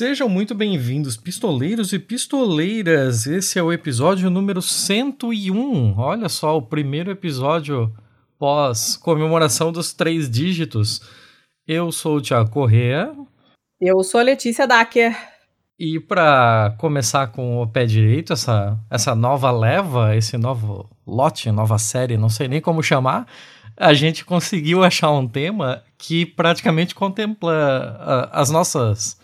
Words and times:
Sejam 0.00 0.30
muito 0.30 0.54
bem-vindos, 0.54 1.14
pistoleiros 1.14 1.92
e 1.92 1.98
pistoleiras. 1.98 3.26
Esse 3.26 3.58
é 3.58 3.62
o 3.62 3.70
episódio 3.70 4.30
número 4.30 4.62
101. 4.62 5.94
Olha 5.98 6.26
só, 6.30 6.56
o 6.56 6.62
primeiro 6.62 7.10
episódio 7.10 7.94
pós 8.38 8.96
comemoração 8.96 9.70
dos 9.70 9.92
três 9.92 10.30
dígitos. 10.30 11.02
Eu 11.68 11.92
sou 11.92 12.16
o 12.16 12.20
Tiago 12.22 12.48
Corrêa. 12.48 13.12
Eu 13.78 14.02
sou 14.02 14.20
a 14.20 14.24
Letícia 14.24 14.66
Dacker. 14.66 15.14
E 15.78 16.00
para 16.00 16.74
começar 16.78 17.26
com 17.26 17.60
o 17.60 17.66
pé 17.66 17.84
direito, 17.84 18.32
essa, 18.32 18.78
essa 18.90 19.14
nova 19.14 19.50
leva, 19.50 20.16
esse 20.16 20.38
novo 20.38 20.88
lote, 21.06 21.52
nova 21.52 21.76
série, 21.76 22.16
não 22.16 22.30
sei 22.30 22.48
nem 22.48 22.62
como 22.62 22.82
chamar, 22.82 23.26
a 23.76 23.92
gente 23.92 24.24
conseguiu 24.24 24.82
achar 24.82 25.10
um 25.10 25.28
tema 25.28 25.82
que 25.98 26.24
praticamente 26.24 26.94
contempla 26.94 27.98
uh, 28.00 28.30
as 28.32 28.48
nossas 28.48 29.19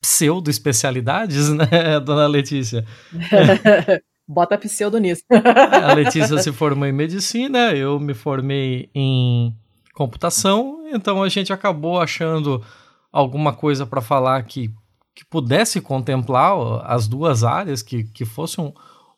pseudo-especialidades, 0.00 1.48
né, 1.50 2.00
dona 2.04 2.26
Letícia? 2.26 2.84
Bota 4.26 4.56
pseudo 4.56 4.98
nisso. 4.98 5.24
a 5.28 5.92
Letícia 5.92 6.38
se 6.38 6.52
formou 6.52 6.86
em 6.86 6.92
medicina, 6.92 7.72
eu 7.72 7.98
me 7.98 8.14
formei 8.14 8.88
em 8.94 9.52
computação, 9.92 10.84
então 10.92 11.22
a 11.22 11.28
gente 11.28 11.52
acabou 11.52 12.00
achando 12.00 12.64
alguma 13.12 13.52
coisa 13.52 13.84
para 13.84 14.00
falar 14.00 14.42
que, 14.44 14.70
que 15.14 15.24
pudesse 15.24 15.80
contemplar 15.80 16.54
as 16.84 17.08
duas 17.08 17.42
áreas, 17.42 17.82
que, 17.82 18.04
que 18.04 18.24
fosse 18.24 18.60
um, 18.60 18.72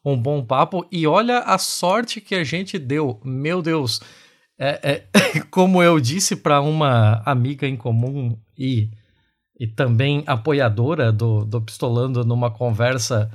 um 0.05 0.17
bom 0.17 0.45
papo. 0.45 0.87
E 0.91 1.07
olha 1.07 1.41
a 1.41 1.59
sorte 1.59 2.21
que 2.21 2.35
a 2.35 2.45
gente 2.45 2.79
deu, 2.79 3.21
meu 3.25 3.63
Deus. 3.63 4.01
É, 4.59 4.81
é 4.83 5.41
como 5.51 5.83
eu 5.83 6.01
disse 6.01 6.37
para 6.37 6.61
uma 6.61 7.23
amiga 7.25 7.67
em 7.67 7.77
comum 7.77 8.37
e 8.57 8.91
e 9.59 9.67
também 9.67 10.25
apoiadora 10.27 11.13
do, 11.13 11.45
do 11.45 11.61
Pistolando 11.61 12.25
numa 12.25 12.51
conversa 12.51 13.31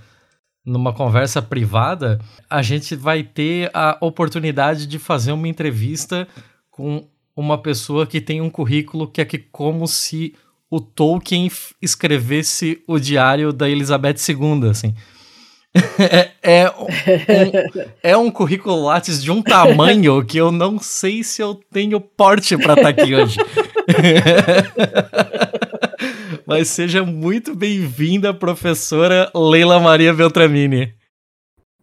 numa 0.66 0.92
conversa 0.92 1.42
privada, 1.42 2.20
a 2.50 2.62
gente 2.62 2.94
vai 2.94 3.24
ter 3.24 3.72
a 3.74 3.98
oportunidade 4.02 4.86
de 4.86 5.00
fazer 5.00 5.32
uma 5.32 5.48
entrevista 5.48 6.28
com 6.70 7.08
uma 7.34 7.58
pessoa 7.58 8.06
que 8.06 8.20
tem 8.20 8.42
um 8.42 8.50
currículo 8.50 9.08
que 9.08 9.22
é 9.22 9.26
que 9.26 9.38
como 9.38 9.88
se 9.88 10.36
o 10.70 10.82
Tolkien 10.82 11.50
escrevesse 11.82 12.84
o 12.86 13.00
diário 13.00 13.54
da 13.54 13.70
Elizabeth 13.70 14.18
II, 14.28 14.70
assim. 14.70 14.94
é, 16.00 16.31
é, 16.42 16.70
um, 16.70 16.88
é 18.04 18.18
um 18.18 18.30
currículo 18.30 18.84
Lattes 18.84 19.24
de 19.24 19.31
um 19.31 19.42
tamanho 19.42 20.22
que 20.26 20.38
eu 20.38 20.52
não 20.52 20.80
sei 20.80 21.24
se 21.24 21.42
eu 21.42 21.56
tenho 21.72 22.02
porte 22.02 22.58
para 22.58 22.74
estar 22.74 22.84
tá 22.84 22.90
aqui 22.90 23.16
hoje. 23.16 23.38
Mas 26.45 26.70
seja 26.70 27.03
muito 27.03 27.56
bem-vinda, 27.56 28.34
professora 28.34 29.31
Leila 29.36 29.80
Maria 29.80 30.14
Beltramini. 30.14 30.94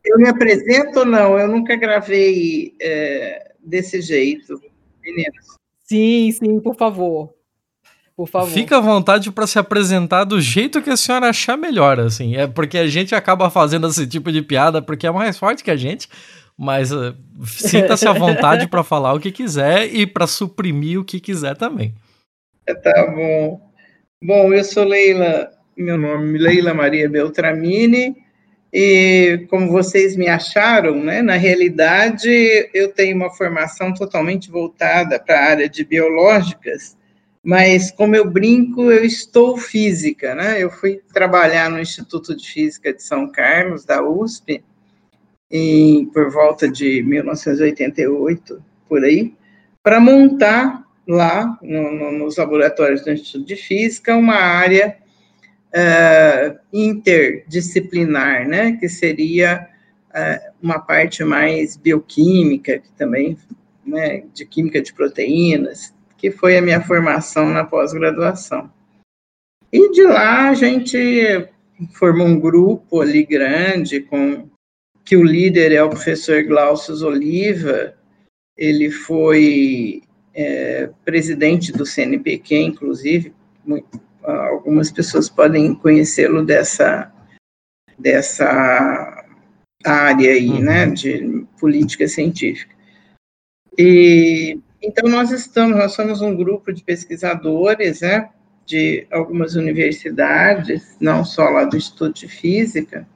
Eu 0.04 0.18
me 0.18 0.28
apresento 0.28 1.00
ou 1.00 1.04
não? 1.04 1.38
Eu 1.38 1.48
nunca 1.48 1.76
gravei 1.76 2.74
é, 2.80 3.52
desse 3.64 4.00
jeito, 4.00 4.60
meninas. 5.02 5.46
Sim, 5.84 6.30
sim, 6.32 6.60
por 6.60 6.76
favor. 6.76 7.32
Por 8.16 8.28
favor. 8.28 8.50
Fica 8.50 8.76
à 8.76 8.80
vontade 8.80 9.32
para 9.32 9.46
se 9.46 9.58
apresentar 9.58 10.24
do 10.24 10.40
jeito 10.40 10.80
que 10.80 10.90
a 10.90 10.96
senhora 10.96 11.30
achar 11.30 11.56
melhor, 11.56 11.98
assim. 11.98 12.36
É 12.36 12.46
porque 12.46 12.78
a 12.78 12.86
gente 12.86 13.14
acaba 13.14 13.50
fazendo 13.50 13.88
esse 13.88 14.06
tipo 14.06 14.30
de 14.30 14.40
piada 14.40 14.80
porque 14.80 15.06
é 15.06 15.10
mais 15.10 15.36
forte 15.36 15.64
que 15.64 15.70
a 15.70 15.76
gente, 15.76 16.08
mas 16.56 16.92
uh, 16.92 17.14
sinta-se 17.44 18.06
à 18.06 18.12
vontade 18.14 18.68
para 18.68 18.84
falar 18.84 19.14
o 19.14 19.20
que 19.20 19.32
quiser 19.32 19.92
e 19.92 20.06
para 20.06 20.28
suprimir 20.28 21.00
o 21.00 21.04
que 21.04 21.18
quiser 21.18 21.56
também. 21.56 21.92
Tá 22.82 23.06
bom. 23.10 23.73
Bom, 24.26 24.54
eu 24.54 24.64
sou 24.64 24.84
Leila, 24.84 25.52
meu 25.76 25.98
nome 25.98 26.38
é 26.38 26.40
Leila 26.40 26.72
Maria 26.72 27.06
Beltramini, 27.10 28.16
e 28.72 29.44
como 29.50 29.70
vocês 29.70 30.16
me 30.16 30.28
acharam, 30.28 30.96
né, 31.04 31.20
na 31.20 31.34
realidade 31.34 32.30
eu 32.72 32.90
tenho 32.90 33.16
uma 33.16 33.28
formação 33.28 33.92
totalmente 33.92 34.50
voltada 34.50 35.20
para 35.20 35.38
a 35.38 35.50
área 35.50 35.68
de 35.68 35.84
biológicas, 35.84 36.96
mas 37.42 37.90
como 37.90 38.16
eu 38.16 38.24
brinco, 38.24 38.90
eu 38.90 39.04
estou 39.04 39.58
física, 39.58 40.34
né? 40.34 40.56
Eu 40.58 40.70
fui 40.70 41.02
trabalhar 41.12 41.68
no 41.68 41.78
Instituto 41.78 42.34
de 42.34 42.50
Física 42.50 42.94
de 42.94 43.02
São 43.02 43.30
Carlos, 43.30 43.84
da 43.84 44.02
USP, 44.02 44.64
em, 45.50 46.06
por 46.06 46.30
volta 46.30 46.66
de 46.66 47.02
1988, 47.02 48.64
por 48.88 49.04
aí, 49.04 49.34
para 49.82 50.00
montar 50.00 50.83
lá 51.06 51.58
no, 51.62 51.92
no, 51.92 52.12
nos 52.12 52.36
laboratórios 52.36 53.02
do 53.02 53.10
Instituto 53.10 53.46
de 53.46 53.56
Física 53.56 54.16
uma 54.16 54.36
área 54.36 54.96
uh, 55.74 56.58
interdisciplinar, 56.72 58.48
né, 58.48 58.72
que 58.72 58.88
seria 58.88 59.68
uh, 60.10 60.52
uma 60.62 60.78
parte 60.78 61.24
mais 61.24 61.76
bioquímica, 61.76 62.78
que 62.78 62.92
também, 62.92 63.36
né, 63.84 64.24
de 64.32 64.46
química 64.46 64.80
de 64.80 64.92
proteínas, 64.92 65.92
que 66.16 66.30
foi 66.30 66.56
a 66.56 66.62
minha 66.62 66.80
formação 66.80 67.50
na 67.50 67.64
pós-graduação. 67.64 68.70
E 69.72 69.90
de 69.90 70.04
lá 70.04 70.48
a 70.48 70.54
gente 70.54 71.48
formou 71.92 72.26
um 72.26 72.38
grupo 72.38 73.00
ali 73.00 73.24
grande, 73.24 74.00
com 74.00 74.48
que 75.04 75.16
o 75.16 75.24
líder 75.24 75.72
é 75.72 75.82
o 75.82 75.90
professor 75.90 76.42
Glaucius 76.44 77.02
Oliva, 77.02 77.94
ele 78.56 78.90
foi 78.90 80.02
é, 80.34 80.90
presidente 81.04 81.72
do 81.72 81.86
CNPq, 81.86 82.56
inclusive, 82.56 83.32
muito, 83.64 84.00
algumas 84.22 84.90
pessoas 84.90 85.28
podem 85.28 85.74
conhecê-lo 85.74 86.44
dessa, 86.44 87.12
dessa 87.98 89.24
área 89.84 90.32
aí, 90.32 90.50
uhum. 90.50 90.60
né, 90.60 90.86
de 90.86 91.46
política 91.58 92.08
científica. 92.08 92.74
E 93.78 94.58
então 94.82 95.08
nós 95.08 95.30
estamos, 95.30 95.76
nós 95.76 95.92
somos 95.92 96.20
um 96.20 96.36
grupo 96.36 96.72
de 96.72 96.82
pesquisadores, 96.82 98.00
né, 98.00 98.28
de 98.66 99.06
algumas 99.10 99.54
universidades, 99.54 100.96
não 101.00 101.24
só 101.24 101.48
lá 101.48 101.64
do 101.64 101.76
Instituto 101.76 102.20
de 102.20 102.28
Física, 102.28 103.06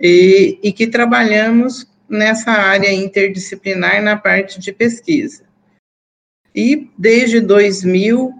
e, 0.00 0.58
e 0.62 0.72
que 0.72 0.86
trabalhamos 0.86 1.86
nessa 2.08 2.50
área 2.50 2.92
interdisciplinar 2.92 4.02
na 4.02 4.16
parte 4.16 4.60
de 4.60 4.72
pesquisa. 4.72 5.44
E 6.54 6.90
desde 6.98 7.40
2000, 7.40 8.32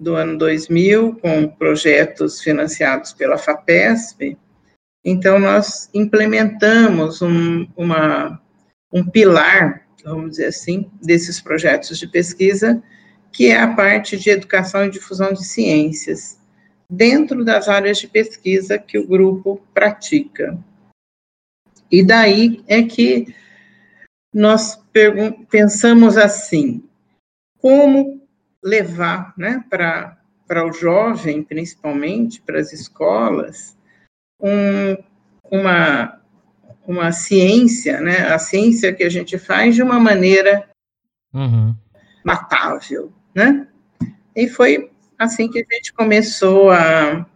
do 0.00 0.14
ano 0.14 0.38
2000, 0.38 1.16
com 1.16 1.48
projetos 1.48 2.40
financiados 2.40 3.12
pela 3.12 3.36
FAPESP, 3.36 4.38
então 5.04 5.38
nós 5.38 5.90
implementamos 5.92 7.20
um, 7.20 7.66
uma, 7.76 8.40
um 8.92 9.04
pilar, 9.04 9.86
vamos 10.04 10.32
dizer 10.32 10.46
assim, 10.46 10.90
desses 11.02 11.40
projetos 11.40 11.98
de 11.98 12.06
pesquisa, 12.06 12.82
que 13.32 13.46
é 13.46 13.60
a 13.60 13.74
parte 13.74 14.16
de 14.16 14.30
educação 14.30 14.84
e 14.86 14.90
difusão 14.90 15.32
de 15.32 15.44
ciências, 15.44 16.38
dentro 16.90 17.44
das 17.44 17.68
áreas 17.68 17.98
de 17.98 18.08
pesquisa 18.08 18.78
que 18.78 18.98
o 18.98 19.06
grupo 19.06 19.62
pratica. 19.72 20.58
E 21.90 22.04
daí 22.04 22.62
é 22.66 22.82
que 22.82 23.34
nós 24.32 24.80
pensamos 25.48 26.16
assim, 26.16 26.82
como 27.60 28.26
levar 28.62 29.32
né, 29.36 29.64
para 29.68 30.66
o 30.66 30.72
jovem, 30.72 31.42
principalmente, 31.42 32.40
para 32.40 32.58
as 32.58 32.72
escolas, 32.72 33.76
um, 34.40 34.96
uma, 35.50 36.20
uma 36.86 37.12
ciência, 37.12 38.00
né, 38.00 38.32
a 38.32 38.38
ciência 38.38 38.92
que 38.92 39.04
a 39.04 39.08
gente 39.08 39.38
faz 39.38 39.74
de 39.74 39.82
uma 39.82 40.00
maneira 40.00 40.68
uhum. 41.32 41.74
matável, 42.24 43.12
né? 43.34 43.66
E 44.34 44.48
foi 44.48 44.90
assim 45.18 45.48
que 45.50 45.58
a 45.58 45.74
gente 45.74 45.92
começou 45.92 46.70
a, 46.70 47.26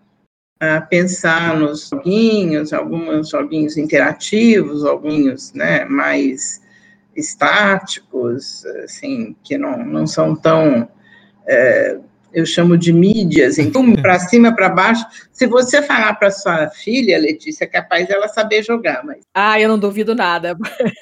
a 0.60 0.80
pensar 0.80 1.56
nos 1.56 1.88
joguinhos, 1.88 2.72
alguns 2.72 3.28
joguinhos 3.28 3.76
interativos, 3.76 4.80
joguinhos 4.80 5.52
né, 5.52 5.84
mais 5.84 6.63
estáticos, 7.16 8.64
assim, 8.84 9.34
que 9.42 9.56
não, 9.56 9.84
não 9.84 10.06
são 10.06 10.34
tão, 10.34 10.88
é, 11.46 11.98
eu 12.32 12.44
chamo 12.44 12.76
de 12.76 12.92
mídias, 12.92 13.58
então, 13.58 13.94
para 14.02 14.18
cima, 14.18 14.54
para 14.54 14.68
baixo. 14.68 15.06
Se 15.32 15.46
você 15.46 15.80
falar 15.80 16.14
para 16.14 16.30
sua 16.30 16.68
filha, 16.68 17.18
Letícia, 17.18 17.64
é 17.64 17.68
capaz 17.68 18.08
dela 18.08 18.28
saber 18.28 18.62
jogar, 18.62 19.04
mas... 19.04 19.24
Ah, 19.32 19.58
eu 19.60 19.68
não 19.68 19.78
duvido 19.78 20.14
nada. 20.14 20.56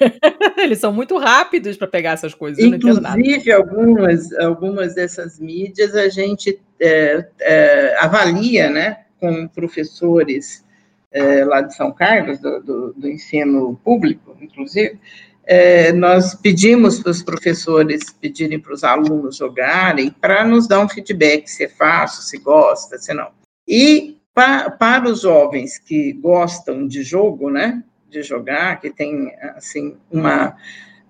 Eles 0.57 0.79
são 0.79 0.93
muito 0.93 1.17
rápidos 1.17 1.75
para 1.75 1.87
pegar 1.87 2.11
essas 2.11 2.33
coisas, 2.33 2.63
Inclusive, 2.63 3.51
algumas, 3.51 4.31
algumas 4.33 4.93
dessas 4.93 5.39
mídias 5.39 5.95
a 5.95 6.07
gente 6.07 6.59
é, 6.79 7.27
é, 7.41 7.97
avalia, 7.99 8.69
né, 8.69 8.99
com 9.19 9.47
professores 9.47 10.63
é, 11.11 11.45
lá 11.45 11.61
de 11.61 11.75
São 11.75 11.91
Carlos, 11.91 12.39
do, 12.39 12.61
do, 12.61 12.93
do 12.93 13.07
ensino 13.07 13.79
público, 13.83 14.35
inclusive, 14.41 14.99
é, 15.45 15.91
nós 15.91 16.35
pedimos 16.35 16.99
para 16.99 17.11
os 17.11 17.21
professores 17.21 18.11
pedirem 18.11 18.59
para 18.59 18.73
os 18.73 18.83
alunos 18.83 19.37
jogarem 19.37 20.09
para 20.09 20.45
nos 20.45 20.67
dar 20.67 20.79
um 20.79 20.89
feedback 20.89 21.47
se 21.47 21.65
é 21.65 21.69
fácil, 21.69 22.23
se 22.23 22.37
gosta, 22.37 22.97
se 22.97 23.13
não. 23.13 23.29
E 23.67 24.17
Pa, 24.33 24.67
para 24.71 25.07
os 25.07 25.21
jovens 25.21 25.77
que 25.77 26.11
gostam 26.13 26.87
de 26.87 27.03
jogo, 27.03 27.51
né, 27.51 27.83
de 28.09 28.23
jogar, 28.23 28.81
que 28.81 28.89
tem 28.89 29.31
assim 29.55 29.95
uma, 30.11 30.57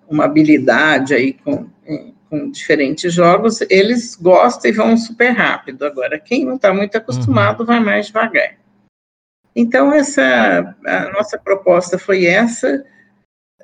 uma 0.06 0.26
habilidade 0.26 1.14
aí 1.14 1.32
com, 1.32 1.66
com 2.28 2.50
diferentes 2.50 3.14
jogos, 3.14 3.62
eles 3.70 4.14
gostam 4.14 4.70
e 4.70 4.74
vão 4.74 4.96
super 4.98 5.30
rápido. 5.30 5.86
Agora, 5.86 6.20
quem 6.20 6.44
não 6.44 6.56
está 6.56 6.72
muito 6.74 6.98
acostumado 6.98 7.60
uhum. 7.60 7.66
vai 7.66 7.80
mais 7.80 8.08
devagar. 8.08 8.56
Então, 9.56 9.90
essa 9.90 10.76
a 10.84 11.10
nossa 11.10 11.38
proposta 11.38 11.96
foi 11.98 12.26
essa, 12.26 12.84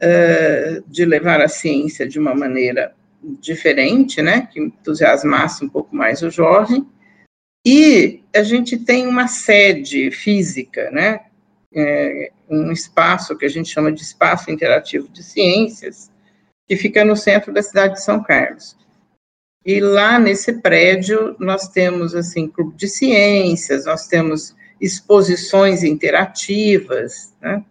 uh, 0.03 0.83
de 0.87 1.05
levar 1.05 1.41
a 1.41 1.49
ciência 1.49 2.09
de 2.09 2.19
uma 2.19 2.35
maneira 2.35 2.95
diferente, 3.23 4.23
né, 4.23 4.49
que 4.51 4.61
entusiasmasse 4.61 5.65
um 5.65 5.69
pouco 5.69 5.95
mais 5.95 6.23
o 6.23 6.31
jovem, 6.31 6.87
e 7.67 8.23
a 8.35 8.43
gente 8.43 8.79
tem 8.79 9.07
uma 9.07 9.29
sede 9.29 10.11
física, 10.11 10.91
né, 10.91 11.21
é, 11.75 12.33
um 12.49 12.73
espaço 12.73 13.37
que 13.37 13.45
a 13.45 13.49
gente 13.49 13.69
chama 13.69 13.93
de 13.93 14.03
Espaço 14.03 14.51
Interativo 14.51 15.09
de 15.09 15.23
Ciências, 15.23 16.11
que 16.67 16.77
fica 16.77 17.05
no 17.05 17.17
centro 17.17 17.53
da 17.53 17.63
cidade 17.63 17.95
de 17.95 18.03
São 18.03 18.23
Carlos. 18.23 18.77
E 19.65 19.79
lá 19.79 20.19
nesse 20.19 20.55
prédio 20.55 21.37
nós 21.39 21.69
temos 21.69 22.15
assim 22.15 22.49
clube 22.49 22.77
de 22.77 22.89
ciências, 22.89 23.85
nós 23.85 24.07
temos 24.07 24.57
exposições 24.81 25.85
interativas, 25.85 27.35
né, 27.41 27.63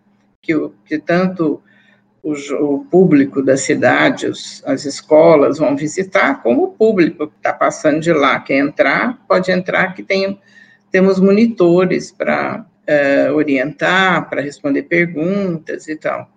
que, 0.42 0.54
que 0.86 1.00
tanto 1.00 1.62
o, 2.24 2.33
o 2.33 2.86
público 2.86 3.42
da 3.42 3.57
cidade, 3.57 4.27
os, 4.27 4.63
as 4.66 4.86
escolas 4.86 5.57
vão 5.57 5.75
visitar, 5.75 6.42
como 6.42 6.63
o 6.63 6.71
público 6.71 7.27
que 7.27 7.38
está 7.38 7.54
passando 7.54 8.00
de 8.00 8.12
lá 8.12 8.39
quer 8.39 8.57
entrar, 8.57 9.19
pode 9.27 9.51
entrar, 9.51 9.94
que 9.94 10.04
tem, 10.04 10.39
temos 10.92 11.19
monitores 11.19 12.12
para 12.12 12.66
uh, 12.89 13.33
orientar, 13.33 14.30
para 14.30 14.42
responder 14.42 14.83
perguntas 14.83 15.88
e 15.88 15.95
tal. 15.95 16.30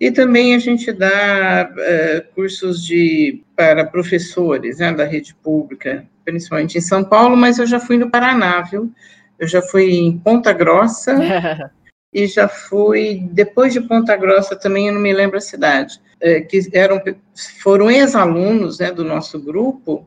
E 0.00 0.10
também 0.10 0.54
a 0.54 0.58
gente 0.58 0.92
dá 0.92 1.70
uh, 1.70 2.34
cursos 2.34 2.84
de, 2.84 3.42
para 3.54 3.84
professores 3.84 4.78
né, 4.78 4.92
da 4.92 5.04
rede 5.04 5.34
pública, 5.34 6.04
principalmente 6.24 6.78
em 6.78 6.80
São 6.80 7.04
Paulo, 7.04 7.36
mas 7.36 7.58
eu 7.58 7.66
já 7.66 7.78
fui 7.78 7.96
no 7.96 8.10
Paraná, 8.10 8.62
viu? 8.62 8.92
Eu 9.38 9.46
já 9.46 9.62
fui 9.62 9.92
em 9.92 10.18
Ponta 10.18 10.52
Grossa, 10.52 11.16
e 12.12 12.26
já 12.26 12.46
fui, 12.46 13.26
depois 13.32 13.72
de 13.72 13.80
Ponta 13.80 14.14
Grossa 14.16 14.54
também, 14.54 14.88
eu 14.88 14.94
não 14.94 15.00
me 15.00 15.12
lembro 15.12 15.38
a 15.38 15.40
cidade, 15.40 15.98
é, 16.20 16.40
que 16.40 16.60
eram, 16.74 17.00
foram 17.62 17.90
ex-alunos 17.90 18.78
né, 18.78 18.92
do 18.92 19.02
nosso 19.02 19.40
grupo, 19.40 20.06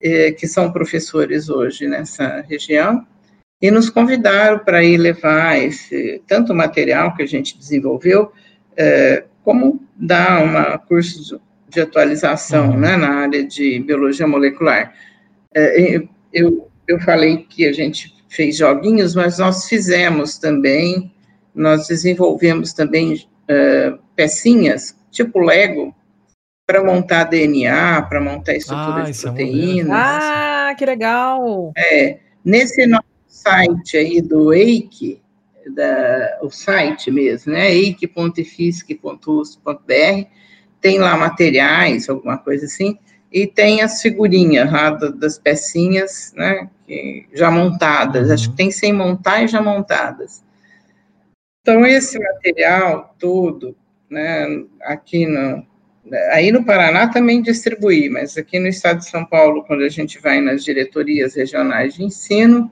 é, 0.00 0.32
que 0.32 0.46
são 0.48 0.72
professores 0.72 1.50
hoje 1.50 1.86
nessa 1.86 2.40
região, 2.48 3.06
e 3.60 3.70
nos 3.70 3.90
convidaram 3.90 4.58
para 4.58 4.82
ir 4.82 4.96
levar 4.96 5.58
esse, 5.58 6.22
tanto 6.26 6.54
material 6.54 7.14
que 7.14 7.22
a 7.22 7.26
gente 7.26 7.58
desenvolveu, 7.58 8.32
é, 8.76 9.24
como 9.42 9.82
dar 9.94 10.42
um 10.42 10.78
curso 10.86 11.40
de 11.68 11.80
atualização 11.80 12.70
uhum. 12.70 12.78
né, 12.78 12.96
na 12.96 13.20
área 13.20 13.44
de 13.44 13.78
biologia 13.80 14.26
molecular. 14.26 14.94
Eu, 16.32 16.68
eu 16.88 17.00
falei 17.00 17.38
que 17.48 17.66
a 17.66 17.72
gente 17.72 18.14
fez 18.28 18.56
joguinhos, 18.56 19.14
mas 19.14 19.38
nós 19.38 19.68
fizemos 19.68 20.38
também 20.38 21.13
nós 21.54 21.86
desenvolvemos 21.86 22.72
também 22.72 23.14
uh, 23.14 23.98
pecinhas, 24.16 24.96
tipo 25.10 25.38
Lego, 25.38 25.94
para 26.66 26.82
montar 26.82 27.24
DNA, 27.24 28.02
para 28.02 28.20
montar 28.20 28.54
estrutura 28.54 29.02
ah, 29.02 29.10
de 29.10 29.20
proteínas. 29.20 29.88
É 29.88 29.92
ah, 29.92 30.74
que 30.76 30.86
legal! 30.86 31.72
É, 31.76 32.18
nesse 32.44 32.86
nosso 32.86 33.04
site 33.28 33.96
aí 33.96 34.22
do 34.22 34.52
EIC, 34.52 35.20
da, 35.74 36.38
o 36.42 36.50
site 36.50 37.10
mesmo, 37.10 37.52
né, 37.52 37.72
eic.fisc.us.br, 37.72 40.28
tem 40.80 40.98
lá 40.98 41.16
materiais, 41.16 42.08
alguma 42.08 42.38
coisa 42.38 42.66
assim, 42.66 42.98
e 43.32 43.46
tem 43.46 43.82
as 43.82 44.00
figurinhas 44.00 44.70
lá 44.70 44.90
das 44.90 45.38
pecinhas, 45.38 46.32
né, 46.36 46.68
já 47.32 47.50
montadas, 47.50 48.28
uhum. 48.28 48.34
acho 48.34 48.50
que 48.50 48.56
tem 48.56 48.70
sem 48.70 48.92
montar 48.92 49.42
e 49.42 49.48
já 49.48 49.60
montadas. 49.60 50.43
Então, 51.64 51.86
esse 51.86 52.18
material 52.18 53.16
todo, 53.18 53.74
né, 54.10 54.46
aqui 54.82 55.24
no, 55.24 55.66
aí 56.32 56.52
no 56.52 56.62
Paraná 56.62 57.08
também 57.08 57.40
distribuí, 57.40 58.10
mas 58.10 58.36
aqui 58.36 58.58
no 58.58 58.68
estado 58.68 58.98
de 58.98 59.08
São 59.08 59.24
Paulo, 59.24 59.64
quando 59.64 59.82
a 59.82 59.88
gente 59.88 60.18
vai 60.20 60.42
nas 60.42 60.62
diretorias 60.62 61.34
regionais 61.34 61.94
de 61.94 62.04
ensino, 62.04 62.70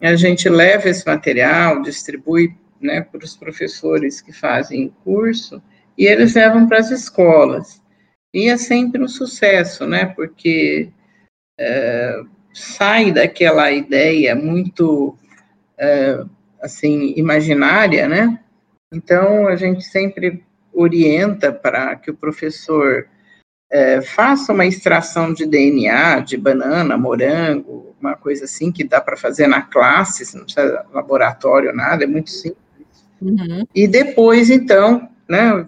a 0.00 0.16
gente 0.16 0.48
leva 0.48 0.88
esse 0.88 1.06
material, 1.06 1.80
distribui 1.80 2.56
né, 2.80 3.02
para 3.02 3.24
os 3.24 3.36
professores 3.36 4.20
que 4.20 4.32
fazem 4.32 4.92
curso, 5.04 5.62
e 5.96 6.04
eles 6.04 6.34
levam 6.34 6.66
para 6.66 6.80
as 6.80 6.90
escolas. 6.90 7.80
E 8.34 8.48
é 8.48 8.56
sempre 8.56 9.00
um 9.00 9.08
sucesso, 9.08 9.86
né, 9.86 10.06
porque 10.06 10.90
é, 11.56 12.20
sai 12.52 13.12
daquela 13.12 13.70
ideia 13.70 14.34
muito 14.34 15.16
é, 15.78 16.24
assim, 16.60 17.14
imaginária, 17.16 18.08
né? 18.08 18.38
Então, 18.92 19.46
a 19.46 19.56
gente 19.56 19.84
sempre 19.84 20.44
orienta 20.72 21.52
para 21.52 21.96
que 21.96 22.10
o 22.10 22.16
professor 22.16 23.06
é, 23.70 24.00
faça 24.00 24.52
uma 24.52 24.64
extração 24.64 25.32
de 25.32 25.44
DNA 25.44 26.20
de 26.20 26.36
banana, 26.36 26.96
morango, 26.96 27.94
uma 28.00 28.16
coisa 28.16 28.44
assim 28.44 28.72
que 28.72 28.84
dá 28.84 29.00
para 29.00 29.16
fazer 29.16 29.46
na 29.46 29.62
classe, 29.62 30.36
não 30.36 30.44
precisa 30.44 30.86
laboratório, 30.92 31.74
nada, 31.74 32.04
é 32.04 32.06
muito 32.06 32.30
simples. 32.30 32.58
Uhum. 33.20 33.66
E 33.74 33.86
depois, 33.86 34.48
então, 34.48 35.08
né, 35.28 35.66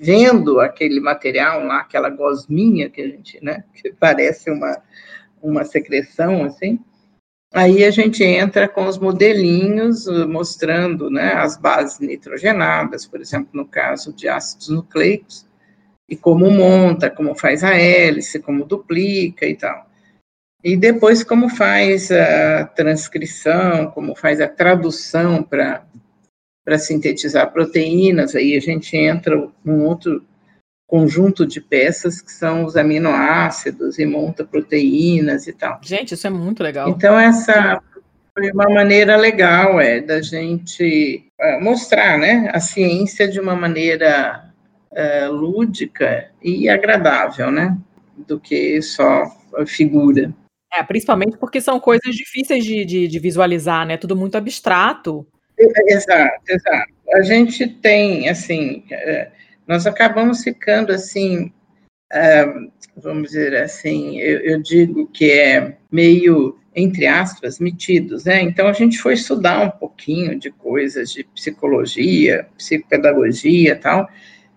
vendo 0.00 0.58
aquele 0.58 0.98
material 0.98 1.64
lá, 1.64 1.80
aquela 1.80 2.10
gosminha 2.10 2.90
que 2.90 3.00
a 3.00 3.06
gente, 3.06 3.42
né, 3.44 3.62
que 3.74 3.92
parece 3.92 4.50
uma, 4.50 4.82
uma 5.40 5.64
secreção, 5.64 6.44
assim, 6.44 6.80
Aí 7.56 7.84
a 7.84 7.90
gente 7.90 8.22
entra 8.22 8.68
com 8.68 8.86
os 8.86 8.98
modelinhos 8.98 10.06
mostrando 10.28 11.08
né, 11.08 11.32
as 11.32 11.56
bases 11.56 11.98
nitrogenadas, 12.00 13.06
por 13.06 13.18
exemplo, 13.18 13.48
no 13.54 13.66
caso 13.66 14.12
de 14.12 14.28
ácidos 14.28 14.68
nucleicos, 14.68 15.46
e 16.06 16.14
como 16.14 16.50
monta, 16.50 17.08
como 17.08 17.34
faz 17.34 17.64
a 17.64 17.74
hélice, 17.74 18.40
como 18.40 18.66
duplica 18.66 19.46
e 19.46 19.56
tal. 19.56 19.88
E 20.62 20.76
depois 20.76 21.24
como 21.24 21.48
faz 21.48 22.10
a 22.12 22.66
transcrição, 22.66 23.90
como 23.90 24.14
faz 24.14 24.38
a 24.38 24.48
tradução 24.48 25.42
para 25.42 26.78
sintetizar 26.78 27.50
proteínas, 27.54 28.34
aí 28.34 28.54
a 28.54 28.60
gente 28.60 28.94
entra 28.98 29.48
num 29.64 29.86
outro 29.86 30.22
conjunto 30.86 31.44
de 31.44 31.60
peças 31.60 32.20
que 32.20 32.30
são 32.30 32.64
os 32.64 32.76
aminoácidos 32.76 33.98
e 33.98 34.06
monta 34.06 34.44
proteínas 34.44 35.46
e 35.46 35.52
tal. 35.52 35.80
Gente, 35.82 36.14
isso 36.14 36.26
é 36.26 36.30
muito 36.30 36.62
legal. 36.62 36.88
Então, 36.88 37.18
essa 37.18 37.82
foi 38.32 38.50
uma 38.52 38.68
maneira 38.68 39.16
legal 39.16 39.80
é, 39.80 40.00
da 40.00 40.22
gente 40.22 41.24
uh, 41.40 41.64
mostrar 41.64 42.18
né, 42.18 42.50
a 42.52 42.60
ciência 42.60 43.26
de 43.26 43.40
uma 43.40 43.56
maneira 43.56 44.44
uh, 44.92 45.32
lúdica 45.32 46.30
e 46.42 46.68
agradável, 46.68 47.50
né? 47.50 47.76
Do 48.16 48.38
que 48.38 48.80
só 48.80 49.24
figura. 49.66 50.32
É, 50.72 50.82
principalmente 50.82 51.36
porque 51.38 51.60
são 51.60 51.80
coisas 51.80 52.14
difíceis 52.14 52.64
de, 52.64 52.84
de, 52.84 53.08
de 53.08 53.18
visualizar, 53.18 53.86
né? 53.86 53.96
Tudo 53.96 54.14
muito 54.14 54.36
abstrato. 54.36 55.26
Exato, 55.58 56.42
exato. 56.48 56.92
A 57.14 57.22
gente 57.22 57.66
tem, 57.66 58.28
assim, 58.28 58.84
uh, 58.90 59.30
nós 59.66 59.86
acabamos 59.86 60.42
ficando 60.42 60.92
assim, 60.92 61.52
vamos 62.96 63.30
dizer 63.30 63.54
assim, 63.56 64.18
eu, 64.20 64.38
eu, 64.40 64.62
digo 64.62 65.06
que 65.08 65.30
é 65.30 65.76
meio, 65.90 66.58
entre 66.74 67.06
aspas, 67.06 67.58
metidos, 67.58 68.24
né? 68.24 68.42
Então 68.42 68.68
a 68.68 68.72
gente 68.72 68.98
foi 68.98 69.14
estudar 69.14 69.60
um 69.60 69.70
pouquinho 69.70 70.38
de 70.38 70.50
coisas 70.50 71.10
de 71.10 71.24
psicologia, 71.24 72.46
psicopedagogia 72.56 73.76
tal, 73.76 74.08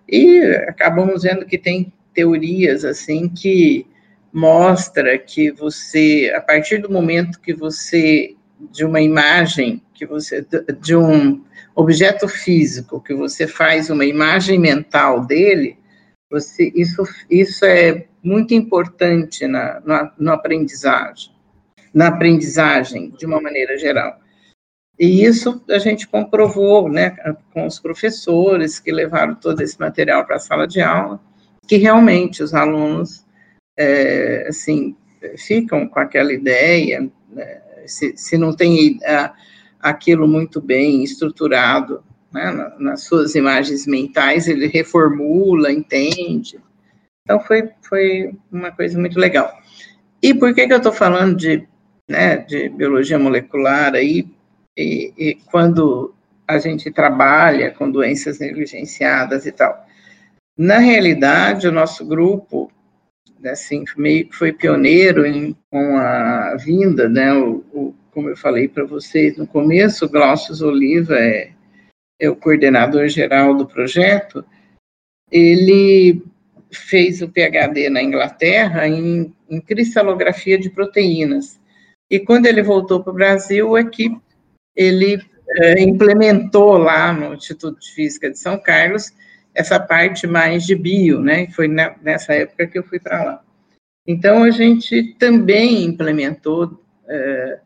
e 0.07 0.39
acabamos 0.67 1.23
vendo 1.23 1.45
que 1.45 1.57
tem 1.57 1.91
teorias 2.13 2.85
assim 2.85 3.29
que 3.29 3.85
mostra 4.31 5.17
que 5.17 5.51
você, 5.51 6.31
a 6.35 6.41
partir 6.41 6.79
do 6.79 6.91
momento 6.91 7.39
que 7.39 7.53
você 7.53 8.35
de 8.71 8.83
uma 8.83 8.99
imagem 9.01 9.81
que 9.93 10.05
você 10.05 10.45
de 10.81 10.95
um 10.95 11.41
objeto 11.79 12.27
físico 12.27 13.01
que 13.01 13.13
você 13.13 13.47
faz 13.47 13.89
uma 13.89 14.05
imagem 14.05 14.59
mental 14.59 15.25
dele, 15.25 15.77
você 16.29 16.71
isso 16.75 17.03
isso 17.29 17.65
é 17.65 18.05
muito 18.21 18.53
importante 18.53 19.47
na, 19.47 19.79
na 19.85 20.13
no 20.17 20.31
aprendizagem, 20.31 21.31
na 21.93 22.07
aprendizagem 22.07 23.11
de 23.11 23.25
uma 23.25 23.41
maneira 23.41 23.77
geral. 23.77 24.19
E 24.99 25.23
isso 25.23 25.63
a 25.69 25.79
gente 25.79 26.05
comprovou, 26.05 26.89
né, 26.89 27.15
com 27.53 27.65
os 27.65 27.79
professores 27.79 28.79
que 28.79 28.91
levaram 28.91 29.33
todo 29.35 29.61
esse 29.61 29.79
material 29.79 30.25
para 30.25 30.35
a 30.35 30.39
sala 30.39 30.67
de 30.67 30.81
aula, 30.81 31.21
que 31.65 31.77
realmente 31.77 32.43
os 32.43 32.53
alunos, 32.53 33.25
é, 33.77 34.45
assim, 34.49 34.97
ficam 35.37 35.87
com 35.87 35.99
aquela 36.01 36.33
ideia, 36.33 37.09
né, 37.29 37.61
se, 37.85 38.13
se 38.17 38.37
não 38.37 38.53
tem 38.53 38.99
a, 39.05 39.33
aquilo 39.79 40.27
muito 40.27 40.61
bem 40.61 41.03
estruturado 41.03 42.03
né, 42.31 42.73
nas 42.79 43.03
suas 43.03 43.35
imagens 43.35 43.87
mentais, 43.87 44.47
ele 44.47 44.67
reformula, 44.67 45.71
entende. 45.71 46.59
Então, 47.23 47.39
foi, 47.39 47.69
foi 47.81 48.33
uma 48.51 48.71
coisa 48.71 48.99
muito 48.99 49.19
legal. 49.19 49.51
E 50.21 50.33
por 50.33 50.53
que, 50.53 50.67
que 50.67 50.73
eu 50.73 50.77
estou 50.77 50.91
falando 50.91 51.35
de, 51.35 51.67
né, 52.07 52.37
de 52.37 52.69
biologia 52.69 53.17
molecular 53.17 53.93
aí, 53.93 54.27
e, 54.77 55.13
e 55.17 55.35
quando 55.51 56.13
a 56.47 56.57
gente 56.57 56.91
trabalha 56.91 57.71
com 57.71 57.89
doenças 57.89 58.39
negligenciadas 58.39 59.45
e 59.45 59.51
tal? 59.51 59.85
Na 60.57 60.77
realidade, 60.77 61.67
o 61.67 61.71
nosso 61.71 62.05
grupo, 62.05 62.71
assim, 63.45 63.85
meio 63.95 64.27
que 64.27 64.35
foi 64.35 64.51
pioneiro 64.51 65.25
em, 65.25 65.55
com 65.71 65.97
a 65.97 66.55
vinda, 66.55 67.07
né, 67.07 67.33
o, 67.33 67.63
o 67.71 67.95
como 68.19 68.29
eu 68.29 68.35
falei 68.35 68.67
para 68.67 68.83
vocês 68.83 69.37
no 69.37 69.47
começo, 69.47 70.03
o 70.03 70.09
Glaucius 70.09 70.61
Oliva 70.61 71.15
é, 71.17 71.53
é 72.19 72.29
o 72.29 72.35
coordenador 72.35 73.07
geral 73.07 73.55
do 73.55 73.65
projeto, 73.65 74.43
ele 75.31 76.21
fez 76.69 77.21
o 77.21 77.29
PhD 77.29 77.89
na 77.89 78.03
Inglaterra 78.03 78.85
em, 78.89 79.33
em 79.49 79.61
cristalografia 79.61 80.59
de 80.59 80.69
proteínas. 80.69 81.57
E 82.11 82.19
quando 82.19 82.45
ele 82.47 82.61
voltou 82.61 83.01
para 83.01 83.11
o 83.11 83.15
Brasil, 83.15 83.77
é 83.77 83.85
que 83.85 84.13
ele 84.75 85.23
é, 85.51 85.81
implementou 85.81 86.77
lá 86.77 87.13
no 87.13 87.35
Instituto 87.35 87.79
de 87.79 87.93
Física 87.93 88.29
de 88.29 88.37
São 88.37 88.61
Carlos 88.61 89.13
essa 89.55 89.79
parte 89.79 90.27
mais 90.27 90.65
de 90.65 90.75
bio, 90.75 91.21
né? 91.21 91.47
Foi 91.51 91.69
nessa 91.69 92.33
época 92.33 92.67
que 92.67 92.77
eu 92.77 92.83
fui 92.83 92.99
para 92.99 93.23
lá. 93.23 93.43
Então, 94.05 94.43
a 94.43 94.51
gente 94.51 95.15
também 95.17 95.85
implementou, 95.85 96.83
é, 97.07 97.59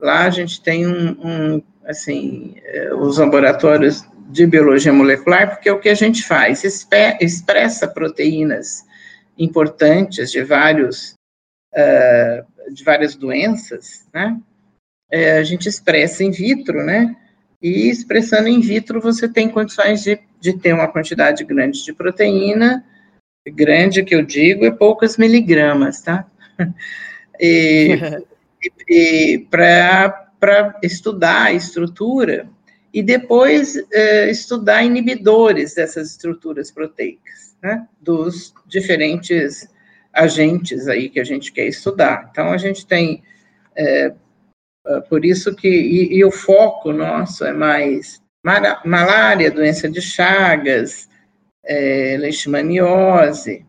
lá 0.00 0.24
a 0.24 0.30
gente 0.30 0.60
tem 0.62 0.86
um, 0.86 1.10
um 1.22 1.62
assim, 1.84 2.54
é, 2.64 2.94
os 2.94 3.18
laboratórios 3.18 4.04
de 4.28 4.46
biologia 4.46 4.92
molecular, 4.92 5.50
porque 5.50 5.68
é 5.68 5.72
o 5.72 5.80
que 5.80 5.88
a 5.88 5.94
gente 5.94 6.22
faz, 6.22 6.62
expressa 6.62 7.88
proteínas 7.88 8.84
importantes 9.38 10.30
de 10.30 10.42
vários, 10.42 11.14
uh, 11.74 12.72
de 12.74 12.84
várias 12.84 13.14
doenças, 13.14 14.06
né? 14.12 14.38
A 15.38 15.42
gente 15.42 15.66
expressa 15.66 16.22
in 16.22 16.30
vitro, 16.30 16.84
né? 16.84 17.16
E 17.62 17.88
expressando 17.88 18.48
in 18.48 18.60
vitro, 18.60 19.00
você 19.00 19.26
tem 19.26 19.48
condições 19.48 20.02
de, 20.02 20.20
de 20.38 20.52
ter 20.58 20.74
uma 20.74 20.88
quantidade 20.88 21.42
grande 21.44 21.82
de 21.82 21.94
proteína, 21.94 22.84
grande 23.46 24.04
que 24.04 24.14
eu 24.14 24.22
digo, 24.22 24.66
é 24.66 24.70
poucas 24.70 25.16
miligramas, 25.16 26.02
tá? 26.02 26.26
E 27.40 27.96
para 29.50 30.78
estudar 30.82 31.44
a 31.44 31.52
estrutura 31.52 32.48
e 32.92 33.02
depois 33.02 33.76
eh, 33.92 34.30
estudar 34.30 34.82
inibidores 34.82 35.74
dessas 35.74 36.10
estruturas 36.10 36.70
proteicas, 36.70 37.56
né, 37.62 37.86
dos 38.00 38.54
diferentes 38.66 39.68
agentes 40.12 40.88
aí 40.88 41.08
que 41.08 41.20
a 41.20 41.24
gente 41.24 41.52
quer 41.52 41.66
estudar. 41.66 42.28
Então, 42.30 42.50
a 42.50 42.56
gente 42.56 42.86
tem, 42.86 43.22
é, 43.76 44.12
por 45.08 45.24
isso 45.24 45.54
que, 45.54 45.68
e, 45.68 46.16
e, 46.16 46.24
o 46.24 46.30
foco 46.30 46.92
nosso 46.92 47.44
é 47.44 47.52
mais 47.52 48.20
malária, 48.84 49.50
doença 49.50 49.88
de 49.88 50.00
Chagas, 50.00 51.08
leishmaniose, 52.18 53.66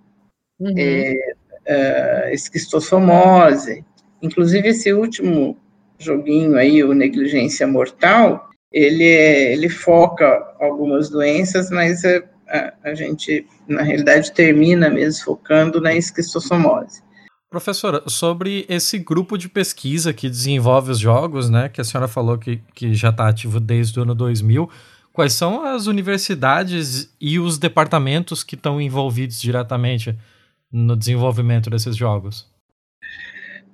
uhum. 0.60 0.74
esquistossomose, 2.32 3.84
inclusive 4.22 4.70
esse 4.70 4.94
último 4.94 5.58
joguinho 5.98 6.56
aí, 6.56 6.84
o 6.84 6.94
negligência 6.94 7.68
mortal, 7.68 8.50
ele, 8.72 9.04
é, 9.04 9.54
ele 9.54 9.70
foca 9.70 10.26
algumas 10.60 11.10
doenças, 11.10 11.70
mas 11.70 12.04
a, 12.06 12.24
a, 12.48 12.74
a, 12.86 12.96
gente, 12.96 13.46
na 13.68 13.82
realidade, 13.82 14.32
termina 14.32 14.90
mesmo 14.90 15.24
focando 15.26 15.82
na 15.82 15.94
esquistossomose. 15.94 17.02
Professora, 17.50 18.04
sobre 18.08 18.66
esse 18.70 19.00
grupo 19.00 19.36
de 19.36 19.50
pesquisa 19.50 20.14
que 20.14 20.30
desenvolve 20.30 20.92
os 20.92 21.00
jogos, 21.00 21.50
né, 21.50 21.68
que 21.68 21.82
a 21.82 21.84
senhora 21.84 22.08
falou 22.08 22.38
que, 22.38 22.62
que 22.76 22.94
já 22.94 23.10
está 23.10 23.28
ativo 23.28 23.60
desde 23.60 24.00
o 24.00 24.04
ano 24.04 24.14
2000, 24.14 24.70
quais 25.12 25.34
são 25.34 25.66
as 25.66 25.88
universidades 25.88 27.12
e 27.20 27.40
os 27.40 27.58
departamentos 27.58 28.44
que 28.44 28.54
estão 28.54 28.80
envolvidos 28.80 29.42
diretamente 29.42 30.16
no 30.72 30.96
desenvolvimento 30.96 31.72
desses 31.72 31.96
jogos? 31.96 32.49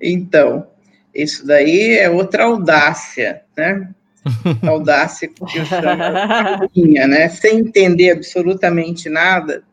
Então, 0.01 0.67
isso 1.13 1.45
daí 1.45 1.97
é 1.97 2.09
outra 2.09 2.43
audácia, 2.45 3.43
né? 3.55 3.89
audácia 4.67 5.27
que 5.27 5.41
eu 5.41 5.65
chamo 5.65 6.69
minha, 6.75 7.07
né? 7.07 7.29
Sem 7.29 7.59
entender 7.59 8.11
absolutamente 8.11 9.09
nada, 9.09 9.63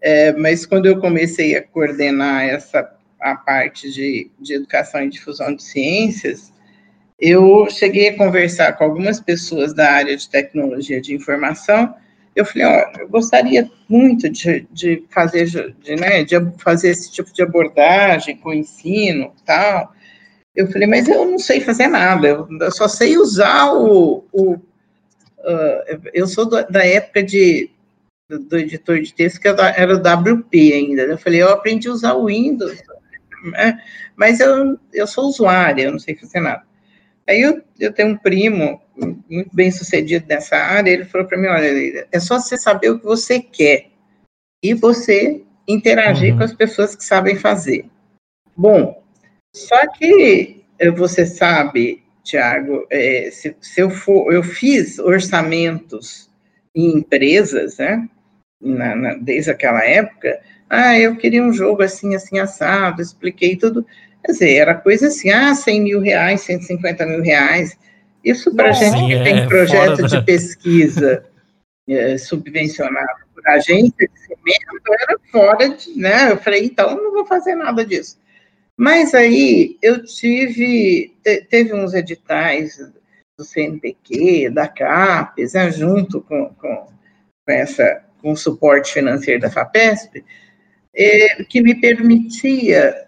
é, 0.00 0.32
mas 0.32 0.64
quando 0.66 0.86
eu 0.86 1.00
comecei 1.00 1.56
a 1.56 1.62
coordenar 1.62 2.44
essa 2.44 2.94
a 3.20 3.34
parte 3.34 3.90
de, 3.90 4.30
de 4.38 4.54
educação 4.54 5.02
e 5.02 5.10
difusão 5.10 5.54
de 5.54 5.62
ciências, 5.62 6.52
eu 7.18 7.68
cheguei 7.68 8.10
a 8.10 8.16
conversar 8.16 8.74
com 8.74 8.84
algumas 8.84 9.20
pessoas 9.20 9.74
da 9.74 9.90
área 9.90 10.16
de 10.16 10.28
tecnologia 10.28 11.00
de 11.00 11.14
informação. 11.14 11.94
Eu 12.38 12.44
falei, 12.44 12.68
ó, 12.68 13.00
eu 13.00 13.08
gostaria 13.08 13.68
muito 13.88 14.30
de, 14.30 14.64
de 14.70 15.04
fazer, 15.10 15.46
de, 15.80 15.96
né, 15.96 16.22
de 16.22 16.36
fazer 16.58 16.90
esse 16.90 17.10
tipo 17.10 17.32
de 17.32 17.42
abordagem 17.42 18.36
com 18.36 18.54
ensino, 18.54 19.34
tal. 19.44 19.92
Eu 20.54 20.70
falei, 20.70 20.86
mas 20.86 21.08
eu 21.08 21.24
não 21.24 21.38
sei 21.40 21.60
fazer 21.60 21.88
nada, 21.88 22.28
eu, 22.28 22.70
só 22.70 22.86
sei 22.86 23.18
usar 23.18 23.72
o. 23.72 24.24
o 24.30 24.52
uh, 24.52 26.00
eu 26.14 26.28
sou 26.28 26.48
do, 26.48 26.62
da 26.70 26.86
época 26.86 27.24
de, 27.24 27.72
do, 28.30 28.38
do, 28.38 28.56
editor 28.56 29.02
de 29.02 29.12
texto 29.12 29.40
que 29.40 29.48
era 29.48 29.92
o 29.92 29.98
WP 29.98 30.72
ainda. 30.72 31.08
Né? 31.08 31.14
Eu 31.14 31.18
falei, 31.18 31.42
eu 31.42 31.50
aprendi 31.50 31.88
a 31.88 31.92
usar 31.92 32.14
o 32.14 32.26
Windows, 32.26 32.80
né? 33.46 33.82
mas 34.14 34.38
eu, 34.38 34.78
eu 34.92 35.08
sou 35.08 35.26
usuária, 35.26 35.82
eu 35.82 35.90
não 35.90 35.98
sei 35.98 36.14
fazer 36.14 36.38
nada. 36.38 36.67
Aí 37.28 37.42
eu, 37.42 37.62
eu 37.78 37.92
tenho 37.92 38.08
um 38.08 38.16
primo 38.16 38.80
muito 39.28 39.54
bem 39.54 39.70
sucedido 39.70 40.24
nessa 40.26 40.56
área, 40.56 40.90
ele 40.90 41.04
falou 41.04 41.26
para 41.26 41.36
mim, 41.36 41.46
olha, 41.46 42.08
é 42.10 42.18
só 42.18 42.38
você 42.38 42.56
saber 42.56 42.90
o 42.90 42.98
que 42.98 43.04
você 43.04 43.38
quer 43.38 43.88
e 44.62 44.72
você 44.72 45.42
interagir 45.68 46.32
uhum. 46.32 46.38
com 46.38 46.44
as 46.44 46.54
pessoas 46.54 46.96
que 46.96 47.04
sabem 47.04 47.36
fazer. 47.36 47.84
Bom, 48.56 49.02
só 49.54 49.86
que 49.92 50.64
você 50.96 51.26
sabe, 51.26 52.02
Tiago, 52.24 52.86
é, 52.90 53.30
se, 53.30 53.54
se, 53.60 53.80
eu 53.80 53.90
for, 53.90 54.32
eu 54.32 54.42
fiz 54.42 54.98
orçamentos 54.98 56.30
em 56.74 56.96
empresas, 56.96 57.76
né? 57.76 58.08
Na, 58.60 58.96
na, 58.96 59.14
desde 59.14 59.50
aquela 59.50 59.84
época, 59.84 60.40
ah, 60.68 60.98
eu 60.98 61.16
queria 61.16 61.42
um 61.42 61.52
jogo 61.52 61.82
assim, 61.82 62.14
assim, 62.14 62.38
assado, 62.38 63.02
expliquei 63.02 63.54
tudo. 63.56 63.86
Quer 64.28 64.32
dizer, 64.32 64.56
era 64.56 64.74
coisa 64.74 65.06
assim, 65.06 65.30
ah, 65.30 65.54
100 65.54 65.80
mil 65.80 66.00
reais, 66.00 66.42
150 66.42 67.06
mil 67.06 67.22
reais. 67.22 67.78
Isso 68.22 68.54
para 68.54 68.72
gente 68.72 69.06
que 69.06 69.14
é, 69.14 69.24
tem 69.24 69.48
projeto 69.48 70.02
de 70.02 70.16
da... 70.16 70.22
pesquisa 70.22 71.24
é, 71.88 72.18
subvencionado 72.20 73.24
por 73.34 73.48
agência 73.48 74.06
de 74.06 74.20
cimento, 74.20 74.82
era 75.00 75.18
fora 75.32 75.70
de, 75.70 75.98
né? 75.98 76.30
Eu 76.30 76.36
falei, 76.36 76.62
então, 76.66 76.94
não 76.94 77.10
vou 77.10 77.24
fazer 77.24 77.54
nada 77.54 77.86
disso. 77.86 78.18
Mas 78.76 79.14
aí 79.14 79.78
eu 79.80 80.04
tive, 80.04 81.16
teve 81.48 81.72
uns 81.72 81.94
editais 81.94 82.76
do 83.38 83.44
CNPq, 83.46 84.50
da 84.50 84.68
CAPES, 84.68 85.54
né, 85.54 85.70
junto 85.70 86.20
com, 86.20 86.50
com, 86.50 86.86
com, 87.46 87.52
essa, 87.52 88.04
com 88.20 88.32
o 88.32 88.36
suporte 88.36 88.92
financeiro 88.92 89.40
da 89.40 89.50
FAPESP, 89.50 90.22
é, 90.94 91.42
que 91.44 91.62
me 91.62 91.74
permitia 91.74 93.07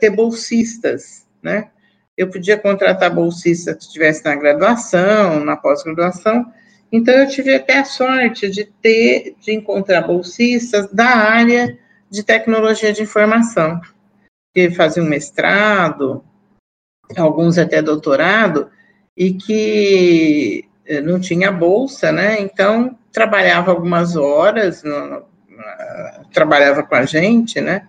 ter 0.00 0.10
bolsistas, 0.10 1.26
né? 1.42 1.70
Eu 2.16 2.30
podia 2.30 2.56
contratar 2.58 3.14
bolsistas 3.14 3.76
que 3.76 3.84
estivesse 3.84 4.24
na 4.24 4.34
graduação, 4.34 5.44
na 5.44 5.56
pós-graduação, 5.56 6.50
então 6.90 7.14
eu 7.14 7.28
tive 7.28 7.54
até 7.54 7.78
a 7.78 7.84
sorte 7.84 8.48
de 8.48 8.64
ter, 8.64 9.34
de 9.40 9.52
encontrar 9.52 10.02
bolsistas 10.02 10.90
da 10.92 11.06
área 11.06 11.78
de 12.10 12.22
tecnologia 12.22 12.92
de 12.92 13.02
informação 13.02 13.80
que 14.54 14.70
faziam 14.70 15.04
mestrado, 15.04 16.24
alguns 17.16 17.58
até 17.58 17.82
doutorado, 17.82 18.70
e 19.16 19.34
que 19.34 20.64
eh, 20.86 21.00
não 21.00 21.20
tinha 21.20 21.52
bolsa, 21.52 22.10
né? 22.12 22.40
Então 22.40 22.96
trabalhava 23.12 23.70
algumas 23.70 24.16
horas, 24.16 24.82
no, 24.82 25.06
no, 25.06 25.24
trabalhava 26.32 26.82
com 26.82 26.94
a 26.94 27.04
gente, 27.04 27.60
né? 27.60 27.86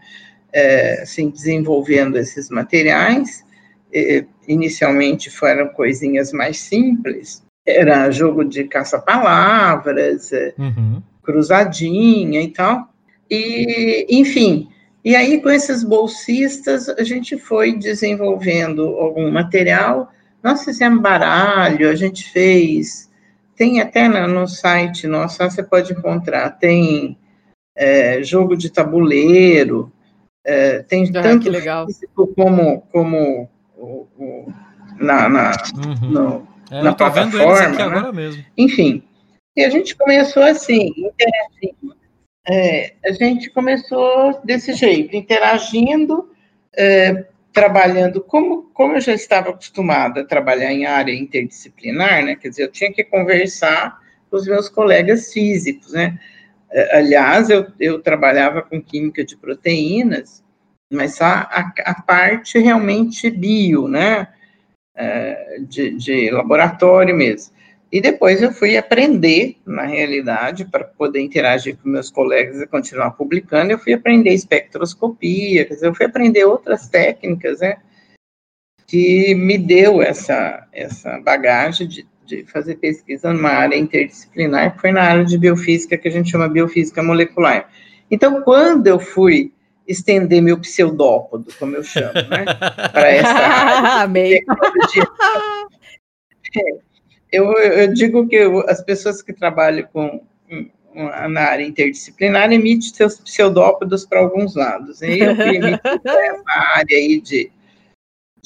É, 0.53 1.01
assim, 1.01 1.29
desenvolvendo 1.29 2.17
esses 2.17 2.49
materiais. 2.49 3.45
E, 3.93 4.25
inicialmente 4.47 5.29
foram 5.29 5.67
coisinhas 5.67 6.31
mais 6.31 6.59
simples, 6.59 7.43
era 7.65 8.09
jogo 8.09 8.45
de 8.45 8.63
caça-palavras, 8.63 10.31
eh, 10.31 10.53
uhum. 10.57 11.01
cruzadinha 11.21 12.41
e 12.41 12.47
tal. 12.47 12.87
E, 13.29 14.07
enfim, 14.09 14.69
e 15.03 15.15
aí, 15.15 15.41
com 15.41 15.49
esses 15.49 15.83
bolsistas, 15.83 16.87
a 16.87 17.03
gente 17.03 17.37
foi 17.37 17.77
desenvolvendo 17.77 18.83
algum 18.97 19.29
material. 19.29 20.11
Nós 20.41 20.63
fizemos 20.63 21.01
baralho, 21.01 21.89
a 21.89 21.95
gente 21.95 22.29
fez. 22.29 23.09
Tem 23.55 23.81
até 23.81 24.07
no 24.07 24.47
site 24.47 25.07
nosso, 25.07 25.37
você 25.37 25.63
pode 25.63 25.91
encontrar, 25.91 26.51
tem 26.51 27.17
é, 27.75 28.21
jogo 28.23 28.55
de 28.55 28.69
tabuleiro, 28.69 29.91
é, 30.47 30.81
tem 30.83 31.03
ah, 31.09 31.21
tanto 31.21 31.51
físico 31.85 32.27
como, 32.33 32.81
como 32.89 33.49
o, 33.75 34.07
o, 34.17 34.53
na, 34.97 35.27
na, 35.27 35.51
uhum. 35.75 36.09
no, 36.09 36.47
é, 36.71 36.81
na 36.81 36.93
plataforma. 36.93 37.69
Né? 37.69 37.83
agora 37.83 38.13
mesmo. 38.13 38.43
Enfim, 38.57 39.03
e 39.55 39.63
a 39.65 39.69
gente 39.69 39.93
começou 39.95 40.43
assim, 40.43 40.93
interagindo. 40.95 41.97
É, 42.49 42.93
a 43.03 43.11
gente 43.11 43.49
começou 43.49 44.39
desse 44.41 44.73
jeito, 44.73 45.13
interagindo, 45.17 46.31
é, 46.77 47.25
trabalhando, 47.51 48.21
como, 48.21 48.69
como 48.73 48.95
eu 48.95 49.01
já 49.01 49.13
estava 49.13 49.49
acostumada 49.49 50.21
a 50.21 50.25
trabalhar 50.25 50.71
em 50.71 50.85
área 50.85 51.11
interdisciplinar, 51.11 52.23
né, 52.23 52.37
quer 52.37 52.49
dizer, 52.49 52.63
eu 52.63 52.71
tinha 52.71 52.93
que 52.93 53.03
conversar 53.03 53.99
com 54.29 54.37
os 54.37 54.47
meus 54.47 54.69
colegas 54.69 55.33
físicos, 55.33 55.91
né, 55.91 56.17
aliás, 56.91 57.49
eu, 57.49 57.67
eu 57.79 58.01
trabalhava 58.01 58.61
com 58.61 58.81
química 58.81 59.23
de 59.23 59.37
proteínas, 59.37 60.43
mas 60.91 61.21
a, 61.21 61.41
a, 61.41 61.73
a 61.85 62.01
parte 62.01 62.59
realmente 62.59 63.29
bio, 63.29 63.87
né, 63.87 64.27
é, 64.95 65.59
de, 65.61 65.91
de 65.91 66.29
laboratório 66.31 67.15
mesmo. 67.15 67.55
E 67.89 68.01
depois 68.01 68.41
eu 68.41 68.51
fui 68.51 68.75
aprender, 68.75 69.55
na 69.65 69.83
realidade, 69.83 70.65
para 70.65 70.83
poder 70.83 71.21
interagir 71.21 71.77
com 71.77 71.87
meus 71.87 72.09
colegas 72.09 72.59
e 72.61 72.67
continuar 72.67 73.11
publicando, 73.11 73.71
eu 73.71 73.79
fui 73.79 73.93
aprender 73.93 74.33
espectroscopia, 74.33 75.63
quer 75.63 75.73
dizer, 75.73 75.87
eu 75.87 75.95
fui 75.95 76.05
aprender 76.05 76.43
outras 76.43 76.89
técnicas, 76.89 77.61
né, 77.61 77.77
que 78.85 79.33
me 79.35 79.57
deu 79.57 80.01
essa, 80.01 80.67
essa 80.73 81.19
bagagem 81.19 81.87
de, 81.87 82.07
de 82.27 82.43
fazer 82.45 82.75
pesquisa 82.75 83.33
numa 83.33 83.49
área 83.49 83.75
interdisciplinar, 83.75 84.75
que 84.75 84.81
foi 84.81 84.91
na 84.91 85.01
área 85.01 85.25
de 85.25 85.37
biofísica, 85.37 85.97
que 85.97 86.07
a 86.07 86.11
gente 86.11 86.29
chama 86.29 86.49
biofísica 86.49 87.01
molecular. 87.01 87.69
Então, 88.11 88.41
quando 88.41 88.87
eu 88.87 88.99
fui 88.99 89.51
estender 89.87 90.41
meu 90.41 90.59
pseudópodo, 90.59 91.51
como 91.57 91.75
eu 91.75 91.83
chamo, 91.83 92.13
né, 92.13 92.45
para 92.91 93.09
essa 93.09 93.29
área 94.03 94.13
tecnologia, 94.13 95.07
é, 96.55 96.77
eu, 97.31 97.53
eu 97.53 97.93
digo 97.93 98.27
que 98.27 98.35
eu, 98.35 98.69
as 98.69 98.83
pessoas 98.83 99.21
que 99.21 99.33
trabalham 99.33 99.87
com 99.91 100.21
na 101.29 101.41
área 101.41 101.63
interdisciplinar 101.63 102.51
emitem 102.51 102.81
seus 102.81 103.19
pseudópodos 103.19 104.05
para 104.05 104.19
alguns 104.19 104.55
lados. 104.55 105.01
E 105.01 105.19
eu 105.19 105.31
emito 105.31 105.79
essa 105.85 106.51
área 106.75 106.97
aí 106.97 107.21
de, 107.21 107.51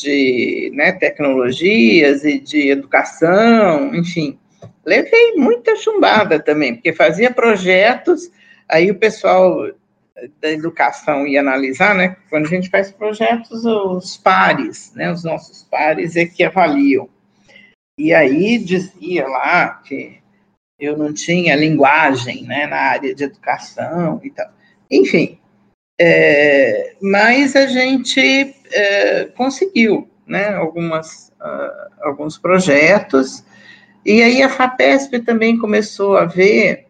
de 0.02 0.72
né, 0.74 0.92
tecnologias 0.92 2.24
e 2.24 2.40
de 2.40 2.70
educação, 2.70 3.94
enfim. 3.96 4.38
Levei 4.86 5.34
muita 5.36 5.76
chumbada 5.76 6.40
também, 6.40 6.76
porque 6.76 6.94
fazia 6.94 7.32
projetos, 7.32 8.32
aí 8.68 8.90
o 8.90 8.96
pessoal 8.96 9.68
da 10.40 10.52
educação 10.52 11.26
ia 11.26 11.40
analisar, 11.40 11.96
né? 11.96 12.16
Quando 12.30 12.46
a 12.46 12.50
gente 12.50 12.70
faz 12.70 12.92
projetos, 12.92 13.66
os 13.66 14.18
pares, 14.18 14.92
né? 14.96 15.12
Os 15.12 15.24
nossos 15.24 15.64
pares 15.64 16.16
é 16.16 16.26
que 16.26 16.44
avaliam. 16.44 17.10
E 17.98 18.14
aí 18.14 18.58
dizia 18.58 19.28
lá 19.28 19.70
que 19.86 20.20
eu 20.80 20.98
não 20.98 21.14
tinha 21.14 21.56
linguagem 21.56 22.44
né, 22.44 22.66
na 22.66 22.78
área 22.78 23.14
de 23.14 23.24
educação 23.24 24.20
e 24.24 24.32
tal. 24.32 24.50
Enfim, 24.90 25.38
é, 26.04 26.96
mas 27.00 27.56
a 27.56 27.68
gente 27.68 28.56
é, 28.74 29.26
conseguiu 29.38 30.10
né, 30.26 30.50
algumas, 30.56 31.32
uh, 31.40 31.92
alguns 32.02 32.40
projetos, 32.40 33.44
e 34.04 34.24
aí 34.24 34.42
a 34.42 34.50
FAPESP 34.50 35.20
também 35.20 35.60
começou 35.60 36.18
a 36.18 36.26
ver 36.26 36.88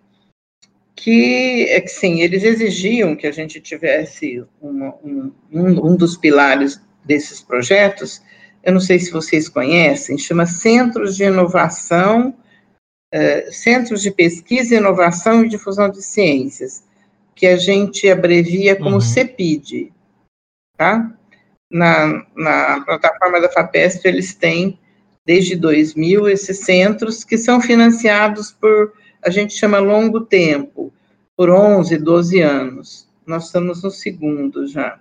que, 0.96 1.66
é 1.70 1.82
que 1.82 1.90
sim, 1.90 2.22
eles 2.22 2.42
exigiam 2.44 3.14
que 3.14 3.28
a 3.28 3.34
gente 3.34 3.60
tivesse 3.60 4.46
uma, 4.62 4.96
um, 5.04 5.34
um 5.52 5.96
dos 5.98 6.16
pilares 6.16 6.80
desses 7.04 7.42
projetos. 7.42 8.22
Eu 8.64 8.72
não 8.72 8.80
sei 8.80 8.98
se 8.98 9.12
vocês 9.12 9.50
conhecem, 9.50 10.18
chama 10.18 10.46
Centros 10.46 11.18
de 11.18 11.26
Inovação, 11.26 12.34
uh, 13.14 13.52
Centros 13.52 14.02
de 14.02 14.12
Pesquisa, 14.12 14.76
Inovação 14.76 15.44
e 15.44 15.50
Difusão 15.50 15.90
de 15.90 16.02
Ciências, 16.02 16.90
que 17.42 17.48
a 17.48 17.58
gente 17.58 18.08
abrevia 18.08 18.76
como 18.76 18.98
uhum. 18.98 19.02
CEPID, 19.02 19.92
tá? 20.78 21.12
Na, 21.72 22.24
na 22.36 22.82
plataforma 22.82 23.42
da 23.42 23.50
FAPESP, 23.50 24.08
eles 24.08 24.36
têm, 24.36 24.78
desde 25.26 25.56
2000, 25.56 26.30
esses 26.30 26.60
centros 26.60 27.24
que 27.24 27.40
são 27.40 27.60
financiados 27.60 28.52
por, 28.52 28.94
a 29.26 29.32
gente 29.32 29.56
chama 29.56 29.80
longo 29.80 30.22
tempo, 30.22 30.94
por 31.36 31.50
11, 31.50 31.98
12 31.98 32.42
anos. 32.42 33.10
Nós 33.26 33.48
estamos 33.48 33.82
no 33.82 33.90
segundo 33.90 34.68
já. 34.68 35.00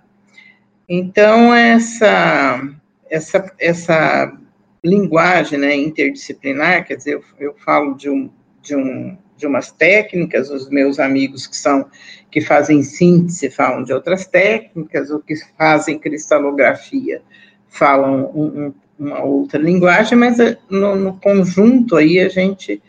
Então, 0.89 1.53
essa 1.53 2.59
essa, 3.07 3.53
essa 3.59 4.35
linguagem 4.83 5.59
né, 5.59 5.75
interdisciplinar, 5.75 6.87
quer 6.87 6.95
dizer, 6.95 7.13
eu, 7.13 7.23
eu 7.37 7.53
falo 7.53 7.93
de, 7.93 8.09
um, 8.09 8.31
de, 8.63 8.75
um, 8.75 9.15
de 9.41 9.47
umas 9.47 9.71
técnicas, 9.71 10.49
os 10.49 10.69
meus 10.69 10.99
amigos 10.99 11.47
que 11.47 11.57
são 11.57 11.89
que 12.29 12.39
fazem 12.39 12.81
síntese 12.81 13.49
falam 13.49 13.83
de 13.83 13.91
outras 13.91 14.25
técnicas, 14.25 15.11
ou 15.11 15.19
que 15.19 15.35
fazem 15.57 15.99
cristalografia 15.99 17.21
falam 17.67 18.31
um, 18.35 18.67
um, 18.67 18.73
uma 18.99 19.23
outra 19.23 19.59
linguagem, 19.59 20.17
mas 20.17 20.39
eh, 20.39 20.57
no, 20.69 20.95
no, 20.95 21.19
conjunto 21.19 21.95
aí 21.95 22.19
a 22.19 22.29
gente 22.29 22.81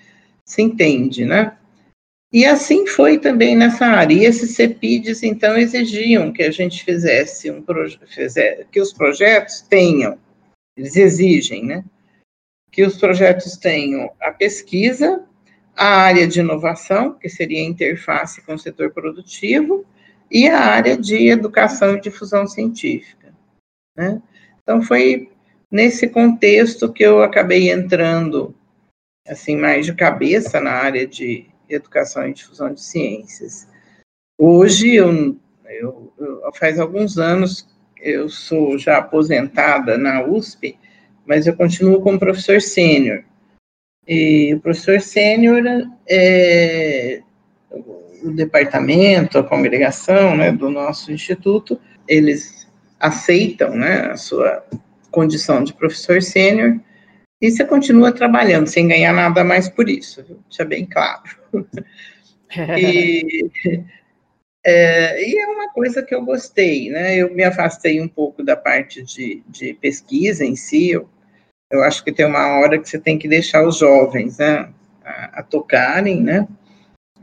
se 0.44 0.60
entende, 0.60 1.24
né? 1.24 1.56
E 2.32 2.44
assim 2.44 2.86
foi 2.86 3.18
também 3.18 3.56
nessa 3.56 3.86
área. 3.86 4.14
E 4.14 4.24
esses 4.24 4.54
CEPIDs, 4.54 5.22
então, 5.22 5.56
exigiam 5.56 6.32
que 6.32 6.42
a 6.42 6.50
gente 6.50 6.84
fizesse 6.84 7.50
um 7.50 7.62
que 8.70 8.80
os 8.80 8.92
projetos 8.92 9.60
tenham, 9.60 10.18
eles 10.76 10.96
exigem, 10.96 11.64
né? 11.64 11.84
Que 12.70 12.84
os 12.84 12.96
projetos 12.96 13.56
tenham 13.56 14.10
a 14.20 14.30
pesquisa, 14.30 15.24
a 15.76 15.87
área 15.87 16.26
de 16.26 16.40
inovação, 16.40 17.14
que 17.14 17.28
seria 17.28 17.61
a 17.61 17.64
interface 17.64 18.42
com 18.42 18.54
o 18.54 18.58
setor 18.58 18.90
produtivo, 18.90 19.85
e 20.30 20.48
a 20.48 20.58
área 20.58 20.96
de 20.96 21.28
educação 21.28 21.96
e 21.96 22.00
difusão 22.00 22.46
científica. 22.46 23.35
Né? 23.96 24.22
Então, 24.62 24.82
foi 24.82 25.30
nesse 25.70 26.08
contexto 26.08 26.92
que 26.92 27.04
eu 27.04 27.22
acabei 27.22 27.70
entrando, 27.70 28.54
assim, 29.26 29.56
mais 29.56 29.87
de 29.87 29.94
cabeça 29.94 30.61
na 30.61 30.72
área 30.72 31.06
de 31.06 31.46
Educação 31.68 32.28
e 32.28 32.35
Difusão 32.35 32.72
de 32.72 32.82
Ciências. 32.82 33.68
Hoje, 34.38 34.94
eu, 34.94 35.37
eu, 35.66 36.12
eu, 36.18 36.52
faz 36.54 36.78
alguns 36.78 37.18
anos, 37.18 37.68
eu 38.00 38.28
sou 38.28 38.78
já 38.78 38.98
aposentada 38.98 39.96
na 39.96 40.24
USP, 40.24 40.78
mas 41.24 41.46
eu 41.46 41.56
continuo 41.56 42.00
como 42.00 42.18
professor 42.18 42.61
sênior. 42.61 43.24
E 44.06 44.54
o 44.54 44.60
professor 44.60 45.00
sênior 45.00 45.62
é 46.08 47.22
o 48.22 48.30
departamento, 48.30 49.38
a 49.38 49.44
congregação 49.44 50.36
né, 50.36 50.52
do 50.52 50.70
nosso 50.70 51.12
instituto, 51.12 51.80
eles 52.06 52.68
aceitam 52.98 53.74
né, 53.74 54.12
a 54.12 54.16
sua 54.16 54.64
condição 55.10 55.62
de 55.64 55.74
professor 55.74 56.22
sênior 56.22 56.78
e 57.40 57.50
você 57.50 57.64
continua 57.64 58.12
trabalhando 58.12 58.68
sem 58.68 58.86
ganhar 58.86 59.12
nada 59.12 59.42
mais 59.42 59.68
por 59.68 59.88
isso, 59.88 60.22
viu? 60.22 60.38
Isso 60.48 60.62
é 60.62 60.64
bem 60.64 60.86
claro. 60.86 61.22
e, 62.78 63.50
é, 64.64 65.28
e 65.28 65.38
é 65.38 65.46
uma 65.48 65.68
coisa 65.72 66.04
que 66.04 66.14
eu 66.14 66.24
gostei, 66.24 66.88
né? 66.88 67.16
Eu 67.16 67.34
me 67.34 67.42
afastei 67.42 68.00
um 68.00 68.06
pouco 68.06 68.44
da 68.44 68.56
parte 68.56 69.02
de, 69.02 69.42
de 69.48 69.74
pesquisa 69.74 70.44
em 70.44 70.54
si. 70.54 70.90
Eu, 70.90 71.08
eu 71.72 71.82
acho 71.82 72.04
que 72.04 72.12
tem 72.12 72.26
uma 72.26 72.58
hora 72.58 72.78
que 72.78 72.88
você 72.88 72.98
tem 72.98 73.18
que 73.18 73.26
deixar 73.26 73.66
os 73.66 73.78
jovens 73.78 74.38
né, 74.38 74.68
a, 75.04 75.40
a 75.40 75.42
tocarem, 75.42 76.20
né? 76.20 76.46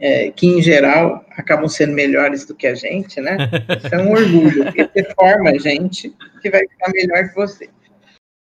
É, 0.01 0.31
que 0.31 0.47
em 0.47 0.61
geral 0.61 1.25
acabam 1.31 1.67
sendo 1.67 1.93
melhores 1.93 2.45
do 2.45 2.55
que 2.55 2.65
a 2.65 2.73
gente, 2.73 3.19
né? 3.21 3.37
Isso 3.83 3.93
é 3.93 4.01
um 4.01 4.11
orgulho, 4.11 4.63
porque 4.63 4.83
você 4.83 5.13
forma 5.13 5.59
gente 5.59 6.15
que 6.41 6.49
vai 6.49 6.61
ficar 6.61 6.91
melhor 6.91 7.27
que 7.27 7.35
você. 7.35 7.69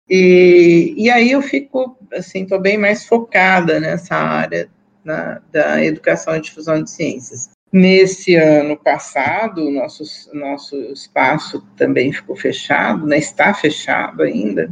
E, 0.09 0.95
e 0.97 1.11
aí 1.11 1.31
eu 1.31 1.43
fico, 1.43 1.97
assim, 2.13 2.43
estou 2.43 2.59
bem 2.59 2.77
mais 2.77 3.05
focada 3.05 3.79
nessa 3.79 4.17
área 4.17 4.69
na, 5.05 5.41
da 5.51 5.85
educação 5.85 6.37
e 6.37 6.41
difusão 6.41 6.83
de 6.83 6.91
ciências. 6.91 7.51
Nesse 7.73 8.35
ano 8.35 8.77
passado, 8.77 9.67
o 9.67 9.71
nosso, 9.71 10.05
nosso 10.35 10.77
espaço 10.93 11.67
também 11.77 12.13
ficou 12.13 12.37
fechado, 12.37 13.07
né, 13.07 13.19
está 13.19 13.55
fechado 13.55 14.23
ainda, 14.23 14.71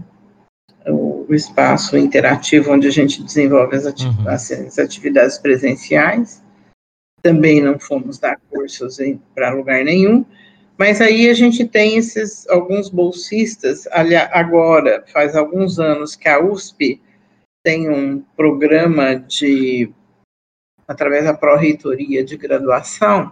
o, 1.31 1.35
espaço 1.35 1.97
interativo 1.97 2.73
onde 2.73 2.88
a 2.88 2.90
gente 2.90 3.23
desenvolve 3.23 3.77
as, 3.77 3.87
ati 3.87 4.07
uhum. 4.07 4.29
as, 4.29 4.79
atividades 4.79 5.38
presenciais. 5.38 6.43
Também 7.23 7.62
não 7.62 7.79
fomos 7.79 8.19
dar 8.19 8.38
cursos 8.51 8.99
para 9.35 9.53
lugar 9.53 9.85
nenhum, 9.85 10.25
Mas 10.79 11.01
aí 11.01 11.29
a 11.29 11.35
gente 11.35 11.66
tem 11.66 11.97
esses 11.97 12.49
alguns 12.49 12.88
bolsistas, 12.88 13.87
agora 14.33 15.05
faz 15.12 15.37
alguns 15.37 15.79
anos 15.79 16.16
que 16.16 16.29
a 16.29 16.43
USP 16.43 17.01
tem 17.62 17.90
um 17.90 18.23
programa 18.35 19.16
de 19.16 19.93
através 20.88 21.25
da 21.25 21.33
pró-reitoria 21.33 22.25
de 22.25 22.37
graduação, 22.37 23.31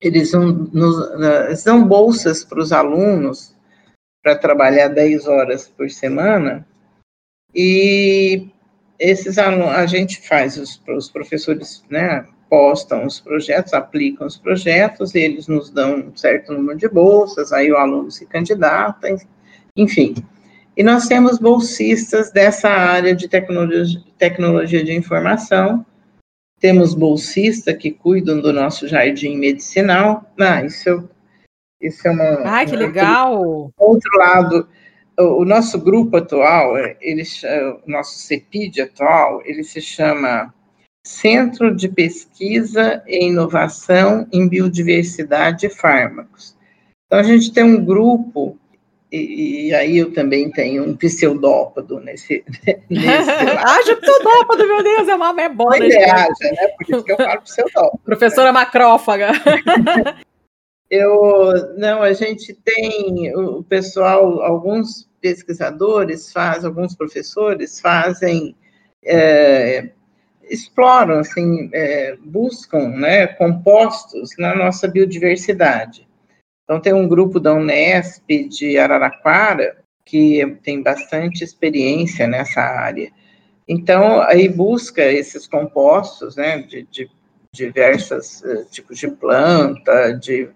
eles, 0.00 0.32
nos, 0.32 1.62
dão 1.62 1.86
bolsas 1.86 2.42
para 2.42 2.58
os 2.58 2.72
alunos 2.72 3.54
para 4.22 4.36
trabalhar 4.36 4.88
10 4.88 5.28
horas 5.28 5.68
por 5.68 5.88
semana, 5.88 6.66
e 7.54 8.48
esses 8.98 9.38
alunos, 9.38 9.68
a 9.68 9.86
gente 9.86 10.26
faz, 10.26 10.56
os, 10.56 10.82
os 10.88 11.10
professores 11.10 11.84
né, 11.88 12.26
postam 12.48 13.06
os 13.06 13.20
projetos, 13.20 13.72
aplicam 13.72 14.26
os 14.26 14.36
projetos, 14.36 15.14
eles 15.14 15.46
nos 15.46 15.70
dão 15.70 15.96
um 15.96 16.16
certo 16.16 16.52
número 16.52 16.78
de 16.78 16.88
bolsas, 16.88 17.52
aí 17.52 17.70
o 17.70 17.76
aluno 17.76 18.10
se 18.10 18.26
candidata, 18.26 19.08
enfim. 19.76 20.14
E 20.76 20.82
nós 20.82 21.06
temos 21.06 21.38
bolsistas 21.38 22.30
dessa 22.30 22.68
área 22.68 23.14
de 23.14 23.28
tecnologia, 23.28 24.00
tecnologia 24.16 24.84
de 24.84 24.94
informação, 24.94 25.84
temos 26.60 26.94
bolsistas 26.94 27.76
que 27.76 27.90
cuidam 27.90 28.40
do 28.40 28.52
nosso 28.52 28.88
jardim 28.88 29.36
medicinal. 29.36 30.24
Ah, 30.40 30.64
isso, 30.64 31.08
isso 31.80 32.06
é 32.06 32.10
uma. 32.10 32.24
Ai, 32.44 32.66
que 32.66 32.76
legal! 32.76 33.72
Outro 33.76 34.18
lado, 34.18 34.68
o, 35.18 35.44
nosso 35.44 35.78
grupo 35.78 36.16
atual, 36.16 36.76
ele, 37.00 37.22
o 37.84 37.90
nosso 37.90 38.18
CEPID 38.18 38.80
atual, 38.80 39.42
ele 39.44 39.64
se 39.64 39.80
chama 39.80 40.54
Centro 41.04 41.74
de 41.74 41.88
Pesquisa 41.88 43.02
e 43.06 43.26
Inovação 43.26 44.26
em 44.32 44.48
Biodiversidade 44.48 45.66
e 45.66 45.70
Fármacos. 45.70 46.56
Então, 47.06 47.18
a 47.18 47.22
gente 47.22 47.52
tem 47.52 47.64
um 47.64 47.84
grupo 47.84 48.58
e, 49.10 49.68
e, 49.68 49.74
aí 49.74 49.96
eu 49.96 50.12
também 50.12 50.50
tenho 50.50 50.84
um 50.84 50.94
pseudópodo 50.94 51.98
nesse. 51.98 52.44
nesse 52.90 53.30
haja 53.64 53.96
pseudópodo, 53.96 54.66
meu 54.66 54.82
Deus, 54.82 55.08
é 55.08 55.14
uma 55.14 55.32
memória. 55.32 55.80
Pois 55.80 55.94
é, 55.94 56.10
haja, 56.10 56.28
né? 56.42 56.68
Por 56.76 56.94
isso 56.94 57.04
que 57.04 57.12
eu 57.12 57.16
falo 57.16 57.40
pseudópodo. 57.40 58.02
Professora 58.04 58.52
né? 58.52 58.52
macrófaga. 58.52 59.32
eu, 60.90 61.76
não, 61.76 62.02
a 62.02 62.12
gente 62.12 62.54
tem 62.54 63.34
o 63.34 63.62
pessoal, 63.62 64.42
alguns 64.42 65.08
pesquisadores 65.20 66.32
fazem, 66.32 66.66
alguns 66.66 66.94
professores 66.94 67.80
fazem, 67.80 68.56
é, 69.04 69.90
exploram, 70.50 71.18
assim, 71.18 71.68
é, 71.72 72.16
buscam 72.24 72.88
né, 72.88 73.26
compostos 73.26 74.30
na 74.38 74.54
nossa 74.54 74.88
biodiversidade. 74.88 76.08
Então, 76.64 76.80
tem 76.80 76.92
um 76.92 77.08
grupo 77.08 77.40
da 77.40 77.54
Unesp 77.54 78.26
de 78.48 78.78
Araraquara 78.78 79.78
que 80.04 80.56
tem 80.62 80.82
bastante 80.82 81.44
experiência 81.44 82.26
nessa 82.26 82.60
área. 82.60 83.10
Então, 83.66 84.22
aí 84.22 84.48
busca 84.48 85.02
esses 85.04 85.46
compostos, 85.46 86.36
né, 86.36 86.62
de, 86.62 86.86
de 86.90 87.10
diversos 87.52 88.40
uh, 88.42 88.64
tipos 88.70 88.98
de 88.98 89.08
planta, 89.08 90.12
de, 90.12 90.48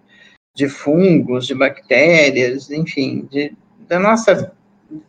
de 0.53 0.67
fungos, 0.67 1.47
de 1.47 1.55
bactérias, 1.55 2.69
enfim, 2.69 3.27
de, 3.31 3.53
da 3.87 3.99
nossa, 3.99 4.51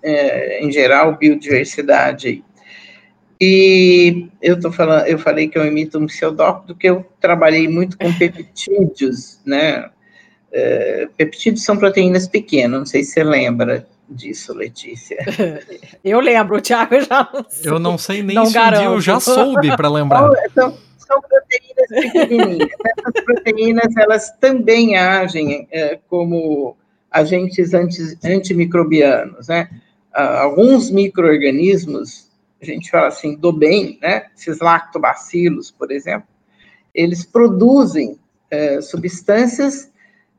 é, 0.03 0.65
em 0.65 0.73
geral, 0.73 1.17
biodiversidade. 1.17 2.43
E 3.41 4.29
eu 4.41 4.59
tô 4.59 4.73
falando, 4.73 5.07
eu 5.07 5.19
falei 5.19 5.49
que 5.49 5.59
eu 5.59 5.67
imito 5.67 5.99
um 5.99 6.07
pseudópodo, 6.07 6.75
que 6.75 6.89
eu 6.89 7.05
trabalhei 7.21 7.69
muito 7.69 7.99
com 7.99 8.13
peptídeos, 8.17 9.41
né, 9.45 9.91
é, 10.53 11.09
peptídeos 11.17 11.65
são 11.65 11.77
proteínas 11.77 12.29
pequenas, 12.29 12.79
não 12.79 12.87
sei 12.87 13.03
se 13.03 13.13
você 13.13 13.25
lembra 13.25 13.87
disso, 14.09 14.55
Letícia. 14.55 15.19
Eu 16.05 16.21
lembro, 16.21 16.57
o 16.57 16.61
Thiago 16.61 17.01
já 17.01 17.29
não 17.33 17.45
sei. 17.49 17.73
Eu 17.73 17.79
não 17.79 17.99
sei 17.99 18.23
nem 18.23 18.37
não 18.37 18.47
se 18.47 18.57
um 18.59 18.71
dia 18.71 18.85
eu 18.85 19.01
já 19.01 19.19
soube 19.19 19.75
para 19.75 19.89
lembrar. 19.89 20.31
São, 20.55 20.77
são, 21.07 21.21
proteínas 21.21 22.13
pequenininhas. 22.13 22.69
Essas 22.99 23.25
proteínas, 23.25 23.97
elas 23.97 24.31
também 24.39 24.97
agem 24.97 25.69
é, 25.71 25.99
como 26.09 26.77
agentes 27.11 27.75
anti, 27.75 28.19
antimicrobianos, 28.25 29.49
né? 29.49 29.69
alguns 30.15 30.91
micro-organismos, 30.91 32.31
a 32.63 32.65
gente 32.65 32.91
fala 32.91 33.09
assim, 33.09 33.37
do 33.37 33.53
bem, 33.53 33.99
né? 34.01 34.27
Esses 34.37 34.61
lactobacilos, 34.61 35.71
por 35.71 35.91
exemplo, 35.91 36.29
eles 36.95 37.25
produzem 37.25 38.19
é, 38.51 38.81
substâncias 38.81 39.91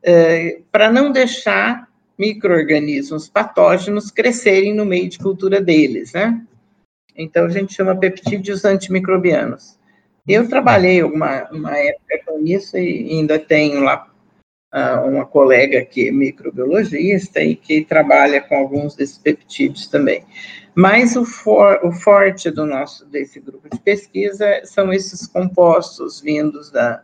é, 0.02 0.60
para 0.72 0.90
não 0.90 1.12
deixar 1.12 1.88
micro-organismos 2.18 3.28
patógenos 3.28 4.10
crescerem 4.10 4.74
no 4.74 4.86
meio 4.86 5.08
de 5.08 5.18
cultura 5.18 5.60
deles, 5.60 6.12
né? 6.14 6.42
Então, 7.14 7.44
a 7.44 7.50
gente 7.50 7.74
chama 7.74 7.96
peptídeos 7.96 8.64
antimicrobianos. 8.64 9.78
Eu 10.26 10.48
trabalhei 10.48 11.02
uma, 11.02 11.48
uma 11.50 11.76
época 11.76 12.20
com 12.26 12.44
isso 12.44 12.76
e 12.76 13.12
ainda 13.12 13.38
tenho 13.38 13.80
lá 13.80 14.10
uh, 14.74 15.08
uma 15.08 15.24
colega 15.24 15.84
que 15.84 16.08
é 16.08 16.10
microbiologista 16.10 17.40
e 17.40 17.54
que 17.54 17.84
trabalha 17.84 18.40
com 18.40 18.56
alguns 18.56 18.96
desses 18.96 19.18
peptídeos 19.18 19.86
também. 19.86 20.24
Mas 20.74 21.16
o, 21.16 21.24
for, 21.24 21.80
o 21.82 21.92
forte 21.92 22.50
do 22.50 22.66
nosso, 22.66 23.06
desse 23.06 23.40
grupo 23.40 23.68
de 23.70 23.80
pesquisa 23.80 24.60
são 24.64 24.92
esses 24.92 25.26
compostos 25.26 26.20
vindos 26.20 26.70
da, 26.70 27.02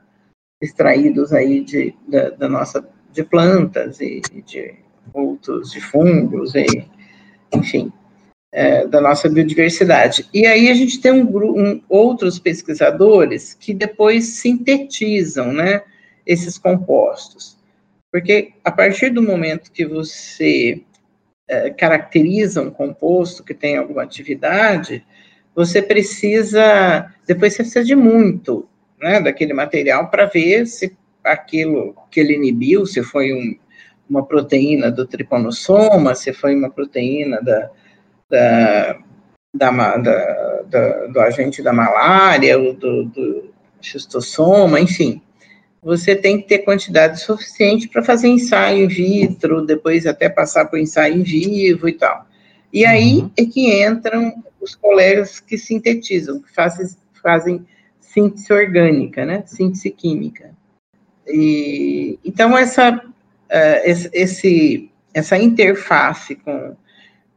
extraídos 0.61 1.33
aí 1.33 1.61
de, 1.63 1.95
da, 2.07 2.31
da 2.31 2.49
nossa, 2.49 2.87
de 3.13 3.25
plantas 3.25 4.01
e 4.01 4.21
de 4.45 4.75
outros, 5.13 5.73
de 5.73 5.81
fungos, 5.81 6.55
e, 6.55 6.67
enfim, 7.53 7.93
é, 8.53 8.87
da 8.87 9.01
nossa 9.01 9.29
biodiversidade. 9.29 10.29
E 10.33 10.47
aí 10.47 10.71
a 10.71 10.75
gente 10.75 11.01
tem 11.01 11.11
um, 11.11 11.25
um, 11.25 11.83
outros 11.89 12.39
pesquisadores 12.39 13.55
que 13.55 13.73
depois 13.73 14.27
sintetizam, 14.27 15.53
né, 15.53 15.83
esses 16.27 16.59
compostos. 16.59 17.59
Porque 18.13 18.53
a 18.63 18.71
partir 18.71 19.09
do 19.09 19.23
momento 19.23 19.73
que 19.73 19.87
você 19.87 20.83
é, 21.49 21.71
caracteriza 21.71 22.61
um 22.61 22.71
composto 22.71 23.43
que 23.43 23.55
tem 23.55 23.79
alguma 23.79 24.03
atividade, 24.03 25.03
você 25.55 25.81
precisa, 25.81 27.11
depois 27.27 27.55
você 27.55 27.63
precisa 27.63 27.85
de 27.85 27.97
muito, 27.97 28.69
né, 29.01 29.19
daquele 29.21 29.55
material 29.55 30.11
para 30.11 30.27
ver 30.27 30.67
se 30.67 30.95
aquilo 31.25 31.95
que 32.11 32.21
ele 32.21 32.35
inibiu, 32.35 32.85
se 32.85 33.03
foi 33.03 33.33
um, 33.33 33.57
uma 34.11 34.27
proteína 34.27 34.91
do 34.91 35.07
triponossoma, 35.07 36.15
se 36.15 36.33
foi 36.35 36.55
uma 36.55 36.71
proteína 36.71 37.41
da, 37.41 37.71
da, 38.33 38.97
da, 39.55 40.63
da 40.63 41.07
do 41.07 41.21
agente 41.21 41.63
da 41.63 41.73
malária, 41.73 42.59
do, 42.59 43.05
do 43.05 43.53
xistossoma, 43.81 44.81
enfim. 44.81 45.21
Você 45.83 46.15
tem 46.15 46.41
que 46.41 46.49
ter 46.49 46.59
quantidade 46.61 47.21
suficiente 47.21 47.89
para 47.89 48.03
fazer 48.03 48.29
ensaio 48.29 48.85
in 48.85 48.89
vitro, 48.89 49.67
depois 49.67 50.07
até 50.07 50.29
passar 50.29 50.67
para 50.67 50.79
o 50.79 50.81
ensaio 50.81 51.17
em 51.17 51.23
vivo 51.23 51.89
e 51.89 51.93
tal. 51.93 52.27
E 52.73 52.87
aí 52.87 53.19
uhum. 53.19 53.31
é 53.37 53.45
que 53.45 53.85
entram 53.85 54.33
os 54.61 54.75
colegas 54.75 55.41
que 55.41 55.59
sintetizam, 55.59 56.41
que 56.41 56.55
fazem, 56.55 56.87
fazem 57.21 57.67
síntese 58.01 58.53
orgânica, 58.53 59.27
né? 59.27 59.43
Síntese 59.45 59.91
química. 59.91 60.51
E, 61.27 62.19
então, 62.25 62.57
essa, 62.57 62.95
uh, 62.97 63.81
esse, 63.85 64.91
essa 65.13 65.37
interface 65.37 66.37
com, 66.37 66.77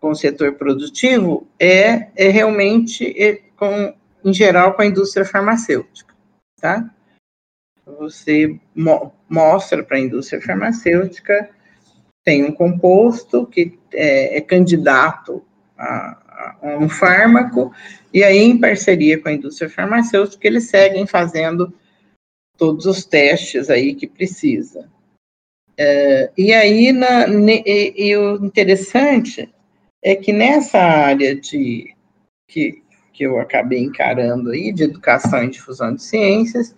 com 0.05 0.11
o 0.11 0.15
setor 0.15 0.53
produtivo 0.53 1.47
é, 1.59 2.09
é 2.15 2.29
realmente, 2.29 3.11
é 3.19 3.41
com, 3.57 3.91
em 4.23 4.31
geral, 4.31 4.75
com 4.75 4.83
a 4.83 4.85
indústria 4.85 5.25
farmacêutica, 5.25 6.13
tá? 6.61 6.93
Você 7.97 8.59
mo 8.75 9.11
mostra 9.27 9.83
para 9.83 9.97
a 9.97 9.99
indústria 9.99 10.39
farmacêutica, 10.39 11.49
tem 12.23 12.43
um 12.43 12.51
composto 12.51 13.47
que 13.47 13.79
é, 13.91 14.37
é 14.37 14.41
candidato 14.41 15.43
a, 15.75 16.61
um 16.79 16.87
fármaco, 16.87 17.73
e 18.13 18.23
aí, 18.23 18.37
em 18.37 18.59
parceria 18.59 19.19
com 19.19 19.29
a 19.29 19.33
indústria 19.33 19.71
farmacêutica, 19.71 20.45
eles 20.45 20.69
seguem 20.69 21.07
fazendo 21.07 21.73
todos 22.55 22.85
os 22.85 23.05
testes 23.05 23.71
aí 23.71 23.95
que 23.95 24.05
precisa. 24.05 24.87
É, 25.75 26.31
e 26.37 26.53
aí, 26.53 26.91
na, 26.91 27.27
e, 27.27 27.93
e, 27.97 28.15
o 28.15 28.35
interessante 28.45 29.49
é 30.05 30.15
que 30.15 30.31
nessa 30.31 30.77
área 30.77 31.35
de 31.35 31.95
que, 32.47 32.83
que 33.11 33.23
eu 33.23 33.39
acabei 33.39 33.79
encarando 33.79 34.51
aí, 34.51 34.71
de 34.71 34.83
educação 34.83 35.43
e 35.43 35.49
difusão 35.49 35.95
de 35.95 36.03
ciências, 36.03 36.75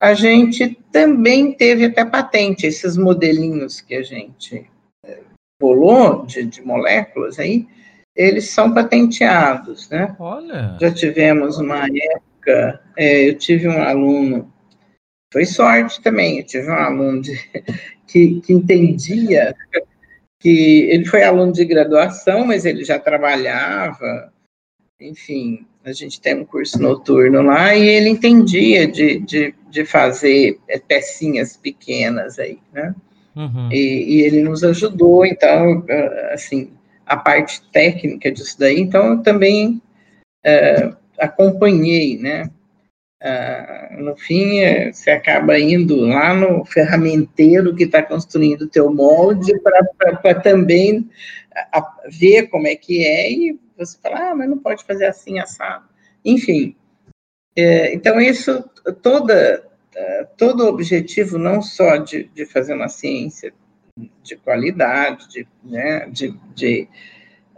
a 0.00 0.14
gente 0.14 0.78
também 0.90 1.52
teve 1.52 1.84
até 1.84 2.02
patente, 2.02 2.66
esses 2.66 2.96
modelinhos 2.96 3.82
que 3.82 3.94
a 3.94 4.02
gente 4.02 4.66
é, 5.04 5.18
bolou 5.60 6.24
de, 6.24 6.44
de 6.44 6.62
moléculas 6.62 7.38
aí, 7.38 7.68
eles 8.16 8.48
são 8.48 8.72
patenteados, 8.72 9.90
né? 9.90 10.16
Olha. 10.18 10.78
Já 10.80 10.90
tivemos 10.90 11.58
uma 11.58 11.84
época, 11.86 12.80
é, 12.96 13.28
eu 13.28 13.36
tive 13.36 13.68
um 13.68 13.82
aluno, 13.82 14.50
foi 15.30 15.44
sorte 15.44 16.00
também, 16.00 16.38
eu 16.38 16.46
tive 16.46 16.70
um 16.70 16.74
aluno 16.74 17.20
de, 17.20 17.38
que, 18.08 18.40
que 18.40 18.52
entendia 18.54 19.54
que 20.42 20.88
ele 20.90 21.04
foi 21.04 21.22
aluno 21.22 21.52
de 21.52 21.64
graduação, 21.64 22.44
mas 22.44 22.64
ele 22.64 22.84
já 22.84 22.98
trabalhava, 22.98 24.32
enfim, 25.00 25.64
a 25.84 25.92
gente 25.92 26.20
tem 26.20 26.34
um 26.34 26.44
curso 26.44 26.82
noturno 26.82 27.42
lá, 27.42 27.74
e 27.76 27.88
ele 27.88 28.08
entendia 28.08 28.86
de, 28.86 29.20
de, 29.20 29.54
de 29.70 29.84
fazer 29.84 30.58
é, 30.68 30.78
pecinhas 30.80 31.56
pequenas 31.56 32.40
aí, 32.40 32.58
né? 32.72 32.92
Uhum. 33.36 33.70
E, 33.70 34.16
e, 34.16 34.22
ele 34.22 34.42
nos 34.42 34.62
ajudou, 34.64 35.24
então, 35.24 35.84
assim, 36.32 36.72
a 37.06 37.16
parte 37.16 37.62
técnica 37.72 38.30
disso 38.30 38.58
daí, 38.58 38.80
então 38.80 39.12
eu 39.12 39.22
também 39.22 39.80
uh, 40.44 40.96
acompanhei, 41.18 42.18
né? 42.18 42.50
Uh, 43.22 44.02
no 44.02 44.16
fim, 44.16 44.64
uh, 44.64 44.92
você 44.92 45.12
acaba 45.12 45.56
indo 45.56 45.94
lá 45.94 46.34
no 46.34 46.64
ferramenteiro 46.64 47.74
que 47.74 47.84
está 47.84 48.02
construindo 48.02 48.62
o 48.62 48.68
teu 48.68 48.92
molde 48.92 49.52
para 49.60 50.34
também 50.40 51.08
a, 51.54 52.02
ver 52.08 52.48
como 52.48 52.66
é 52.66 52.74
que 52.74 53.04
é 53.04 53.30
e 53.30 53.60
você 53.78 53.96
fala, 54.02 54.30
ah, 54.30 54.34
mas 54.34 54.48
não 54.48 54.58
pode 54.58 54.84
fazer 54.84 55.06
assim, 55.06 55.38
assado. 55.38 55.84
Enfim, 56.24 56.74
é, 57.56 57.94
então 57.94 58.20
isso, 58.20 58.64
toda, 59.02 59.68
é, 59.94 60.26
todo 60.36 60.64
o 60.64 60.68
objetivo 60.68 61.38
não 61.38 61.62
só 61.62 61.98
de, 61.98 62.24
de 62.24 62.44
fazer 62.44 62.74
uma 62.74 62.88
ciência 62.88 63.52
de 64.22 64.36
qualidade, 64.36 65.28
de, 65.28 65.46
né, 65.62 66.08
de, 66.10 66.34
de 66.54 66.88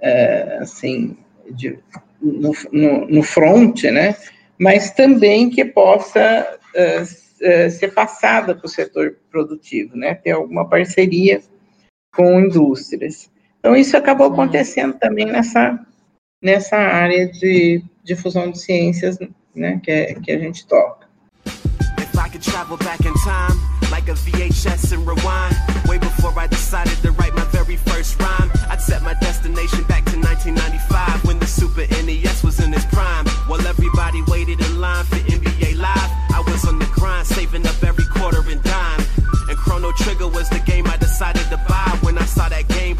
é, 0.00 0.58
assim, 0.60 1.16
de, 1.50 1.78
no, 2.20 2.52
no, 2.72 3.06
no 3.06 3.22
front, 3.22 3.84
né, 3.84 4.16
mas 4.58 4.90
também 4.90 5.50
que 5.50 5.64
possa 5.64 6.58
uh, 6.74 7.02
uh, 7.02 7.70
ser 7.70 7.92
passada 7.92 8.54
para 8.54 8.66
o 8.66 8.68
setor 8.68 9.16
produtivo, 9.30 9.96
né? 9.96 10.14
Ter 10.14 10.32
alguma 10.32 10.68
parceria 10.68 11.42
com 12.14 12.40
indústrias. 12.40 13.30
Então, 13.58 13.74
isso 13.74 13.96
acabou 13.96 14.26
acontecendo 14.26 14.94
também 14.98 15.26
nessa, 15.26 15.78
nessa 16.42 16.76
área 16.76 17.26
de 17.26 17.82
difusão 18.02 18.50
de 18.50 18.60
ciências, 18.60 19.18
né, 19.54 19.80
que, 19.82 19.90
é, 19.90 20.14
que 20.14 20.30
a 20.30 20.38
gente 20.38 20.66
toca. 20.66 21.08
travel 22.40 22.76
back 22.76 23.08
in 23.08 23.12
time 23.14 23.83
like 24.06 24.16
a 24.16 24.20
VHS 24.20 24.92
and 24.92 25.06
rewind. 25.06 25.56
Way 25.88 25.98
before 25.98 26.32
I 26.38 26.46
decided 26.46 26.96
to 27.02 27.12
write 27.12 27.34
my 27.34 27.44
very 27.44 27.76
first 27.76 28.20
rhyme, 28.20 28.50
I'd 28.68 28.80
set 28.80 29.02
my 29.02 29.14
destination 29.14 29.82
back 29.84 30.04
to 30.06 30.16
1995 30.18 31.24
when 31.24 31.38
the 31.38 31.46
Super 31.46 31.86
NES 32.04 32.42
was 32.42 32.60
in 32.60 32.74
its 32.74 32.84
prime. 32.86 33.26
While 33.48 33.66
everybody 33.66 34.22
waited 34.28 34.60
in 34.60 34.80
line 34.80 35.04
for 35.04 35.16
NBA 35.16 35.76
Live, 35.76 36.10
I 36.34 36.42
was 36.46 36.66
on 36.66 36.78
the 36.78 36.86
grind, 36.86 37.26
saving 37.26 37.66
up 37.66 37.82
every 37.82 38.04
quarter 38.06 38.42
and 38.50 38.62
dime. 38.62 39.00
And 39.48 39.56
Chrono 39.56 39.92
Trigger 39.92 40.28
was 40.28 40.48
the 40.50 40.60
game 40.60 40.86
I 40.86 40.96
decided 40.96 41.46
to 41.48 41.56
buy 41.68 41.98
when 42.02 42.18
I 42.18 42.24
saw 42.24 42.48
that 42.48 42.68
Game 42.68 42.96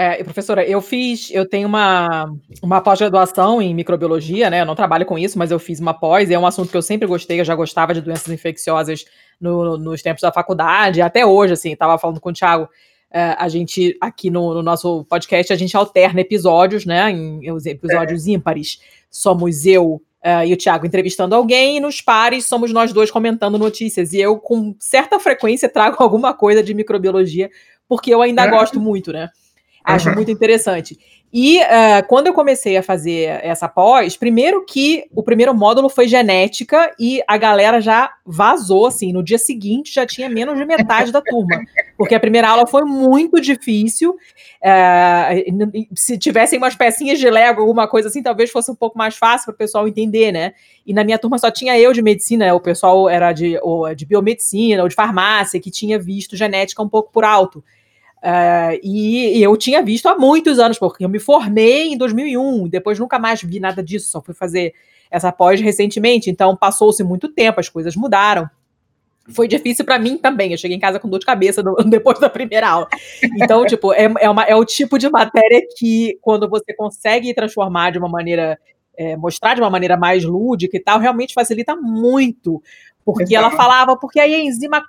É, 0.00 0.22
professora, 0.22 0.64
eu 0.64 0.80
fiz, 0.80 1.28
eu 1.32 1.44
tenho 1.44 1.66
uma, 1.66 2.32
uma 2.62 2.80
pós-graduação 2.80 3.60
em 3.60 3.74
microbiologia, 3.74 4.48
né? 4.48 4.60
Eu 4.60 4.64
não 4.64 4.76
trabalho 4.76 5.04
com 5.04 5.18
isso, 5.18 5.36
mas 5.36 5.50
eu 5.50 5.58
fiz 5.58 5.80
uma 5.80 5.92
pós, 5.92 6.30
e 6.30 6.34
é 6.34 6.38
um 6.38 6.46
assunto 6.46 6.70
que 6.70 6.76
eu 6.76 6.82
sempre 6.82 7.08
gostei, 7.08 7.40
eu 7.40 7.44
já 7.44 7.56
gostava 7.56 7.92
de 7.92 8.00
doenças 8.00 8.28
infecciosas 8.32 9.04
no, 9.40 9.76
nos 9.76 10.00
tempos 10.00 10.22
da 10.22 10.30
faculdade, 10.30 11.02
até 11.02 11.26
hoje, 11.26 11.54
assim, 11.54 11.72
estava 11.72 11.98
falando 11.98 12.20
com 12.20 12.30
o 12.30 12.32
Thiago, 12.32 12.68
é, 13.10 13.34
a 13.36 13.48
gente, 13.48 13.96
aqui 14.00 14.30
no, 14.30 14.54
no, 14.54 14.62
nosso 14.62 15.04
podcast, 15.06 15.52
a 15.52 15.56
gente 15.56 15.76
alterna 15.76 16.20
episódios, 16.20 16.86
né? 16.86 17.10
Em, 17.10 17.44
em 17.44 17.56
episódios 17.66 18.28
é. 18.28 18.30
ímpares. 18.30 18.78
Somos 19.10 19.66
eu 19.66 19.94
uh, 20.24 20.46
e 20.46 20.52
o 20.52 20.56
Thiago 20.56 20.86
entrevistando 20.86 21.34
alguém, 21.34 21.78
e 21.78 21.80
nos 21.80 22.00
pares 22.00 22.46
somos 22.46 22.72
nós 22.72 22.92
dois 22.92 23.10
comentando 23.10 23.58
notícias. 23.58 24.12
E 24.12 24.20
eu, 24.20 24.38
com 24.38 24.76
certa 24.78 25.18
frequência, 25.18 25.68
trago 25.68 25.96
alguma 26.04 26.32
coisa 26.34 26.62
de 26.62 26.72
microbiologia, 26.72 27.50
porque 27.88 28.14
eu 28.14 28.22
ainda 28.22 28.44
é. 28.44 28.48
gosto 28.48 28.78
muito, 28.78 29.12
né? 29.12 29.28
Acho 29.84 30.08
uhum. 30.08 30.16
muito 30.16 30.30
interessante. 30.30 30.98
E 31.32 31.58
uh, 31.60 32.06
quando 32.08 32.28
eu 32.28 32.32
comecei 32.32 32.76
a 32.78 32.82
fazer 32.82 33.40
essa 33.42 33.68
pós, 33.68 34.16
primeiro 34.16 34.64
que 34.64 35.04
o 35.14 35.22
primeiro 35.22 35.54
módulo 35.54 35.90
foi 35.90 36.08
genética 36.08 36.90
e 36.98 37.20
a 37.28 37.36
galera 37.36 37.82
já 37.82 38.10
vazou, 38.24 38.86
assim, 38.86 39.12
no 39.12 39.22
dia 39.22 39.36
seguinte 39.36 39.92
já 39.92 40.06
tinha 40.06 40.26
menos 40.28 40.56
de 40.56 40.64
metade 40.64 41.12
da 41.12 41.20
turma, 41.20 41.60
porque 41.98 42.14
a 42.14 42.20
primeira 42.20 42.48
aula 42.48 42.66
foi 42.66 42.82
muito 42.84 43.38
difícil. 43.42 44.12
Uh, 44.12 45.86
se 45.94 46.16
tivessem 46.16 46.58
umas 46.58 46.74
pecinhas 46.74 47.18
de 47.18 47.28
Lego, 47.28 47.60
alguma 47.60 47.86
coisa 47.86 48.08
assim, 48.08 48.22
talvez 48.22 48.50
fosse 48.50 48.70
um 48.70 48.74
pouco 48.74 48.96
mais 48.96 49.14
fácil 49.14 49.46
para 49.46 49.54
o 49.54 49.58
pessoal 49.58 49.86
entender, 49.86 50.32
né? 50.32 50.54
E 50.86 50.94
na 50.94 51.04
minha 51.04 51.18
turma 51.18 51.36
só 51.36 51.50
tinha 51.50 51.78
eu 51.78 51.92
de 51.92 52.00
medicina, 52.00 52.54
o 52.54 52.60
pessoal 52.60 53.06
era 53.06 53.34
de, 53.34 53.58
ou 53.62 53.94
de 53.94 54.06
biomedicina 54.06 54.82
ou 54.82 54.88
de 54.88 54.94
farmácia, 54.94 55.60
que 55.60 55.70
tinha 55.70 55.98
visto 55.98 56.34
genética 56.36 56.82
um 56.82 56.88
pouco 56.88 57.12
por 57.12 57.22
alto. 57.22 57.62
Uh, 58.22 58.74
e, 58.82 59.38
e, 59.38 59.42
eu 59.42 59.56
tinha 59.56 59.80
visto 59.82 60.06
há 60.06 60.18
muitos 60.18 60.58
anos, 60.58 60.78
porque 60.78 61.04
eu 61.04 61.08
me 61.08 61.20
formei 61.20 61.92
em 61.92 61.96
2001, 61.96 62.68
depois 62.68 62.98
nunca 62.98 63.18
mais 63.18 63.42
vi 63.42 63.60
nada 63.60 63.82
disso, 63.82 64.10
só 64.10 64.20
fui 64.20 64.34
fazer 64.34 64.74
essa 65.10 65.30
pós 65.30 65.60
recentemente, 65.60 66.28
então 66.28 66.56
passou-se 66.56 67.02
muito 67.04 67.28
tempo, 67.28 67.60
as 67.60 67.68
coisas 67.68 67.94
mudaram. 67.94 68.48
Foi 69.30 69.46
difícil 69.46 69.84
para 69.84 69.98
mim 69.98 70.16
também, 70.16 70.52
eu 70.52 70.58
cheguei 70.58 70.76
em 70.76 70.80
casa 70.80 70.98
com 70.98 71.08
dor 71.08 71.20
de 71.20 71.26
cabeça 71.26 71.62
do, 71.62 71.74
depois 71.88 72.18
da 72.18 72.28
primeira 72.28 72.68
aula. 72.68 72.88
Então, 73.36 73.64
tipo, 73.66 73.92
é, 73.92 74.12
é, 74.20 74.28
uma, 74.28 74.42
é 74.44 74.56
o 74.56 74.64
tipo 74.64 74.98
de 74.98 75.08
matéria 75.08 75.62
que, 75.76 76.18
quando 76.20 76.48
você 76.48 76.74
consegue 76.74 77.32
transformar 77.34 77.92
de 77.92 77.98
uma 77.98 78.08
maneira, 78.08 78.58
é, 78.96 79.16
mostrar 79.16 79.54
de 79.54 79.60
uma 79.60 79.70
maneira 79.70 79.96
mais 79.96 80.24
lúdica 80.24 80.76
e 80.76 80.80
tal, 80.80 80.98
realmente 80.98 81.34
facilita 81.34 81.76
muito. 81.76 82.62
Porque 83.04 83.34
ela 83.34 83.50
falava, 83.50 83.96
porque 83.96 84.18
aí 84.18 84.34
a 84.34 84.42
enzima 84.42 84.82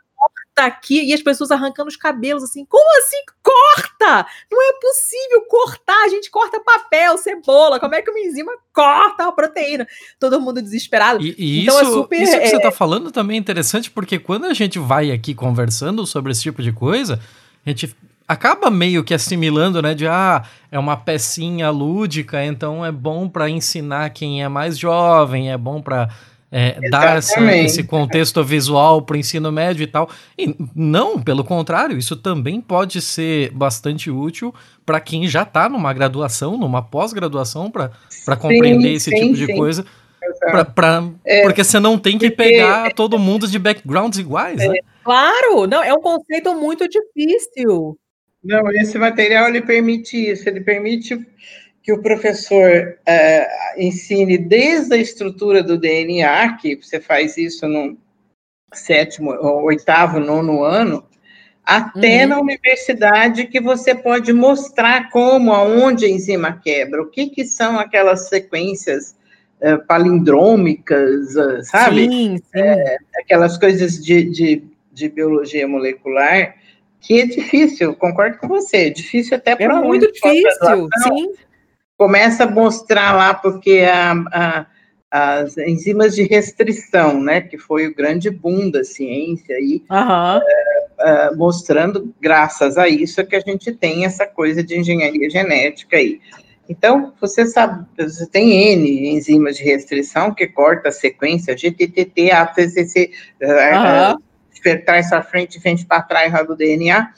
corta 0.60 0.65
aqui 0.65 1.06
e 1.06 1.13
as 1.13 1.22
pessoas 1.22 1.52
arrancando 1.52 1.88
os 1.88 1.95
cabelos 1.95 2.43
assim. 2.43 2.65
Como 2.65 2.98
assim 2.98 3.17
corta? 3.41 4.28
Não 4.52 4.62
é 4.62 4.74
possível 4.80 5.41
cortar. 5.48 6.06
A 6.06 6.10
gente 6.10 6.30
corta 6.30 6.60
papel, 6.60 7.17
cebola. 7.17 7.80
Como 7.80 7.95
é 7.95 8.02
que 8.02 8.12
uma 8.12 8.19
enzima 8.19 8.52
corta 8.74 9.28
a 9.28 9.32
proteína? 9.32 9.88
Todo 10.19 10.39
mundo 10.41 10.62
desesperado. 10.62 11.24
E, 11.24 11.36
e 11.38 11.63
então 11.63 11.80
é 11.80 11.84
isso, 11.84 11.91
é 11.91 11.93
super, 11.93 12.22
isso 12.22 12.32
que 12.32 12.38
é... 12.38 12.48
você 12.48 12.56
está 12.58 12.72
falando 12.72 13.12
também 13.12 13.38
é 13.38 13.39
interessante, 13.39 13.89
porque 13.89 14.19
quando 14.19 14.45
a 14.45 14.54
gente 14.54 14.78
vai 14.78 15.12
aqui 15.12 15.34
conversando 15.34 16.06
sobre 16.06 16.32
esse 16.32 16.41
tipo 16.41 16.62
de 16.62 16.72
coisa, 16.72 17.19
a 17.65 17.69
gente 17.69 17.95
acaba 18.28 18.69
meio 18.69 19.04
que 19.04 19.13
assimilando, 19.13 19.82
né, 19.82 19.95
de 19.95 20.06
ah, 20.06 20.43
é 20.72 20.78
uma 20.78 20.95
pecinha 20.95 21.72
lúdica, 21.72 22.45
então 22.45 22.86
é 22.86 22.91
bom 22.91 23.28
para 23.28 23.50
ensinar 23.50 24.12
quem 24.12 24.43
é 24.43 24.48
mais 24.48 24.78
jovem, 24.78 25.52
é 25.52 25.58
bom 25.58 25.82
para 25.82 26.10
é, 26.52 26.90
dar 26.90 27.18
essa, 27.18 27.40
esse 27.58 27.84
contexto 27.84 28.44
visual 28.44 29.02
para 29.02 29.16
o 29.16 29.18
ensino 29.18 29.52
médio 29.52 29.84
e 29.84 29.88
tal. 29.88 30.10
E 30.38 30.56
não, 30.76 31.22
pelo 31.22 31.44
contrário, 31.44 31.98
isso 31.98 32.16
também 32.16 32.60
pode 32.60 33.02
ser 33.02 33.52
bastante 33.52 34.10
útil 34.10 34.54
para 34.86 35.00
quem 35.00 35.28
já 35.28 35.44
está 35.44 35.70
numa 35.70 35.94
graduação, 35.94 36.58
numa 36.58 36.82
pós-graduação, 36.82 37.70
para 37.70 38.36
compreender 38.38 38.94
esse 38.94 39.12
sim, 39.12 39.20
tipo 39.20 39.34
de 39.36 39.46
sim. 39.46 39.56
coisa. 39.56 39.86
Pra, 40.40 40.66
pra, 40.66 41.10
é, 41.26 41.44
porque 41.44 41.64
você 41.64 41.80
não 41.80 41.98
tem 41.98 42.18
que 42.18 42.30
pegar 42.30 42.94
todo 42.94 43.18
mundo 43.18 43.48
de 43.48 43.58
backgrounds 43.58 44.20
iguais, 44.20 44.60
é, 44.60 44.68
né? 44.68 44.80
Claro, 45.04 45.66
não, 45.66 45.84
é 45.84 45.94
um 45.94 46.02
conceito 46.02 46.54
muito 46.56 46.88
difícil. 46.88 47.98
Não, 48.44 48.72
esse 48.72 48.98
material 48.98 49.50
ele 49.50 49.62
permite 49.62 50.32
isso, 50.32 50.48
ele 50.48 50.62
permite 50.62 51.20
que 51.89 51.93
o 51.93 52.04
professor 52.04 52.99
uh, 52.99 53.82
ensine 53.82 54.38
desde 54.38 54.93
a 54.93 54.97
estrutura 54.97 55.63
do 55.63 55.75
DNA, 55.75 56.56
que 56.58 56.75
você 56.75 56.99
faz 56.99 57.36
isso 57.36 57.67
no 57.67 57.97
sétimo, 58.71 59.32
oitavo, 59.63 60.19
nono 60.19 60.63
ano, 60.63 61.04
até 61.65 62.21
uhum. 62.21 62.30
na 62.30 62.41
universidade 62.41 63.47
que 63.47 63.60
você 63.60 63.95
pode 63.95 64.32
mostrar 64.32 65.10
como, 65.10 65.52
aonde 65.52 66.06
a 66.06 66.10
enzima 66.10 66.62
quebra, 66.63 67.02
o 67.02 67.10
que, 67.10 67.32
que 67.32 67.43
são 67.43 67.80
aquelas 67.80 68.30
sequências 68.30 69.17
uh, 69.60 69.84
palindrômicas, 69.88 71.36
uh, 71.36 71.63
sabe? 71.63 72.08
Sim, 72.08 72.38
sim. 72.38 72.60
É, 72.60 72.97
aquelas 73.19 73.58
coisas 73.58 73.93
de, 73.93 74.25
de, 74.25 74.63
de, 74.93 75.10
biologia 75.10 75.67
molecular, 75.67 76.54
que 77.02 77.21
é 77.21 77.25
difícil, 77.25 77.95
concordo 77.95 78.38
com 78.38 78.47
você, 78.47 78.78
é 78.78 78.89
difícil 78.91 79.36
até 79.36 79.56
para 79.56 79.80
É 79.80 79.82
muito 79.82 80.06
difícil, 80.12 80.88
sim 81.02 81.49
começa 82.00 82.46
a 82.46 82.50
mostrar 82.50 83.12
lá, 83.12 83.34
porque 83.34 83.82
a, 83.82 84.14
a, 84.32 84.66
as 85.12 85.58
enzimas 85.58 86.16
de 86.16 86.24
restrição, 86.24 87.22
né, 87.22 87.42
que 87.42 87.58
foi 87.58 87.88
o 87.88 87.94
grande 87.94 88.30
boom 88.30 88.72
da 88.72 88.86
ciência 88.86 89.58
aí, 89.58 89.84
uhum. 89.92 90.40
é, 90.42 90.86
é, 91.02 91.36
mostrando, 91.36 92.16
graças 92.22 92.78
a 92.78 92.88
isso, 92.88 93.26
que 93.26 93.36
a 93.36 93.42
gente 93.42 93.74
tem 93.74 94.06
essa 94.06 94.26
coisa 94.26 94.64
de 94.64 94.80
engenharia 94.80 95.30
genética 95.30 95.98
aí. 95.98 96.22
Então, 96.70 97.12
você 97.20 97.46
sabe, 97.46 97.86
você 97.98 98.26
tem 98.28 98.72
N 98.72 99.10
enzimas 99.16 99.58
de 99.58 99.64
restrição 99.64 100.34
que 100.34 100.48
corta 100.48 100.88
a 100.88 100.94
sequência 100.94 101.58
GTTT, 101.58 102.32
ATCC, 102.32 103.12
uhum. 103.42 104.86
trás 104.86 105.10
para 105.10 105.22
frente, 105.22 105.60
frente 105.60 105.86
para 105.86 106.02
trás 106.02 106.48
do 106.48 106.56
DNA, 106.56 107.12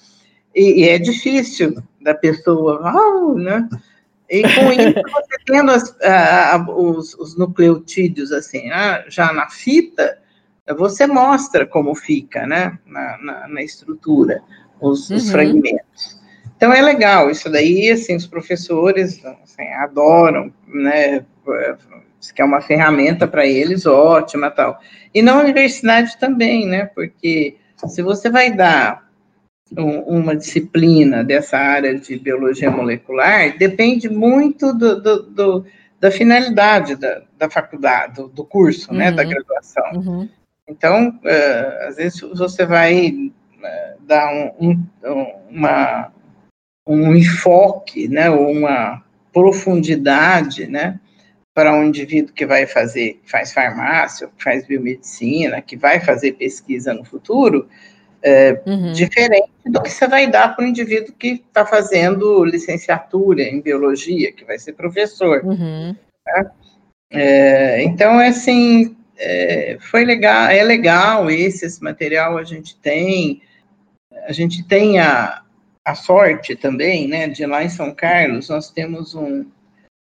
e, 0.56 0.82
e, 0.82 0.90
é 0.90 0.98
difícil 0.98 1.76
da 2.02 2.16
pessoa, 2.16 2.82
oh, 2.96 3.36
né? 3.36 3.70
E 4.32 4.44
com 4.44 4.72
isso, 4.72 4.94
você 5.12 5.38
tendo 5.46 5.72
as, 5.72 5.94
os, 6.70 7.14
os, 7.16 7.38
nucleotídeos 7.38 8.32
assim, 8.32 8.72
ah, 8.72 9.04
já 9.10 9.34
na 9.34 9.50
fita, 9.50 10.18
você 10.78 11.06
mostra 11.06 11.66
como 11.66 11.94
fica, 11.94 12.48
né, 12.48 12.80
na, 12.86 13.18
na, 13.18 13.48
na 13.50 13.62
estrutura, 13.62 14.42
os, 14.80 15.10
uhum. 15.10 15.18
os, 15.18 15.30
fragmentos. 15.30 16.22
Então 16.56 16.72
é 16.72 16.82
legal, 16.82 17.30
isso 17.30 17.52
daí, 17.52 17.92
assim, 17.92 18.16
os 18.16 18.26
professores 18.26 19.22
assim, 19.44 19.68
adoram, 19.74 20.54
né, 20.66 21.26
que 22.34 22.42
é 22.42 22.46
uma 22.46 22.62
ferramenta 22.62 23.28
para 23.28 23.46
eles 23.46 23.86
ótima 23.86 24.50
tal. 24.50 24.80
E 25.14 25.22
na 25.22 25.38
universidade 25.38 26.18
também, 26.18 26.66
né, 26.66 26.86
porque 26.96 27.58
se 27.86 28.02
você 28.02 28.30
vai 28.30 28.50
dar 28.56 29.11
uma 29.78 30.36
disciplina 30.36 31.24
dessa 31.24 31.58
área 31.58 31.98
de 31.98 32.18
biologia 32.18 32.70
molecular, 32.70 33.58
depende 33.58 34.10
muito 34.10 34.74
do, 34.74 35.02
do, 35.02 35.24
do 35.24 35.66
da 36.02 36.10
finalidade 36.10 36.96
da, 36.96 37.22
da 37.38 37.48
faculdade, 37.48 38.16
do, 38.16 38.28
do 38.28 38.44
curso, 38.44 38.92
uhum. 38.92 38.98
né, 38.98 39.12
da 39.12 39.22
uhum. 39.22 39.30
graduação. 39.30 39.92
Uhum. 39.94 40.30
Então, 40.68 41.10
uh, 41.10 41.88
às 41.88 41.98
vezes 41.98 42.20
você 42.22 42.66
vai 42.66 43.10
uh, 43.10 44.02
dar 44.02 44.34
um, 44.34 44.84
um, 45.04 45.34
uma, 45.52 46.12
um 46.88 47.16
enfoque, 47.16 48.08
né, 48.08 48.32
ou 48.32 48.52
uma 48.52 49.04
profundidade, 49.32 50.66
né, 50.66 51.00
para 51.54 51.72
um 51.74 51.84
indivíduo 51.84 52.34
que 52.34 52.48
vai 52.48 52.66
fazer, 52.66 53.20
que 53.24 53.30
faz 53.30 53.54
farmácia, 53.54 54.28
que 54.36 54.44
faz 54.44 54.66
biomedicina, 54.66 55.62
que 55.62 55.78
vai 55.78 56.00
fazer 56.00 56.32
pesquisa 56.34 56.94
no 56.96 57.06
futuro, 57.06 57.68
é, 58.24 58.62
uhum. 58.66 58.92
diferente 58.92 59.50
do 59.66 59.82
que 59.82 59.90
você 59.90 60.08
vai 60.08 60.28
dar 60.30 60.56
para 60.56 60.64
o 60.64 60.68
indivíduo 60.68 61.14
que 61.14 61.44
está 61.48 61.66
fazendo 61.66 62.44
licenciatura 62.44 63.44
em 63.44 63.62
biologia, 63.62 64.32
que 64.32 64.46
vai 64.46 64.60
ser 64.60 64.74
professor. 64.74 65.44
Uhum. 65.44 65.96
Tá? 66.24 66.52
É, 67.12 67.84
então, 67.84 68.22
é 68.22 68.30
assim, 68.30 68.96
é, 69.18 69.78
foi 69.80 70.06
legal, 70.06 70.48
é 70.50 70.64
legal 70.64 71.30
esse, 71.30 71.66
esse 71.66 71.84
material 71.84 72.38
a 72.38 72.44
gente 72.44 72.78
tem, 72.78 73.42
a 74.26 74.32
gente 74.32 74.64
tem 74.64 75.00
a, 75.00 75.42
a 75.84 75.96
sorte 75.96 76.56
também, 76.56 77.08
né, 77.08 77.28
de 77.28 77.46
lá 77.46 77.64
em 77.64 77.70
São 77.70 77.94
Carlos, 77.94 78.50
nós 78.50 78.72
temos 78.72 79.14
um, 79.14 79.46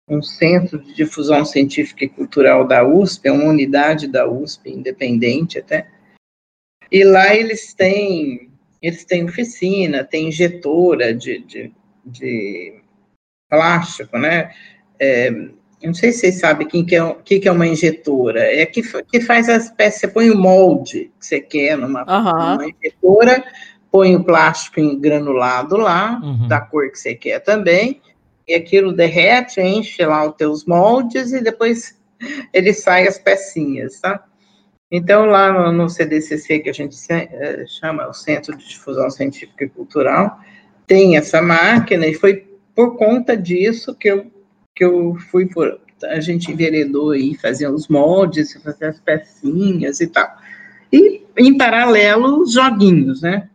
um 0.08 0.22
centro 0.22 0.80
de 0.80 0.94
difusão 0.94 1.44
científica 1.44 2.06
e 2.06 2.10
cultural 2.10 2.66
da 2.66 2.84
USP, 2.88 3.28
é 3.28 3.32
uma 3.32 3.46
unidade 3.46 4.08
da 4.08 4.28
USP, 4.28 4.70
independente 4.70 5.60
até, 5.60 5.88
e 6.94 7.04
lá 7.04 7.36
eles 7.36 7.74
têm, 7.74 8.52
eles 8.80 9.04
têm 9.04 9.26
oficina, 9.26 10.04
tem 10.04 10.28
injetora 10.28 11.14
de, 11.14 11.40
de, 11.40 11.74
de 12.06 12.76
plástico, 13.50 14.18
né, 14.20 14.52
é, 15.00 15.30
eu 15.84 15.88
não 15.88 15.94
sei 15.94 16.14
se 16.14 16.20
vocês 16.20 16.40
sabem 16.40 16.66
quem 16.66 16.86
que 16.86 16.96
é, 16.96 17.04
o 17.04 17.16
que, 17.16 17.40
que 17.42 17.48
é 17.50 17.52
uma 17.52 17.68
injetora. 17.68 18.40
É 18.40 18.66
que, 18.66 18.82
que 19.04 19.20
faz 19.20 19.50
as 19.50 19.70
peças, 19.70 20.00
você 20.00 20.08
põe 20.08 20.30
o 20.30 20.38
molde 20.38 21.12
que 21.20 21.26
você 21.26 21.42
quer 21.42 21.78
numa, 21.78 22.04
uhum. 22.04 22.52
numa 22.52 22.70
injetora, 22.70 23.44
põe 23.92 24.16
o 24.16 24.24
plástico 24.24 24.80
em 24.80 24.98
granulado 24.98 25.76
lá, 25.76 26.22
uhum. 26.24 26.48
da 26.48 26.62
cor 26.62 26.90
que 26.90 26.98
você 26.98 27.14
quer 27.14 27.40
também, 27.42 28.02
e 28.48 28.54
aquilo 28.54 28.94
derrete, 28.94 29.60
enche 29.60 30.06
lá 30.06 30.26
os 30.26 30.36
teus 30.36 30.64
moldes 30.66 31.34
e 31.34 31.42
depois 31.42 32.00
ele 32.54 32.74
sai 32.74 33.06
as 33.06 33.20
pecinhas, 33.20 34.00
tá? 34.00 34.24
Então, 34.96 35.26
lá 35.26 35.72
no, 35.72 35.90
CDCC, 35.90 36.60
que 36.60 36.70
a 36.70 36.74
gente 36.74 36.96
eh, 37.10 37.66
chama 37.68 38.08
o 38.08 38.14
Centro 38.14 38.56
de 38.56 38.70
Difusão 38.70 39.10
Científica 39.10 39.66
e 39.66 39.70
Cultural, 39.70 40.40
tem 40.86 41.18
essa 41.18 41.42
máquina, 41.42 42.06
e 42.06 42.14
foi 42.14 42.48
por 42.76 42.96
conta 42.96 43.36
disso 43.36 43.96
que 43.96 44.08
eu 44.08 44.32
que 44.76 44.86
eu 44.86 45.16
fui 45.32 45.48
por. 45.48 45.80
A 46.04 46.20
gente 46.20 46.52
enveredou 46.52 47.10
aí, 47.10 47.36
fazia 47.36 47.72
os 47.72 47.88
moldes, 47.88 48.54
fazia 48.62 48.90
as 48.90 49.00
pecinhas 49.00 50.00
e 50.00 50.06
tal. 50.06 50.30
E, 50.92 51.24
em 51.38 51.58
paralelo, 51.58 52.44
os 52.44 52.54
joguinhos, 52.54 53.24
né? 53.24 53.50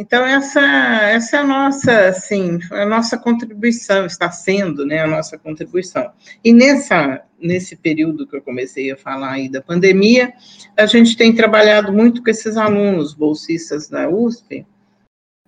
Então, 0.00 0.24
essa, 0.24 0.60
essa 0.60 1.38
é 1.38 1.40
a 1.40 1.44
nossa, 1.44 2.06
assim, 2.06 2.60
a 2.70 2.86
nossa 2.86 3.18
contribuição, 3.18 4.06
está 4.06 4.30
sendo, 4.30 4.86
né, 4.86 5.00
a 5.00 5.08
nossa 5.08 5.36
contribuição. 5.36 6.12
E 6.44 6.52
nessa, 6.52 7.20
nesse 7.36 7.74
período 7.74 8.24
que 8.24 8.36
eu 8.36 8.40
comecei 8.40 8.92
a 8.92 8.96
falar 8.96 9.32
aí 9.32 9.48
da 9.48 9.60
pandemia, 9.60 10.32
a 10.76 10.86
gente 10.86 11.16
tem 11.16 11.34
trabalhado 11.34 11.92
muito 11.92 12.22
com 12.22 12.30
esses 12.30 12.56
alunos 12.56 13.12
bolsistas 13.12 13.88
da 13.88 14.08
USP, 14.08 14.64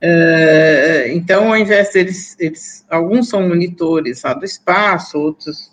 Uh, 0.02 1.12
então, 1.12 1.48
ao 1.48 1.58
invés 1.58 1.92
deles, 1.92 2.34
eles, 2.40 2.86
alguns 2.88 3.28
são 3.28 3.46
monitores 3.46 4.22
lá 4.22 4.32
do 4.32 4.46
espaço, 4.46 5.18
outros 5.18 5.70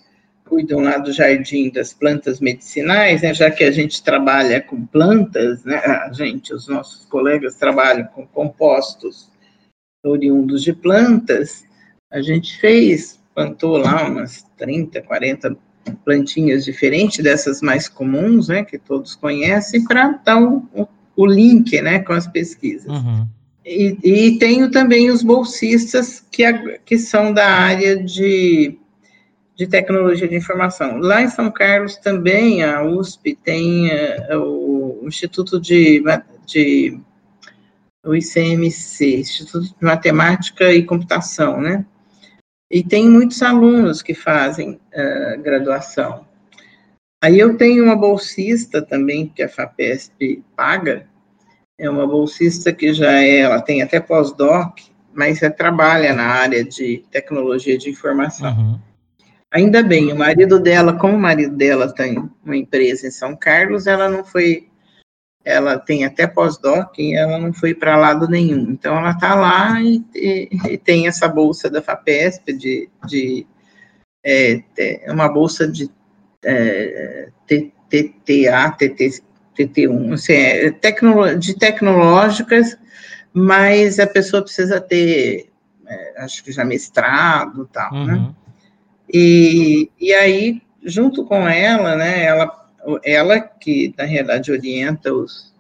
cuidam 0.48 0.80
lá 0.80 0.98
do 0.98 1.12
jardim 1.12 1.70
das 1.70 1.94
plantas 1.94 2.40
medicinais, 2.40 3.22
né, 3.22 3.34
já 3.34 3.52
que 3.52 3.64
a 3.64 3.72
gente 3.72 4.02
trabalha 4.02 4.62
com 4.62 4.86
plantas, 4.86 5.64
né, 5.64 5.78
a 5.78 6.12
gente, 6.12 6.54
os 6.54 6.68
nossos 6.68 7.06
colegas 7.06 7.56
trabalham 7.56 8.06
com 8.08 8.26
compostos 8.26 9.30
oriundos 10.04 10.64
de 10.64 10.74
plantas, 10.74 11.66
a 12.12 12.22
gente 12.22 12.58
fez, 12.60 13.20
plantou 13.36 13.78
lá 13.78 14.08
umas 14.08 14.46
30, 14.58 15.02
40 15.02 15.58
plantinhas 16.04 16.66
diferentes 16.66 17.24
dessas 17.24 17.62
mais 17.62 17.88
comuns, 17.88 18.48
né, 18.48 18.64
que 18.64 18.78
todos 18.78 19.16
conhecem, 19.16 19.84
para 19.84 20.10
dar 20.24 20.42
o, 20.42 20.88
o, 21.16 21.26
link, 21.26 21.80
né, 21.82 22.00
com 22.00 22.14
as 22.14 22.28
pesquisas. 22.28 22.88
Uhum. 22.88 23.28
E, 23.66 23.98
e, 24.02 24.40
tenho 24.40 24.72
também 24.72 25.10
os 25.10 25.22
bolsistas 25.22 26.26
que, 26.32 26.44
que 26.86 26.98
são 26.98 27.34
da 27.34 27.46
área 27.46 28.02
de, 28.02 28.78
de 29.58 29.66
tecnologia 29.66 30.28
de 30.28 30.36
informação. 30.36 31.00
Lá 31.00 31.24
em 31.24 31.28
São 31.28 31.52
Carlos 31.52 31.98
também, 31.98 32.64
a 32.64 32.84
USP 32.84 33.36
tem 33.44 33.90
uh, 33.90 34.40
o 34.40 35.08
Instituto 35.08 35.60
de, 35.60 36.04
de 36.46 37.00
o 38.06 38.16
ICMC, 38.16 39.18
Instituto 39.18 39.64
de 39.64 39.76
Matemática 39.82 40.72
e 40.72 40.84
Computação, 40.84 41.60
né? 41.60 41.84
E 42.70 42.84
tem 42.84 43.10
muitos 43.10 43.42
alunos 43.42 44.04
que 44.04 44.14
fazem 44.14 44.74
uh, 44.74 45.42
graduação. 45.42 46.26
Aí 47.24 47.40
eu 47.40 47.58
tenho 47.58 47.84
uma 47.84 47.96
bolsista 47.96 48.80
também, 48.80 49.28
que 49.28 49.42
a 49.42 49.50
FAPESP 49.50 50.44
paga, 50.56 51.08
é 51.80 51.90
uma 51.90 52.06
bolsista 52.06 52.72
que 52.72 52.94
já 52.94 53.12
é, 53.24 53.40
ela 53.40 53.60
tem 53.60 53.82
até 53.82 54.00
pós-doc, 54.00 54.80
mas 55.14 55.40
já 55.40 55.50
trabalha 55.50 56.14
na 56.14 56.26
área 56.26 56.64
de 56.64 57.04
tecnologia 57.10 57.76
de 57.76 57.90
informação. 57.90 58.52
Uhum. 58.52 58.87
Ainda 59.58 59.82
bem, 59.82 60.14
o 60.14 60.16
marido 60.16 60.60
dela, 60.60 60.94
como 60.94 61.16
o 61.16 61.20
marido 61.20 61.56
dela 61.56 61.92
tem 61.92 62.30
uma 62.46 62.56
empresa 62.56 63.08
em 63.08 63.12
São 63.12 63.36
Carlos, 63.36 63.88
ela 63.88 64.08
não 64.08 64.24
foi, 64.24 64.68
ela 65.44 65.80
tem 65.80 66.06
até 66.06 66.28
pós-doc 66.28 66.96
e 67.00 67.16
ela 67.16 67.40
não 67.40 67.52
foi 67.52 67.74
para 67.74 67.98
lado 67.98 68.30
nenhum. 68.30 68.70
Então, 68.70 68.96
ela 68.96 69.10
está 69.10 69.34
lá 69.34 69.82
e, 69.82 70.06
e, 70.14 70.50
e, 70.70 70.78
tem 70.78 71.08
essa 71.08 71.28
bolsa 71.28 71.72
da 71.72 71.82
FAPESP 71.82 72.54
de, 72.54 72.88
de 73.08 73.48
é, 74.24 74.62
uma 75.08 75.28
bolsa 75.28 75.68
de 75.68 75.90
é, 76.46 77.30
TTA, 77.48 78.70
TT, 78.78 79.24
TT1, 79.58 80.14
assim, 80.14 80.34
é 80.34 80.70
tecno, 80.70 81.36
de 81.36 81.58
tecnológicas, 81.58 82.78
mas 83.34 83.98
a 83.98 84.06
pessoa 84.06 84.44
precisa 84.44 84.80
ter, 84.80 85.50
é, 85.88 86.22
acho 86.22 86.44
que 86.44 86.52
já 86.52 86.64
mestrado 86.64 87.64
e 87.64 87.74
tal, 87.74 87.92
né? 87.92 88.14
uhum. 88.14 88.22
né? 88.22 88.36
E, 89.14 89.90
e 90.00 90.14
aí, 90.14 90.62
junto 90.84 91.26
com 91.26 91.48
ela, 91.48 91.96
né, 91.96 92.26
ela, 92.26 92.70
ela 93.04 93.40
que, 93.40 93.94
na 93.98 94.04
realidade, 94.04 94.52
orienta 94.52 95.14
os, 95.14 95.54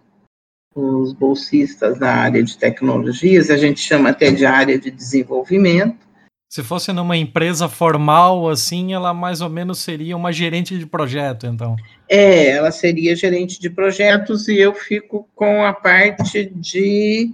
os 0.76 1.14
bolsistas 1.14 1.98
da 2.00 2.14
área 2.14 2.44
de 2.44 2.58
tecnologias, 2.58 3.50
a 3.50 3.58
gente 3.58 3.80
chama 3.80 4.10
até 4.10 4.32
de 4.32 4.46
área 4.46 4.78
de 4.78 4.92
desenvolvimento, 4.92 6.08
se 6.50 6.64
fosse 6.64 6.94
numa 6.94 7.18
empresa 7.18 7.68
formal, 7.68 8.48
assim, 8.48 8.94
ela 8.94 9.14
mais 9.14 9.42
ou 9.42 9.50
menos 9.50 9.80
seria 9.80 10.16
uma 10.16 10.32
gerente 10.32 10.78
de 10.78 10.86
projeto, 10.86 11.46
então. 11.46 11.76
É, 12.10 12.52
ela 12.52 12.72
seria 12.72 13.18
gerente 13.18 13.60
de 13.60 13.70
projetos 13.70 14.48
e 14.48 14.58
eu 14.58 14.74
fico 14.74 15.28
com 15.36 15.66
a 15.66 15.74
parte 15.74 16.46
de 16.56 17.34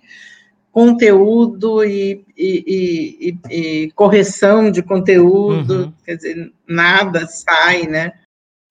conteúdo 0.73 1.85
e, 1.85 2.25
e, 2.35 3.37
e, 3.47 3.55
e 3.55 3.91
correção 3.91 4.71
de 4.71 4.81
conteúdo, 4.81 5.83
uhum. 5.83 5.93
quer 6.03 6.15
dizer, 6.15 6.51
nada 6.67 7.27
sai, 7.27 7.83
né, 7.83 8.13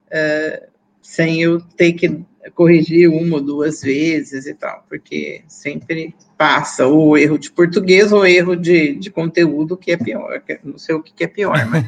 uh, 0.07 0.67
sem 1.01 1.41
eu 1.41 1.61
ter 1.61 1.93
que 1.93 2.21
corrigir 2.55 3.09
uma 3.09 3.37
ou 3.37 3.41
duas 3.41 3.81
vezes 3.81 4.45
e 4.45 4.53
tal, 4.53 4.85
porque 4.89 5.43
sempre 5.47 6.13
passa 6.37 6.85
o 6.85 7.17
erro 7.17 7.37
de 7.37 7.49
português 7.49 8.11
ou 8.11 8.27
erro 8.27 8.53
de, 8.53 8.95
de 8.95 9.09
conteúdo, 9.09 9.77
que 9.77 9.93
é 9.93 9.97
pior, 9.97 10.41
não 10.61 10.77
sei 10.77 10.95
o 10.95 11.01
que 11.01 11.23
é 11.23 11.27
pior, 11.27 11.65
mas 11.67 11.85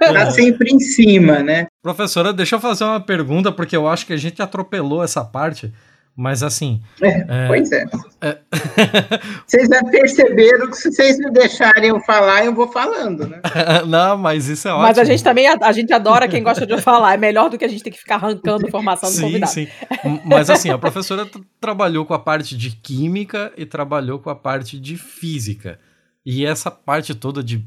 está 0.00 0.10
é, 0.28 0.30
sempre 0.30 0.72
em 0.72 0.78
cima, 0.78 1.42
né? 1.42 1.66
Professora, 1.82 2.32
deixa 2.32 2.54
eu 2.54 2.60
fazer 2.60 2.84
uma 2.84 3.00
pergunta, 3.00 3.50
porque 3.50 3.74
eu 3.74 3.88
acho 3.88 4.06
que 4.06 4.12
a 4.12 4.16
gente 4.16 4.40
atropelou 4.40 5.02
essa 5.02 5.24
parte, 5.24 5.72
Mas 6.16 6.44
assim. 6.44 6.80
É, 7.02 7.26
é, 7.28 7.48
pois 7.48 7.72
é. 7.72 7.84
é. 8.20 8.38
vocês 9.44 9.68
já 9.68 9.82
perceberam 9.82 10.70
que 10.70 10.76
se 10.76 10.92
vocês 10.92 11.18
me 11.18 11.28
deixarem 11.32 11.90
eu 11.90 11.98
falar, 12.00 12.44
eu 12.44 12.54
vou 12.54 12.70
falando, 12.70 13.26
né? 13.26 13.40
Não, 13.88 14.16
mas 14.16 14.48
isso 14.48 14.68
é 14.68 14.70
ótimo. 14.70 14.86
Mas 14.86 14.98
a 14.98 15.04
gente 15.04 15.24
também 15.24 15.48
a, 15.48 15.72
gente 15.72 15.92
adora 15.92 16.28
quem 16.28 16.42
gosta 16.42 16.64
de 16.64 16.80
falar. 16.80 17.14
É 17.14 17.16
melhor 17.16 17.50
do 17.50 17.58
que 17.58 17.64
a 17.64 17.68
gente 17.68 17.82
ter 17.82 17.90
que 17.90 17.98
ficar 17.98 18.14
arrancando 18.14 18.66
informação 18.66 19.10
do 19.10 19.16
sim, 19.16 19.22
convidado. 19.22 19.52
Sim, 19.52 19.66
sim. 19.66 20.20
Mas 20.24 20.48
assim, 20.48 20.70
a 20.70 20.78
professora 20.78 21.28
trabalhou 21.60 22.06
com 22.06 22.14
a 22.14 22.18
parte 22.18 22.56
de 22.56 22.70
química 22.70 23.52
e 23.56 23.66
trabalhou 23.66 24.20
com 24.20 24.30
a 24.30 24.36
parte 24.36 24.78
de 24.78 24.96
física. 24.96 25.80
E 26.24 26.46
essa 26.46 26.70
parte 26.70 27.12
toda 27.12 27.42
de 27.42 27.66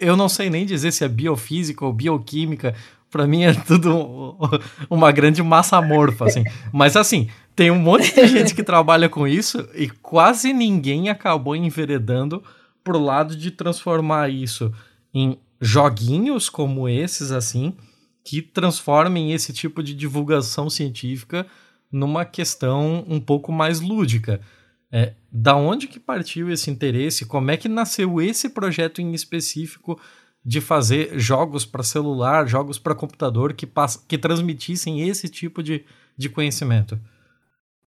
eu 0.00 0.16
não 0.16 0.28
sei 0.28 0.48
nem 0.48 0.64
dizer 0.64 0.90
se 0.90 1.04
é 1.04 1.08
biofísica 1.08 1.84
ou 1.84 1.92
bioquímica, 1.92 2.74
para 3.10 3.26
mim 3.26 3.44
é 3.44 3.54
tudo 3.54 4.36
uma 4.88 5.10
grande 5.12 5.42
massa 5.42 5.76
amorfa, 5.76 6.26
assim. 6.26 6.44
Mas 6.72 6.96
assim, 6.96 7.28
tem 7.54 7.70
um 7.70 7.78
monte 7.78 8.14
de 8.14 8.26
gente 8.26 8.54
que 8.54 8.62
trabalha 8.62 9.08
com 9.08 9.26
isso 9.26 9.68
e 9.74 9.88
quase 9.88 10.52
ninguém 10.52 11.08
acabou 11.08 11.56
enveredando 11.56 12.42
pro 12.84 12.98
lado 12.98 13.36
de 13.36 13.50
transformar 13.50 14.28
isso 14.28 14.72
em 15.12 15.38
joguinhos 15.60 16.48
como 16.48 16.88
esses, 16.88 17.32
assim, 17.32 17.74
que 18.24 18.40
transformem 18.40 19.32
esse 19.32 19.52
tipo 19.52 19.82
de 19.82 19.94
divulgação 19.94 20.70
científica 20.70 21.46
numa 21.90 22.24
questão 22.24 23.04
um 23.08 23.18
pouco 23.18 23.50
mais 23.50 23.80
lúdica. 23.80 24.40
É, 24.90 25.14
da 25.30 25.54
onde 25.54 25.86
que 25.86 26.00
partiu 26.00 26.50
esse 26.50 26.70
interesse? 26.70 27.26
Como 27.26 27.50
é 27.50 27.56
que 27.56 27.68
nasceu 27.68 28.22
esse 28.22 28.48
projeto 28.48 29.02
em 29.02 29.12
específico 29.12 30.00
de 30.44 30.60
fazer 30.60 31.18
jogos 31.18 31.66
para 31.66 31.82
celular, 31.82 32.46
jogos 32.46 32.78
para 32.78 32.94
computador 32.94 33.52
que, 33.52 33.68
que 34.06 34.18
transmitissem 34.18 35.08
esse 35.08 35.28
tipo 35.28 35.62
de, 35.62 35.84
de 36.16 36.28
conhecimento? 36.28 36.98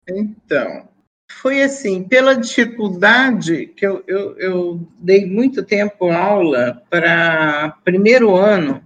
Então, 0.07 0.87
foi 1.31 1.61
assim, 1.61 2.03
pela 2.03 2.35
dificuldade 2.35 3.67
que 3.67 3.85
eu, 3.85 4.03
eu, 4.07 4.37
eu 4.39 4.87
dei 4.99 5.25
muito 5.25 5.63
tempo 5.63 6.09
aula 6.09 6.81
para 6.89 7.77
primeiro 7.83 8.35
ano 8.35 8.83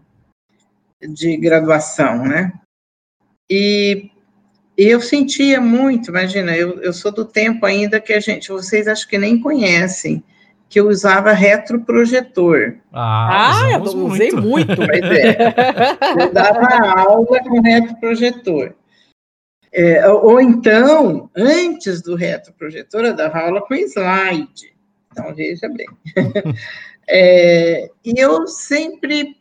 de 1.02 1.38
graduação, 1.38 2.24
né? 2.26 2.54
E 3.50 4.10
e 4.78 4.86
eu 4.86 5.00
sentia 5.00 5.62
muito, 5.62 6.10
imagina, 6.10 6.56
eu, 6.56 6.82
eu 6.82 6.92
sou 6.92 7.12
do 7.12 7.24
tempo 7.24 7.64
ainda 7.66 8.02
que 8.02 8.12
a 8.12 8.20
gente, 8.20 8.50
vocês 8.50 8.88
acho 8.88 9.08
que 9.08 9.20
nem 9.20 9.40
conhecem, 9.40 10.24
que 10.74 10.80
eu 10.80 10.88
usava 10.88 11.34
retroprojetor. 11.34 12.78
Ah, 12.92 13.62
ah 13.62 13.72
eu 13.74 13.82
usei 13.84 14.32
muito. 14.32 14.42
muito. 14.42 14.74
Pois 14.76 15.04
é. 15.04 15.38
Eu 16.20 16.34
dava 16.34 17.00
aula 17.00 17.40
com 17.44 17.62
retroprojetor. 17.62 18.74
É, 19.72 20.10
ou 20.10 20.42
então, 20.42 21.30
antes 21.38 22.02
do 22.02 22.16
retroprojetor, 22.16 23.02
eu 23.02 23.16
dava 23.16 23.38
aula 23.38 23.62
com 23.62 23.76
slide. 23.76 24.74
Então, 25.12 25.36
veja 25.36 25.70
bem. 25.70 25.86
É, 27.06 27.90
e 28.06 28.14
eu 28.18 28.48
sempre 28.48 29.36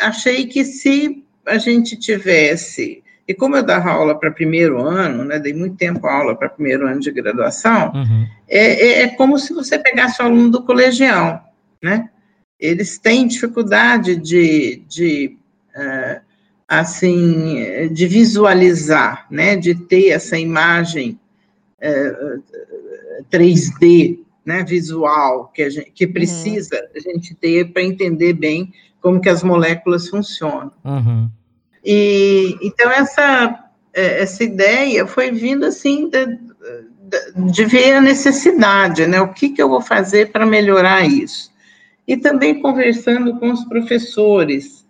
achei 0.00 0.46
que 0.46 0.64
se 0.64 1.22
a 1.44 1.58
gente 1.58 1.94
tivesse 1.94 3.01
e 3.26 3.34
como 3.34 3.56
eu 3.56 3.62
dava 3.62 3.90
aula 3.90 4.18
para 4.18 4.30
primeiro 4.30 4.80
ano, 4.80 5.24
né, 5.24 5.38
dei 5.38 5.54
muito 5.54 5.76
tempo 5.76 6.06
aula 6.06 6.34
para 6.36 6.48
primeiro 6.48 6.86
ano 6.86 7.00
de 7.00 7.10
graduação, 7.10 7.92
uhum. 7.94 8.26
é, 8.48 8.58
é, 8.58 9.02
é, 9.02 9.08
como 9.08 9.38
se 9.38 9.54
você 9.54 9.78
pegasse 9.78 10.20
o 10.20 10.24
aluno 10.24 10.50
do 10.50 10.64
colegial, 10.64 11.44
né? 11.82 12.08
Eles 12.58 12.98
têm 12.98 13.26
dificuldade 13.26 14.16
de, 14.16 14.84
de 14.88 15.36
uh, 15.76 16.20
assim, 16.68 17.88
de 17.92 18.06
visualizar, 18.06 19.26
né, 19.30 19.56
de 19.56 19.74
ter 19.74 20.10
essa 20.10 20.38
imagem 20.38 21.18
uh, 21.78 22.42
é, 23.18 23.22
3D, 23.30 24.20
né, 24.44 24.64
visual, 24.64 25.48
que, 25.54 25.62
a 25.62 25.70
gente, 25.70 25.90
que 25.90 26.06
uhum. 26.06 26.12
precisa 26.12 26.76
uhum. 26.76 26.88
a 26.94 27.00
gente 27.00 27.34
ter 27.34 27.72
para 27.72 27.82
entender 27.82 28.32
bem 28.32 28.72
como 29.00 29.20
que 29.20 29.28
as 29.28 29.42
moléculas 29.42 30.08
funcionam. 30.08 30.72
Uhum. 30.84 31.28
E 31.84 32.56
então 32.62 32.90
essa 32.90 33.70
é, 33.92 34.22
essa 34.22 34.42
ideia 34.42 35.06
foi 35.06 35.30
vindo 35.30 35.64
assim 35.64 36.08
de, 36.08 36.38
de 37.50 37.64
ver 37.64 37.94
a 37.94 38.00
necessidade, 38.00 39.06
né? 39.06 39.20
O 39.20 39.32
que 39.32 39.50
que 39.50 39.62
eu 39.62 39.68
vou 39.68 39.80
fazer 39.80 40.30
para 40.32 40.46
melhorar 40.46 41.04
isso? 41.06 41.50
E 42.06 42.16
também 42.16 42.60
conversando 42.60 43.38
com 43.38 43.50
os 43.50 43.64
professores 43.64 44.82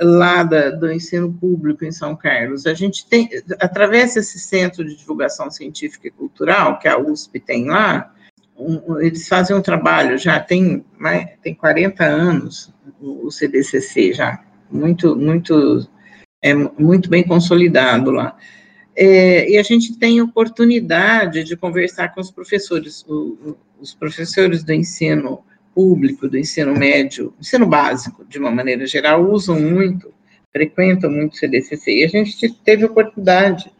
lá 0.00 0.42
da, 0.42 0.70
do 0.70 0.90
ensino 0.90 1.32
público 1.32 1.84
em 1.84 1.92
São 1.92 2.16
Carlos. 2.16 2.66
A 2.66 2.74
gente 2.74 3.06
tem, 3.06 3.28
através 3.60 4.14
desse 4.14 4.38
centro 4.38 4.84
de 4.84 4.96
divulgação 4.96 5.50
científica 5.50 6.08
e 6.08 6.12
cultural 6.12 6.78
que 6.78 6.88
a 6.88 6.98
USP 6.98 7.40
tem 7.40 7.66
lá, 7.66 8.12
eles 9.00 9.28
fazem 9.28 9.56
um 9.56 9.62
trabalho 9.62 10.18
já 10.18 10.40
tem 10.40 10.84
mais, 10.98 11.28
tem 11.42 11.54
40 11.54 12.04
anos 12.04 12.72
o 13.00 13.30
CDCC 13.30 14.12
já 14.12 14.42
muito 14.68 15.14
muito 15.14 15.88
é 16.42 16.54
muito 16.54 17.08
bem 17.08 17.22
consolidado 17.22 18.10
lá. 18.10 18.36
É, 18.96 19.48
e 19.48 19.56
a 19.56 19.62
gente 19.62 19.96
tem 19.96 20.20
oportunidade 20.20 21.44
de 21.44 21.56
conversar 21.56 22.12
com 22.14 22.20
os 22.20 22.30
professores, 22.30 23.04
o, 23.06 23.56
os 23.80 23.94
professores 23.94 24.64
do 24.64 24.72
ensino 24.72 25.44
público, 25.74 26.28
do 26.28 26.36
ensino 26.36 26.74
médio, 26.74 27.32
ensino 27.40 27.64
básico, 27.64 28.24
de 28.24 28.38
uma 28.38 28.50
maneira 28.50 28.86
geral, 28.86 29.30
usam 29.30 29.60
muito, 29.60 30.12
frequentam 30.52 31.10
muito 31.10 31.34
o 31.34 31.36
CDCC, 31.36 31.92
e 31.92 32.04
a 32.04 32.08
gente 32.08 32.52
teve 32.64 32.84
oportunidade 32.84 33.70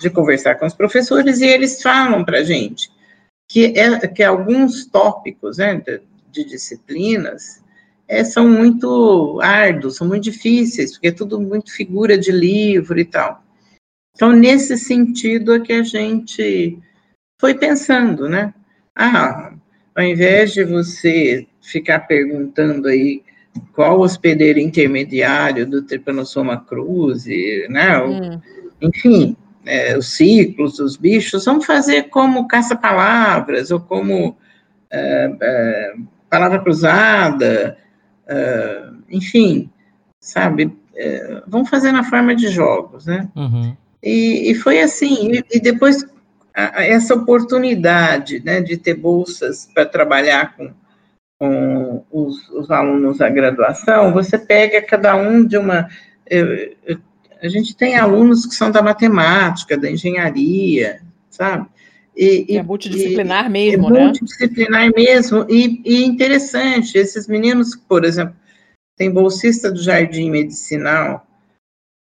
de 0.00 0.08
conversar 0.08 0.54
com 0.54 0.66
os 0.66 0.74
professores, 0.74 1.40
e 1.40 1.46
eles 1.46 1.82
falam 1.82 2.24
para 2.24 2.38
a 2.38 2.44
gente 2.44 2.88
que, 3.48 3.76
é, 3.76 4.06
que 4.06 4.22
alguns 4.22 4.86
tópicos 4.86 5.58
né, 5.58 5.82
de, 5.84 6.00
de 6.30 6.48
disciplinas 6.48 7.60
é, 8.10 8.24
são 8.24 8.48
muito 8.48 9.38
árduos, 9.40 9.94
são 9.94 10.08
muito 10.08 10.24
difíceis, 10.24 10.92
porque 10.92 11.06
é 11.06 11.12
tudo 11.12 11.40
muito 11.40 11.72
figura 11.72 12.18
de 12.18 12.32
livro 12.32 12.98
e 12.98 13.04
tal. 13.04 13.40
Então, 14.16 14.32
nesse 14.32 14.76
sentido 14.76 15.54
é 15.54 15.60
que 15.60 15.72
a 15.72 15.84
gente 15.84 16.76
foi 17.40 17.54
pensando, 17.54 18.28
né? 18.28 18.52
Ah, 18.96 19.54
ao 19.94 20.02
invés 20.02 20.52
de 20.52 20.64
você 20.64 21.46
ficar 21.62 22.00
perguntando 22.00 22.88
aí 22.88 23.22
qual 23.72 24.00
hospedeiro 24.00 24.58
intermediário 24.58 25.64
do 25.64 25.82
Trypanosoma 25.82 26.64
cruzi, 26.64 27.68
né? 27.70 27.96
Hum. 28.02 28.40
Enfim, 28.82 29.36
é, 29.64 29.96
os 29.96 30.16
ciclos 30.16 30.78
dos 30.78 30.96
bichos, 30.96 31.44
vamos 31.44 31.64
fazer 31.64 32.08
como 32.08 32.48
caça-palavras 32.48 33.70
ou 33.70 33.78
como 33.78 34.36
é, 34.90 35.36
é, 35.40 35.94
palavra 36.28 36.58
cruzada, 36.58 37.78
uh, 38.30 38.96
enfim, 39.10 39.70
sabe, 40.20 40.66
uh, 40.66 41.42
vamos 41.46 41.68
fazer 41.68 41.92
na 41.92 42.04
forma 42.04 42.34
de 42.34 42.48
jogos, 42.48 43.06
né? 43.06 43.28
Uhum. 43.36 43.76
E, 44.02 44.50
e, 44.50 44.54
foi 44.54 44.80
assim, 44.80 45.32
e, 45.32 45.44
e 45.50 45.60
depois 45.60 46.04
a, 46.54 46.80
a 46.80 46.84
essa 46.84 47.14
oportunidade, 47.14 48.42
né, 48.44 48.60
de 48.60 48.76
ter 48.76 48.94
bolsas 48.94 49.68
para 49.74 49.84
trabalhar 49.84 50.56
com, 50.56 50.72
com 51.38 52.04
os, 52.10 52.48
os, 52.50 52.70
alunos 52.70 53.18
da 53.18 53.28
graduação, 53.28 54.12
você 54.12 54.38
pega 54.38 54.80
cada 54.82 55.16
um 55.16 55.44
de 55.44 55.58
uma... 55.58 55.88
Eu, 56.26 56.74
eu, 56.86 56.98
a 57.42 57.48
gente 57.48 57.74
tem 57.74 57.96
alunos 57.96 58.46
que 58.46 58.54
são 58.54 58.70
da 58.70 58.82
matemática, 58.82 59.76
da 59.76 59.90
engenharia, 59.90 61.00
sabe? 61.30 61.66
E, 62.20 62.58
é 62.58 62.62
multidisciplinar 62.62 63.46
e, 63.46 63.48
mesmo, 63.48 63.88
é 63.88 63.92
né? 63.92 64.04
Multidisciplinar 64.04 64.92
mesmo, 64.94 65.46
e, 65.48 65.80
e 65.86 66.04
interessante, 66.04 66.98
esses 66.98 67.26
meninos, 67.26 67.74
por 67.74 68.04
exemplo, 68.04 68.36
tem 68.94 69.10
bolsista 69.10 69.72
do 69.72 69.82
Jardim 69.82 70.30
Medicinal, 70.30 71.26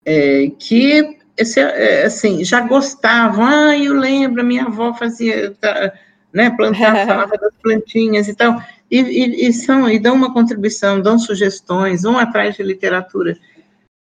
é, 0.05 0.51
que, 0.59 1.17
esse, 1.37 1.61
é, 1.61 2.03
assim, 2.03 2.43
já 2.43 2.59
gostavam, 2.59 3.45
ah, 3.45 3.77
eu 3.77 3.93
lembro, 3.93 4.43
minha 4.43 4.65
avó 4.65 4.93
fazia, 4.93 5.51
tá, 5.51 5.93
né, 6.33 6.49
plantava, 6.49 6.97
falava 7.07 7.37
das 7.37 7.53
plantinhas 7.63 8.27
e 8.27 8.35
tal, 8.35 8.61
e, 8.91 8.99
e, 8.99 9.47
e, 9.47 9.53
são, 9.53 9.89
e 9.89 9.97
dão 9.97 10.15
uma 10.15 10.33
contribuição, 10.33 10.99
dão 10.99 11.17
sugestões, 11.17 12.01
vão 12.01 12.17
atrás 12.17 12.57
de 12.57 12.63
literatura. 12.63 13.37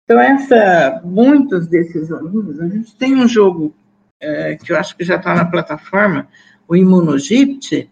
Então, 0.05 0.17
essa, 0.21 1.01
muitos 1.03 1.67
desses 1.67 2.09
alunos, 2.13 2.61
a 2.61 2.69
gente 2.69 2.95
tem 2.95 3.13
um 3.13 3.27
jogo 3.27 3.75
é, 4.19 4.55
que 4.55 4.71
eu 4.71 4.77
acho 4.77 4.95
que 4.95 5.03
já 5.03 5.15
está 5.15 5.35
na 5.35 5.45
plataforma, 5.45 6.27
o 6.67 6.75
Imunogipt, 6.75 7.89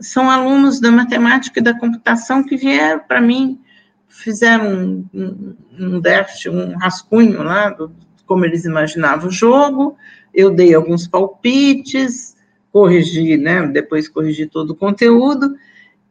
são 0.00 0.30
alunos 0.30 0.80
da 0.80 0.90
matemática 0.90 1.58
e 1.58 1.62
da 1.62 1.78
computação 1.78 2.44
que 2.44 2.56
vieram 2.56 3.00
para 3.00 3.20
mim, 3.20 3.60
fizeram 4.08 4.66
um, 4.66 5.06
um, 5.14 5.56
um, 5.78 6.00
déficit, 6.00 6.50
um 6.50 6.76
rascunho 6.76 7.42
lá, 7.42 7.70
do, 7.70 7.92
como 8.26 8.44
eles 8.44 8.64
imaginavam 8.64 9.28
o 9.28 9.32
jogo, 9.32 9.96
eu 10.32 10.50
dei 10.50 10.74
alguns 10.74 11.06
palpites, 11.06 12.36
corrigi, 12.70 13.36
né, 13.36 13.66
depois 13.66 14.08
corrigi 14.08 14.46
todo 14.46 14.70
o 14.70 14.76
conteúdo, 14.76 15.56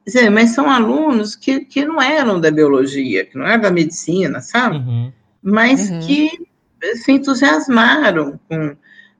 dizer, 0.05 0.29
mas 0.29 0.51
são 0.51 0.69
alunos 0.69 1.35
que, 1.35 1.61
que 1.61 1.85
não 1.85 2.01
eram 2.01 2.39
da 2.39 2.49
biologia, 2.49 3.25
que 3.25 3.37
não 3.37 3.45
eram 3.45 3.61
da 3.61 3.71
medicina, 3.71 4.39
sabe? 4.39 4.77
Uhum. 4.77 5.11
Mas 5.41 5.89
uhum. 5.89 5.99
que 5.99 6.47
se 6.95 7.11
entusiasmaram 7.11 8.39
com 8.47 8.75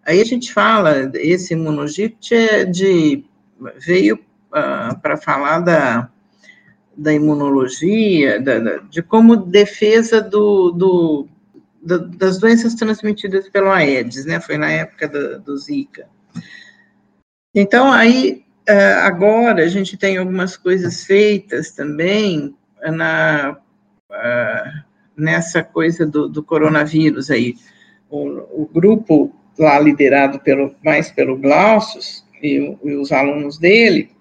Aí 0.08 0.22
a 0.22 0.26
gente 0.26 0.54
fala, 0.54 1.12
esse 1.16 1.54
imunogipt 1.54 2.34
é 2.34 2.64
de, 2.64 3.26
veio 3.78 4.16
uh, 4.16 4.98
para 5.02 5.18
falar 5.18 5.60
da, 5.60 6.10
da 6.96 7.14
imunologia, 7.14 8.40
da, 8.40 8.58
da, 8.58 8.78
de 8.78 9.04
como 9.04 9.36
defesa 9.36 10.22
do, 10.22 10.72
do, 10.72 11.28
do, 11.84 12.08
das 12.08 12.40
doenças 12.40 12.74
transmitidas 12.74 13.50
pelo 13.50 13.70
Aedes, 13.70 14.24
né? 14.26 14.40
Foi 14.40 14.58
na 14.58 14.72
época 14.72 15.10
do, 15.10 15.42
do 15.42 15.58
Zika. 15.58 16.08
Então, 17.54 17.92
aí, 17.92 18.46
uh, 18.70 19.00
agora 19.02 19.66
a 19.66 19.68
gente 19.68 19.98
tem 19.98 20.18
algumas 20.18 20.56
coisas 20.56 21.04
feitas 21.04 21.72
também 21.72 22.56
na, 22.82 23.58
uh, 24.10 24.84
nessa 25.18 25.62
coisa 25.62 26.06
do, 26.06 26.30
do 26.30 26.42
coronavírus 26.42 27.30
aí. 27.30 27.56
O, 28.10 28.62
o, 28.64 28.70
grupo 28.72 29.36
lá 29.58 29.80
liderado 29.80 30.40
pelo, 30.40 30.76
mais 30.84 31.12
pelo 31.12 31.38
Glaucius 31.38 32.26
e, 32.42 32.76
e 32.84 32.96
os 32.96 33.12
alunos 33.12 33.58
dele, 33.58 34.12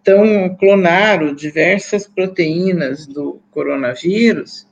então 0.00 0.54
clonaram 0.56 1.34
diversas 1.34 2.06
proteínas 2.06 3.06
do 3.06 3.40
coronavírus 3.50 4.66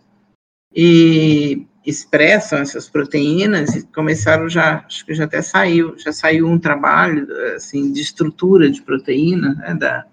e 0.75 1.67
expressam 1.85 2.61
essas 2.61 2.89
proteínas 2.89 3.75
e 3.75 3.87
começaram 3.89 4.49
já, 4.49 4.85
acho 4.87 5.05
que 5.05 5.15
já 5.15 5.25
até 5.25 5.43
saiu, 5.43 5.99
já 5.99 6.13
saiu 6.13 6.47
um 6.47 6.59
trabalho 6.59 7.27
assim 7.55 7.93
de 7.93 8.01
estrutura 8.01 8.71
de 8.71 8.81
proteína 8.81 9.55
né, 9.55 9.75
da, 9.75 10.07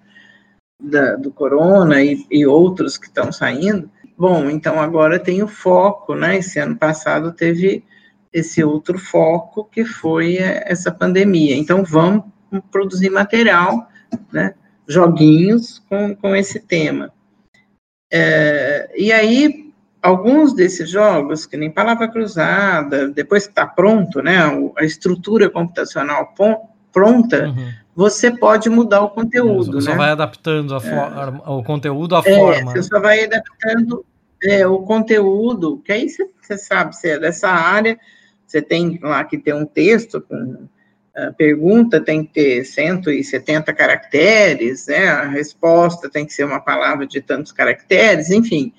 da, 0.82 1.16
do 1.16 1.32
corona 1.32 2.04
e, 2.04 2.26
e 2.30 2.46
outros 2.46 2.98
que 2.98 3.06
estão 3.06 3.32
saindo. 3.32 3.90
Bom, 4.18 4.50
então 4.50 4.80
agora 4.80 5.18
tem 5.18 5.42
o 5.42 5.48
foco, 5.48 6.14
né? 6.14 6.38
Esse 6.38 6.60
ano 6.60 6.76
passado 6.76 7.32
teve 7.32 7.84
esse 8.34 8.64
outro 8.64 8.98
foco 8.98 9.66
que 9.66 9.84
foi 9.84 10.38
essa 10.38 10.92
pandemia. 10.92 11.56
Então 11.56 11.84
vamos 11.84 12.24
produzir 12.72 13.10
material, 13.10 13.88
né? 14.32 14.56
Joguinhos 14.88 15.80
com, 15.90 16.16
com 16.16 16.36
esse 16.36 16.60
tema. 16.60 17.12
É, 18.12 18.92
e 18.98 19.12
aí 19.12 19.72
alguns 20.02 20.54
desses 20.54 20.90
jogos, 20.90 21.46
que 21.46 21.56
nem 21.56 21.70
palavra 21.70 22.08
cruzada, 22.08 23.10
depois 23.10 23.46
que 23.46 23.52
está 23.52 23.68
pronto, 23.68 24.22
né, 24.22 24.38
a 24.78 24.84
estrutura 24.84 25.50
computacional 25.50 26.34
pronta, 26.92 27.48
uhum. 27.48 27.70
você 27.96 28.32
pode 28.32 28.70
mudar 28.70 29.02
o 29.02 29.10
conteúdo. 29.10 29.80
Você 29.80 29.92
né? 29.92 29.96
vai 29.96 30.12
adaptando 30.12 30.76
é. 30.76 31.50
o 31.50 31.64
conteúdo 31.64 32.16
à 32.16 32.24
é, 32.26 32.36
forma. 32.36 32.72
Você 32.72 32.84
só 32.84 33.00
vai 33.00 33.24
adaptando 33.24 34.04
é, 34.44 34.66
o 34.66 34.80
conteúdo, 34.80 35.82
que 35.86 35.92
aí 35.92 36.10
você, 36.10 36.28
você 36.42 36.58
sabe, 36.58 36.96
se 36.96 37.10
é 37.10 37.20
dessa 37.20 37.50
área, 37.50 37.98
você 38.52 38.62
tem 38.62 39.00
lá 39.02 39.24
que 39.24 39.38
ter 39.38 39.56
um 39.56 39.66
texto 39.66 40.20
com 40.22 40.68
a 41.16 41.32
pergunta 41.32 42.00
tem 42.00 42.24
que 42.24 42.34
ter 42.34 42.66
170 42.66 43.74
caracteres, 43.74 44.88
né? 44.88 45.10
a 45.10 45.28
resposta 45.28 46.10
tem 46.10 46.26
que 46.26 46.34
ser 46.34 46.46
uma 46.46 46.62
palavra 46.62 47.06
de 47.06 47.22
tantos 47.22 47.52
caracteres, 47.52 48.30
enfim, 48.30 48.74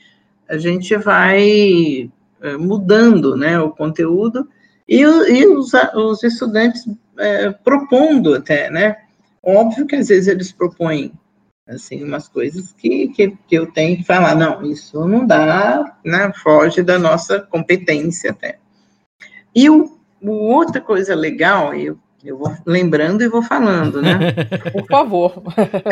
a 0.48 0.56
gente 0.56 0.96
vai 0.96 2.10
é, 2.40 2.56
mudando 2.56 3.36
né, 3.36 3.58
o 3.60 3.70
conteúdo 3.70 4.48
e, 4.88 5.00
e 5.00 5.46
os, 5.46 5.72
os, 5.94 6.22
estudantes 6.22 6.86
é, 7.18 7.50
propondo 7.50 8.34
até, 8.34 8.70
né? 8.70 8.96
Óbvio 9.42 9.86
que 9.86 9.96
às 9.96 10.08
vezes 10.08 10.28
eles 10.28 10.52
propõem 10.52 11.12
assim 11.68 12.02
umas 12.02 12.28
coisas 12.28 12.72
que, 12.72 13.08
que, 13.08 13.36
que 13.46 13.54
eu 13.54 13.66
tenho 13.70 13.96
que 13.96 14.04
falar, 14.04 14.34
não, 14.34 14.62
isso 14.62 15.06
não 15.06 15.26
dá, 15.26 15.96
né? 16.04 16.32
Foge 16.42 16.82
da 16.82 16.98
nossa 16.98 17.40
competência 17.40 18.32
até. 18.32 18.58
E 19.54 19.68
o, 19.68 19.98
o 20.20 20.30
outra 20.30 20.80
coisa 20.80 21.14
legal, 21.14 21.74
eu, 21.74 21.98
eu 22.24 22.38
vou 22.38 22.56
lembrando 22.66 23.22
e 23.22 23.28
vou 23.28 23.42
falando, 23.42 24.00
né? 24.00 24.32
Por 24.72 24.86
favor. 24.86 25.42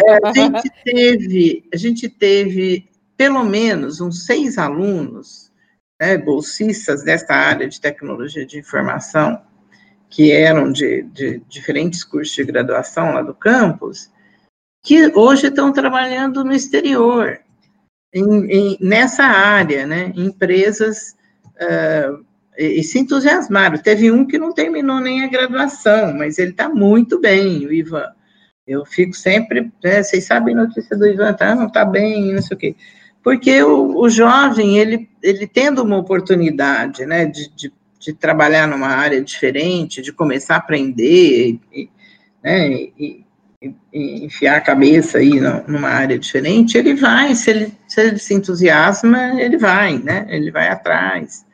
É, 0.07 0.27
a 0.27 0.33
gente 0.33 0.71
teve, 0.85 1.65
a 1.73 1.77
gente 1.77 2.09
teve 2.09 2.89
pelo 3.17 3.45
menos 3.45 4.01
uns 4.01 4.25
seis 4.25 4.57
alunos, 4.57 5.53
né, 6.01 6.17
bolsistas 6.17 7.05
desta 7.05 7.35
área 7.35 7.69
de 7.69 7.79
tecnologia 7.79 8.47
de 8.47 8.59
informação, 8.59 9.43
que 10.09 10.33
eram 10.33 10.73
de, 10.73 11.03
de 11.03 11.43
diferentes 11.47 12.03
cursos 12.03 12.35
de 12.35 12.45
graduação 12.45 13.13
lá 13.13 13.21
do 13.21 13.35
campus, 13.35 14.11
que 14.83 15.13
hoje 15.15 15.49
estão 15.49 15.73
trabalhando 15.73 16.43
no 16.43 16.53
exterior, 16.53 17.39
em, 18.13 18.45
em, 18.51 18.79
nessa 18.81 19.25
área, 19.25 19.87
né, 19.87 20.13
empresas, 20.17 21.15
uh, 21.57 22.25
e, 22.65 22.83
se 22.85 22.99
entusiasmaram. 22.99 23.79
Teve 23.79 24.11
um 24.11 24.27
que 24.27 24.39
não 24.39 24.53
terminou 24.53 25.01
nem 25.01 25.25
a 25.25 25.29
graduação, 25.29 26.15
mas 26.15 26.39
ele 26.39 26.51
está 26.51 26.69
muito 26.69 27.21
bem, 27.21 27.67
o 27.67 27.73
Ivan. 27.73 28.09
Eu 28.67 28.85
fico 28.87 29.15
sempre, 29.15 29.71
né, 29.83 30.03
vocês 30.03 30.25
sabem 30.25 30.55
a 30.55 30.59
notícia 30.59 30.97
do 30.97 31.07
Ivan, 31.07 31.33
tá, 31.33 31.55
não 31.55 31.67
está 31.67 31.85
bem, 31.85 32.35
não 32.35 32.43
sei 32.43 32.57
o 32.57 32.61
quê 32.61 32.77
porque 33.23 33.63
o, 33.63 33.99
o 33.99 34.09
jovem, 34.09 34.79
ele, 34.79 35.09
ele 35.23 35.47
tendo 35.47 35.83
uma 35.83 35.99
oportunidade, 35.99 37.05
né, 37.05 37.27
de, 37.27 37.49
de, 37.55 37.73
de, 37.99 38.13
trabalhar 38.15 38.67
numa 38.67 38.89
área 38.89 39.21
diferente, 39.21 40.03
de 40.03 40.13
começar 40.13 40.55
a 40.55 40.59
aprender, 40.59 41.59
e, 41.73 41.91
né, 42.43 42.71
e 42.99 43.25
enfiar 43.93 44.57
a 44.57 44.61
cabeça 44.61 45.19
aí 45.19 45.39
numa 45.67 45.91
área 45.91 46.19
diferente, 46.19 46.79
ele 46.79 46.95
vai, 46.95 47.35
se 47.35 47.51
ele, 47.51 47.75
se 47.87 48.01
ele 48.01 48.19
se 48.19 48.33
entusiasma, 48.33 49.39
ele 49.41 49.59
vai, 49.59 49.99
né, 49.99 50.27
ele 50.31 50.51
vai 50.51 50.69
atrás. 50.69 51.45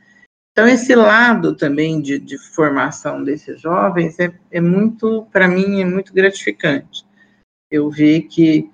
Então, 0.56 0.66
esse 0.66 0.94
lado 0.94 1.54
também 1.54 2.00
de, 2.00 2.18
de 2.18 2.38
formação 2.38 3.22
desses 3.22 3.60
jovens 3.60 4.18
é, 4.18 4.32
é 4.50 4.58
muito, 4.58 5.26
para 5.30 5.46
mim, 5.46 5.82
é 5.82 5.84
muito 5.84 6.14
gratificante. 6.14 7.04
Eu 7.70 7.90
vi 7.90 8.22
que 8.22 8.66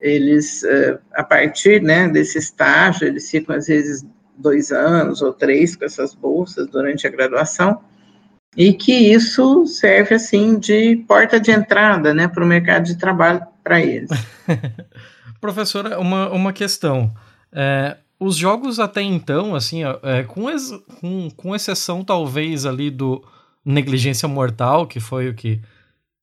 eles, 0.00 0.64
eh, 0.64 0.98
a 1.14 1.22
partir 1.22 1.80
né, 1.80 2.08
desse 2.08 2.38
estágio, 2.38 3.06
eles 3.06 3.30
ficam 3.30 3.54
às 3.54 3.68
vezes 3.68 4.04
dois 4.36 4.72
anos 4.72 5.22
ou 5.22 5.32
três 5.32 5.76
com 5.76 5.84
essas 5.84 6.12
bolsas 6.12 6.66
durante 6.66 7.06
a 7.06 7.10
graduação, 7.10 7.84
e 8.56 8.72
que 8.72 8.92
isso 8.92 9.64
serve 9.64 10.16
assim 10.16 10.58
de 10.58 10.96
porta 11.06 11.38
de 11.38 11.52
entrada 11.52 12.12
né, 12.12 12.26
para 12.26 12.42
o 12.42 12.48
mercado 12.48 12.82
de 12.82 12.98
trabalho 12.98 13.46
para 13.62 13.80
eles. 13.80 14.10
Professora, 15.40 16.00
uma, 16.00 16.30
uma 16.30 16.52
questão. 16.52 17.14
É, 17.52 17.96
os 18.20 18.36
jogos 18.36 18.80
até 18.80 19.00
então, 19.02 19.54
assim, 19.54 19.82
é, 20.02 20.22
com, 20.24 20.50
ex, 20.50 20.72
com, 21.00 21.30
com 21.30 21.54
exceção 21.54 22.02
talvez 22.02 22.66
ali 22.66 22.90
do 22.90 23.22
Negligência 23.64 24.28
Mortal, 24.28 24.86
que 24.86 24.98
foi 24.98 25.28
o 25.28 25.34
que 25.34 25.60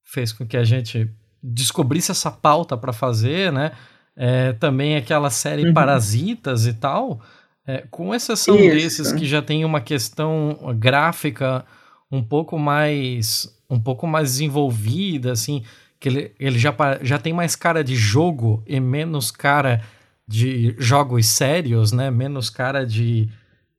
fez 0.04 0.34
com 0.34 0.46
que 0.46 0.58
a 0.58 0.64
gente 0.64 1.10
descobrisse 1.42 2.12
essa 2.12 2.32
pauta 2.32 2.76
para 2.76 2.92
fazer, 2.92 3.52
né? 3.52 3.72
É, 4.16 4.54
também 4.54 4.96
aquela 4.96 5.30
série 5.30 5.68
uhum. 5.68 5.74
Parasitas 5.74 6.66
e 6.66 6.74
tal, 6.74 7.22
é, 7.68 7.86
com 7.92 8.16
exceção 8.16 8.56
Isso. 8.56 8.76
desses 8.76 9.12
que 9.12 9.26
já 9.26 9.42
tem 9.42 9.66
uma 9.66 9.82
questão 9.82 10.58
gráfica 10.78 11.66
um 12.12 12.24
pouco 12.24 12.58
mais 12.58 13.54
um 13.70 13.80
pouco 13.80 14.06
mais 14.06 14.32
desenvolvida, 14.32 15.32
assim, 15.32 15.64
que 16.00 16.08
ele, 16.08 16.32
ele 16.40 16.60
já, 16.60 16.74
já 17.02 17.18
tem 17.18 17.34
mais 17.34 17.56
cara 17.56 17.84
de 17.84 17.96
jogo 17.96 18.64
e 18.68 18.80
menos 18.80 19.32
cara 19.32 19.82
de 20.28 20.76
jogos 20.80 21.28
sérios, 21.28 21.92
né? 21.92 22.10
Menos 22.10 22.50
cara 22.50 22.86
de, 22.86 23.30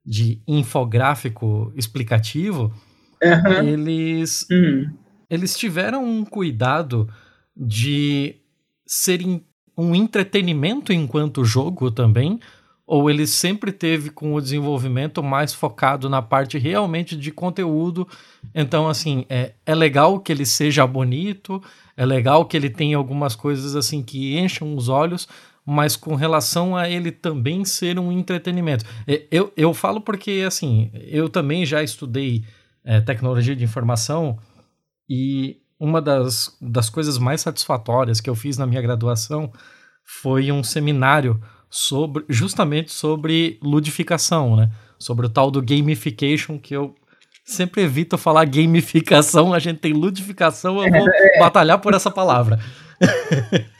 de 0.04 0.40
infográfico 0.46 1.72
explicativo. 1.76 2.72
Uhum. 3.22 3.68
Eles, 3.68 4.46
uhum. 4.50 4.90
eles 5.28 5.56
tiveram 5.56 6.04
um 6.04 6.24
cuidado 6.24 7.08
de 7.56 8.36
ser 8.86 9.20
um 9.76 9.94
entretenimento 9.94 10.92
enquanto 10.92 11.44
jogo 11.44 11.90
também, 11.90 12.38
ou 12.86 13.10
ele 13.10 13.26
sempre 13.26 13.72
teve 13.72 14.10
com 14.10 14.32
o 14.34 14.40
desenvolvimento 14.40 15.22
mais 15.22 15.52
focado 15.52 16.08
na 16.08 16.22
parte 16.22 16.56
realmente 16.56 17.16
de 17.16 17.32
conteúdo. 17.32 18.06
Então, 18.54 18.86
assim, 18.86 19.26
é, 19.28 19.54
é 19.66 19.74
legal 19.74 20.20
que 20.20 20.30
ele 20.30 20.46
seja 20.46 20.86
bonito, 20.86 21.60
é 21.96 22.06
legal 22.06 22.44
que 22.44 22.56
ele 22.56 22.70
tenha 22.70 22.96
algumas 22.96 23.34
coisas 23.34 23.74
assim 23.74 24.02
que 24.02 24.38
enchem 24.38 24.76
os 24.76 24.88
olhos, 24.88 25.26
mas 25.66 25.96
com 25.96 26.14
relação 26.14 26.76
a 26.76 26.88
ele 26.88 27.10
também 27.10 27.64
ser 27.64 27.98
um 27.98 28.12
entretenimento. 28.12 28.84
Eu, 29.32 29.52
eu 29.56 29.74
falo 29.74 30.00
porque, 30.00 30.44
assim, 30.46 30.92
eu 30.94 31.28
também 31.28 31.66
já 31.66 31.82
estudei 31.82 32.44
é, 32.84 33.00
tecnologia 33.00 33.56
de 33.56 33.64
informação 33.64 34.38
e 35.10 35.56
uma 35.78 36.00
das, 36.00 36.56
das 36.60 36.88
coisas 36.88 37.18
mais 37.18 37.40
satisfatórias 37.40 38.20
que 38.20 38.30
eu 38.30 38.36
fiz 38.36 38.56
na 38.56 38.66
minha 38.66 38.80
graduação 38.80 39.52
foi 40.04 40.52
um 40.52 40.62
seminário 40.62 41.42
sobre 41.68 42.24
justamente 42.28 42.92
sobre 42.92 43.58
ludificação, 43.60 44.54
né? 44.54 44.70
Sobre 44.96 45.26
o 45.26 45.28
tal 45.28 45.50
do 45.50 45.60
gamification 45.60 46.58
que 46.58 46.74
eu 46.74 46.94
sempre 47.44 47.82
evito 47.82 48.16
falar 48.16 48.44
gamificação, 48.44 49.52
a 49.52 49.58
gente 49.58 49.80
tem 49.80 49.92
ludificação, 49.92 50.82
eu 50.82 50.90
vou 50.90 51.08
é. 51.08 51.38
batalhar 51.40 51.80
por 51.80 51.92
essa 51.92 52.10
palavra. 52.10 52.60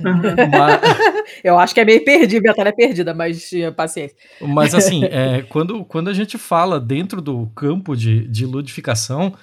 mas... 0.00 0.80
Eu 1.44 1.58
acho 1.58 1.74
que 1.74 1.80
é 1.80 1.84
meio 1.84 2.04
perdido, 2.04 2.46
a 2.46 2.50
batalha 2.50 2.70
é 2.70 2.72
perdida, 2.72 3.14
mas 3.14 3.50
paciência. 3.76 4.16
Mas 4.40 4.74
assim, 4.74 5.04
é, 5.10 5.42
quando, 5.42 5.84
quando 5.84 6.08
a 6.08 6.12
gente 6.12 6.38
fala 6.38 6.80
dentro 6.80 7.20
do 7.20 7.46
campo 7.54 7.96
de, 7.96 8.26
de 8.28 8.46
ludificação, 8.46 9.34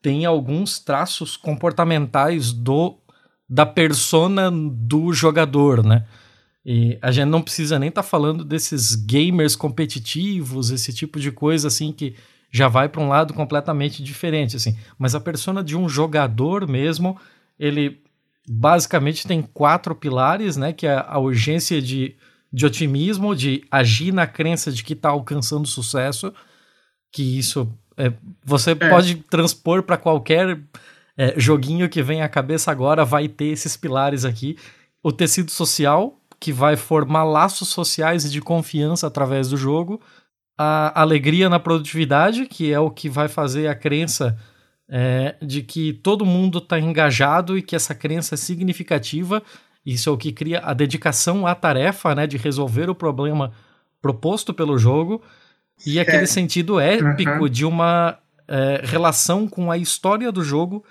tem 0.00 0.24
alguns 0.24 0.78
traços 0.78 1.36
comportamentais 1.36 2.52
do 2.52 2.98
da 3.48 3.66
persona 3.66 4.50
do 4.50 5.12
jogador, 5.12 5.84
né? 5.84 6.06
E 6.64 6.96
a 7.02 7.10
gente 7.10 7.28
não 7.28 7.42
precisa 7.42 7.78
nem 7.78 7.90
estar 7.90 8.02
tá 8.02 8.08
falando 8.08 8.44
desses 8.44 8.94
gamers 8.94 9.54
competitivos, 9.54 10.70
esse 10.70 10.92
tipo 10.92 11.20
de 11.20 11.30
coisa 11.30 11.68
assim 11.68 11.92
que 11.92 12.14
já 12.50 12.68
vai 12.68 12.88
para 12.88 13.02
um 13.02 13.08
lado 13.08 13.34
completamente 13.34 14.02
diferente, 14.02 14.56
assim. 14.56 14.76
Mas 14.98 15.14
a 15.14 15.20
persona 15.20 15.62
de 15.62 15.76
um 15.76 15.88
jogador 15.88 16.66
mesmo, 16.66 17.18
ele 17.58 18.02
basicamente 18.48 19.26
tem 19.26 19.42
quatro 19.42 19.94
pilares, 19.94 20.56
né? 20.56 20.72
Que 20.72 20.86
é 20.86 21.04
a 21.06 21.18
urgência 21.18 21.80
de, 21.80 22.16
de 22.52 22.66
otimismo, 22.66 23.34
de 23.34 23.64
agir 23.70 24.12
na 24.12 24.26
crença 24.26 24.72
de 24.72 24.82
que 24.82 24.92
está 24.92 25.10
alcançando 25.10 25.66
sucesso, 25.66 26.32
que 27.12 27.38
isso 27.38 27.72
é, 27.96 28.12
você 28.44 28.72
é. 28.72 28.74
pode 28.74 29.16
transpor 29.16 29.82
para 29.82 29.96
qualquer 29.96 30.58
é, 31.16 31.38
joguinho 31.38 31.88
que 31.88 32.02
vem 32.02 32.22
à 32.22 32.28
cabeça 32.28 32.70
agora, 32.70 33.04
vai 33.04 33.28
ter 33.28 33.46
esses 33.46 33.76
pilares 33.76 34.24
aqui. 34.24 34.56
O 35.02 35.12
tecido 35.12 35.50
social, 35.50 36.18
que 36.40 36.52
vai 36.52 36.76
formar 36.76 37.24
laços 37.24 37.68
sociais 37.68 38.24
e 38.24 38.30
de 38.30 38.40
confiança 38.40 39.06
através 39.06 39.48
do 39.48 39.56
jogo 39.56 40.00
a 40.58 41.00
alegria 41.00 41.48
na 41.48 41.58
produtividade, 41.58 42.46
que 42.46 42.72
é 42.72 42.78
o 42.78 42.90
que 42.90 43.08
vai 43.08 43.28
fazer 43.28 43.66
a 43.66 43.74
crença 43.74 44.38
é, 44.94 45.36
de 45.40 45.62
que 45.62 45.94
todo 45.94 46.26
mundo 46.26 46.58
está 46.58 46.78
engajado 46.78 47.56
e 47.56 47.62
que 47.62 47.74
essa 47.74 47.94
crença 47.94 48.34
é 48.34 48.36
significativa. 48.36 49.42
Isso 49.84 50.10
é 50.10 50.12
o 50.12 50.18
que 50.18 50.30
cria 50.32 50.60
a 50.60 50.74
dedicação 50.74 51.46
à 51.46 51.54
tarefa, 51.54 52.14
né, 52.14 52.26
de 52.26 52.36
resolver 52.36 52.90
o 52.90 52.94
problema 52.94 53.52
proposto 54.02 54.52
pelo 54.52 54.76
jogo 54.76 55.22
e 55.86 55.98
é. 55.98 56.02
aquele 56.02 56.26
sentido 56.26 56.78
épico 56.78 57.44
uhum. 57.44 57.48
de 57.48 57.64
uma 57.64 58.18
é, 58.46 58.82
relação 58.84 59.48
com 59.48 59.70
a 59.70 59.78
história 59.78 60.30
do 60.30 60.44
jogo 60.44 60.84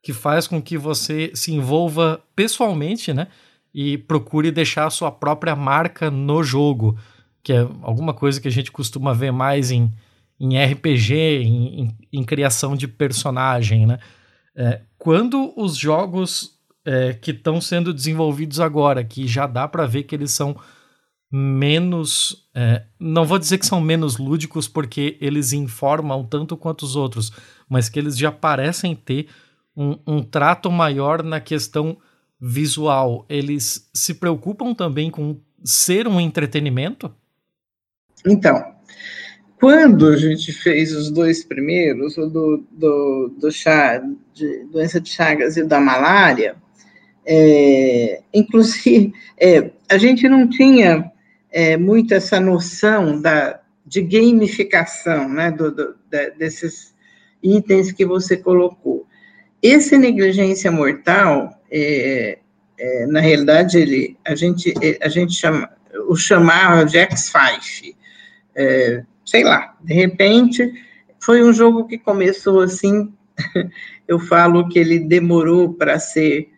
que 0.00 0.12
faz 0.12 0.46
com 0.46 0.62
que 0.62 0.78
você 0.78 1.32
se 1.34 1.52
envolva 1.52 2.22
pessoalmente, 2.34 3.12
né, 3.12 3.26
e 3.74 3.98
procure 3.98 4.50
deixar 4.50 4.86
a 4.86 4.90
sua 4.90 5.10
própria 5.10 5.56
marca 5.56 6.10
no 6.10 6.42
jogo 6.42 6.96
que 7.42 7.52
é 7.52 7.66
alguma 7.82 8.12
coisa 8.12 8.40
que 8.40 8.48
a 8.48 8.50
gente 8.50 8.70
costuma 8.70 9.12
ver 9.12 9.32
mais 9.32 9.70
em, 9.70 9.90
em 10.40 10.56
RPG, 10.56 11.14
em, 11.14 11.80
em, 11.82 11.96
em 12.12 12.24
criação 12.24 12.74
de 12.74 12.88
personagem, 12.88 13.86
né? 13.86 13.98
É, 14.56 14.80
quando 14.98 15.52
os 15.56 15.76
jogos 15.76 16.58
é, 16.84 17.12
que 17.12 17.30
estão 17.30 17.60
sendo 17.60 17.92
desenvolvidos 17.92 18.58
agora, 18.58 19.04
que 19.04 19.26
já 19.26 19.46
dá 19.46 19.68
para 19.68 19.86
ver 19.86 20.04
que 20.04 20.14
eles 20.14 20.30
são 20.30 20.56
menos. 21.30 22.48
É, 22.54 22.84
não 22.98 23.24
vou 23.24 23.38
dizer 23.38 23.58
que 23.58 23.66
são 23.66 23.80
menos 23.80 24.18
lúdicos 24.18 24.66
porque 24.66 25.16
eles 25.20 25.52
informam 25.52 26.24
tanto 26.24 26.56
quanto 26.56 26.82
os 26.82 26.96
outros, 26.96 27.30
mas 27.68 27.88
que 27.88 27.98
eles 27.98 28.16
já 28.16 28.32
parecem 28.32 28.96
ter 28.96 29.28
um, 29.76 29.98
um 30.06 30.22
trato 30.22 30.70
maior 30.70 31.22
na 31.22 31.40
questão 31.40 31.96
visual. 32.40 33.24
Eles 33.28 33.88
se 33.94 34.14
preocupam 34.14 34.74
também 34.74 35.10
com 35.10 35.38
ser 35.62 36.08
um 36.08 36.20
entretenimento? 36.20 37.14
Então, 38.26 38.74
quando 39.60 40.08
a 40.08 40.16
gente 40.16 40.54
fez 40.54 40.96
os 40.96 41.10
dois 41.10 41.44
primeiros, 41.44 42.16
o 42.16 42.26
do, 42.26 42.64
do, 42.72 43.34
do 43.38 43.52
chá, 43.52 44.02
de 44.32 44.64
doença 44.72 44.98
de 44.98 45.10
Chagas 45.10 45.58
e 45.58 45.62
da 45.62 45.78
malária, 45.78 46.56
é, 47.26 48.22
inclusive, 48.32 49.12
é, 49.38 49.70
a 49.86 49.98
gente 49.98 50.26
não 50.30 50.48
tinha 50.48 51.12
é, 51.52 51.76
muito 51.76 52.14
essa 52.14 52.40
noção 52.40 53.20
da, 53.20 53.60
de 53.84 54.00
gamificação, 54.00 55.28
né, 55.28 55.50
do, 55.50 55.70
do, 55.70 55.94
desses 56.38 56.94
itens 57.42 57.92
que 57.92 58.06
você 58.06 58.38
colocou. 58.38 59.06
Esse 59.62 59.98
negligência 59.98 60.72
mortal, 60.72 61.54
é, 61.70 62.38
é, 62.78 63.06
na 63.08 63.20
realidade, 63.20 63.76
ele, 63.76 64.16
a 64.24 64.34
gente, 64.34 64.72
a 65.02 65.08
gente 65.08 65.34
chama, 65.34 65.68
o 66.08 66.16
chamava 66.16 66.82
de 66.86 66.96
X5, 66.96 67.94
é, 68.54 69.04
sei 69.30 69.44
lá, 69.44 69.76
de 69.80 69.94
repente, 69.94 70.72
foi 71.20 71.40
um 71.44 71.52
jogo 71.52 71.86
que 71.86 71.96
começou 71.96 72.58
assim, 72.58 73.14
eu 74.08 74.18
falo 74.18 74.68
que 74.68 74.76
ele 74.76 74.98
demorou 74.98 75.72
para 75.72 76.00
ser 76.00 76.50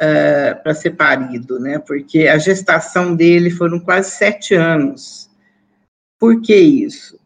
uh, 0.00 0.60
para 0.60 0.74
ser 0.74 0.96
parido, 0.96 1.60
né? 1.60 1.78
Porque 1.78 2.26
a 2.26 2.36
gestação 2.36 3.14
dele 3.14 3.50
foram 3.50 3.78
quase 3.78 4.10
sete 4.10 4.56
anos. 4.56 5.30
Por 6.18 6.42
que 6.42 6.56
isso? 6.56 7.16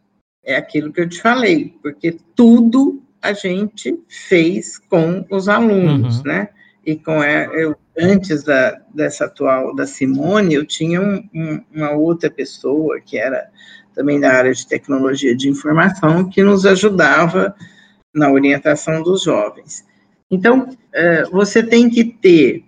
É 0.45 0.57
aquilo 0.57 0.93
que 0.93 1.01
eu 1.01 1.09
te 1.09 1.23
falei, 1.23 1.75
porque 1.83 2.19
tudo 2.37 3.03
a 3.23 3.33
gente 3.33 3.99
fez 4.29 4.77
com 4.77 5.25
os 5.31 5.49
alunos, 5.49 6.19
uhum. 6.19 6.25
né? 6.25 6.49
E 6.85 6.97
com 6.97 7.19
a, 7.19 7.29
eu, 7.29 7.75
antes 7.97 8.43
da, 8.43 8.79
dessa 8.95 9.25
atual 9.25 9.75
da 9.75 9.87
Simone, 9.87 10.53
eu 10.53 10.67
tinha 10.67 11.01
um, 11.01 11.27
um, 11.33 11.65
uma 11.73 11.93
outra 11.93 12.29
pessoa 12.29 13.01
que 13.01 13.17
era 13.17 13.49
também 13.95 14.21
da 14.21 14.33
área 14.33 14.53
de 14.53 14.67
tecnologia 14.67 15.35
de 15.35 15.49
informação, 15.49 16.29
que 16.29 16.43
nos 16.43 16.67
ajudava 16.67 17.55
na 18.15 18.31
orientação 18.31 19.03
dos 19.03 19.23
jovens. 19.23 19.85
Então, 20.31 20.77
é, 20.93 21.25
você 21.25 21.63
tem 21.63 21.89
que 21.89 22.05
ter 22.05 22.65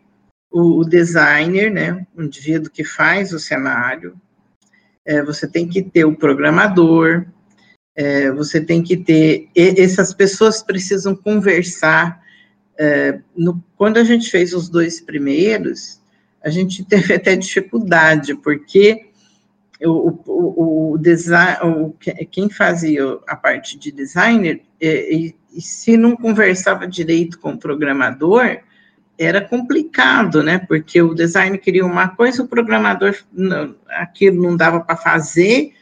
o 0.50 0.84
designer, 0.84 1.68
né, 1.72 2.06
o 2.16 2.22
indivíduo 2.22 2.70
que 2.70 2.84
faz 2.84 3.32
o 3.32 3.40
cenário, 3.40 4.14
é, 5.04 5.22
você 5.22 5.48
tem 5.48 5.68
que 5.68 5.82
ter 5.82 6.04
o 6.04 6.16
programador, 6.16 7.26
é, 7.96 8.30
você 8.30 8.60
tem 8.60 8.82
que 8.82 8.96
ter. 8.96 9.48
essas 9.56 10.14
pessoas 10.14 10.62
precisam 10.62 11.14
conversar. 11.14 12.22
quando 13.76 13.98
a 13.98 14.04
gente 14.04 14.30
fez 14.30 14.52
os 14.52 14.68
dois 14.68 15.00
primeiros, 15.00 16.00
a 16.44 16.50
gente 16.50 16.84
teve 16.84 17.14
até 17.14 17.34
dificuldade, 17.34 18.34
porque 18.36 19.06
o, 19.82 20.20
o, 20.26 20.92
o 20.92 20.98
design, 20.98 21.58
o, 21.62 21.94
quem 22.30 22.48
fazia 22.48 23.18
a 23.26 23.36
parte 23.36 23.78
de 23.78 23.90
designer, 23.90 24.62
e, 24.80 25.34
e, 25.52 25.60
se 25.60 25.96
não 25.96 26.16
conversava 26.16 26.86
direito 26.86 27.38
com 27.38 27.52
o 27.52 27.58
programador, 27.58 28.60
era 29.18 29.40
complicado, 29.40 30.42
né? 30.42 30.58
Porque 30.58 31.00
o 31.00 31.14
design 31.14 31.56
queria 31.58 31.86
uma 31.86 32.08
coisa, 32.08 32.42
o 32.42 32.48
programador 32.48 33.16
não, 33.32 33.74
aquilo 33.88 34.42
não 34.42 34.56
dava 34.56 34.80
para 34.80 34.96
fazer. 34.96 35.72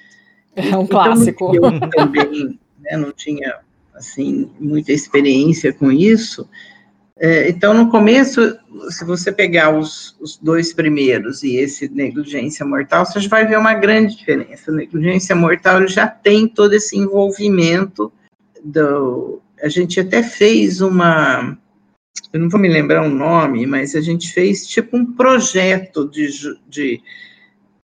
É 0.55 0.63
um 0.77 0.83
então, 0.83 0.87
clássico. 0.87 1.55
Eu 1.55 1.91
também 1.91 2.59
né, 2.79 2.97
não 2.97 3.13
tinha 3.13 3.61
assim 3.95 4.51
muita 4.61 4.93
experiência 4.93 5.73
com 5.73 5.91
isso. 5.91 6.49
É, 7.19 7.49
então, 7.49 7.75
no 7.75 7.91
começo, 7.91 8.59
se 8.89 9.05
você 9.05 9.31
pegar 9.31 9.77
os, 9.77 10.17
os, 10.21 10.37
dois 10.39 10.73
primeiros 10.73 11.43
e 11.43 11.57
esse 11.57 11.89
negligência 11.89 12.65
mortal, 12.65 13.05
você 13.05 13.27
vai 13.29 13.47
ver 13.47 13.59
uma 13.59 13.75
grande 13.75 14.17
diferença. 14.17 14.73
Negligência 14.73 15.37
mortal 15.37 15.87
já 15.87 16.07
tem 16.07 16.49
todo 16.49 16.73
esse 16.73 16.97
envolvimento 16.97 18.13
do. 18.65 19.41
A 19.63 19.69
gente 19.69 20.01
até 20.01 20.23
fez 20.23 20.81
uma. 20.81 21.57
Eu 22.33 22.41
não 22.41 22.49
vou 22.49 22.59
me 22.59 22.69
lembrar 22.69 23.05
o 23.05 23.11
nome, 23.11 23.67
mas 23.67 23.95
a 23.95 24.01
gente 24.01 24.33
fez 24.33 24.67
tipo 24.67 24.97
um 24.97 25.05
projeto 25.05 26.09
de, 26.09 26.29
de, 26.67 27.01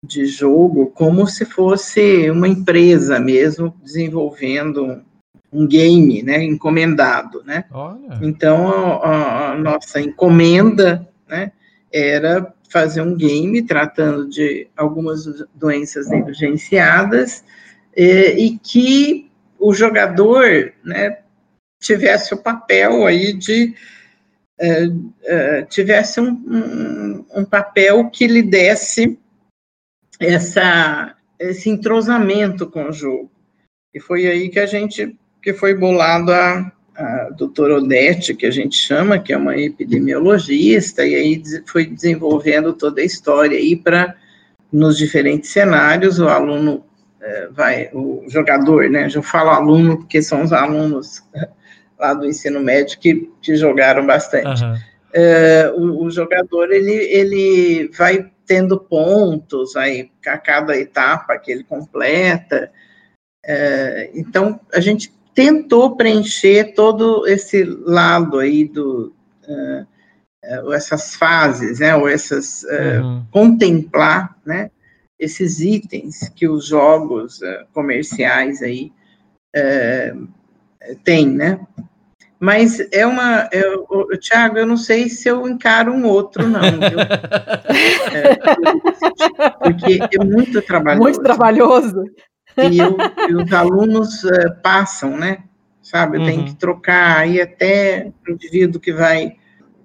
de 0.04 0.26
jogo, 0.26 0.86
como 0.86 1.26
se 1.26 1.44
fosse 1.44 2.30
uma 2.30 2.46
empresa 2.46 3.18
mesmo, 3.18 3.74
desenvolvendo 3.82 5.02
um 5.52 5.66
game, 5.66 6.22
né, 6.22 6.44
encomendado, 6.44 7.42
né? 7.44 7.64
Olha. 7.70 8.18
Então 8.22 8.68
a, 9.02 9.52
a, 9.52 9.58
nossa 9.58 10.00
encomenda, 10.00 11.08
né, 11.28 11.52
era 11.92 12.52
fazer 12.70 13.00
um 13.00 13.16
game 13.16 13.62
tratando 13.62 14.28
de 14.28 14.68
algumas 14.76 15.24
doenças 15.54 16.08
negligenciadas 16.08 17.42
e, 17.96 18.46
e 18.46 18.58
que 18.58 19.30
o 19.58 19.72
jogador, 19.72 20.72
né, 20.84 21.18
tivesse 21.80 22.34
o 22.34 22.42
papel 22.42 23.06
aí 23.06 23.32
de 23.32 23.74
é, 24.60 24.86
é, 25.24 25.62
tivesse 25.62 26.20
um, 26.20 26.30
um, 26.30 27.40
um, 27.40 27.44
papel 27.44 28.10
que 28.10 28.26
lhe 28.26 28.42
desse 28.42 29.16
essa, 30.18 31.16
esse 31.38 31.70
entrosamento 31.70 32.68
com 32.68 32.88
o 32.88 32.92
jogo. 32.92 33.30
E 33.94 34.00
foi 34.00 34.26
aí 34.26 34.48
que 34.48 34.58
a 34.58 34.66
gente 34.66 35.16
que 35.42 35.52
foi 35.52 35.74
bolado 35.74 36.32
a, 36.32 36.72
a 36.96 37.30
doutora 37.30 37.76
Odete, 37.76 38.34
que 38.34 38.46
a 38.46 38.50
gente 38.50 38.76
chama, 38.76 39.18
que 39.18 39.32
é 39.32 39.36
uma 39.36 39.56
epidemiologista, 39.56 41.04
e 41.06 41.14
aí 41.14 41.42
foi 41.66 41.86
desenvolvendo 41.86 42.72
toda 42.72 43.00
a 43.00 43.04
história 43.04 43.56
aí 43.56 43.76
para, 43.76 44.14
nos 44.72 44.98
diferentes 44.98 45.50
cenários, 45.50 46.18
o 46.18 46.28
aluno 46.28 46.84
é, 47.20 47.48
vai, 47.48 47.90
o 47.92 48.24
jogador, 48.28 48.88
né, 48.90 49.08
eu 49.12 49.22
falo 49.22 49.50
aluno 49.50 49.98
porque 49.98 50.20
são 50.20 50.42
os 50.42 50.52
alunos 50.52 51.22
lá 51.98 52.14
do 52.14 52.26
ensino 52.26 52.60
médio 52.60 52.98
que, 52.98 53.30
que 53.40 53.56
jogaram 53.56 54.06
bastante. 54.06 54.62
Uhum. 54.62 54.76
É, 55.14 55.72
o, 55.74 56.04
o, 56.04 56.10
jogador, 56.10 56.70
ele, 56.70 56.92
ele 56.92 57.90
vai 57.96 58.30
tendo 58.46 58.78
pontos 58.78 59.74
aí, 59.74 60.10
a 60.26 60.36
cada 60.36 60.76
etapa 60.76 61.38
que 61.38 61.50
ele 61.50 61.64
completa, 61.64 62.70
é, 63.44 64.10
então, 64.14 64.60
a 64.74 64.80
gente 64.80 65.10
tentou 65.38 65.94
preencher 65.94 66.74
todo 66.74 67.24
esse 67.24 67.62
lado 67.62 68.40
aí 68.40 68.64
do 68.64 69.14
uh, 69.46 70.72
essas 70.72 71.14
fases, 71.14 71.78
né, 71.78 71.94
ou 71.94 72.08
essas 72.08 72.64
uh, 72.64 73.04
uhum. 73.04 73.24
contemplar, 73.30 74.36
né, 74.44 74.68
esses 75.16 75.60
itens 75.60 76.28
que 76.34 76.48
os 76.48 76.66
jogos 76.66 77.40
uh, 77.40 77.64
comerciais 77.72 78.62
aí 78.62 78.90
têm, 81.04 81.28
né? 81.28 81.60
Mas 82.40 82.80
é 82.92 83.04
uma. 83.04 83.48
Eu, 83.52 83.86
Tiago, 84.20 84.58
eu 84.58 84.66
não 84.66 84.76
sei 84.76 85.08
se 85.08 85.28
eu 85.28 85.48
encaro 85.48 85.92
um 85.92 86.06
outro, 86.06 86.46
não. 86.46 86.60
é, 88.14 88.36
porque 89.58 89.98
é 90.20 90.24
muito 90.24 90.62
trabalhoso. 90.62 91.02
Muito 91.02 91.20
trabalhoso. 91.20 92.04
E, 92.58 92.78
eu, 92.78 92.96
e 93.28 93.34
os 93.34 93.52
alunos 93.52 94.24
uh, 94.24 94.54
passam, 94.62 95.16
né? 95.16 95.44
Sabe? 95.82 96.18
Uhum. 96.18 96.26
Tem 96.26 96.44
que 96.44 96.56
trocar 96.56 97.18
aí 97.18 97.40
até 97.40 98.12
o 98.26 98.32
indivíduo 98.32 98.80
que 98.80 98.92
vai, 98.92 99.36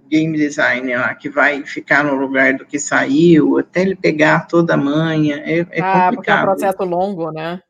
game 0.10 0.38
designer 0.38 1.00
lá, 1.00 1.16
que 1.16 1.30
vai 1.30 1.66
ficar 1.66 2.04
no 2.04 2.16
lugar 2.16 2.54
do 2.54 2.66
que 2.66 2.80
saiu, 2.80 3.58
até 3.58 3.82
ele 3.82 3.96
pegar 3.96 4.48
toda 4.48 4.74
a 4.74 4.78
manha. 4.78 5.38
É, 5.46 5.60
é 5.72 5.82
ah, 5.82 6.10
complicado. 6.10 6.16
porque 6.16 6.32
é 6.32 6.36
um 6.36 6.42
processo 6.44 6.84
longo, 6.84 7.32
né? 7.32 7.62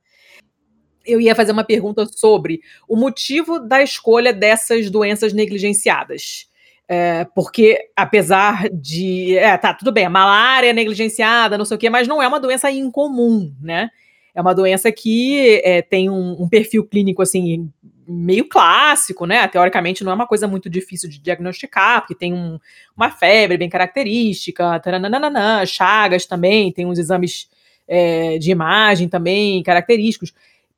eu 1.06 1.20
ia 1.20 1.36
fazer 1.36 1.52
uma 1.52 1.64
pergunta 1.64 2.06
sobre 2.06 2.62
o 2.88 2.96
motivo 2.96 3.60
da 3.60 3.84
escolha 3.84 4.34
dessas 4.34 4.90
doenças 4.90 5.34
negligenciadas. 5.34 6.50
É, 6.88 7.26
porque, 7.34 7.90
apesar 7.96 8.70
de. 8.70 9.38
É, 9.38 9.58
tá, 9.58 9.74
tudo 9.74 9.92
bem, 9.92 10.06
a 10.06 10.10
malária 10.10 10.70
é 10.70 10.74
negligenciada, 10.74 11.58
não 11.58 11.66
sei 11.66 11.76
o 11.76 11.80
quê, 11.80 11.90
mas 11.90 12.08
não 12.08 12.22
é 12.22 12.28
uma 12.28 12.40
doença 12.40 12.70
incomum, 12.70 13.54
né? 13.62 13.90
É 14.34 14.42
uma 14.42 14.54
doença 14.54 14.92
que 14.92 15.62
é, 15.64 15.82
tem 15.82 16.10
um, 16.10 16.42
um, 16.42 16.50
perfil 16.50 16.86
clínico, 16.86 17.22
assim, 17.22 17.70
meio 18.08 18.48
clássico, 18.48 19.26
né? 19.26 19.48
Teoricamente 19.48 20.04
não 20.04 20.12
é 20.12 20.16
uma 20.16 20.28
coisa 20.28 20.48
muito 20.48 20.70
difícil 20.70 21.10
de 21.10 21.20
diagnosticar, 21.20 22.02
porque 22.02 22.16
tem 22.16 22.34
um, 22.34 22.60
uma 22.96 23.12
febre 23.12 23.58
bem 23.58 23.70
característica, 23.70 24.80
taranana, 24.80 25.66
chagas 25.66 26.26
também, 26.26 26.72
tem 26.72 26.86
uns 26.86 26.98
exames 26.98 27.48
é, 27.88 28.38
de 28.40 28.50
imagem 28.52 29.08
também 29.08 29.62
característicos 29.62 30.34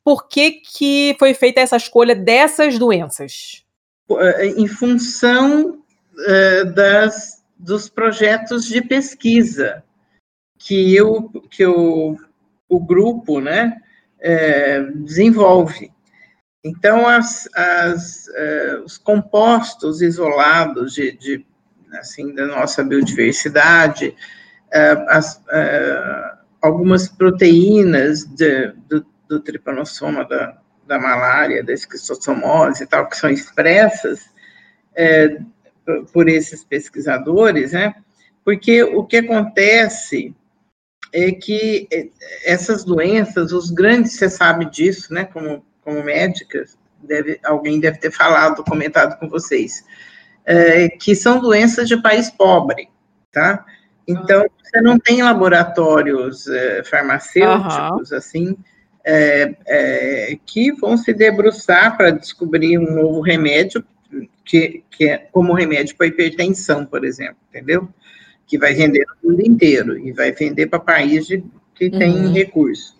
por 0.06 0.28
que, 0.28 0.52
que 0.52 1.16
foi 1.18 1.34
feita 1.34 1.60
essa 1.60 1.76
escolha 1.76 2.16
dessas 2.16 2.78
doenças? 2.78 3.66
Eh, 4.08 4.48
em 4.50 4.68
função 4.68 5.80
uh, 6.14 6.74
das, 6.76 7.44
dos 7.58 7.90
projetos 7.90 8.66
de 8.66 8.84
pesquisa 8.84 9.84
que, 10.60 10.96
eu, 10.96 11.32
que 11.50 11.66
o, 11.66 12.16
o 12.68 12.80
grupo 12.80 13.40
né, 13.40 13.78
uh, 14.20 14.98
desenvolve. 15.04 15.92
Então, 16.64 17.08
as, 17.08 17.48
as, 17.56 18.28
uh, 18.28 18.84
os 18.84 18.98
compostos 18.98 20.02
isolados 20.02 20.94
de, 20.94 21.12
de, 21.18 21.46
assim, 22.00 22.34
da 22.34 22.46
nossa 22.46 22.84
biodiversidade, 22.84 24.16
as, 25.08 25.42
algumas 26.62 27.08
proteínas 27.08 28.26
de, 28.26 28.74
do, 28.90 29.06
do 29.30 29.40
tripanossoma 29.40 30.26
da, 30.26 30.60
da 30.88 31.00
malária, 31.00 31.64
da 31.64 31.72
esquistossomose 31.72 32.84
e 32.84 32.88
tal, 32.88 33.08
que 33.08 33.18
são 33.18 33.30
expressas 33.30 34.30
é, 34.96 35.40
por 36.12 36.28
esses 36.28 36.64
pesquisadores, 36.64 37.72
né? 37.72 37.96
Porque 38.44 38.84
o 38.84 39.04
que 39.04 39.18
acontece 39.18 40.36
é 41.16 41.32
que 41.32 41.88
é, 41.92 42.08
essas 42.44 42.84
doenças, 42.84 43.54
os 43.54 43.72
grandes, 43.72 44.14
você 44.14 44.30
sabe 44.30 44.70
disso, 44.70 45.14
né? 45.14 45.24
Como, 45.24 45.66
como 45.82 46.04
médicas, 46.04 46.78
deve, 47.02 47.40
alguém 47.44 47.80
deve 47.80 47.98
ter 48.00 48.12
falado, 48.12 48.64
comentado 48.66 49.18
com 49.18 49.30
vocês, 49.30 49.86
é, 50.46 50.90
que 50.90 51.16
são 51.16 51.40
doenças 51.40 51.88
de 51.88 52.02
país 52.02 52.30
pobre, 52.30 52.90
tá? 53.32 53.66
Então, 54.06 54.46
você 54.62 54.82
não 54.82 55.00
tem 55.00 55.24
laboratórios 55.24 56.48
é, 56.48 56.84
farmacêuticos, 56.84 58.12
uhum. 58.12 58.18
assim, 58.18 58.58
é, 59.06 59.56
é, 59.66 60.38
que 60.46 60.74
vão 60.74 60.98
se 60.98 61.14
debruçar 61.14 61.96
para 61.96 62.12
descobrir 62.12 62.78
um 62.78 62.94
novo 62.94 63.22
remédio, 63.22 63.84
que, 64.44 64.84
que 64.92 65.10
é 65.10 65.18
como 65.32 65.54
remédio 65.54 65.96
para 65.96 66.08
hipertensão, 66.08 66.86
por 66.86 67.06
exemplo, 67.06 67.38
entendeu? 67.50 67.88
Que 68.48 68.58
vai 68.58 68.74
vender 68.74 69.06
no 69.24 69.32
mundo 69.32 69.42
inteiro 69.42 69.98
e 69.98 70.12
vai 70.12 70.32
vender 70.32 70.68
para 70.68 70.80
países 70.80 71.42
que 71.74 71.86
uhum. 71.86 72.00
têm 72.00 72.32
recursos. 72.32 72.96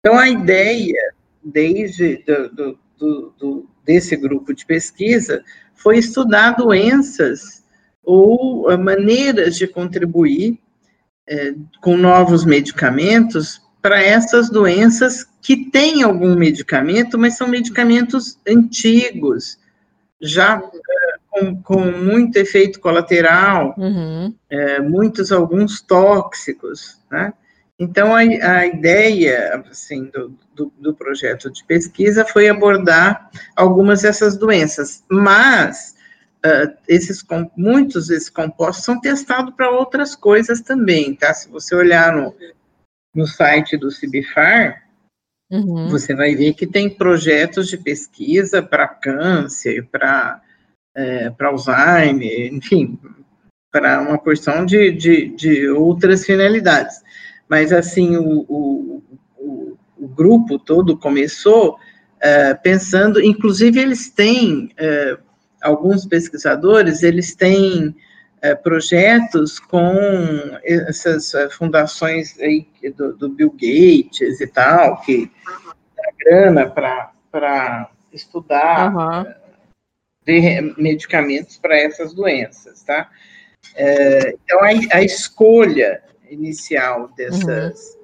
Então, 0.00 0.18
a 0.18 0.28
ideia, 0.28 1.14
desde 1.42 2.22
do, 2.26 2.78
do, 2.98 3.34
do, 3.38 3.70
desse 3.84 4.16
grupo 4.16 4.52
de 4.52 4.66
pesquisa, 4.66 5.42
foi 5.74 5.98
estudar 5.98 6.52
doenças 6.52 7.64
ou 8.02 8.66
maneiras 8.78 9.56
de 9.56 9.66
contribuir 9.66 10.58
é, 11.26 11.54
com 11.80 11.96
novos 11.96 12.44
medicamentos 12.44 13.62
para 13.80 14.02
essas 14.02 14.50
doenças 14.50 15.26
que 15.42 15.70
têm 15.70 16.02
algum 16.02 16.34
medicamento, 16.36 17.18
mas 17.18 17.36
são 17.36 17.48
medicamentos 17.48 18.38
antigos, 18.46 19.58
já 20.20 20.56
é, 20.56 21.13
com, 21.34 21.62
com 21.62 21.80
muito 21.80 22.36
efeito 22.36 22.78
colateral, 22.80 23.74
uhum. 23.76 24.32
é, 24.48 24.80
muitos, 24.80 25.32
alguns 25.32 25.80
tóxicos, 25.80 27.00
né? 27.10 27.32
Então, 27.76 28.14
a, 28.14 28.20
a 28.20 28.66
ideia, 28.66 29.64
assim, 29.68 30.04
do, 30.04 30.38
do, 30.54 30.72
do, 30.78 30.94
projeto 30.94 31.50
de 31.50 31.64
pesquisa 31.64 32.24
foi 32.24 32.48
abordar 32.48 33.28
algumas 33.56 34.02
dessas 34.02 34.36
doenças, 34.36 35.02
mas 35.10 35.96
uh, 36.46 36.72
esses, 36.86 37.24
muitos 37.56 38.06
desses 38.06 38.30
compostos 38.30 38.84
são 38.84 39.00
testados 39.00 39.52
para 39.56 39.72
outras 39.72 40.14
coisas 40.14 40.60
também, 40.60 41.16
tá? 41.16 41.34
Se 41.34 41.48
você 41.48 41.74
olhar 41.74 42.14
no, 42.14 42.32
no 43.12 43.26
site 43.26 43.76
do 43.76 43.90
Cibifar, 43.90 44.84
uhum. 45.50 45.88
você 45.88 46.14
vai 46.14 46.36
ver 46.36 46.54
que 46.54 46.68
tem 46.68 46.88
projetos 46.88 47.66
de 47.66 47.76
pesquisa 47.76 48.62
para 48.62 48.86
câncer, 48.86 49.88
para 49.90 50.40
é, 50.96 51.32
Alzheimer, 51.40 52.52
enfim, 52.52 52.98
para 53.70 54.00
uma 54.00 54.18
porção 54.18 54.64
de, 54.64 54.92
de, 54.92 55.28
de, 55.30 55.68
outras 55.68 56.24
finalidades. 56.24 57.02
Mas, 57.48 57.72
assim, 57.72 58.16
o, 58.16 58.44
o, 58.48 59.02
o, 59.36 59.76
o 59.98 60.08
grupo 60.08 60.58
todo 60.58 60.96
começou 60.96 61.76
é, 62.20 62.54
pensando, 62.54 63.20
inclusive, 63.20 63.80
eles 63.80 64.10
têm, 64.10 64.70
é, 64.78 65.18
alguns 65.60 66.06
pesquisadores, 66.06 67.02
eles 67.02 67.34
têm 67.34 67.94
é, 68.40 68.54
projetos 68.54 69.58
com 69.58 69.94
essas 70.62 71.34
é, 71.34 71.50
fundações 71.50 72.38
aí 72.38 72.68
do, 72.96 73.16
do, 73.16 73.28
Bill 73.28 73.50
Gates 73.50 74.40
e 74.40 74.46
tal, 74.46 75.00
que 75.00 75.30
dá 75.96 76.04
grana 76.18 76.70
para 76.70 77.90
estudar 78.12 78.94
uhum. 78.94 79.43
De 80.26 80.74
medicamentos 80.78 81.56
para 81.58 81.76
essas 81.76 82.14
doenças, 82.14 82.82
tá? 82.82 83.10
É, 83.74 84.34
então, 84.44 84.60
a, 84.60 84.98
a, 84.98 85.02
escolha 85.02 86.02
inicial 86.30 87.10
dessas, 87.16 87.96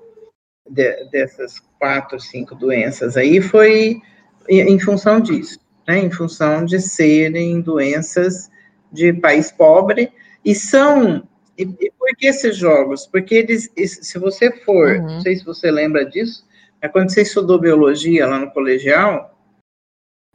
uhum. 0.66 0.74
de, 0.74 1.04
dessas 1.10 1.60
quatro, 1.78 2.18
cinco 2.18 2.54
doenças 2.54 3.16
aí 3.16 3.40
foi 3.40 4.00
em, 4.48 4.60
em 4.60 4.78
função 4.78 5.20
disso, 5.20 5.58
né? 5.86 5.98
Em 5.98 6.10
função 6.10 6.64
de 6.64 6.80
serem 6.80 7.60
doenças 7.60 8.50
de 8.92 9.12
país 9.12 9.52
pobre, 9.52 10.12
e 10.44 10.54
são. 10.54 11.28
E, 11.56 11.62
e 11.62 11.90
por 11.98 12.08
que 12.16 12.26
esses 12.26 12.56
jogos? 12.56 13.06
Porque 13.06 13.34
eles, 13.34 13.70
se 13.76 14.18
você 14.18 14.50
for, 14.50 14.96
uhum. 14.96 15.02
não 15.02 15.20
sei 15.20 15.36
se 15.36 15.44
você 15.44 15.70
lembra 15.70 16.04
disso, 16.04 16.44
é 16.80 16.88
quando 16.88 17.10
você 17.10 17.22
estudou 17.22 17.60
biologia 17.60 18.26
lá 18.26 18.38
no 18.38 18.50
colegial, 18.50 19.38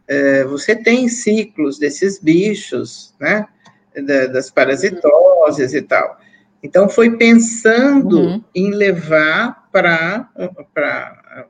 é, 0.08 0.44
você 0.44 0.76
tem 0.76 1.08
ciclos 1.08 1.80
desses 1.80 2.20
bichos, 2.20 3.14
né? 3.20 3.48
Da, 3.96 4.28
das 4.28 4.52
parasitoses 4.52 5.74
e 5.74 5.82
tal. 5.82 6.20
Então, 6.62 6.90
foi 6.90 7.16
pensando 7.16 8.20
uhum. 8.20 8.44
em 8.54 8.72
levar 8.72 9.70
para 9.72 10.30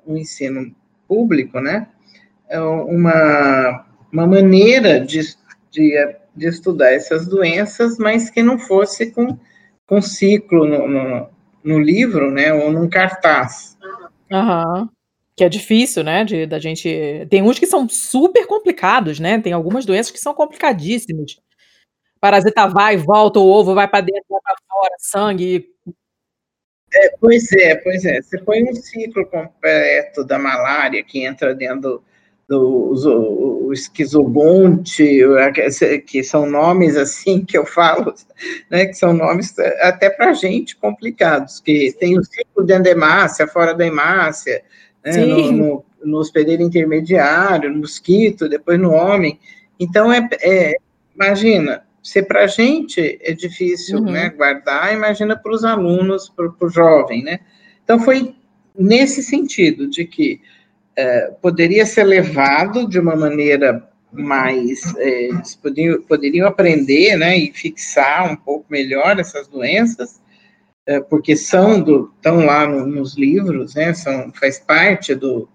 o 0.05 0.15
ensino 0.17 0.75
público, 1.07 1.59
né? 1.59 1.87
Uma, 2.87 3.85
uma 4.11 4.27
maneira 4.27 4.99
de, 4.99 5.21
de 5.71 5.97
de 6.35 6.47
estudar 6.47 6.91
essas 6.91 7.25
doenças, 7.27 7.97
mas 7.97 8.29
que 8.29 8.43
não 8.43 8.59
fosse 8.59 9.11
com, 9.11 9.37
com 9.87 10.01
ciclo 10.01 10.67
no, 10.67 10.87
no, 10.87 11.29
no 11.63 11.79
livro, 11.79 12.29
né, 12.29 12.53
ou 12.53 12.71
num 12.71 12.89
cartaz. 12.89 13.77
Uhum. 14.31 14.89
Que 15.37 15.43
é 15.43 15.49
difícil, 15.49 16.03
né, 16.03 16.23
de, 16.23 16.45
da 16.45 16.59
gente... 16.59 17.27
Tem 17.29 17.41
uns 17.41 17.59
que 17.59 17.67
são 17.67 17.89
super 17.89 18.47
complicados, 18.47 19.19
né, 19.19 19.39
tem 19.39 19.53
algumas 19.53 19.85
doenças 19.85 20.11
que 20.11 20.19
são 20.19 20.33
complicadíssimas. 20.33 21.37
Parasita 22.21 22.67
vai, 22.67 22.95
volta, 22.95 23.39
o 23.39 23.47
ovo 23.47 23.75
vai 23.75 23.87
para 23.87 24.01
dentro, 24.01 24.25
vai 24.29 24.39
para 24.41 24.55
fora, 24.67 24.95
sangue... 24.99 25.67
É, 26.93 27.09
pois 27.19 27.51
é, 27.51 27.75
pois 27.75 28.05
é. 28.05 28.21
Você 28.21 28.37
põe 28.37 28.63
um 28.63 28.73
ciclo 28.73 29.25
completo 29.25 30.23
da 30.23 30.39
malária 30.39 31.03
que 31.03 31.25
entra 31.25 31.53
dentro 31.53 31.81
do, 31.81 32.03
do, 32.47 33.09
o, 33.09 33.67
o 33.67 33.73
esquizogonte, 33.73 35.19
que 36.07 36.23
são 36.23 36.45
nomes 36.45 36.95
assim 36.95 37.43
que 37.43 37.57
eu 37.57 37.65
falo, 37.65 38.13
né, 38.69 38.85
que 38.85 38.93
são 38.93 39.11
nomes 39.11 39.53
até 39.81 40.09
para 40.09 40.31
gente 40.33 40.77
complicados, 40.77 41.59
que 41.59 41.93
tem 41.99 42.17
o 42.17 42.23
ciclo 42.23 42.63
de 42.63 42.73
endemácia, 42.73 43.45
fora 43.47 43.73
da 43.73 43.85
hemácia, 43.85 44.63
né, 45.05 45.25
no, 45.25 45.51
no, 45.51 45.85
no, 46.03 46.17
hospedeiro 46.17 46.63
intermediário, 46.63 47.71
no 47.71 47.79
mosquito, 47.79 48.49
depois 48.49 48.79
no 48.79 48.91
homem. 48.91 49.39
Então, 49.79 50.11
é, 50.11 50.27
é 50.41 50.73
imagina, 51.13 51.83
se 52.01 52.21
para 52.23 52.43
a 52.43 52.47
gente 52.47 53.19
é 53.21 53.33
difícil 53.33 53.99
uhum. 53.99 54.11
né, 54.11 54.29
guardar, 54.29 54.93
imagina 54.93 55.37
para 55.37 55.53
os 55.53 55.63
alunos, 55.63 56.29
para 56.29 56.51
o 56.61 56.69
jovem, 56.69 57.23
né? 57.23 57.39
Então, 57.83 57.99
foi 57.99 58.35
nesse 58.77 59.23
sentido, 59.23 59.87
de 59.87 60.05
que 60.05 60.41
é, 60.95 61.31
poderia 61.41 61.85
ser 61.85 62.03
levado 62.03 62.87
de 62.87 62.99
uma 62.99 63.15
maneira 63.15 63.87
mais. 64.11 64.95
É, 64.97 65.25
eles 65.25 65.55
poderiam, 65.55 66.01
poderiam 66.01 66.47
aprender 66.47 67.17
né, 67.17 67.37
e 67.37 67.51
fixar 67.51 68.31
um 68.31 68.35
pouco 68.35 68.65
melhor 68.69 69.19
essas 69.19 69.47
doenças, 69.47 70.21
é, 70.87 70.99
porque 70.99 71.35
são 71.35 71.81
do, 71.81 72.11
estão 72.15 72.45
lá 72.45 72.67
no, 72.67 72.85
nos 72.85 73.15
livros, 73.15 73.75
né, 73.75 73.93
são, 73.93 74.31
faz 74.33 74.59
parte 74.59 75.15
do, 75.15 75.49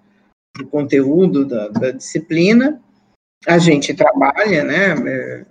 do 0.56 0.66
conteúdo 0.66 1.44
da, 1.44 1.68
da, 1.68 1.90
disciplina. 1.90 2.80
A 3.46 3.58
gente 3.58 3.94
trabalha, 3.94 4.64
né, 4.64 4.94
é, 5.06 5.44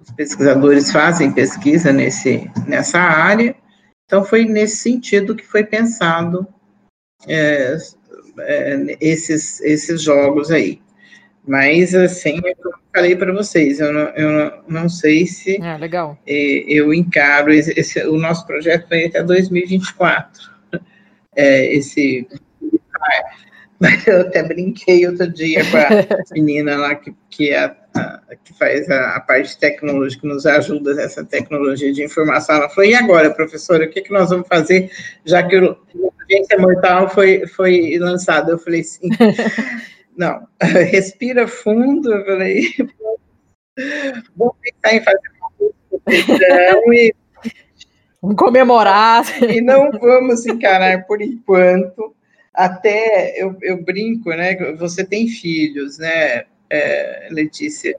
os 0.00 0.10
pesquisadores 0.12 0.92
fazem 0.92 1.32
pesquisa 1.32 1.92
nesse, 1.92 2.50
nessa 2.66 2.98
área, 2.98 3.56
então 4.04 4.24
foi 4.24 4.44
nesse 4.44 4.76
sentido 4.76 5.34
que 5.34 5.46
foi 5.46 5.64
pensado 5.64 6.46
é, 7.26 7.76
é, 8.40 8.96
esses, 9.00 9.60
esses 9.60 10.02
jogos 10.02 10.50
aí. 10.50 10.80
Mas, 11.46 11.94
assim, 11.94 12.40
é 12.44 12.54
falei 12.94 13.16
para 13.16 13.32
vocês, 13.32 13.80
eu 13.80 13.92
não, 13.92 14.08
eu 14.10 14.30
não, 14.30 14.62
não 14.68 14.88
sei 14.88 15.26
se 15.26 15.60
é, 15.60 15.76
legal. 15.78 16.18
eu 16.26 16.92
encaro, 16.92 17.52
esse, 17.52 17.72
esse, 17.78 18.06
o 18.06 18.18
nosso 18.18 18.46
projeto 18.46 18.88
vai 18.88 19.06
até 19.06 19.22
2024, 19.22 20.50
é, 21.34 21.74
esse... 21.74 22.26
Mas 23.80 24.06
eu 24.06 24.20
até 24.20 24.44
brinquei 24.44 25.04
outro 25.08 25.28
dia 25.28 25.60
com 25.68 25.76
a 25.76 25.88
menina 26.32 26.76
lá 26.76 26.94
que, 26.94 27.12
que, 27.28 27.50
é 27.50 27.64
a, 27.64 27.76
a, 27.96 28.20
que 28.44 28.56
faz 28.56 28.88
a, 28.88 29.16
a, 29.16 29.20
parte 29.20 29.58
tecnológica, 29.58 30.22
que 30.22 30.28
nos 30.28 30.46
ajuda 30.46 30.94
nessa 30.94 31.24
tecnologia 31.24 31.92
de 31.92 32.04
informação. 32.04 32.54
Ela 32.54 32.68
falou, 32.68 32.88
e 32.88 32.94
agora, 32.94 33.34
professora, 33.34 33.84
o 33.84 33.90
que, 33.90 34.02
que 34.02 34.12
nós 34.12 34.30
vamos 34.30 34.46
fazer, 34.46 34.88
já 35.24 35.42
que 35.42 35.56
o 35.58 35.76
Agência 36.30 36.58
Mortal 36.60 37.08
foi, 37.08 37.44
foi 37.48 37.98
lançado? 37.98 38.52
Eu 38.52 38.58
falei, 38.58 38.84
sim. 38.84 39.08
Não, 40.16 40.46
respira 40.60 41.48
fundo, 41.48 42.12
eu 42.12 42.24
falei, 42.24 42.62
vamos 44.36 44.54
pensar 44.60 44.96
em 44.96 45.02
fazer 45.02 45.32
uma 45.40 46.94
e 46.94 47.14
Vamos 48.20 48.36
comemorar. 48.36 49.24
E 49.50 49.60
não 49.60 49.90
vamos 49.90 50.46
encarar 50.46 51.04
por 51.06 51.20
enquanto 51.20 52.14
até 52.54 53.34
eu, 53.42 53.56
eu 53.62 53.82
brinco, 53.82 54.30
né? 54.30 54.54
Você 54.74 55.04
tem 55.04 55.26
filhos, 55.26 55.98
né, 55.98 56.44
é, 56.70 57.28
Letícia? 57.30 57.96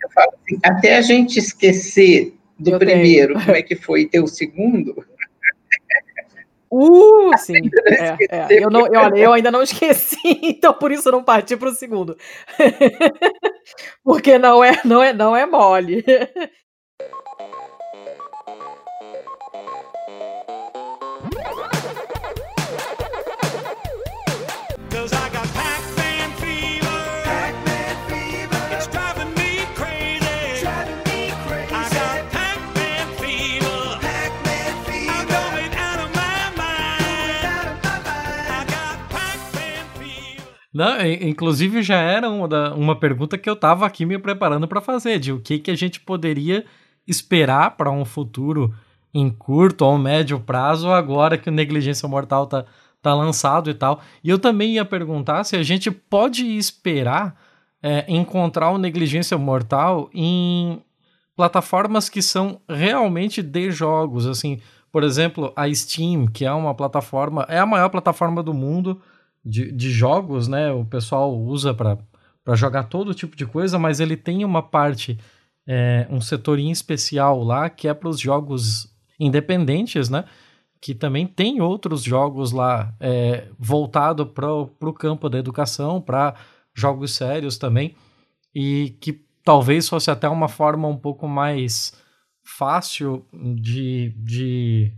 Eu 0.00 0.10
falo 0.10 0.32
assim, 0.42 0.60
até 0.62 0.96
a 0.96 1.02
gente 1.02 1.38
esquecer 1.38 2.34
do 2.58 2.72
eu 2.72 2.78
primeiro, 2.78 3.34
tenho. 3.34 3.46
como 3.46 3.56
é 3.56 3.62
que 3.64 3.74
foi 3.74 4.06
ter 4.06 4.20
o 4.20 4.28
segundo. 4.28 5.04
Uh, 6.76 7.36
sim. 7.38 7.70
É, 7.86 8.16
é. 8.30 8.64
Eu, 8.64 8.68
não, 8.68 8.86
eu, 8.86 9.00
olha, 9.00 9.16
eu 9.16 9.32
ainda 9.32 9.50
não 9.50 9.62
esqueci, 9.62 10.16
então 10.42 10.74
por 10.74 10.90
isso 10.90 11.08
eu 11.08 11.12
não 11.12 11.22
parti 11.22 11.56
para 11.56 11.68
o 11.68 11.74
segundo. 11.74 12.16
Porque 14.02 14.38
não 14.38 14.62
é, 14.64 14.80
não 14.84 15.02
é, 15.02 15.12
não 15.12 15.36
é 15.36 15.46
mole. 15.46 16.04
Não, 40.74 41.00
inclusive 41.06 41.84
já 41.84 41.98
era 41.98 42.28
uma, 42.28 42.48
da, 42.48 42.74
uma 42.74 42.98
pergunta 42.98 43.38
que 43.38 43.48
eu 43.48 43.54
estava 43.54 43.86
aqui 43.86 44.04
me 44.04 44.18
preparando 44.18 44.66
para 44.66 44.80
fazer, 44.80 45.20
de 45.20 45.32
o 45.32 45.40
que, 45.40 45.60
que 45.60 45.70
a 45.70 45.76
gente 45.76 46.00
poderia 46.00 46.64
esperar 47.06 47.76
para 47.76 47.92
um 47.92 48.04
futuro 48.04 48.74
em 49.14 49.30
curto 49.30 49.84
ou 49.84 49.96
médio 49.96 50.40
prazo, 50.40 50.90
agora 50.90 51.38
que 51.38 51.48
o 51.48 51.52
Negligência 51.52 52.08
Mortal 52.08 52.48
tá, 52.48 52.64
tá 53.00 53.14
lançado 53.14 53.70
e 53.70 53.74
tal. 53.74 54.00
E 54.24 54.28
eu 54.28 54.36
também 54.36 54.72
ia 54.72 54.84
perguntar 54.84 55.44
se 55.44 55.54
a 55.54 55.62
gente 55.62 55.92
pode 55.92 56.44
esperar 56.56 57.40
é, 57.80 58.04
encontrar 58.08 58.70
o 58.70 58.78
Negligência 58.78 59.38
Mortal 59.38 60.10
em 60.12 60.82
plataformas 61.36 62.08
que 62.08 62.20
são 62.20 62.60
realmente 62.68 63.42
de 63.42 63.70
jogos, 63.70 64.26
assim, 64.26 64.60
por 64.90 65.04
exemplo, 65.04 65.52
a 65.54 65.72
Steam, 65.72 66.26
que 66.26 66.44
é 66.44 66.52
uma 66.52 66.74
plataforma, 66.74 67.46
é 67.48 67.60
a 67.60 67.66
maior 67.66 67.90
plataforma 67.90 68.42
do 68.42 68.52
mundo, 68.54 69.00
de, 69.44 69.70
de 69.70 69.90
jogos, 69.90 70.48
né? 70.48 70.72
O 70.72 70.84
pessoal 70.84 71.36
usa 71.36 71.74
para 71.74 72.54
jogar 72.54 72.84
todo 72.84 73.14
tipo 73.14 73.36
de 73.36 73.44
coisa, 73.44 73.78
mas 73.78 74.00
ele 74.00 74.16
tem 74.16 74.44
uma 74.44 74.62
parte, 74.62 75.18
é, 75.66 76.06
um 76.10 76.20
setor 76.20 76.58
em 76.58 76.70
especial 76.70 77.42
lá 77.42 77.68
que 77.68 77.86
é 77.86 77.94
para 77.94 78.08
os 78.08 78.18
jogos 78.18 78.88
independentes, 79.20 80.08
né? 80.08 80.24
Que 80.80 80.94
também 80.94 81.26
tem 81.26 81.60
outros 81.60 82.02
jogos 82.02 82.52
lá 82.52 82.94
é, 83.00 83.48
voltado 83.58 84.26
para 84.26 84.52
o 84.52 84.92
campo 84.92 85.28
da 85.28 85.38
educação, 85.38 86.00
para 86.00 86.34
jogos 86.74 87.14
sérios 87.14 87.58
também, 87.58 87.94
e 88.54 88.96
que 89.00 89.24
talvez 89.44 89.88
fosse 89.88 90.10
até 90.10 90.28
uma 90.28 90.48
forma 90.48 90.88
um 90.88 90.96
pouco 90.96 91.28
mais 91.28 91.92
fácil 92.42 93.24
de, 93.32 94.14
de 94.18 94.92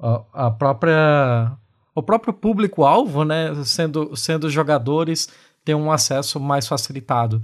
a, 0.00 0.46
a 0.46 0.50
própria 0.50 1.56
o 1.96 2.02
próprio 2.02 2.34
público-alvo, 2.34 3.24
né, 3.24 3.52
sendo, 3.64 4.14
sendo 4.14 4.50
jogadores, 4.50 5.30
ter 5.64 5.74
um 5.74 5.90
acesso 5.90 6.38
mais 6.38 6.68
facilitado. 6.68 7.42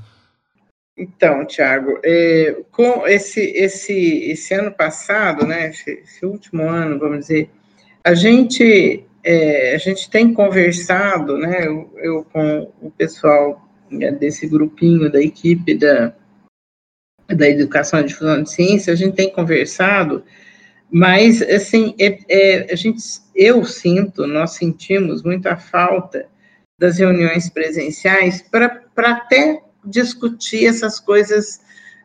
Então, 0.95 1.47
Thiago, 1.47 1.99
é, 2.05 2.63
com 2.71 3.07
esse, 3.07 3.41
esse, 3.41 4.31
esse 4.31 4.53
ano 4.53 4.71
passado, 4.71 5.47
né, 5.47 5.71
esse, 5.71 5.91
esse 5.91 6.27
último 6.27 6.69
ano, 6.69 6.99
vamos 6.99 7.21
dizer, 7.21 7.49
a 8.05 8.13
gente, 8.13 9.03
é, 9.25 9.75
a 9.75 9.79
gente 9.79 10.11
tem 10.11 10.35
conversado, 10.35 11.39
né, 11.39 11.67
eu, 11.67 11.91
eu 11.97 12.27
com 12.31 12.71
o 12.83 12.91
pessoal 12.91 13.67
né, 13.91 14.13
desse 14.13 14.47
grupinho 14.47 15.11
da 15.11 15.23
equipe 15.23 15.75
da, 15.75 16.13
da 17.27 17.49
Educação 17.49 18.01
e 18.01 18.05
Difusão 18.05 18.43
de 18.43 18.51
Ciência, 18.51 18.93
a 18.93 18.97
gente 18.97 19.17
tem 19.17 19.33
conversado 19.33 20.23
mas, 20.95 21.41
assim, 21.41 21.95
é, 21.99 22.19
é, 22.29 22.71
a 22.71 22.77
gente, 22.77 23.03
eu 23.35 23.65
sinto, 23.65 24.27
nós 24.27 24.53
sentimos 24.53 25.23
muita 25.23 25.57
falta 25.57 26.27
das 26.79 26.99
reuniões 26.99 27.49
presenciais 27.49 28.43
para 28.43 28.83
até 28.97 29.63
discutir 29.85 30.67
essas 30.67 30.99
coisas, 30.99 31.61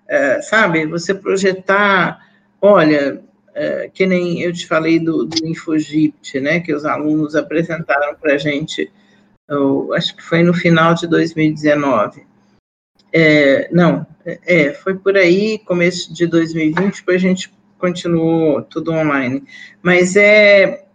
uh, 0.06 0.42
sabe? 0.44 0.86
Você 0.86 1.14
projetar, 1.14 2.20
olha, 2.62 3.22
uh, 3.50 3.92
que 3.94 4.06
nem 4.06 4.42
eu 4.42 4.54
te 4.54 4.68
falei 4.68 5.00
do, 5.00 5.26
do 5.26 5.46
Infogipt, 5.46 6.40
né? 6.40 6.60
Que 6.60 6.74
os 6.74 6.86
alunos 6.86 7.36
apresentaram 7.36 8.16
para 8.16 8.34
a 8.34 8.38
gente, 8.38 8.92
uh, 9.50 9.94
acho 9.94 10.16
que 10.16 10.24
foi 10.24 10.44
no 10.44 10.54
final 10.54 10.94
de 10.94 11.08
2019. 11.08 12.26
É, 13.12 13.70
não, 13.72 14.06
é, 14.26 14.74
foi 14.74 14.96
por 14.96 15.16
aí, 15.16 15.60
começo 15.60 16.14
de 16.14 16.28
2020, 16.28 16.98
depois 16.98 17.16
a 17.16 17.28
gente 17.28 17.52
continuou 17.80 18.62
tudo 18.62 18.92
online. 18.92 19.44
Mas 19.82 20.16
é, 20.16 20.64
é, 20.64 20.87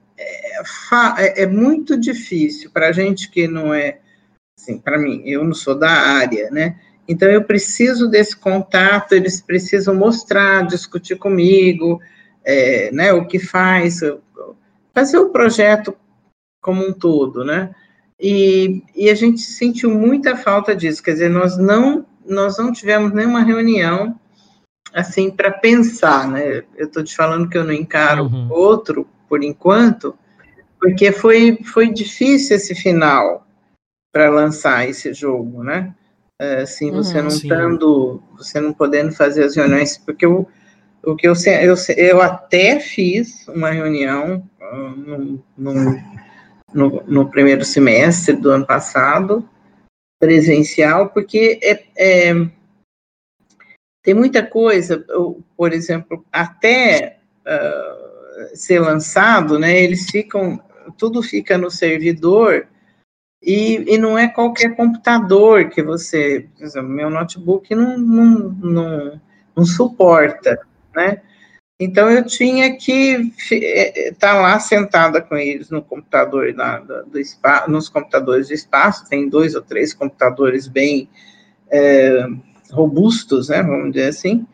é, 1.19 1.43
é 1.43 1.47
muito 1.47 1.99
difícil 1.99 2.71
para 2.71 2.89
a 2.89 2.93
gente 2.93 3.31
que 3.31 3.47
não 3.49 3.73
é, 3.73 3.99
assim, 4.59 4.79
para 4.79 4.99
mim, 4.99 5.23
eu 5.25 5.45
não 5.45 5.55
sou 5.55 5.75
da 5.75 5.91
área, 5.91 6.51
né? 6.51 6.79
Então, 7.09 7.29
eu 7.29 7.43
preciso 7.45 8.09
desse 8.09 8.37
contato, 8.37 9.13
eles 9.13 9.41
precisam 9.41 9.95
mostrar, 9.95 10.67
discutir 10.67 11.17
comigo, 11.17 12.01
é, 12.45 12.91
né, 12.93 13.13
o 13.13 13.27
que 13.27 13.39
faz, 13.39 14.01
fazer 14.95 15.19
o 15.19 15.31
projeto 15.31 15.95
como 16.61 16.87
um 16.87 16.93
todo, 16.93 17.45
né? 17.45 17.75
E, 18.21 18.83
e 18.95 19.11
a 19.11 19.15
gente 19.15 19.41
sentiu 19.41 19.91
muita 19.91 20.37
falta 20.37 20.77
disso, 20.77 21.03
quer 21.03 21.13
dizer, 21.13 21.29
nós 21.29 21.59
não, 21.59 22.07
nós 22.25 22.57
não 22.57 22.73
tivemos 22.73 23.13
nenhuma 23.13 23.43
reunião 23.43 24.19
assim, 24.93 25.31
para 25.31 25.51
pensar, 25.51 26.29
né? 26.29 26.63
Eu 26.77 26.87
estou 26.87 27.03
te 27.03 27.17
falando 27.17 27.49
que 27.49 27.57
eu 27.57 27.65
não 27.65 27.73
encaro 27.73 28.25
uhum. 28.25 28.49
outro, 28.51 29.07
por 29.33 29.43
enquanto, 29.43 30.15
porque 30.79 31.11
foi, 31.11 31.59
foi 31.65 31.91
difícil 31.91 32.55
esse 32.55 32.75
final 32.75 33.47
para 34.13 34.29
lançar 34.29 34.87
esse 34.87 35.15
jogo, 35.15 35.65
né? 35.65 35.95
assim, 36.63 36.91
você 36.91 37.17
uhum, 37.17 37.23
não 37.23 37.29
estando, 37.29 38.23
você 38.37 38.61
não 38.61 38.75
podendo 38.75 39.11
fazer 39.13 39.45
as 39.45 39.57
reuniões, 39.57 39.97
porque 39.97 40.27
o, 40.27 40.47
o 41.03 41.17
que 41.17 41.27
eu, 41.27 41.33
eu, 41.63 41.75
eu 41.97 42.21
até 42.21 42.79
fiz 42.79 43.49
uma 43.49 43.71
reunião 43.71 44.47
no, 44.99 45.43
no, 45.57 45.73
no, 46.75 47.03
no, 47.07 47.31
primeiro 47.31 47.65
semestre 47.65 48.37
do 48.37 48.51
ano 48.51 48.67
passado, 48.67 49.49
presencial, 50.21 51.09
porque 51.09 51.59
é, 51.63 51.85
é 51.97 52.35
tem 54.03 54.13
muita 54.13 54.45
coisa, 54.45 55.03
por 55.57 55.73
exemplo, 55.73 56.23
até 56.31 57.21
uh, 57.47 58.12
ser 58.55 58.81
lançado, 58.81 59.59
né, 59.59 59.83
eles 59.83 60.11
ficam, 60.11 60.61
tudo 60.97 61.23
fica 61.23 61.57
no 61.59 61.71
servidor, 61.71 62.67
e, 63.43 63.95
e 63.95 63.99
não 63.99 64.17
é 64.17 64.29
qualquer 64.29 64.77
computador 64.77 65.69
que 65.69 65.83
você, 65.83 66.49
exemplo, 66.61 66.89
meu 66.89 67.11
notebook 67.11 67.75
não, 67.75 67.99
não, 67.99 68.35
não, 68.63 69.21
não 69.57 69.65
suporta, 69.65 70.61
né? 70.95 71.21
Então 71.81 72.09
eu 72.09 72.25
tinha 72.25 72.77
que 72.77 73.33
estar 73.51 74.35
tá 74.35 74.41
lá 74.41 74.61
sentada 74.61 75.21
com 75.21 75.35
eles 75.35 75.69
no 75.69 75.83
computador 75.83 76.53
da, 76.55 76.79
do 76.79 77.19
espaço, 77.19 77.69
nos 77.69 77.89
computadores 77.89 78.47
do 78.47 78.55
espaço, 78.55 79.09
tem 79.09 79.29
dois 79.29 79.57
ou 79.57 79.63
três 79.63 79.93
computadores 79.93 80.69
bem 80.69 81.09
é, 81.69 82.25
robustos, 82.71 83.49
né, 83.49 83.61
vamos 83.65 83.95
dizer 83.95 84.09
assim, 84.09 84.47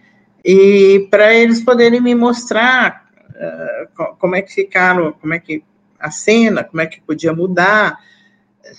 e 0.42 1.06
para 1.10 1.34
eles 1.34 1.62
poderem 1.62 2.00
me 2.00 2.14
mostrar 2.14 3.07
uh, 3.38 4.16
como 4.18 4.36
é 4.36 4.42
que 4.42 4.52
ficaram, 4.52 5.12
como 5.12 5.34
é 5.34 5.38
que 5.38 5.62
a 5.98 6.10
cena, 6.10 6.62
como 6.62 6.80
é 6.80 6.86
que 6.86 7.00
podia 7.00 7.32
mudar, 7.32 7.98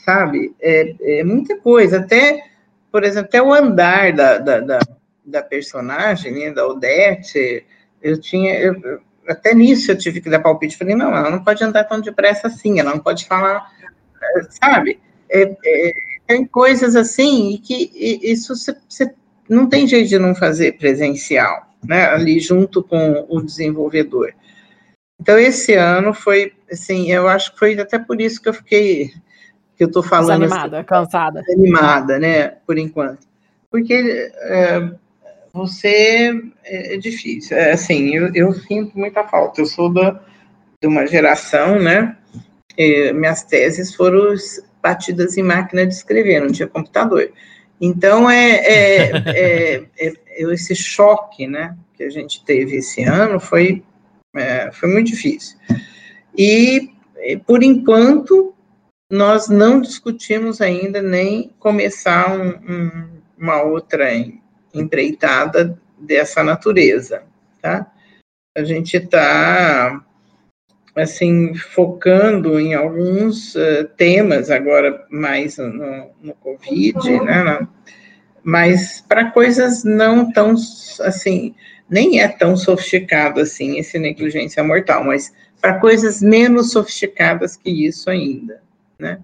sabe? 0.05 0.55
É, 0.59 1.19
é 1.19 1.23
muita 1.23 1.57
coisa, 1.57 1.99
até, 1.99 2.43
por 2.91 3.03
exemplo, 3.03 3.27
até 3.27 3.41
o 3.41 3.53
andar 3.53 4.13
da, 4.13 4.37
da, 4.37 4.59
da, 4.59 4.79
da 5.25 5.41
personagem, 5.43 6.31
né, 6.33 6.51
da 6.51 6.67
Odete, 6.67 7.65
eu 8.01 8.19
tinha, 8.19 8.57
eu, 8.57 9.01
até 9.27 9.53
nisso 9.53 9.91
eu 9.91 9.97
tive 9.97 10.21
que 10.21 10.29
dar 10.29 10.39
palpite, 10.39 10.77
falei, 10.77 10.95
não, 10.95 11.15
ela 11.15 11.29
não 11.29 11.43
pode 11.43 11.63
andar 11.63 11.83
tão 11.83 11.99
depressa 11.99 12.47
assim, 12.47 12.79
ela 12.79 12.91
não 12.91 12.99
pode 12.99 13.25
falar, 13.27 13.69
sabe? 14.49 14.99
É, 15.29 15.43
é, 15.43 15.93
tem 16.25 16.45
coisas 16.45 16.95
assim, 16.95 17.53
e 17.53 17.57
que 17.59 17.91
isso 18.23 18.55
você 18.55 19.13
não 19.47 19.67
tem 19.67 19.87
jeito 19.87 20.09
de 20.09 20.19
não 20.19 20.33
fazer 20.33 20.77
presencial, 20.77 21.67
né, 21.83 22.05
ali 22.05 22.39
junto 22.39 22.83
com 22.83 23.25
o 23.27 23.41
desenvolvedor. 23.41 24.33
Então, 25.19 25.37
esse 25.37 25.73
ano 25.73 26.13
foi, 26.13 26.53
assim, 26.71 27.11
eu 27.11 27.27
acho 27.27 27.53
que 27.53 27.59
foi 27.59 27.79
até 27.79 27.99
por 27.99 28.21
isso 28.21 28.41
que 28.41 28.49
eu 28.49 28.53
fiquei, 28.53 29.11
que 29.75 29.83
eu 29.83 29.87
estou 29.87 30.01
falando... 30.01 30.43
Desanimada, 30.43 30.77
assim, 30.77 30.85
cansada. 30.85 31.43
Animada, 31.49 32.19
né, 32.19 32.47
por 32.65 32.77
enquanto. 32.77 33.27
Porque 33.69 34.31
é, 34.35 34.91
você, 35.53 36.31
é, 36.63 36.95
é 36.95 36.97
difícil, 36.97 37.57
é, 37.57 37.71
assim, 37.71 38.15
eu, 38.15 38.33
eu, 38.33 38.53
sinto 38.53 38.97
muita 38.97 39.23
falta, 39.23 39.61
eu 39.61 39.65
sou 39.65 39.91
da, 39.93 40.19
de 40.81 40.87
uma 40.87 41.05
geração, 41.05 41.79
né, 41.79 42.15
minhas 43.13 43.43
teses 43.43 43.93
foram 43.93 44.33
batidas 44.81 45.37
em 45.37 45.43
máquina 45.43 45.85
de 45.85 45.93
escrever, 45.93 46.39
não 46.39 46.51
tinha 46.51 46.67
computador. 46.67 47.31
Então, 47.79 48.29
é, 48.29 48.55
é, 48.55 49.11
é, 49.27 49.83
é, 49.97 50.13
esse 50.53 50.75
choque 50.75 51.47
né, 51.47 51.75
que 51.95 52.03
a 52.03 52.09
gente 52.09 52.43
teve 52.43 52.77
esse 52.77 53.03
ano 53.03 53.39
foi, 53.39 53.83
é, 54.35 54.71
foi 54.71 54.89
muito 54.89 55.07
difícil. 55.07 55.57
E, 56.37 56.91
por 57.45 57.63
enquanto, 57.63 58.53
nós 59.11 59.49
não 59.49 59.81
discutimos 59.81 60.61
ainda 60.61 61.01
nem 61.01 61.51
começar 61.59 62.31
um, 62.31 62.49
um, 62.49 63.09
uma 63.37 63.61
outra 63.63 64.07
empreitada 64.73 65.79
dessa 65.97 66.43
natureza, 66.43 67.23
tá? 67.61 67.91
A 68.55 68.63
gente 68.63 68.97
está 68.97 70.03
assim, 70.95 71.55
focando 71.55 72.59
em 72.59 72.73
alguns 72.73 73.55
uh, 73.55 73.87
temas, 73.95 74.49
agora 74.49 75.05
mais 75.09 75.57
no, 75.57 76.09
no 76.21 76.33
Covid, 76.35 76.97
né, 77.21 77.67
mas 78.43 79.01
para 79.07 79.31
coisas 79.31 79.83
não 79.83 80.31
tão, 80.31 80.55
assim, 81.01 81.55
nem 81.89 82.21
é 82.21 82.27
tão 82.27 82.55
sofisticado 82.55 83.39
assim, 83.39 83.77
esse 83.77 83.97
negligência 83.97 84.63
mortal, 84.63 85.03
mas 85.03 85.33
para 85.59 85.79
coisas 85.79 86.21
menos 86.21 86.71
sofisticadas 86.71 87.55
que 87.57 87.69
isso 87.69 88.09
ainda, 88.09 88.61
né. 88.97 89.19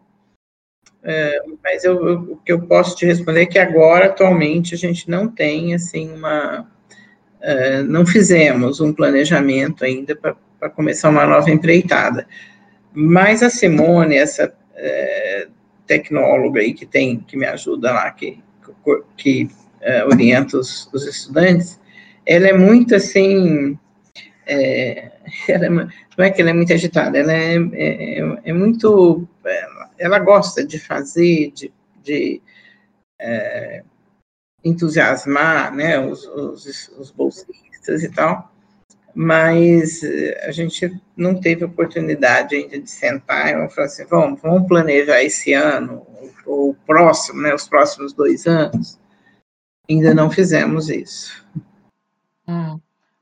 Uh, 1.03 1.57
mas 1.63 1.84
eu, 1.84 2.07
eu, 2.07 2.20
o 2.32 2.38
que 2.38 2.51
eu 2.51 2.61
posso 2.63 2.95
te 2.95 3.05
responder 3.05 3.43
é 3.43 3.45
que 3.45 3.59
agora, 3.59 4.07
atualmente, 4.07 4.74
a 4.74 4.78
gente 4.78 5.09
não 5.09 5.28
tem, 5.28 5.76
assim, 5.76 6.11
uma... 6.11 6.68
Uh, 7.41 7.84
não 7.88 8.07
fizemos 8.07 8.82
um 8.82 8.91
planejamento 8.91 9.86
ainda 9.86 10.16
para 10.16 10.36
para 10.59 10.70
começar 10.70 11.09
uma 11.09 11.26
nova 11.26 11.49
empreitada. 11.51 12.28
Mas 12.93 13.43
a 13.43 13.49
Simone, 13.49 14.16
essa 14.16 14.53
é, 14.76 15.47
tecnóloga 15.86 16.61
aí 16.61 16.74
que 16.74 16.86
tem, 16.86 17.20
que 17.20 17.38
me 17.38 17.45
ajuda 17.45 17.91
lá, 17.91 18.09
que, 18.11 18.39
que 19.18 19.49
é, 19.82 20.03
orienta 20.05 20.57
os, 20.57 20.89
os, 20.93 21.05
estudantes, 21.05 21.80
ela 22.26 22.48
é 22.48 22.54
muito 22.54 22.96
assim, 22.96 23.78
é, 24.46 25.12
ela, 25.48 25.66
é 25.66 25.70
não 25.70 25.90
é 26.18 26.30
que 26.30 26.42
ela 26.42 26.52
é 26.52 26.54
muito 26.54 26.74
agitada, 26.74 27.18
ela 27.18 27.34
é, 27.34 27.56
é, 27.74 28.42
é 28.46 28.54
muito, 28.54 29.28
ela 29.98 30.20
gosta 30.20 30.66
de 30.66 30.80
fazer, 30.80 31.52
de, 31.52 31.74
de 32.04 32.42
é, 33.20 33.84
entusiasmar, 34.64 35.74
né, 35.74 36.00
os, 36.00 36.26
os, 36.26 36.90
os 36.98 37.12
bolsistas 37.12 38.04
e 38.04 38.10
tal, 38.10 38.52
mas 39.14 40.02
a 40.44 40.52
gente 40.52 41.02
não 41.16 41.40
teve 41.40 41.64
oportunidade 41.64 42.56
ainda 42.56 42.78
de 42.80 42.90
sentar 42.90 43.50
e 43.50 43.70
falar 43.70 43.88
assim, 43.88 44.06
vamos, 44.06 44.42
vamos 44.42 44.68
planejar 44.68 45.24
esse 45.24 45.54
ano, 45.54 46.06
ou 46.46 46.72
o 46.72 46.76
próximo, 46.86 47.42
né, 47.42 47.54
os 47.54 47.68
próximos 47.68 48.14
dois 48.14 48.46
anos. 48.46 49.00
Ainda 49.90 50.14
não 50.14 50.30
fizemos 50.30 50.90
isso. 50.90 51.46
Hum. 52.48 52.80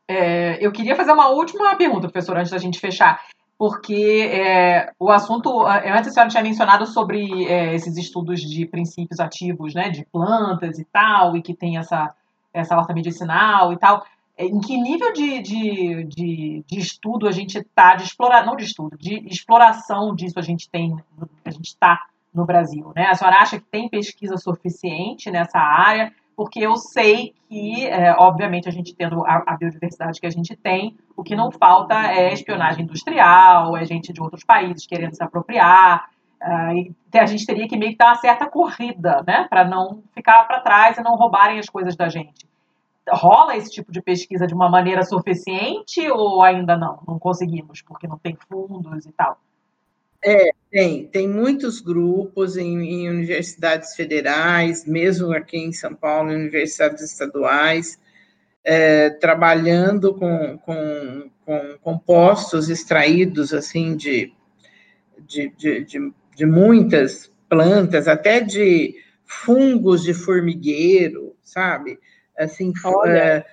É, 0.07 0.65
eu 0.65 0.71
queria 0.71 0.95
fazer 0.95 1.11
uma 1.11 1.30
última 1.30 1.76
pergunta, 1.76 2.09
professor, 2.09 2.38
antes 2.38 2.51
da 2.51 2.57
gente 2.57 2.80
fechar, 2.80 3.21
porque 3.57 4.30
é, 4.32 4.91
o 4.99 5.09
assunto, 5.09 5.67
é, 5.67 5.91
antes 5.91 6.09
a 6.09 6.11
senhora 6.11 6.30
tinha 6.30 6.43
mencionado 6.43 6.86
sobre 6.86 7.45
é, 7.45 7.74
esses 7.74 7.95
estudos 7.97 8.41
de 8.41 8.65
princípios 8.65 9.19
ativos, 9.19 9.74
né, 9.74 9.89
de 9.89 10.05
plantas 10.05 10.80
e 10.80 10.86
tal, 10.86 11.38
e 11.38 11.41
que 11.41 11.53
tem 11.53 11.78
essa, 11.78 12.13
essa 12.53 12.76
horta 12.76 12.93
medicinal 12.93 13.71
e 13.71 13.78
tal. 13.78 14.05
É, 14.38 14.45
em 14.45 14.59
que 14.59 14.76
nível 14.76 15.13
de, 15.13 15.41
de, 15.41 16.03
de, 16.05 16.63
de 16.67 16.80
estudo 16.80 17.28
a 17.28 17.32
gente 17.32 17.57
está, 17.57 17.95
de 17.95 18.03
explorar, 18.03 18.45
não 18.45 18.55
de 18.55 18.65
estudo, 18.65 18.97
de 18.97 19.26
exploração 19.28 20.13
disso 20.15 20.39
a 20.39 20.41
gente 20.41 20.69
tem, 20.69 20.97
a 21.45 21.51
gente 21.51 21.67
está 21.67 22.05
no 22.34 22.45
Brasil, 22.45 22.91
né? 22.95 23.05
A 23.05 23.13
senhora 23.15 23.38
acha 23.38 23.59
que 23.59 23.65
tem 23.65 23.88
pesquisa 23.88 24.38
suficiente 24.38 25.30
nessa 25.30 25.59
área? 25.59 26.11
Porque 26.36 26.59
eu 26.59 26.76
sei 26.76 27.36
que, 27.54 27.86
é, 27.86 28.12
obviamente, 28.18 28.68
a 28.68 28.72
gente 28.72 28.95
tendo 28.95 29.24
a, 29.26 29.43
a, 29.45 29.56
biodiversidade 29.56 30.20
que 30.20 30.26
a 30.26 30.32
gente 30.32 30.56
tem, 30.56 30.97
o 31.16 31.24
que 31.24 31.36
não 31.36 31.51
falta 31.51 31.93
é 32.12 32.34
espionagem 32.34 32.84
industrial, 32.84 33.78
é 33.78 33.86
gente 33.86 34.12
de 34.12 34.20
outros 34.20 34.43
países 34.43 34.88
querendo 34.88 35.14
se 35.14 35.24
apropriar, 35.24 36.10
e 36.74 36.91
a 37.18 37.26
gente 37.28 37.45
teria 37.45 37.68
que 37.68 37.78
meio 37.78 37.91
que 37.91 37.97
dar 37.97 38.08
uma 38.08 38.16
certa 38.16 38.49
corrida, 38.49 39.24
né? 39.26 39.45
Para 39.47 39.64
não 39.64 40.01
ficar 40.14 40.43
para 40.45 40.60
trás 40.60 40.97
e 40.97 41.04
não 41.04 41.16
roubarem 41.16 41.60
as 41.60 41.70
coisas 41.70 41.95
da 41.95 42.10
gente 42.10 42.45
rola 43.12 43.56
esse 43.58 43.70
tipo 43.70 43.91
de 43.91 44.01
pesquisa 44.01 44.47
de 44.47 44.54
uma 44.54 44.70
maneira 44.70 45.04
suficiente 45.04 46.10
ou 46.10 46.41
ainda 46.41 46.78
não? 46.78 46.99
Não 47.06 47.20
conseguimos, 47.20 47.82
porque 47.82 48.08
não 48.08 48.18
tem 48.18 48.38
fundos 48.47 49.06
e 49.06 49.12
tal? 49.12 49.38
É, 50.24 50.51
tem, 50.71 51.07
tem 51.07 51.28
muitos 51.28 51.82
grupos 51.82 52.57
em, 52.57 52.82
em 52.82 53.09
universidades 53.09 53.95
federais, 53.95 54.86
mesmo 54.86 55.34
aqui 55.34 55.57
em 55.57 55.74
São 55.74 55.93
Paulo, 55.93 56.32
em 56.32 56.36
universidades 56.36 57.03
estaduais, 57.03 57.99
é, 58.63 59.09
trabalhando 59.09 60.13
com, 60.13 60.57
com, 60.59 61.30
com, 61.45 61.78
compostos 61.82 62.69
extraídos, 62.69 63.53
assim, 63.53 63.95
de, 63.97 64.34
de, 65.28 65.49
de, 65.57 65.84
de, 65.84 66.13
de 66.36 66.45
muitas 66.45 67.32
plantas, 67.49 68.07
até 68.07 68.39
de 68.39 68.95
fungos 69.26 70.03
de 70.03 70.13
formigueiro, 70.13 71.36
sabe? 71.43 71.99
assim, 72.38 72.69
uh, 72.69 73.43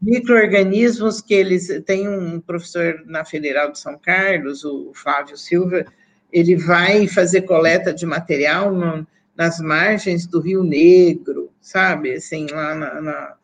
micro-organismos 0.00 1.20
que 1.20 1.34
eles 1.34 1.68
tem 1.84 2.08
um 2.08 2.40
professor 2.40 3.02
na 3.06 3.24
Federal 3.24 3.70
de 3.70 3.78
São 3.78 3.98
Carlos, 3.98 4.64
o 4.64 4.92
Flávio 4.94 5.36
Silva, 5.36 5.84
ele 6.32 6.56
vai 6.56 7.06
fazer 7.06 7.42
coleta 7.42 7.92
de 7.92 8.04
material 8.04 8.72
no, 8.72 9.06
nas 9.36 9.60
margens 9.60 10.26
do 10.26 10.40
Rio 10.40 10.62
Negro, 10.62 11.50
sabe, 11.60 12.14
assim, 12.14 12.46
lá 12.50 12.74
na, 12.74 13.00
na, 13.00 13.34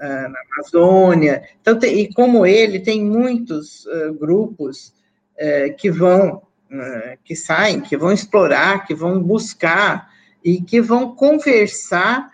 na 0.00 0.38
Amazônia. 0.52 1.42
Então, 1.60 1.78
tem, 1.78 2.00
e 2.00 2.12
como 2.12 2.46
ele, 2.46 2.80
tem 2.80 3.04
muitos 3.04 3.84
uh, 3.86 4.14
grupos 4.14 4.94
uh, 5.36 5.74
que 5.76 5.90
vão, 5.90 6.42
uh, 6.70 7.18
que 7.24 7.34
saem, 7.34 7.80
que 7.80 7.96
vão 7.96 8.12
explorar, 8.12 8.86
que 8.86 8.94
vão 8.94 9.22
buscar 9.22 10.08
e 10.44 10.60
que 10.60 10.80
vão 10.80 11.14
conversar 11.14 12.30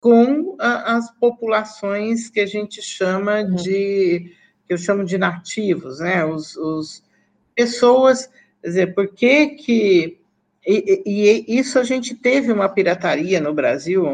com 0.00 0.56
a, 0.58 0.96
as 0.96 1.10
populações 1.18 2.30
que 2.30 2.40
a 2.40 2.46
gente 2.46 2.80
chama 2.80 3.42
uhum. 3.42 3.54
de, 3.54 4.32
que 4.66 4.72
eu 4.72 4.78
chamo 4.78 5.04
de 5.04 5.18
nativos, 5.18 6.00
né? 6.00 6.24
Os, 6.24 6.56
os 6.56 7.02
pessoas, 7.54 8.30
quer 8.60 8.68
dizer, 8.68 8.94
por 8.94 9.08
que 9.08 9.48
que 9.48 10.20
e, 10.66 11.02
e, 11.06 11.58
isso 11.58 11.78
a 11.78 11.84
gente 11.84 12.14
teve 12.14 12.52
uma 12.52 12.68
pirataria 12.68 13.40
no 13.40 13.54
Brasil 13.54 14.06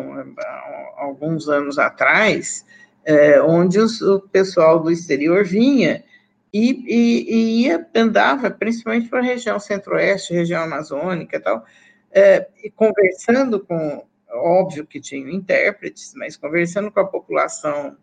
alguns 0.96 1.48
anos 1.48 1.78
atrás, 1.78 2.64
é, 3.04 3.40
onde 3.42 3.78
os, 3.78 4.00
o 4.00 4.20
pessoal 4.20 4.80
do 4.80 4.90
exterior 4.90 5.44
vinha 5.44 6.04
e, 6.52 6.84
e, 6.86 7.34
e 7.34 7.62
ia, 7.64 7.86
andava 7.94 8.50
principalmente 8.50 9.08
para 9.08 9.18
a 9.18 9.22
região 9.22 9.58
centro-oeste, 9.58 10.32
região 10.32 10.62
amazônica 10.62 11.36
e 11.36 11.40
tal, 11.40 11.64
é, 12.10 12.48
e 12.64 12.70
conversando 12.70 13.60
com, 13.60 14.06
óbvio 14.32 14.86
que 14.86 15.00
tinham 15.00 15.28
intérpretes, 15.28 16.14
mas 16.16 16.36
conversando 16.36 16.90
com 16.90 17.00
a 17.00 17.06
população 17.06 17.96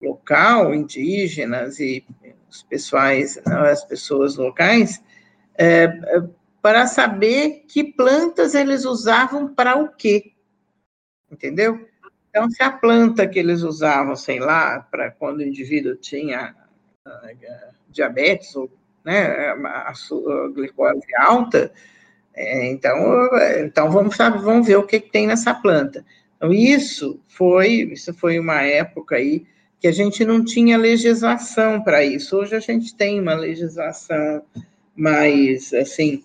local, 0.00 0.74
indígenas 0.74 1.78
e 1.78 2.04
os 2.48 2.62
pessoais, 2.62 3.38
as 3.46 3.84
pessoas 3.84 4.36
locais, 4.36 5.02
é, 5.56 5.84
é, 5.84 6.22
para 6.62 6.86
saber 6.86 7.64
que 7.68 7.84
plantas 7.84 8.54
eles 8.54 8.84
usavam 8.84 9.52
para 9.54 9.76
o 9.76 9.88
quê, 9.88 10.32
entendeu? 11.30 11.88
Então, 12.28 12.48
se 12.50 12.62
a 12.62 12.70
planta 12.70 13.26
que 13.26 13.38
eles 13.38 13.62
usavam, 13.62 14.14
sei 14.14 14.38
lá, 14.38 14.80
para 14.90 15.10
quando 15.10 15.38
o 15.38 15.42
indivíduo 15.42 15.96
tinha 15.96 16.54
uh, 17.06 17.72
diabetes 17.88 18.54
ou 18.54 18.70
né, 19.04 19.26
a, 19.26 19.90
a, 19.90 20.48
glicose 20.54 21.06
alta, 21.18 21.72
é, 22.34 22.70
então, 22.70 23.28
então 23.58 23.90
vamos, 23.90 24.14
sabe, 24.16 24.38
vamos 24.38 24.66
ver 24.66 24.76
o 24.76 24.86
que, 24.86 25.00
que 25.00 25.10
tem 25.10 25.26
nessa 25.26 25.52
planta. 25.52 26.04
Então, 26.36 26.52
isso 26.52 27.20
foi, 27.26 27.90
isso 27.92 28.14
foi 28.14 28.38
uma 28.38 28.62
época 28.62 29.16
aí 29.16 29.44
que 29.80 29.88
a 29.88 29.92
gente 29.92 30.24
não 30.24 30.44
tinha 30.44 30.76
legislação 30.76 31.82
para 31.82 32.04
isso. 32.04 32.36
Hoje 32.36 32.54
a 32.54 32.60
gente 32.60 32.94
tem 32.94 33.18
uma 33.18 33.34
legislação 33.34 34.42
mais, 35.00 35.72
assim, 35.72 36.22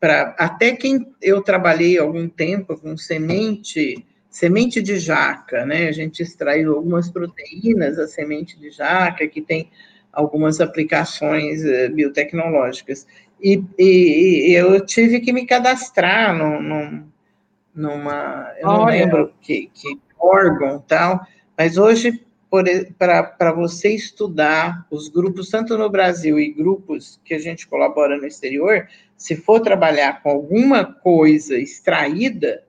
para 0.00 0.34
até 0.38 0.74
quem 0.74 1.06
eu 1.20 1.42
trabalhei 1.42 1.98
algum 1.98 2.28
tempo 2.28 2.76
com 2.78 2.96
semente, 2.96 4.04
semente 4.30 4.82
de 4.82 4.98
jaca, 4.98 5.66
né? 5.66 5.88
A 5.88 5.92
gente 5.92 6.22
extraiu 6.22 6.74
algumas 6.74 7.10
proteínas 7.10 7.96
da 7.96 8.08
semente 8.08 8.58
de 8.58 8.70
jaca 8.70 9.28
que 9.28 9.42
tem 9.42 9.70
algumas 10.12 10.60
aplicações 10.60 11.62
uh, 11.64 11.92
biotecnológicas. 11.92 13.06
E, 13.40 13.62
e, 13.78 14.50
e, 14.50 14.54
eu 14.54 14.84
tive 14.84 15.20
que 15.20 15.32
me 15.32 15.44
cadastrar 15.44 16.34
no, 16.34 16.62
no, 16.62 17.04
numa, 17.74 18.54
eu 18.58 18.68
não 18.68 18.84
lembro 18.86 19.34
que, 19.42 19.70
que 19.74 19.98
órgão 20.18 20.82
tal, 20.86 21.20
mas 21.58 21.76
hoje, 21.76 22.23
para 22.98 23.52
você 23.52 23.90
estudar 23.90 24.86
os 24.90 25.08
grupos, 25.08 25.48
tanto 25.48 25.76
no 25.76 25.88
Brasil 25.88 26.38
e 26.38 26.52
grupos 26.52 27.20
que 27.24 27.34
a 27.34 27.38
gente 27.38 27.66
colabora 27.66 28.16
no 28.16 28.26
exterior, 28.26 28.88
se 29.16 29.36
for 29.36 29.60
trabalhar 29.60 30.22
com 30.22 30.30
alguma 30.30 30.84
coisa 30.84 31.56
extraída 31.56 32.62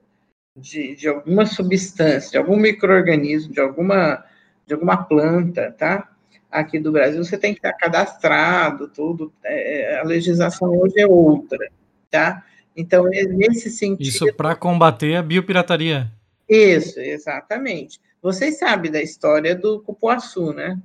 de, 0.56 0.96
de 0.96 1.08
alguma 1.08 1.46
substância, 1.46 2.30
de 2.30 2.38
algum 2.38 2.56
microorganismo, 2.56 3.52
de 3.52 3.60
alguma, 3.60 4.24
de 4.66 4.74
alguma 4.74 5.04
planta, 5.04 5.74
tá? 5.76 6.10
aqui 6.50 6.78
do 6.78 6.92
Brasil, 6.92 7.22
você 7.22 7.36
tem 7.36 7.52
que 7.52 7.58
estar 7.58 7.72
cadastrado, 7.74 8.88
tudo. 8.88 9.32
É, 9.44 9.98
a 9.98 10.04
legislação 10.04 10.76
hoje 10.78 10.98
é 10.98 11.06
outra, 11.06 11.70
tá? 12.10 12.44
Então, 12.76 13.06
é 13.12 13.24
nesse 13.24 13.70
sentido. 13.70 14.06
Isso 14.06 14.34
para 14.34 14.54
combater 14.54 15.16
a 15.16 15.22
biopirataria. 15.22 16.10
Isso, 16.48 17.00
exatamente. 17.00 18.00
Vocês 18.26 18.58
sabem 18.58 18.90
da 18.90 19.00
história 19.00 19.54
do 19.54 19.80
cupuaçu, 19.80 20.52
né? 20.52 20.82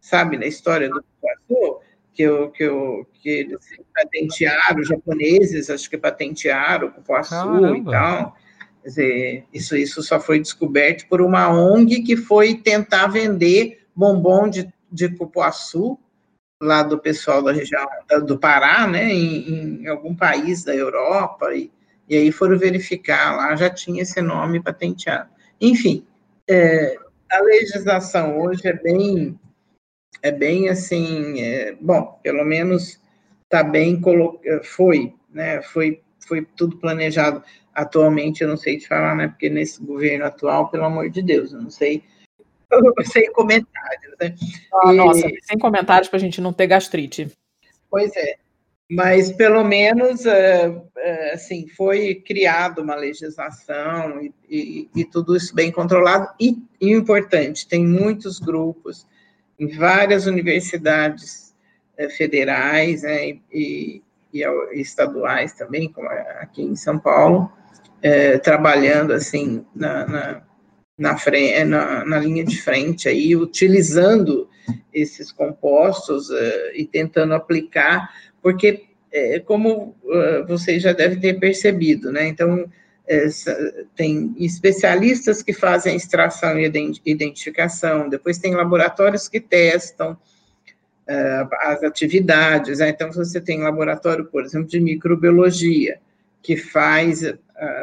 Sabe 0.00 0.38
da 0.38 0.46
história 0.46 0.88
do 0.88 1.02
cupuaçu? 1.02 1.82
Que, 2.14 2.26
o, 2.26 2.50
que, 2.50 2.66
o, 2.66 3.06
que 3.12 3.28
eles 3.28 3.58
patentearam, 3.94 4.80
os 4.80 4.88
japoneses, 4.88 5.68
acho 5.68 5.90
que 5.90 5.98
patentearam 5.98 6.88
o 6.88 6.90
cupuaçu 6.90 7.34
Caramba. 7.34 7.76
e 7.76 7.84
tal. 7.84 8.36
Quer 8.82 8.88
dizer, 8.88 9.44
isso, 9.52 9.76
isso 9.76 10.02
só 10.02 10.18
foi 10.18 10.40
descoberto 10.40 11.06
por 11.06 11.20
uma 11.20 11.50
ONG 11.50 12.02
que 12.02 12.16
foi 12.16 12.54
tentar 12.54 13.08
vender 13.08 13.86
bombom 13.94 14.48
de, 14.48 14.72
de 14.90 15.10
cupuaçu, 15.10 15.98
lá 16.62 16.82
do 16.82 16.98
pessoal 16.98 17.42
da 17.42 17.52
região 17.52 17.86
do 18.24 18.38
Pará, 18.38 18.86
né, 18.86 19.12
em, 19.12 19.82
em 19.82 19.86
algum 19.86 20.16
país 20.16 20.64
da 20.64 20.74
Europa, 20.74 21.54
e, 21.54 21.70
e, 22.08 22.16
aí 22.16 22.32
foram 22.32 22.58
verificar, 22.58 23.36
lá 23.36 23.54
já 23.54 23.68
tinha 23.68 24.00
esse 24.00 24.22
nome 24.22 24.62
patenteado. 24.62 25.28
Enfim, 25.60 26.07
é, 26.48 26.96
a 27.30 27.40
legislação 27.40 28.40
hoje 28.40 28.66
é 28.66 28.72
bem, 28.72 29.38
é 30.22 30.32
bem 30.32 30.68
assim, 30.68 31.40
é, 31.40 31.76
bom, 31.80 32.18
pelo 32.22 32.44
menos 32.44 33.00
está 33.44 33.62
bem, 33.62 34.00
foi, 34.64 35.14
né, 35.30 35.62
foi, 35.62 36.02
foi 36.26 36.46
tudo 36.56 36.78
planejado. 36.78 37.42
Atualmente, 37.74 38.42
eu 38.42 38.48
não 38.48 38.56
sei 38.56 38.78
te 38.78 38.88
falar, 38.88 39.14
né, 39.14 39.28
porque 39.28 39.48
nesse 39.48 39.82
governo 39.82 40.24
atual, 40.24 40.70
pelo 40.70 40.84
amor 40.84 41.08
de 41.10 41.22
Deus, 41.22 41.52
eu 41.52 41.62
não 41.62 41.70
sei 41.70 42.02
sem 43.04 43.32
comentários. 43.32 44.14
Né? 44.20 44.34
Ah, 44.84 44.92
e... 44.92 44.96
Nossa, 44.96 45.28
sem 45.42 45.58
comentários 45.58 46.08
para 46.08 46.16
a 46.16 46.20
gente 46.20 46.40
não 46.40 46.52
ter 46.52 46.66
gastrite. 46.66 47.30
Pois 47.90 48.14
é, 48.16 48.36
mas 48.90 49.30
pelo 49.30 49.62
menos 49.62 50.24
uh, 50.24 50.70
uh, 50.70 51.34
assim 51.34 51.68
foi 51.68 52.14
criada 52.26 52.80
uma 52.80 52.94
legislação 52.94 54.22
e, 54.22 54.32
e, 54.48 54.88
e, 54.96 55.04
tudo 55.04 55.36
isso 55.36 55.54
bem 55.54 55.70
controlado. 55.70 56.28
E, 56.40 56.56
e 56.80 56.90
importante 56.90 57.68
tem 57.68 57.86
muitos 57.86 58.38
grupos 58.38 59.06
em 59.58 59.68
várias 59.68 60.26
universidades 60.26 61.54
uh, 62.00 62.08
federais 62.10 63.02
né, 63.02 63.38
e, 63.52 64.02
estaduais 64.72 65.54
também 65.54 65.90
como 65.90 66.06
aqui 66.08 66.62
em 66.62 66.76
São 66.76 66.98
Paulo 66.98 67.50
trabalhando 68.42 69.12
assim 69.14 69.64
na, 69.74 70.06
na 70.06 70.42
na, 70.98 71.16
na, 71.64 72.04
na, 72.04 72.18
linha 72.18 72.44
de 72.44 72.60
frente 72.60 73.08
aí, 73.08 73.34
utilizando 73.34 74.48
esses 74.92 75.32
compostos 75.32 76.28
e 76.74 76.84
tentando 76.84 77.34
aplicar, 77.34 78.10
porque, 78.42 78.84
é, 79.12 79.40
como 79.40 79.96
uh, 80.04 80.46
vocês 80.46 80.82
já 80.82 80.92
devem 80.92 81.18
ter 81.18 81.38
percebido, 81.38 82.12
né, 82.12 82.26
então, 82.28 82.68
tem 83.96 84.34
especialistas 84.38 85.42
que 85.42 85.54
fazem 85.54 85.96
extração 85.96 86.58
e 86.58 86.70
identificação, 87.06 88.06
depois 88.06 88.36
tem 88.36 88.54
laboratórios 88.54 89.28
que 89.28 89.40
testam 89.40 90.12
uh, 90.12 91.48
as 91.62 91.82
atividades, 91.82 92.80
né, 92.80 92.90
então 92.90 93.10
você 93.10 93.40
tem 93.40 93.62
laboratório, 93.62 94.26
por 94.26 94.44
exemplo, 94.44 94.68
de 94.68 94.78
microbiologia, 94.78 95.98
que 96.42 96.56
faz, 96.56 97.22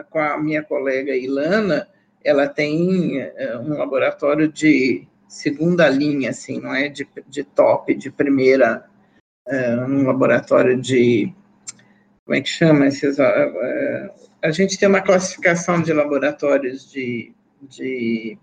com 0.09 0.19
a 0.19 0.37
minha 0.37 0.63
colega 0.63 1.15
Ilana, 1.15 1.87
ela 2.25 2.47
tem 2.47 3.21
eh, 3.21 3.57
um 3.59 3.77
laboratório 3.77 4.47
de 4.51 5.07
segunda 5.27 5.87
linha, 5.87 6.31
assim, 6.31 6.59
não 6.59 6.73
é 6.73 6.89
de, 6.89 7.07
de 7.27 7.43
top, 7.43 7.93
de 7.93 8.09
primeira, 8.09 8.83
uh, 9.47 9.85
um 9.89 10.03
laboratório 10.03 10.79
de, 10.79 11.33
como 12.25 12.35
é 12.35 12.41
que 12.41 12.49
chama 12.49 12.87
esses, 12.87 13.17
uh, 13.17 14.11
a 14.41 14.51
gente 14.51 14.77
tem 14.77 14.87
uma 14.87 15.01
classificação 15.01 15.81
de 15.81 15.93
laboratórios 15.93 16.91
de, 16.91 17.33
de 17.61 18.37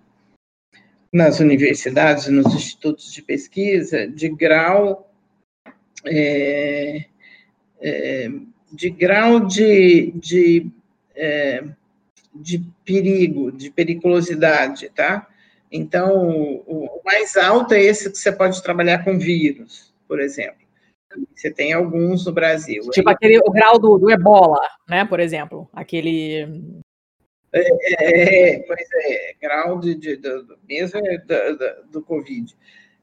nas 1.13 1.41
universidades, 1.41 2.29
nos 2.29 2.55
institutos 2.55 3.13
de 3.13 3.23
pesquisa, 3.23 4.07
de 4.09 4.29
grau, 4.31 5.13
é, 6.07 7.05
é, 7.81 8.31
de 8.73 8.91
grau 8.91 9.41
de, 9.41 10.11
de 10.13 10.71
é, 11.15 11.63
de 12.35 12.65
perigo, 12.85 13.53
de 13.53 13.71
periculosidade, 13.71 14.91
tá? 14.91 15.29
Então, 15.71 16.29
o, 16.67 16.87
o, 16.87 17.01
mais 17.05 17.37
alto 17.37 17.75
é 17.75 17.83
esse 17.83 18.11
que 18.11 18.19
você 18.19 18.33
pode 18.33 18.63
trabalhar 18.63 19.05
com 19.05 19.19
vírus, 19.19 19.93
por 20.09 20.21
exemplo. 20.21 20.62
Você 21.35 21.51
tem 21.51 21.73
alguns 21.73 22.27
no 22.27 22.33
Brasil. 22.33 22.83
Tipo 22.91 23.11
aquele, 23.11 23.39
o 23.39 23.51
grau 23.51 23.79
do, 23.79 23.99
do 23.99 24.11
ebola, 24.11 24.61
né, 24.89 25.05
por 25.05 25.21
exemplo, 25.21 25.69
aquele... 25.73 26.43
É, 27.53 28.55
é 28.55 28.59
pois 28.67 28.89
é, 28.95 29.35
grau 29.41 29.79
de, 29.79 29.95
de, 29.95 30.17
do, 30.17 30.59
mesmo 30.69 31.01
é 31.05 31.19
do, 31.19 31.59
do, 31.59 31.91
do 31.93 32.03
Covid. 32.03 32.57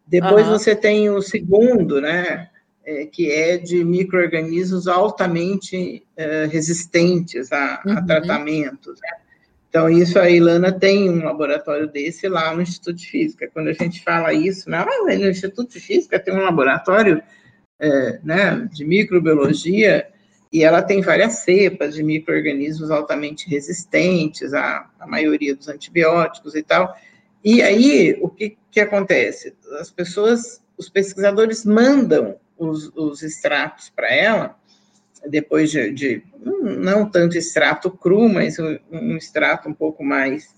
Depois 0.07 0.47
uhum. 0.47 0.53
você 0.53 0.75
tem 0.75 1.09
o 1.09 1.21
segundo, 1.21 2.01
né, 2.01 2.49
é, 2.83 3.05
que 3.05 3.31
é 3.31 3.57
de 3.57 3.83
micro-organismos 3.83 4.87
altamente 4.87 6.03
é, 6.17 6.45
resistentes 6.45 7.51
a, 7.51 7.81
uhum. 7.85 7.93
a 7.93 8.01
tratamentos. 8.01 8.99
Né? 8.99 9.09
Então, 9.69 9.87
isso 9.87 10.17
a 10.17 10.27
Ilana 10.27 10.71
tem 10.71 11.07
um 11.07 11.23
laboratório 11.23 11.87
desse 11.87 12.27
lá 12.27 12.55
no 12.55 12.63
Instituto 12.63 12.95
de 12.95 13.05
Física. 13.05 13.47
Quando 13.53 13.67
a 13.67 13.73
gente 13.73 14.03
fala 14.03 14.33
isso, 14.33 14.67
né, 14.67 14.79
ah, 14.79 15.03
no 15.03 15.29
Instituto 15.29 15.73
de 15.73 15.79
Física 15.79 16.19
tem 16.19 16.33
um 16.33 16.41
laboratório 16.41 17.21
é, 17.79 18.19
né, 18.23 18.67
de 18.71 18.85
microbiologia, 18.85 20.07
E 20.51 20.63
ela 20.63 20.81
tem 20.81 20.99
várias 21.01 21.43
cepas 21.43 21.93
de 21.93 22.01
micro-organismos 22.01 22.89
altamente 22.89 23.47
resistentes 23.47 24.51
à, 24.53 24.89
à 24.99 25.05
maioria 25.05 25.55
dos 25.55 25.67
antibióticos 25.67 26.55
e 26.55 26.63
tal. 26.63 26.95
E 27.43 27.61
aí, 27.61 28.17
o 28.19 28.27
que, 28.29 28.57
que 28.71 28.79
acontece? 28.79 29.55
As 29.79 29.91
pessoas, 29.91 30.59
os 30.75 30.89
pesquisadores 30.89 31.63
mandam 31.63 32.35
os, 32.57 32.91
os 32.95 33.21
extratos 33.21 33.89
para 33.89 34.11
ela, 34.11 34.55
depois 35.27 35.69
de, 35.69 35.91
de, 35.91 36.23
não 36.43 37.09
tanto 37.09 37.37
extrato 37.37 37.91
cru, 37.91 38.27
mas 38.27 38.57
um, 38.57 38.77
um 38.91 39.17
extrato 39.17 39.69
um 39.69 39.73
pouco 39.73 40.03
mais 40.03 40.55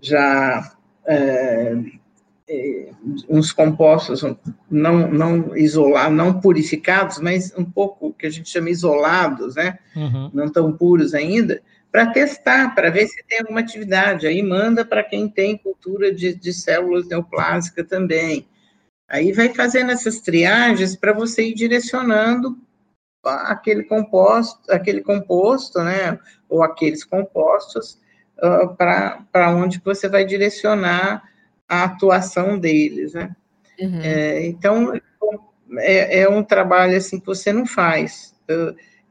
já 0.00 0.76
é, 1.06 1.74
uns 3.28 3.52
compostos 3.52 4.22
não, 4.70 5.10
não 5.10 5.56
isolados, 5.56 6.16
não 6.16 6.40
purificados, 6.40 7.18
mas 7.18 7.52
um 7.56 7.64
pouco 7.64 8.12
que 8.12 8.26
a 8.26 8.30
gente 8.30 8.50
chama 8.50 8.70
isolados, 8.70 9.54
né? 9.54 9.78
Uhum. 9.96 10.30
Não 10.32 10.50
tão 10.50 10.72
puros 10.72 11.14
ainda, 11.14 11.62
para 11.90 12.06
testar, 12.06 12.74
para 12.74 12.90
ver 12.90 13.06
se 13.06 13.24
tem 13.26 13.38
alguma 13.38 13.60
atividade. 13.60 14.26
Aí 14.26 14.42
manda 14.42 14.84
para 14.84 15.02
quem 15.02 15.28
tem 15.28 15.56
cultura 15.56 16.12
de, 16.12 16.34
de 16.34 16.52
células 16.52 17.08
neoplásicas 17.08 17.86
também. 17.86 18.46
Aí 19.08 19.32
vai 19.32 19.48
fazendo 19.50 19.92
essas 19.92 20.20
triagens 20.20 20.96
para 20.96 21.12
você 21.12 21.44
ir 21.48 21.54
direcionando 21.54 22.58
aquele 23.24 23.84
composto, 23.84 24.70
aquele 24.70 25.00
composto, 25.00 25.82
né? 25.82 26.18
Ou 26.46 26.62
aqueles 26.62 27.04
compostos 27.04 27.98
uh, 28.42 28.76
ah, 28.78 29.24
para 29.32 29.54
onde 29.54 29.80
você 29.82 30.08
vai 30.08 30.26
direcionar 30.26 31.22
a 31.74 31.84
atuação 31.84 32.58
deles, 32.58 33.14
né? 33.14 33.34
Uhum. 33.80 34.00
É, 34.00 34.46
então, 34.46 34.92
é, 35.78 36.20
é, 36.20 36.28
um 36.28 36.42
trabalho, 36.42 36.96
assim, 36.96 37.18
que 37.18 37.26
você 37.26 37.52
não 37.52 37.66
faz. 37.66 38.34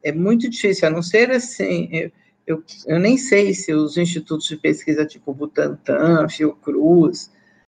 é 0.02 0.12
muito 0.12 0.48
difícil, 0.48 0.88
a 0.88 0.90
não 0.90 1.02
ser, 1.02 1.30
assim, 1.30 1.88
eu, 1.92 2.12
eu, 2.46 2.62
eu, 2.86 2.98
nem 2.98 3.16
sei 3.16 3.54
se 3.54 3.72
os 3.72 3.96
institutos 3.96 4.46
de 4.46 4.56
pesquisa, 4.56 5.06
tipo 5.06 5.34
Butantan, 5.34 6.28
Fiocruz, 6.28 7.30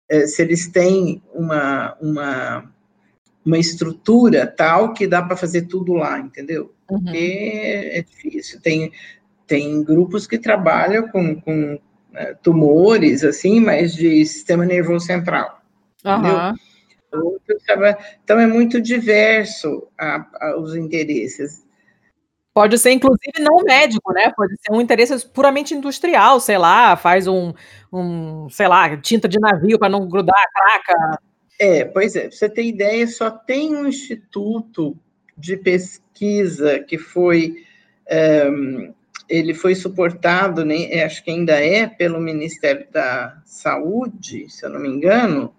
é, 0.08 0.26
se 0.26 0.42
eles 0.42 0.68
têm 0.68 1.22
uma, 1.32 1.96
uma, 2.00 2.72
uma 3.44 3.58
estrutura 3.58 4.46
tal 4.46 4.92
que 4.92 5.06
dá 5.06 5.22
para 5.22 5.36
fazer 5.36 5.62
tudo 5.62 5.94
lá, 5.94 6.18
entendeu? 6.18 6.72
Uhum. 6.90 7.02
Porque 7.02 7.50
é 7.92 8.02
difícil. 8.02 8.60
Tem, 8.60 8.92
tem 9.46 9.82
grupos 9.82 10.26
que 10.26 10.38
trabalham 10.38 11.08
com, 11.08 11.40
com 11.40 11.78
tumores, 12.42 13.24
assim, 13.24 13.60
mas 13.60 13.94
de 13.94 14.24
sistema 14.24 14.64
nervoso 14.64 15.06
central. 15.06 15.60
Uhum. 16.04 16.54
Então, 18.22 18.38
é 18.38 18.46
muito 18.46 18.80
diverso 18.80 19.86
a, 19.98 20.26
a, 20.40 20.58
os 20.58 20.74
interesses. 20.74 21.64
Pode 22.52 22.78
ser, 22.78 22.92
inclusive, 22.92 23.40
não 23.40 23.64
médico, 23.64 24.12
né? 24.12 24.32
Pode 24.36 24.54
ser 24.60 24.72
um 24.72 24.80
interesse 24.80 25.26
puramente 25.28 25.74
industrial, 25.74 26.38
sei 26.38 26.56
lá, 26.56 26.96
faz 26.96 27.26
um, 27.26 27.52
um 27.92 28.48
sei 28.48 28.68
lá, 28.68 28.96
tinta 28.96 29.28
de 29.28 29.40
navio 29.40 29.78
para 29.78 29.88
não 29.88 30.08
grudar 30.08 30.36
a 30.36 30.52
craca. 30.52 31.18
É, 31.58 31.84
pois 31.84 32.14
é, 32.14 32.28
pra 32.28 32.30
você 32.30 32.48
ter 32.48 32.64
ideia, 32.64 33.06
só 33.06 33.30
tem 33.30 33.74
um 33.74 33.86
instituto 33.86 34.96
de 35.36 35.56
pesquisa 35.56 36.78
que 36.78 36.96
foi 36.96 37.64
é, 38.06 38.48
ele 39.28 39.54
foi 39.54 39.74
suportado, 39.74 40.64
né, 40.64 41.02
acho 41.02 41.24
que 41.24 41.30
ainda 41.30 41.54
é, 41.54 41.86
pelo 41.86 42.20
Ministério 42.20 42.86
da 42.90 43.40
Saúde, 43.44 44.50
se 44.50 44.64
eu 44.64 44.70
não 44.70 44.80
me 44.80 44.88
engano, 44.88 45.54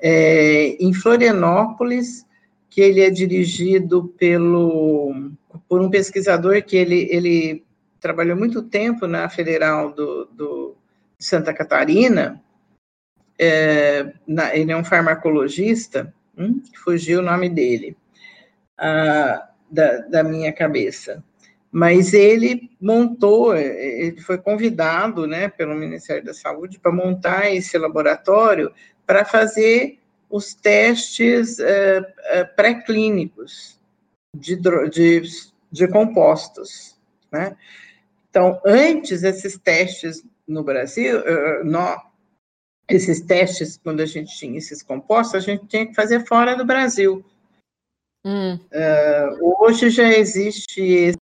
é, 0.00 0.76
em 0.80 0.92
Florianópolis, 0.92 2.26
que 2.68 2.80
ele 2.80 3.00
é 3.00 3.10
dirigido 3.10 4.08
pelo, 4.18 5.32
por 5.68 5.80
um 5.80 5.90
pesquisador 5.90 6.62
que 6.62 6.76
ele, 6.76 7.08
ele 7.10 7.64
trabalhou 8.00 8.36
muito 8.36 8.62
tempo 8.62 9.06
na 9.06 9.28
Federal 9.28 9.92
do, 9.92 10.26
do 10.26 10.76
de 11.18 11.24
Santa 11.24 11.52
Catarina, 11.52 12.40
é, 13.36 14.12
na, 14.26 14.54
ele 14.54 14.70
é 14.70 14.76
um 14.76 14.84
farmacologista, 14.84 16.14
hum, 16.36 16.62
fugiu 16.84 17.18
o 17.18 17.24
nome 17.24 17.48
dele, 17.48 17.96
da, 18.76 19.98
da 20.08 20.22
minha 20.22 20.52
cabeça 20.52 21.24
mas 21.70 22.14
ele 22.14 22.70
montou, 22.80 23.54
ele 23.56 24.20
foi 24.20 24.38
convidado, 24.38 25.26
né, 25.26 25.48
pelo 25.48 25.74
Ministério 25.74 26.24
da 26.24 26.32
Saúde 26.32 26.78
para 26.78 26.90
montar 26.90 27.52
esse 27.52 27.76
laboratório 27.76 28.72
para 29.06 29.24
fazer 29.24 29.98
os 30.30 30.54
testes 30.54 31.58
é, 31.58 32.14
é, 32.24 32.44
pré-clínicos 32.44 33.78
de, 34.36 34.56
de, 34.90 35.22
de 35.70 35.88
compostos, 35.88 36.98
né? 37.30 37.56
Então, 38.28 38.60
antes 38.64 39.22
esses 39.22 39.58
testes 39.58 40.22
no 40.46 40.62
Brasil, 40.62 41.20
uh, 41.20 41.64
no, 41.64 42.00
esses 42.88 43.20
testes, 43.20 43.78
quando 43.78 44.00
a 44.00 44.06
gente 44.06 44.36
tinha 44.36 44.58
esses 44.58 44.82
compostos, 44.82 45.34
a 45.34 45.40
gente 45.40 45.66
tinha 45.66 45.86
que 45.86 45.94
fazer 45.94 46.26
fora 46.26 46.54
do 46.54 46.64
Brasil. 46.64 47.24
Hum. 48.24 48.54
Uh, 48.54 49.64
hoje 49.64 49.90
já 49.90 50.08
existe 50.08 51.16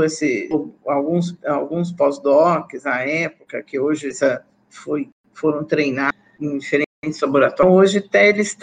esse, 0.00 0.48
alguns, 0.86 1.36
alguns 1.44 1.90
pós-docs 1.90 2.84
na 2.84 3.00
época, 3.00 3.62
que 3.62 3.80
hoje 3.80 4.12
já 4.12 4.44
foi, 4.70 5.10
foram 5.34 5.64
treinados 5.64 6.20
em 6.40 6.58
diferentes 6.58 7.20
laboratórios, 7.20 7.74
hoje 7.74 7.98
até 7.98 8.28
eles 8.28 8.56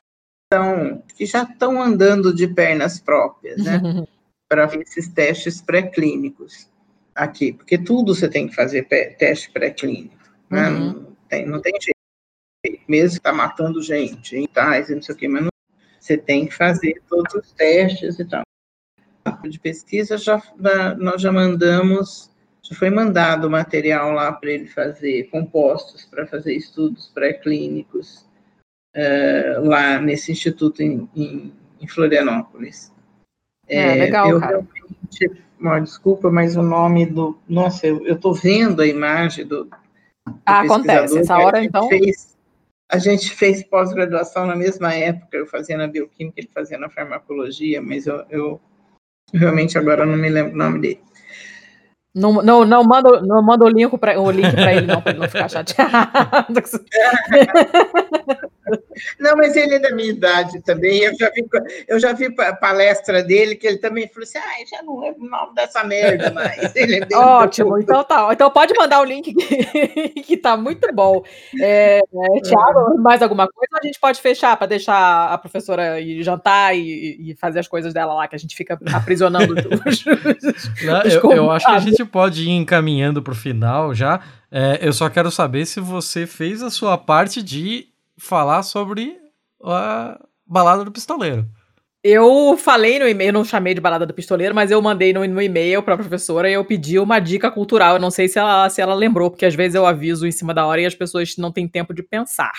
estão, 0.46 1.04
que 1.16 1.26
já 1.26 1.44
estão 1.44 1.82
andando 1.82 2.34
de 2.34 2.48
pernas 2.48 3.00
próprias, 3.02 3.62
né? 3.62 3.82
para 4.50 4.66
esses 4.82 5.08
testes 5.10 5.62
pré-clínicos 5.62 6.68
aqui, 7.14 7.54
porque 7.54 7.78
tudo 7.78 8.16
você 8.16 8.28
tem 8.28 8.48
que 8.48 8.56
fazer 8.56 8.88
teste 9.18 9.52
pré-clínico, 9.52 10.18
né? 10.50 10.70
Uhum. 10.70 10.94
Não, 10.94 11.18
tem, 11.28 11.46
não 11.46 11.62
tem 11.62 11.74
jeito, 11.74 12.82
mesmo 12.88 13.12
que 13.12 13.20
está 13.20 13.34
matando 13.34 13.84
gente, 13.84 14.36
em 14.36 14.48
tais, 14.48 14.90
não 14.90 15.02
sei 15.02 15.14
o 15.14 15.18
quê, 15.18 15.28
mas 15.28 15.44
não, 15.44 15.50
você 16.00 16.18
tem 16.18 16.48
que 16.48 16.56
fazer 16.56 17.00
todos 17.08 17.34
os 17.36 17.52
testes 17.52 18.18
e 18.18 18.26
tal 18.26 18.42
de 19.50 19.60
pesquisa, 19.60 20.18
já, 20.18 20.42
nós 20.98 21.22
já 21.22 21.32
mandamos, 21.32 22.32
já 22.62 22.76
foi 22.76 22.90
mandado 22.90 23.50
material 23.50 24.12
lá 24.12 24.32
para 24.32 24.52
ele 24.52 24.68
fazer 24.68 25.30
compostos, 25.30 26.06
para 26.06 26.26
fazer 26.28 26.54
estudos 26.54 27.08
pré-clínicos 27.08 28.26
uh, 28.96 29.66
lá 29.66 30.00
nesse 30.00 30.32
instituto 30.32 30.82
em, 30.82 31.10
em, 31.16 31.54
em 31.80 31.88
Florianópolis. 31.88 32.92
É, 33.68 33.92
é 33.92 33.96
legal, 33.96 34.30
eu 34.30 34.40
cara. 34.40 34.52
realmente, 34.52 35.44
uma, 35.60 35.80
desculpa, 35.80 36.32
mas 36.32 36.56
o 36.56 36.64
nome 36.64 37.06
do, 37.06 37.38
nossa, 37.48 37.86
eu 37.86 38.16
estou 38.16 38.34
vendo 38.34 38.82
a 38.82 38.88
imagem 38.88 39.46
do, 39.46 39.66
do 39.66 39.78
ah, 40.46 40.62
acontece, 40.62 41.20
essa 41.20 41.38
hora 41.38 41.64
então... 41.64 41.88
Fez, 41.88 42.38
a 42.92 42.98
gente 42.98 43.30
fez 43.32 43.64
pós-graduação 43.64 44.48
na 44.48 44.56
mesma 44.56 44.92
época, 44.96 45.38
eu 45.38 45.46
fazia 45.46 45.78
na 45.78 45.88
bioquímica, 45.88 46.40
ele 46.40 46.50
fazia 46.52 46.78
na 46.80 46.90
farmacologia, 46.90 47.80
mas 47.80 48.08
eu, 48.08 48.26
eu 48.32 48.60
Realmente 49.34 49.78
agora 49.78 50.06
não 50.06 50.18
me 50.18 50.30
lembro 50.30 50.54
o 50.54 50.58
nome 50.58 50.80
dele. 50.80 51.00
Não, 52.14 52.42
não, 52.42 52.66
não, 52.66 52.84
manda, 52.84 53.22
não 53.22 53.42
manda 53.44 53.66
o 53.66 53.70
link 53.70 53.98
para 53.98 54.20
o 54.20 54.32
link 54.32 54.52
para 54.52 54.74
ele, 54.74 54.88
não, 54.88 55.02
para 55.02 55.12
ele 55.12 55.20
não 55.20 55.30
ficar 55.30 55.48
chateado. 55.48 56.48
Não, 59.20 59.36
mas 59.36 59.56
ele 59.56 59.76
é 59.76 59.80
da 59.80 59.92
minha 59.92 60.10
idade 60.10 60.62
também. 60.62 61.04
Eu 61.04 61.18
já 61.18 61.30
vi, 61.30 61.46
eu 61.88 62.00
já 62.00 62.14
vi 62.14 62.34
palestra 62.60 63.24
dele 63.24 63.56
que 63.56 63.68
ele 63.68 63.78
também 63.78 64.08
falou 64.08 64.24
assim: 64.24 64.38
ah, 64.38 64.66
já 64.70 64.84
não 64.84 65.00
lembro 65.00 65.26
o 65.26 65.30
nome 65.30 65.56
dessa 65.56 65.84
merda 65.84 66.32
mais. 66.32 66.76
É 66.76 67.00
Ótimo, 67.16 67.80
então 67.80 68.04
tá. 68.04 68.30
Então 68.32 68.50
pode 68.52 68.74
mandar 68.76 69.02
o 69.02 69.04
link 69.04 69.34
que, 69.34 70.10
que 70.24 70.38
tá 70.38 70.56
muito 70.58 70.94
bom. 70.94 71.24
É, 71.60 72.00
é, 72.00 72.42
Tiago, 72.42 72.98
mais 73.00 73.22
alguma 73.22 73.48
coisa? 73.48 73.80
A 73.82 73.86
gente 73.86 74.00
pode 74.00 74.22
fechar 74.22 74.56
para 74.58 74.68
deixar 74.68 75.32
a 75.32 75.38
professora 75.38 76.00
ir 76.00 76.24
jantar 76.24 76.76
e, 76.76 77.32
e, 77.32 77.36
fazer 77.36 77.60
as 77.60 77.68
coisas 77.68 77.94
dela 77.94 78.14
lá, 78.14 78.28
que 78.28 78.36
a 78.36 78.40
gente 78.40 78.56
fica 78.56 78.80
aprisionando 78.94 79.54
os, 79.86 80.06
não, 80.84 81.02
os 81.06 81.14
eu, 81.14 81.32
eu 81.32 81.52
acho 81.52 81.66
que 81.66 81.72
a 81.72 81.80
gente 81.80 82.06
pode 82.06 82.44
ir 82.44 82.52
encaminhando 82.52 83.22
para 83.22 83.34
o 83.34 83.36
final 83.36 83.94
já. 83.94 84.22
É, 84.52 84.80
eu 84.82 84.92
só 84.92 85.10
quero 85.10 85.30
saber 85.30 85.66
se 85.66 85.80
você 85.80 86.26
fez 86.26 86.64
a 86.64 86.72
sua 86.72 86.98
parte 86.98 87.44
de 87.44 87.89
falar 88.20 88.64
sobre 88.64 89.18
a 89.64 90.20
balada 90.46 90.84
do 90.84 90.92
pistoleiro. 90.92 91.48
Eu 92.02 92.56
falei 92.58 92.98
no 92.98 93.08
e-mail, 93.08 93.34
não 93.34 93.44
chamei 93.44 93.74
de 93.74 93.82
balada 93.82 94.06
do 94.06 94.14
pistoleiro, 94.14 94.56
mas 94.56 94.72
eu 94.72 94.82
mandei 94.82 95.12
no, 95.12 95.28
no 95.28 95.42
e-mail 95.42 95.84
para 95.84 95.96
a 95.96 95.98
professora 95.98 96.50
e 96.50 96.54
eu 96.54 96.64
pedi 96.64 96.98
uma 96.98 97.20
dica 97.20 97.52
cultural. 97.52 97.96
Eu 97.96 98.02
não 98.02 98.10
sei 98.10 98.30
se 98.30 98.40
ela, 98.40 98.70
se 98.70 98.82
ela 98.82 98.94
lembrou, 98.94 99.30
porque 99.30 99.46
às 99.46 99.54
vezes 99.54 99.76
eu 99.76 99.86
aviso 99.86 100.26
em 100.26 100.32
cima 100.32 100.54
da 100.54 100.66
hora 100.66 100.80
e 100.80 100.86
as 100.86 100.96
pessoas 100.96 101.36
não 101.38 101.52
têm 101.52 101.68
tempo 101.68 101.94
de 101.94 102.02
pensar. 102.02 102.54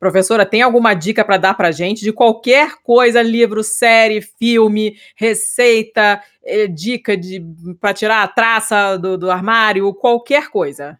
Professora, 0.00 0.46
tem 0.46 0.62
alguma 0.62 0.94
dica 0.94 1.24
para 1.24 1.36
dar 1.36 1.54
para 1.54 1.70
gente 1.70 2.02
de 2.02 2.12
qualquer 2.12 2.76
coisa, 2.82 3.22
livro, 3.22 3.62
série, 3.62 4.22
filme, 4.22 4.96
receita, 5.14 6.22
eh, 6.42 6.66
dica 6.66 7.16
de 7.16 7.44
para 7.78 7.94
tirar 7.94 8.22
a 8.22 8.28
traça 8.28 8.96
do, 8.96 9.16
do 9.18 9.30
armário, 9.30 9.92
qualquer 9.94 10.48
coisa? 10.48 10.98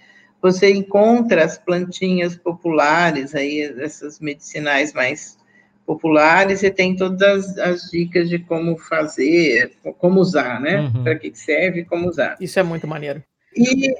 você 0.41 0.74
encontra 0.74 1.44
as 1.44 1.58
plantinhas 1.58 2.38
populares, 2.38 3.36
aí, 3.36 3.60
essas 3.80 4.20
medicinais 4.20 4.94
mais 4.94 5.38
populares, 5.86 6.64
e 6.64 6.72
tem 6.72 6.95
todas 6.95 7.58
as 7.58 7.91
dicas 7.91 8.30
de 8.30 8.40
como 8.40 8.78
fazer, 8.78 9.74
como 9.98 10.22
usar, 10.22 10.62
né? 10.62 10.80
Uhum. 10.80 11.03
Para 11.03 11.16
que 11.16 11.36
serve 11.36 11.82
e 11.82 11.86
como 11.86 12.08
usar. 12.08 12.38
Isso 12.40 12.58
é 12.58 12.64
muito 12.64 12.88
maneiro. 12.88 13.22
E 13.56 13.94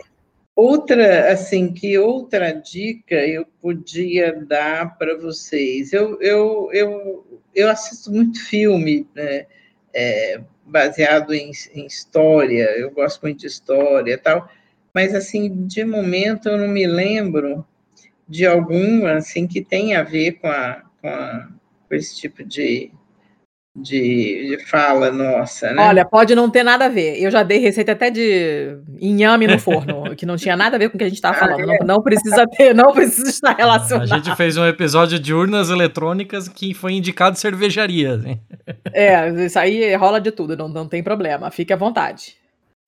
outra, 0.62 1.32
assim, 1.32 1.72
que 1.74 1.98
outra 1.98 2.52
dica 2.52 3.16
eu 3.16 3.46
podia 3.62 4.34
dar 4.34 4.98
para 4.98 5.18
vocês? 5.18 5.94
Eu, 5.94 6.22
eu, 6.22 6.70
eu, 6.74 7.42
eu 7.54 7.70
assisto 7.70 8.12
muito 8.12 8.40
filme, 8.46 9.08
né? 9.16 9.46
é, 9.94 10.42
baseado 10.66 11.34
em, 11.34 11.52
em, 11.74 11.86
história, 11.86 12.70
eu 12.78 12.92
gosto 12.92 13.22
muito 13.22 13.40
de 13.40 13.48
história 13.48 14.14
e 14.14 14.18
tal, 14.18 14.50
mas, 14.94 15.14
assim, 15.14 15.66
de 15.66 15.84
momento 15.86 16.50
eu 16.50 16.58
não 16.58 16.68
me 16.68 16.86
lembro 16.86 17.66
de 18.28 18.46
algum, 18.46 19.06
assim, 19.06 19.48
que 19.48 19.64
tenha 19.64 20.00
a 20.00 20.04
ver 20.04 20.34
com, 20.34 20.48
a, 20.48 20.84
com, 21.02 21.08
a, 21.08 21.50
com 21.88 21.96
esse 21.96 22.16
tipo 22.16 22.44
de, 22.44 22.92
de, 23.76 24.57
de, 24.57 24.65
fala 24.65 25.11
nossa, 25.11 25.72
né? 25.72 25.81
Olha, 25.81 26.06
pode 26.06 26.35
não 26.35 26.49
ter 26.49 26.61
nada 26.61 26.85
a 26.85 26.89
ver. 26.89 27.22
Eu 27.22 27.31
já 27.31 27.41
dei 27.41 27.60
receita 27.60 27.93
até 27.93 28.10
de 28.10 28.77
inhame 28.99 29.48
no 29.48 29.57
forno, 29.57 30.14
que 30.15 30.26
não 30.26 30.35
tinha 30.35 30.57
nada 30.57 30.76
a 30.76 30.80
ver 30.80 30.89
com 30.89 30.95
o 30.95 30.98
que 30.98 31.06
a 31.06 31.07
gente 31.07 31.15
estava 31.15 31.38
ah, 31.38 31.39
falando. 31.39 31.72
É? 31.72 31.77
não, 31.80 31.95
não, 31.95 32.02
precisa 32.02 32.45
ter, 32.48 32.76
não 32.76 32.91
precisa 32.91 33.30
estar 33.30 33.56
relacionado. 33.56 34.11
A 34.11 34.18
gente 34.18 34.35
fez 34.35 34.57
um 34.57 34.65
episódio 34.65 35.18
de 35.18 35.34
urnas 35.34 35.69
eletrônicas 35.69 36.49
que 36.49 36.73
foi 36.73 36.93
indicado 36.93 37.38
cervejaria. 37.38 38.19
Hein? 38.26 38.41
É, 38.93 39.30
isso 39.45 39.57
aí 39.57 39.95
rola 39.95 40.19
de 40.19 40.31
tudo, 40.31 40.57
não, 40.57 40.68
não 40.68 40.88
tem 40.88 41.02
problema. 41.02 41.49
Fique 41.49 41.72
à 41.72 41.77
vontade. 41.77 42.35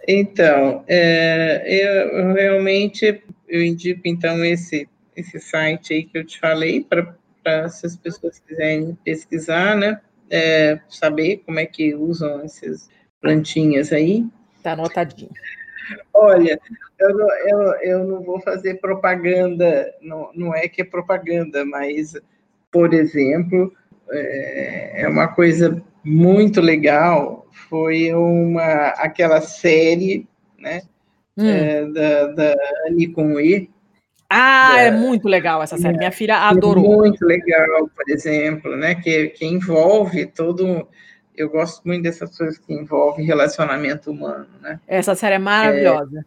Então, 0.05 0.84
é, 0.85 1.64
eu 1.65 2.34
realmente 2.34 3.23
eu 3.47 3.64
indico 3.64 4.01
então 4.05 4.43
esse 4.43 4.88
esse 5.15 5.39
site 5.39 5.93
aí 5.93 6.03
que 6.03 6.18
eu 6.18 6.26
te 6.26 6.39
falei 6.39 6.85
para 7.43 7.69
se 7.69 7.85
as 7.85 7.95
pessoas 7.95 8.39
quiserem 8.39 8.97
pesquisar, 9.03 9.77
né? 9.77 9.99
É, 10.34 10.80
saber 10.89 11.43
como 11.45 11.60
é 11.60 11.65
que 11.68 11.93
usam 11.93 12.41
essas 12.41 12.89
plantinhas 13.22 13.93
aí. 13.93 14.26
Tá 14.64 14.72
anotadinho. 14.72 15.30
Olha, 16.11 16.60
eu 16.99 17.15
não, 17.15 17.30
eu, 17.30 17.73
eu 17.81 18.03
não 18.03 18.23
vou 18.23 18.41
fazer 18.41 18.80
propaganda, 18.81 19.93
não, 20.01 20.31
não 20.34 20.55
é 20.55 20.68
que 20.68 20.81
é 20.81 20.85
propaganda, 20.85 21.64
mas, 21.64 22.14
por 22.72 22.95
exemplo, 22.95 23.72
é, 24.10 25.03
é 25.03 25.07
uma 25.07 25.27
coisa 25.27 25.80
muito 26.03 26.60
legal, 26.60 27.45
foi 27.69 28.11
uma, 28.14 28.88
aquela 28.97 29.39
série, 29.39 30.27
né, 30.57 30.81
hum. 31.38 31.47
é, 31.47 31.85
da, 31.91 32.27
da 32.27 32.55
Annie 32.88 33.11
com 33.11 33.39
E, 33.39 33.69
ah, 34.35 34.81
é, 34.81 34.88
é 34.88 34.91
muito 34.91 35.27
legal 35.27 35.61
essa 35.61 35.77
série. 35.77 35.97
Minha 35.97 36.11
filha 36.11 36.38
adorou. 36.38 36.93
É 36.93 36.97
muito 36.97 37.23
legal, 37.23 37.88
por 37.95 38.10
exemplo, 38.10 38.76
né? 38.76 38.95
Que, 38.95 39.27
que 39.30 39.45
envolve 39.45 40.26
todo. 40.26 40.88
Eu 41.35 41.49
gosto 41.49 41.84
muito 41.85 42.03
dessas 42.03 42.35
coisas 42.35 42.57
que 42.57 42.73
envolvem 42.73 43.26
relacionamento 43.26 44.10
humano, 44.10 44.47
né? 44.60 44.80
Essa 44.88 45.14
série 45.14 45.35
é 45.35 45.39
maravilhosa. 45.39 46.19
É, 46.19 46.23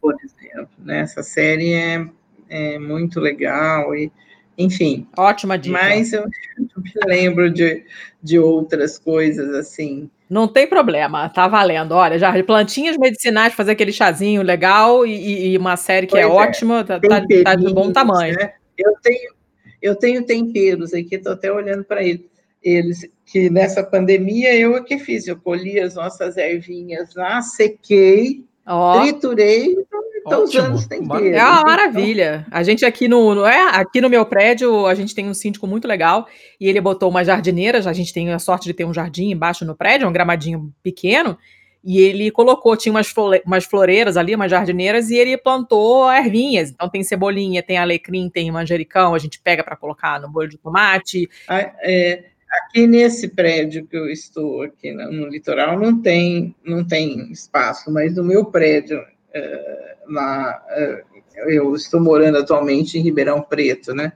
por 0.00 0.14
exemplo, 0.24 0.70
né? 0.78 1.00
Essa 1.00 1.22
série 1.22 1.74
é, 1.74 2.06
é 2.48 2.78
muito 2.78 3.20
legal 3.20 3.94
e 3.94 4.10
enfim. 4.56 5.06
Ótima 5.16 5.58
dica. 5.58 5.78
Mas 5.78 6.12
eu 6.12 6.22
não 6.22 6.30
me 6.82 6.92
lembro 7.06 7.50
de, 7.50 7.84
de 8.22 8.38
outras 8.38 8.98
coisas 8.98 9.54
assim. 9.54 10.10
Não 10.30 10.46
tem 10.46 10.64
problema, 10.68 11.28
tá 11.28 11.48
valendo. 11.48 11.90
Olha, 11.90 12.16
já 12.16 12.32
plantinhas 12.44 12.96
medicinais, 12.96 13.52
fazer 13.52 13.72
aquele 13.72 13.92
chazinho 13.92 14.42
legal 14.42 15.04
e, 15.04 15.48
e 15.48 15.58
uma 15.58 15.76
série 15.76 16.06
que 16.06 16.16
é 16.16 16.20
é, 16.20 16.26
ótima, 16.26 16.84
tá, 16.84 17.00
tá, 17.00 17.20
tá, 17.44 17.54
de 17.56 17.74
bom 17.74 17.90
tamanho. 17.90 18.36
Né? 18.36 18.52
Eu, 18.78 18.94
tenho, 19.02 19.34
eu 19.82 19.96
tenho 19.96 20.24
temperos 20.24 20.94
aqui, 20.94 21.16
estou 21.16 21.32
até 21.32 21.52
olhando 21.52 21.82
para 21.82 22.04
eles. 22.04 22.30
Eles, 22.62 23.10
que 23.26 23.50
nessa 23.50 23.82
pandemia 23.82 24.54
eu 24.54 24.76
é 24.76 24.84
que 24.84 24.98
fiz, 24.98 25.26
eu 25.26 25.36
colhi 25.36 25.80
as 25.80 25.94
nossas 25.96 26.36
ervinhas 26.36 27.14
lá, 27.16 27.40
sequei, 27.42 28.44
oh. 28.68 29.00
triturei, 29.00 29.72
Estou 29.72 30.09
usando 30.38 30.74
os 30.74 30.86
temperos. 30.86 31.32
É 31.32 31.42
uma 31.42 31.62
maravilha. 31.62 32.46
A 32.50 32.62
gente 32.62 32.84
aqui 32.84 33.08
no, 33.08 33.44
é, 33.44 33.70
aqui 33.76 34.00
no 34.00 34.08
meu 34.08 34.24
prédio, 34.24 34.86
a 34.86 34.94
gente 34.94 35.14
tem 35.14 35.28
um 35.28 35.34
síndico 35.34 35.66
muito 35.66 35.86
legal 35.86 36.26
e 36.60 36.68
ele 36.68 36.80
botou 36.80 37.08
uma 37.08 37.24
jardineira. 37.24 37.78
A 37.78 37.92
gente 37.92 38.12
tem 38.12 38.32
a 38.32 38.38
sorte 38.38 38.64
de 38.64 38.74
ter 38.74 38.84
um 38.84 38.94
jardim 38.94 39.30
embaixo 39.30 39.64
no 39.64 39.74
prédio, 39.74 40.08
um 40.08 40.12
gramadinho 40.12 40.72
pequeno. 40.82 41.36
E 41.82 41.98
ele 41.98 42.30
colocou, 42.30 42.76
tinha 42.76 42.92
umas, 42.92 43.08
flore, 43.08 43.42
umas 43.46 43.64
floreiras 43.64 44.18
ali, 44.18 44.34
umas 44.34 44.50
jardineiras, 44.50 45.10
e 45.10 45.16
ele 45.16 45.36
plantou 45.38 46.12
ervinhas. 46.12 46.70
Então 46.70 46.90
tem 46.90 47.02
cebolinha, 47.02 47.62
tem 47.62 47.78
alecrim, 47.78 48.28
tem 48.28 48.50
manjericão, 48.50 49.14
a 49.14 49.18
gente 49.18 49.40
pega 49.40 49.64
para 49.64 49.76
colocar 49.76 50.20
no 50.20 50.30
bolho 50.30 50.48
de 50.48 50.58
tomate. 50.58 51.28
Ah, 51.48 51.72
é, 51.80 52.24
aqui 52.50 52.86
nesse 52.86 53.28
prédio 53.28 53.86
que 53.86 53.96
eu 53.96 54.10
estou, 54.10 54.62
aqui 54.62 54.92
no, 54.92 55.10
no, 55.10 55.28
litoral, 55.28 55.78
não 55.78 56.00
tem, 56.00 56.54
não 56.62 56.84
tem 56.84 57.32
espaço, 57.32 57.90
mas 57.90 58.14
no 58.14 58.24
meu 58.24 58.44
prédio, 58.44 59.02
é, 59.32 59.89
lá, 60.12 60.62
é, 60.68 61.04
eu 61.46 61.74
estou 61.74 62.00
morando 62.00 62.38
atualmente 62.38 62.98
em 62.98 63.02
Ribeirão 63.02 63.40
Preto, 63.42 63.94
né? 63.94 64.12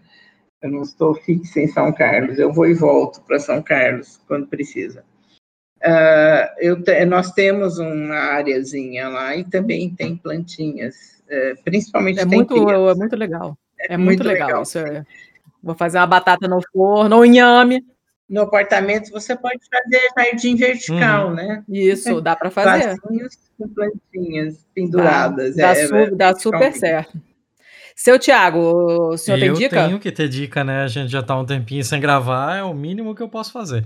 Eu 0.62 0.70
não 0.70 0.82
estou 0.82 1.14
fixa 1.14 1.60
em 1.60 1.68
São 1.68 1.92
Carlos, 1.92 2.38
eu 2.38 2.52
vou 2.52 2.66
e 2.66 2.74
volto 2.74 3.20
para 3.22 3.38
São 3.38 3.62
Carlos 3.62 4.20
quando 4.26 4.46
precisa. 4.46 5.04
Uh, 5.82 6.82
te, 6.82 7.04
nós 7.04 7.32
temos 7.32 7.78
uma 7.78 8.16
áreazinha 8.16 9.08
lá 9.08 9.36
e 9.36 9.44
também 9.44 9.94
tem 9.94 10.16
plantinhas, 10.16 11.22
uh, 11.26 11.62
principalmente 11.62 12.20
é 12.20 12.24
muito 12.24 12.54
é 12.70 12.94
muito 12.94 13.16
legal 13.16 13.58
é, 13.78 13.92
é 13.92 13.96
muito, 13.98 14.06
muito, 14.06 14.22
legal, 14.24 14.46
legal. 14.46 14.62
Isso 14.62 14.78
é, 14.78 15.04
vou 15.62 15.74
fazer 15.74 15.98
uma 15.98 16.06
batata 16.06 16.48
no 16.48 16.60
forno 16.72 17.16
ou 17.16 17.26
inhame 17.26 17.84
no 18.28 18.42
apartamento 18.42 19.10
você 19.10 19.36
pode 19.36 19.60
fazer 19.70 20.08
jardim 20.16 20.56
vertical, 20.56 21.28
uhum. 21.28 21.34
né? 21.34 21.64
Isso, 21.68 22.20
dá 22.20 22.34
para 22.34 22.50
fazer. 22.52 22.96
Vasinhos 23.00 23.36
com 23.58 23.68
plantinhas 23.68 24.66
penduradas. 24.74 25.56
Dá, 25.56 25.76
é, 25.76 25.88
dá, 25.88 25.98
é, 25.98 26.10
dá 26.10 26.34
super 26.34 26.72
certo. 26.72 27.20
Seu 27.96 28.18
Tiago, 28.18 28.58
o 29.12 29.16
senhor 29.16 29.38
eu 29.38 29.40
tem 29.40 29.52
dica? 29.52 29.76
Eu 29.76 29.86
tenho 29.86 30.00
que 30.00 30.10
ter 30.10 30.28
dica, 30.28 30.64
né? 30.64 30.82
A 30.82 30.88
gente 30.88 31.10
já 31.10 31.22
tá 31.22 31.38
um 31.38 31.44
tempinho 31.44 31.84
sem 31.84 32.00
gravar, 32.00 32.56
é 32.56 32.62
o 32.62 32.74
mínimo 32.74 33.14
que 33.14 33.22
eu 33.22 33.28
posso 33.28 33.52
fazer. 33.52 33.84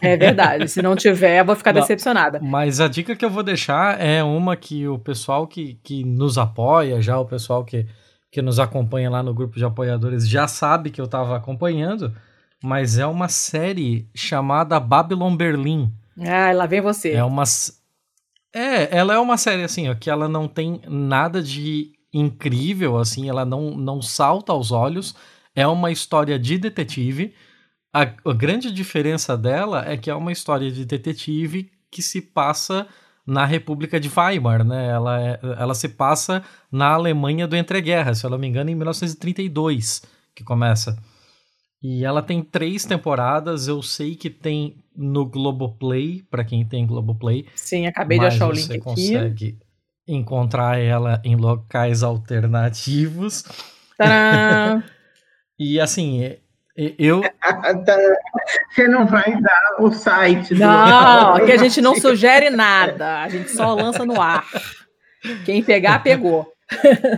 É 0.00 0.16
verdade. 0.16 0.68
Se 0.68 0.80
não 0.80 0.94
tiver, 0.94 1.40
eu 1.40 1.44
vou 1.44 1.56
ficar 1.56 1.72
não, 1.74 1.80
decepcionada. 1.80 2.40
Mas 2.40 2.80
a 2.80 2.86
dica 2.86 3.16
que 3.16 3.24
eu 3.24 3.30
vou 3.30 3.42
deixar 3.42 4.00
é 4.00 4.22
uma 4.22 4.56
que 4.56 4.86
o 4.86 4.98
pessoal 4.98 5.46
que, 5.46 5.74
que 5.82 6.04
nos 6.04 6.38
apoia, 6.38 7.00
já 7.00 7.18
o 7.18 7.24
pessoal 7.24 7.64
que, 7.64 7.86
que 8.30 8.40
nos 8.40 8.58
acompanha 8.60 9.10
lá 9.10 9.22
no 9.22 9.34
grupo 9.34 9.56
de 9.56 9.64
apoiadores 9.64 10.28
já 10.28 10.46
sabe 10.46 10.90
que 10.90 11.00
eu 11.00 11.04
estava 11.04 11.36
acompanhando, 11.36 12.14
mas 12.62 12.98
é 12.98 13.06
uma 13.06 13.28
série 13.28 14.08
chamada 14.14 14.78
Babylon 14.78 15.36
Berlim. 15.36 15.92
Ah, 16.18 16.52
lá 16.52 16.66
vem 16.66 16.80
você. 16.80 17.12
É 17.12 17.24
uma. 17.24 17.44
É, 18.54 18.96
ela 18.96 19.14
é 19.14 19.18
uma 19.18 19.36
série 19.36 19.62
assim, 19.62 19.88
ó, 19.88 19.94
que 19.94 20.10
ela 20.10 20.28
não 20.28 20.46
tem 20.46 20.80
nada 20.86 21.42
de 21.42 21.92
incrível, 22.12 22.98
assim, 22.98 23.28
ela 23.28 23.44
não, 23.44 23.70
não 23.70 24.02
salta 24.02 24.52
aos 24.52 24.72
olhos. 24.72 25.14
É 25.54 25.66
uma 25.66 25.90
história 25.90 26.38
de 26.38 26.58
detetive. 26.58 27.34
A, 27.92 28.02
a 28.02 28.32
grande 28.34 28.70
diferença 28.70 29.36
dela 29.36 29.84
é 29.86 29.96
que 29.96 30.10
é 30.10 30.14
uma 30.14 30.32
história 30.32 30.70
de 30.70 30.84
detetive 30.84 31.70
que 31.90 32.02
se 32.02 32.20
passa 32.20 32.86
na 33.26 33.44
República 33.44 33.98
de 34.00 34.10
Weimar, 34.14 34.64
né? 34.64 34.88
Ela, 34.88 35.20
é, 35.20 35.40
ela 35.58 35.74
se 35.74 35.88
passa 35.88 36.42
na 36.70 36.88
Alemanha 36.92 37.46
do 37.46 37.56
entreguerras, 37.56 38.18
se 38.18 38.26
eu 38.26 38.30
não 38.30 38.38
me 38.38 38.46
engano, 38.46 38.70
em 38.70 38.74
1932 38.74 40.02
que 40.34 40.44
começa. 40.44 40.96
E 41.82 42.04
ela 42.04 42.22
tem 42.22 42.42
três 42.42 42.84
temporadas. 42.84 43.66
Eu 43.66 43.82
sei 43.82 44.14
que 44.14 44.28
tem 44.28 44.82
no 44.94 45.24
Globoplay, 45.24 46.22
para 46.30 46.44
quem 46.44 46.64
tem 46.64 46.86
Globoplay. 46.86 47.46
Sim, 47.54 47.86
acabei 47.86 48.18
de 48.18 48.26
achar 48.26 48.48
o 48.48 48.52
link 48.52 48.66
você 48.66 48.74
aqui. 48.74 48.82
consegue 48.82 49.58
encontrar 50.06 50.78
ela 50.78 51.20
em 51.24 51.36
locais 51.36 52.02
alternativos. 52.02 53.44
e 55.58 55.80
assim, 55.80 56.36
Eu. 56.98 57.22
Você 58.70 58.88
não 58.88 59.06
vai 59.06 59.40
dar 59.40 59.76
o 59.78 59.92
site. 59.92 60.54
Não, 60.54 61.34
aqui 61.34 61.52
a 61.52 61.56
gente 61.56 61.80
não 61.80 61.94
sugere 61.96 62.50
nada. 62.50 63.22
A 63.22 63.28
gente 63.28 63.50
só 63.50 63.74
lança 63.74 64.04
no 64.04 64.20
ar. 64.20 64.44
Quem 65.44 65.62
pegar, 65.62 66.02
pegou. 66.02 66.50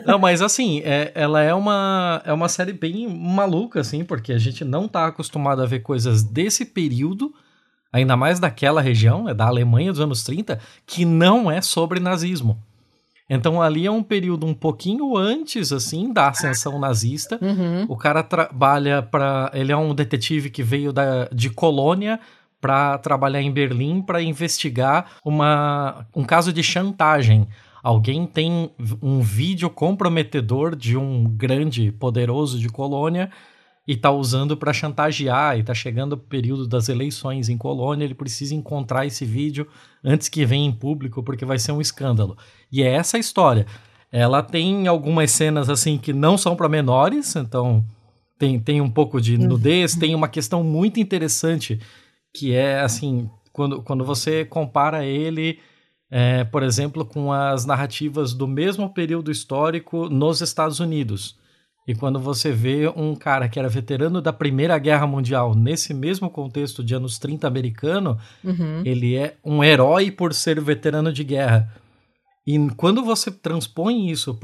Não, 0.06 0.18
mas 0.18 0.40
assim, 0.40 0.80
é, 0.84 1.12
ela 1.14 1.42
é 1.42 1.54
uma, 1.54 2.22
é 2.24 2.32
uma 2.32 2.48
série 2.48 2.72
bem 2.72 3.08
maluca, 3.08 3.80
assim, 3.80 4.04
porque 4.04 4.32
a 4.32 4.38
gente 4.38 4.64
não 4.64 4.88
tá 4.88 5.06
acostumado 5.06 5.62
a 5.62 5.66
ver 5.66 5.80
coisas 5.80 6.22
desse 6.22 6.64
período, 6.64 7.32
ainda 7.92 8.16
mais 8.16 8.40
daquela 8.40 8.80
região, 8.80 9.28
é 9.28 9.34
da 9.34 9.46
Alemanha 9.46 9.92
dos 9.92 10.00
anos 10.00 10.22
30, 10.24 10.58
que 10.86 11.04
não 11.04 11.50
é 11.50 11.60
sobre 11.60 12.00
nazismo. 12.00 12.58
Então 13.28 13.62
ali 13.62 13.86
é 13.86 13.90
um 13.90 14.02
período 14.02 14.44
um 14.44 14.52
pouquinho 14.52 15.16
antes, 15.16 15.72
assim, 15.72 16.12
da 16.12 16.28
ascensão 16.28 16.78
nazista. 16.78 17.38
Uhum. 17.40 17.86
O 17.88 17.96
cara 17.96 18.22
trabalha 18.22 19.02
para, 19.02 19.50
ele 19.54 19.72
é 19.72 19.76
um 19.76 19.94
detetive 19.94 20.50
que 20.50 20.62
veio 20.62 20.92
da, 20.92 21.28
de 21.32 21.48
Colônia 21.48 22.20
para 22.60 22.98
trabalhar 22.98 23.40
em 23.40 23.50
Berlim 23.50 24.02
para 24.02 24.22
investigar 24.22 25.06
uma, 25.24 26.06
um 26.14 26.24
caso 26.24 26.52
de 26.52 26.62
chantagem. 26.62 27.48
Alguém 27.82 28.26
tem 28.26 28.70
um 29.02 29.20
vídeo 29.20 29.68
comprometedor 29.68 30.76
de 30.76 30.96
um 30.96 31.24
grande 31.24 31.90
poderoso 31.90 32.58
de 32.58 32.68
Colônia 32.68 33.30
e 33.86 33.96
tá 33.96 34.10
usando 34.12 34.56
para 34.56 34.72
chantagear 34.72 35.58
e 35.58 35.64
tá 35.64 35.74
chegando 35.74 36.12
o 36.12 36.16
período 36.16 36.68
das 36.68 36.88
eleições 36.88 37.48
em 37.48 37.58
Colônia, 37.58 38.04
ele 38.04 38.14
precisa 38.14 38.54
encontrar 38.54 39.06
esse 39.06 39.24
vídeo 39.24 39.66
antes 40.04 40.28
que 40.28 40.46
venha 40.46 40.68
em 40.68 40.72
público 40.72 41.22
porque 41.22 41.44
vai 41.44 41.58
ser 41.58 41.72
um 41.72 41.80
escândalo. 41.80 42.36
E 42.70 42.82
é 42.82 42.88
essa 42.88 43.16
a 43.16 43.20
história. 43.20 43.66
Ela 44.10 44.42
tem 44.42 44.86
algumas 44.86 45.32
cenas 45.32 45.68
assim 45.68 45.98
que 45.98 46.12
não 46.12 46.38
são 46.38 46.54
para 46.54 46.68
menores, 46.68 47.34
então 47.34 47.84
tem, 48.38 48.60
tem 48.60 48.80
um 48.80 48.90
pouco 48.90 49.20
de 49.20 49.34
uhum. 49.34 49.48
nudez, 49.48 49.96
tem 49.96 50.14
uma 50.14 50.28
questão 50.28 50.62
muito 50.62 51.00
interessante 51.00 51.80
que 52.32 52.54
é 52.54 52.80
assim, 52.80 53.28
quando, 53.52 53.82
quando 53.82 54.04
você 54.04 54.44
compara 54.44 55.04
ele, 55.04 55.58
é, 56.14 56.44
por 56.44 56.62
exemplo, 56.62 57.06
com 57.06 57.32
as 57.32 57.64
narrativas 57.64 58.34
do 58.34 58.46
mesmo 58.46 58.92
período 58.92 59.30
histórico 59.30 60.10
nos 60.10 60.42
Estados 60.42 60.78
Unidos. 60.78 61.38
E 61.88 61.94
quando 61.94 62.20
você 62.20 62.52
vê 62.52 62.86
um 62.94 63.16
cara 63.16 63.48
que 63.48 63.58
era 63.58 63.66
veterano 63.66 64.20
da 64.20 64.30
Primeira 64.30 64.78
Guerra 64.78 65.06
Mundial 65.06 65.54
nesse 65.54 65.94
mesmo 65.94 66.28
contexto 66.28 66.84
de 66.84 66.94
anos 66.94 67.18
30 67.18 67.48
americano, 67.48 68.18
uhum. 68.44 68.82
ele 68.84 69.16
é 69.16 69.36
um 69.42 69.64
herói 69.64 70.10
por 70.10 70.34
ser 70.34 70.60
veterano 70.60 71.10
de 71.10 71.24
guerra. 71.24 71.72
E 72.46 72.58
quando 72.76 73.02
você 73.02 73.30
transpõe 73.30 74.10
isso 74.10 74.38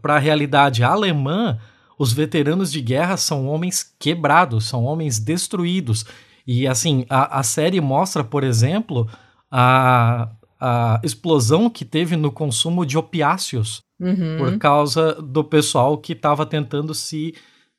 para 0.00 0.14
a 0.14 0.18
realidade 0.18 0.82
alemã, 0.82 1.58
os 1.98 2.14
veteranos 2.14 2.72
de 2.72 2.80
guerra 2.80 3.18
são 3.18 3.46
homens 3.46 3.94
quebrados, 3.98 4.64
são 4.64 4.84
homens 4.84 5.18
destruídos. 5.18 6.06
E 6.46 6.66
assim, 6.66 7.04
a, 7.10 7.40
a 7.40 7.42
série 7.42 7.78
mostra, 7.78 8.24
por 8.24 8.42
exemplo, 8.42 9.06
a, 9.50 10.30
a 10.66 10.98
explosão 11.04 11.68
que 11.68 11.84
teve 11.84 12.16
no 12.16 12.32
consumo 12.32 12.86
de 12.86 12.96
opiáceos 12.96 13.82
uhum. 14.00 14.38
por 14.38 14.58
causa 14.58 15.12
do 15.20 15.44
pessoal 15.44 15.98
que 15.98 16.14
estava 16.14 16.46
tentando 16.46 16.94
se, 16.94 17.34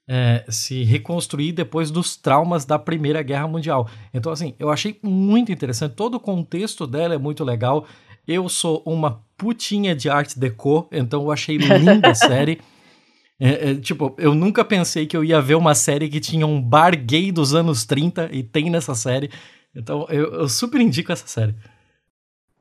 é, 0.07 0.45
se 0.47 0.83
reconstruir 0.83 1.51
depois 1.51 1.89
dos 1.89 2.15
traumas 2.15 2.63
da 2.63 2.77
Primeira 2.77 3.23
Guerra 3.23 3.47
Mundial. 3.47 3.89
Então, 4.13 4.31
assim, 4.31 4.53
eu 4.59 4.69
achei 4.69 4.99
muito 5.01 5.51
interessante. 5.51 5.95
Todo 5.95 6.15
o 6.15 6.19
contexto 6.19 6.85
dela 6.85 7.15
é 7.15 7.17
muito 7.17 7.43
legal. 7.43 7.87
Eu 8.27 8.47
sou 8.47 8.83
uma 8.85 9.23
putinha 9.35 9.95
de 9.95 10.07
arte 10.07 10.37
deco, 10.37 10.87
então 10.91 11.23
eu 11.23 11.31
achei 11.31 11.57
linda 11.57 12.09
a 12.09 12.13
série. 12.15 12.61
É, 13.39 13.71
é, 13.71 13.75
tipo, 13.75 14.15
eu 14.19 14.35
nunca 14.35 14.63
pensei 14.63 15.07
que 15.07 15.17
eu 15.17 15.23
ia 15.23 15.41
ver 15.41 15.55
uma 15.55 15.73
série 15.73 16.07
que 16.07 16.19
tinha 16.19 16.45
um 16.45 16.61
bar 16.61 16.95
gay 16.95 17.31
dos 17.31 17.55
anos 17.55 17.83
30 17.83 18.29
e 18.31 18.43
tem 18.43 18.69
nessa 18.69 18.93
série. 18.93 19.31
Então 19.75 20.05
eu, 20.07 20.33
eu 20.35 20.47
super 20.47 20.79
indico 20.79 21.11
essa 21.11 21.25
série. 21.25 21.55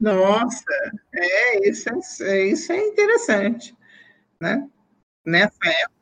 Nossa, 0.00 0.64
é 1.14 1.68
isso, 1.68 1.88
é, 2.22 2.46
isso 2.46 2.72
é 2.72 2.78
interessante, 2.88 3.74
né? 4.40 4.68
Nessa 5.26 5.56
época. 5.64 5.94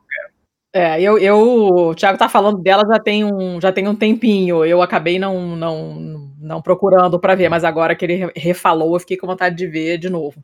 É, 0.73 1.01
eu, 1.01 1.17
eu, 1.19 1.37
o 1.39 1.95
Thiago 1.95 2.17
tá 2.17 2.29
falando 2.29 2.59
dela 2.59 2.83
já 2.87 2.99
tem 2.99 3.23
um, 3.23 3.61
já 3.61 3.71
tem 3.71 3.87
um 3.87 3.95
tempinho. 3.95 4.65
Eu 4.65 4.81
acabei 4.81 5.19
não, 5.19 5.55
não, 5.55 6.31
não 6.39 6.61
procurando 6.61 7.19
para 7.19 7.35
ver, 7.35 7.49
mas 7.49 7.63
agora 7.63 7.95
que 7.95 8.05
ele 8.05 8.31
refalou, 8.35 8.95
eu 8.95 8.99
fiquei 8.99 9.17
com 9.17 9.27
vontade 9.27 9.55
de 9.55 9.67
ver 9.67 9.97
de 9.99 10.09
novo. 10.09 10.43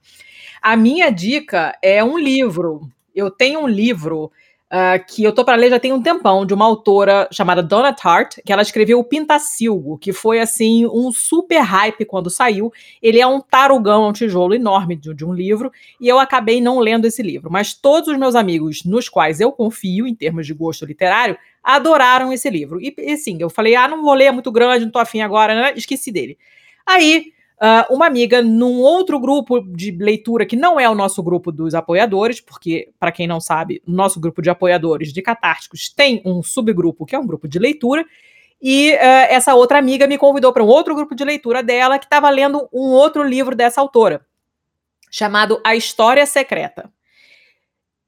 A 0.61 0.77
minha 0.77 1.09
dica 1.11 1.77
é 1.81 2.03
um 2.03 2.17
livro. 2.17 2.81
Eu 3.15 3.31
tenho 3.31 3.61
um 3.61 3.67
livro 3.67 4.31
uh, 4.71 5.03
que 5.07 5.23
eu 5.23 5.33
tô 5.33 5.43
para 5.43 5.55
ler 5.55 5.69
já 5.69 5.79
tem 5.79 5.91
um 5.91 6.01
tempão, 6.01 6.45
de 6.45 6.53
uma 6.53 6.65
autora 6.65 7.27
chamada 7.31 7.61
Donna 7.61 7.93
Tartt, 7.93 8.41
que 8.45 8.53
ela 8.53 8.61
escreveu 8.61 8.99
o 8.99 9.03
Pintacilgo, 9.03 9.97
que 9.97 10.13
foi 10.13 10.39
assim 10.39 10.85
um 10.85 11.11
super 11.11 11.59
hype 11.59 12.05
quando 12.05 12.29
saiu. 12.29 12.71
Ele 13.01 13.19
é 13.19 13.27
um 13.27 13.41
tarugão, 13.41 14.07
um 14.07 14.13
tijolo 14.13 14.53
enorme 14.53 14.95
de, 14.95 15.13
de 15.13 15.25
um 15.25 15.33
livro, 15.33 15.71
e 15.99 16.07
eu 16.07 16.19
acabei 16.19 16.61
não 16.61 16.79
lendo 16.79 17.05
esse 17.05 17.21
livro. 17.21 17.51
Mas 17.51 17.73
todos 17.73 18.09
os 18.09 18.17
meus 18.17 18.35
amigos, 18.35 18.83
nos 18.83 19.09
quais 19.09 19.39
eu 19.39 19.51
confio 19.51 20.07
em 20.07 20.15
termos 20.15 20.45
de 20.45 20.53
gosto 20.53 20.85
literário, 20.85 21.37
adoraram 21.63 22.31
esse 22.31 22.49
livro. 22.49 22.79
E, 22.81 22.93
e 22.97 23.13
assim, 23.13 23.37
eu 23.39 23.49
falei, 23.49 23.75
ah, 23.75 23.87
não 23.87 24.03
vou 24.03 24.13
ler, 24.13 24.25
é 24.25 24.31
muito 24.31 24.51
grande, 24.51 24.85
não 24.85 24.91
tô 24.91 24.99
afim 24.99 25.21
agora, 25.21 25.53
né? 25.53 25.73
Esqueci 25.75 26.11
dele. 26.11 26.37
Aí 26.85 27.33
Uh, 27.61 27.93
uma 27.93 28.07
amiga 28.07 28.41
num 28.41 28.79
outro 28.79 29.19
grupo 29.19 29.59
de 29.59 29.91
leitura 29.91 30.45
que 30.45 30.55
não 30.55 30.79
é 30.79 30.89
o 30.89 30.95
nosso 30.95 31.21
grupo 31.21 31.51
dos 31.51 31.75
apoiadores, 31.75 32.39
porque, 32.39 32.89
para 32.97 33.11
quem 33.11 33.27
não 33.27 33.41
sabe, 33.41 33.81
o 33.85 33.91
nosso 33.91 34.17
grupo 34.17 34.41
de 34.41 34.49
apoiadores 34.49 35.11
de 35.11 35.21
catárticos 35.21 35.89
tem 35.89 36.21
um 36.23 36.41
subgrupo 36.41 37.05
que 37.05 37.15
é 37.15 37.19
um 37.19 37.27
grupo 37.27 37.49
de 37.49 37.59
leitura. 37.59 38.05
E 38.61 38.93
uh, 38.93 38.97
essa 39.29 39.55
outra 39.55 39.77
amiga 39.77 40.07
me 40.07 40.17
convidou 40.17 40.53
para 40.53 40.63
um 40.63 40.67
outro 40.67 40.95
grupo 40.95 41.13
de 41.13 41.25
leitura 41.25 41.61
dela 41.61 41.99
que 41.99 42.05
estava 42.05 42.29
lendo 42.29 42.69
um 42.71 42.91
outro 42.91 43.23
livro 43.23 43.53
dessa 43.53 43.81
autora, 43.81 44.25
chamado 45.11 45.59
A 45.65 45.75
História 45.75 46.25
Secreta. 46.25 46.89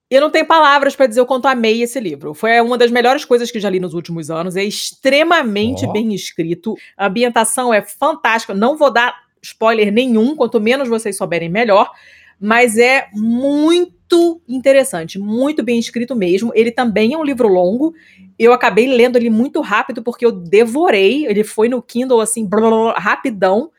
Eu 0.10 0.22
não 0.22 0.30
tenho 0.30 0.45
palavras 0.45 0.95
para 0.95 1.07
dizer 1.07 1.22
o 1.22 1.26
quanto 1.26 1.48
amei 1.48 1.82
esse 1.82 1.99
livro. 1.99 2.34
Foi 2.34 2.60
uma 2.61 2.78
das 2.78 2.91
melhores 2.91 3.26
coisas 3.26 3.52
que 3.52 3.61
já 3.61 3.69
li 3.69 3.80
nos 3.80 3.94
últimos 3.94 4.30
anos. 4.30 4.57
É 4.57 4.64
extremamente 4.64 5.86
oh. 5.86 5.91
bem 5.91 6.14
escrito. 6.14 6.76
A 6.98 7.07
ambientação 7.07 7.73
é 7.73 7.82
fantástica. 7.82 8.53
Não 8.53 8.76
vou 8.76 8.91
dar 8.91 9.31
spoiler 9.41 9.91
nenhum, 9.91 10.35
quanto 10.35 10.59
menos 10.59 10.88
vocês 10.88 11.18
souberem, 11.18 11.49
melhor. 11.49 11.91
Mas 12.39 12.77
é 12.77 13.07
muito 13.13 14.41
interessante, 14.47 15.19
muito 15.19 15.63
bem 15.63 15.77
escrito 15.80 16.15
mesmo. 16.15 16.51
Ele 16.55 16.72
também 16.72 17.13
é 17.13 17.18
um 17.18 17.23
livro 17.23 17.47
longo. 17.47 17.93
Eu 18.38 18.51
acabei 18.51 18.88
lendo 18.88 19.15
ele 19.15 19.30
muito 19.30 19.61
rápido 19.61 20.01
porque 20.01 20.26
eu 20.26 20.31
devorei. 20.31 21.26
Ele 21.27 21.43
foi 21.43 21.69
no 21.69 21.81
Kindle 21.81 22.19
assim, 22.19 22.45
blá, 22.45 22.61
blá, 22.61 22.93
rapidão. 22.97 23.72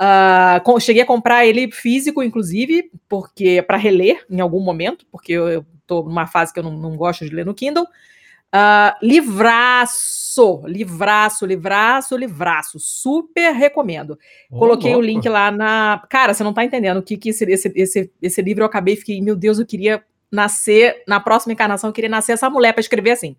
Uh, 0.00 0.80
cheguei 0.80 1.02
a 1.02 1.06
comprar 1.06 1.46
ele 1.46 1.70
físico, 1.70 2.22
inclusive, 2.22 2.90
porque 3.08 3.62
para 3.62 3.76
reler 3.76 4.24
em 4.30 4.40
algum 4.40 4.60
momento, 4.60 5.06
porque 5.12 5.32
eu, 5.34 5.64
estou 5.90 6.04
numa 6.04 6.26
fase 6.26 6.52
que 6.52 6.58
eu 6.58 6.64
não, 6.64 6.72
não 6.72 6.96
gosto 6.96 7.24
de 7.24 7.34
ler 7.34 7.44
no 7.44 7.54
Kindle. 7.54 7.84
Uh, 7.84 8.96
livraço, 9.02 10.19
livraço, 10.66 11.46
livraço, 11.46 12.16
livraço. 12.16 12.78
Super 12.78 13.52
recomendo. 13.52 14.18
Oh, 14.50 14.58
Coloquei 14.58 14.92
louco. 14.92 15.04
o 15.04 15.06
link 15.06 15.28
lá 15.28 15.50
na. 15.50 16.02
Cara, 16.08 16.34
você 16.34 16.44
não 16.44 16.52
tá 16.52 16.64
entendendo 16.64 16.98
o 16.98 17.02
que, 17.02 17.16
que 17.16 17.30
esse, 17.30 17.44
esse, 17.44 17.72
esse, 17.74 18.12
esse 18.20 18.42
livro 18.42 18.62
eu 18.62 18.66
acabei 18.66 18.96
fiquei, 18.96 19.20
meu 19.20 19.36
Deus, 19.36 19.58
eu 19.58 19.66
queria 19.66 20.02
nascer, 20.30 21.02
na 21.06 21.18
próxima 21.18 21.52
encarnação, 21.52 21.90
eu 21.90 21.94
queria 21.94 22.10
nascer 22.10 22.32
essa 22.32 22.48
mulher 22.48 22.72
para 22.72 22.80
escrever 22.80 23.10
assim. 23.10 23.36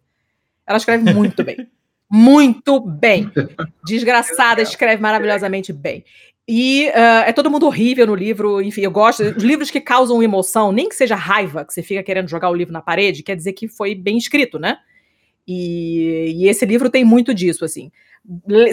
Ela 0.68 0.78
escreve 0.78 1.14
muito 1.14 1.44
bem. 1.44 1.68
Muito 2.14 2.78
bem. 2.78 3.32
Desgraçada, 3.86 4.62
escreve 4.62 5.02
maravilhosamente 5.02 5.72
bem. 5.72 6.04
E 6.46 6.90
uh, 6.90 7.24
é 7.26 7.32
todo 7.32 7.50
mundo 7.50 7.66
horrível 7.66 8.06
no 8.06 8.14
livro, 8.14 8.62
enfim, 8.62 8.82
eu 8.82 8.92
gosto. 8.92 9.24
Os 9.24 9.42
livros 9.42 9.72
que 9.72 9.80
causam 9.80 10.22
emoção, 10.22 10.74
nem 10.74 10.90
que 10.90 10.96
seja 10.96 11.16
raiva, 11.16 11.64
que 11.64 11.74
você 11.74 11.82
fica 11.82 12.04
querendo 12.04 12.28
jogar 12.28 12.50
o 12.50 12.54
livro 12.54 12.74
na 12.74 12.82
parede, 12.82 13.24
quer 13.24 13.38
dizer 13.38 13.54
que 13.54 13.70
foi 13.70 13.96
bem 13.96 14.18
escrito, 14.18 14.60
né? 14.60 14.80
E, 15.54 16.34
e, 16.38 16.48
esse 16.48 16.66
livro 16.66 16.90
tem 16.90 17.04
muito 17.04 17.34
disso, 17.34 17.66
assim. 17.66 17.92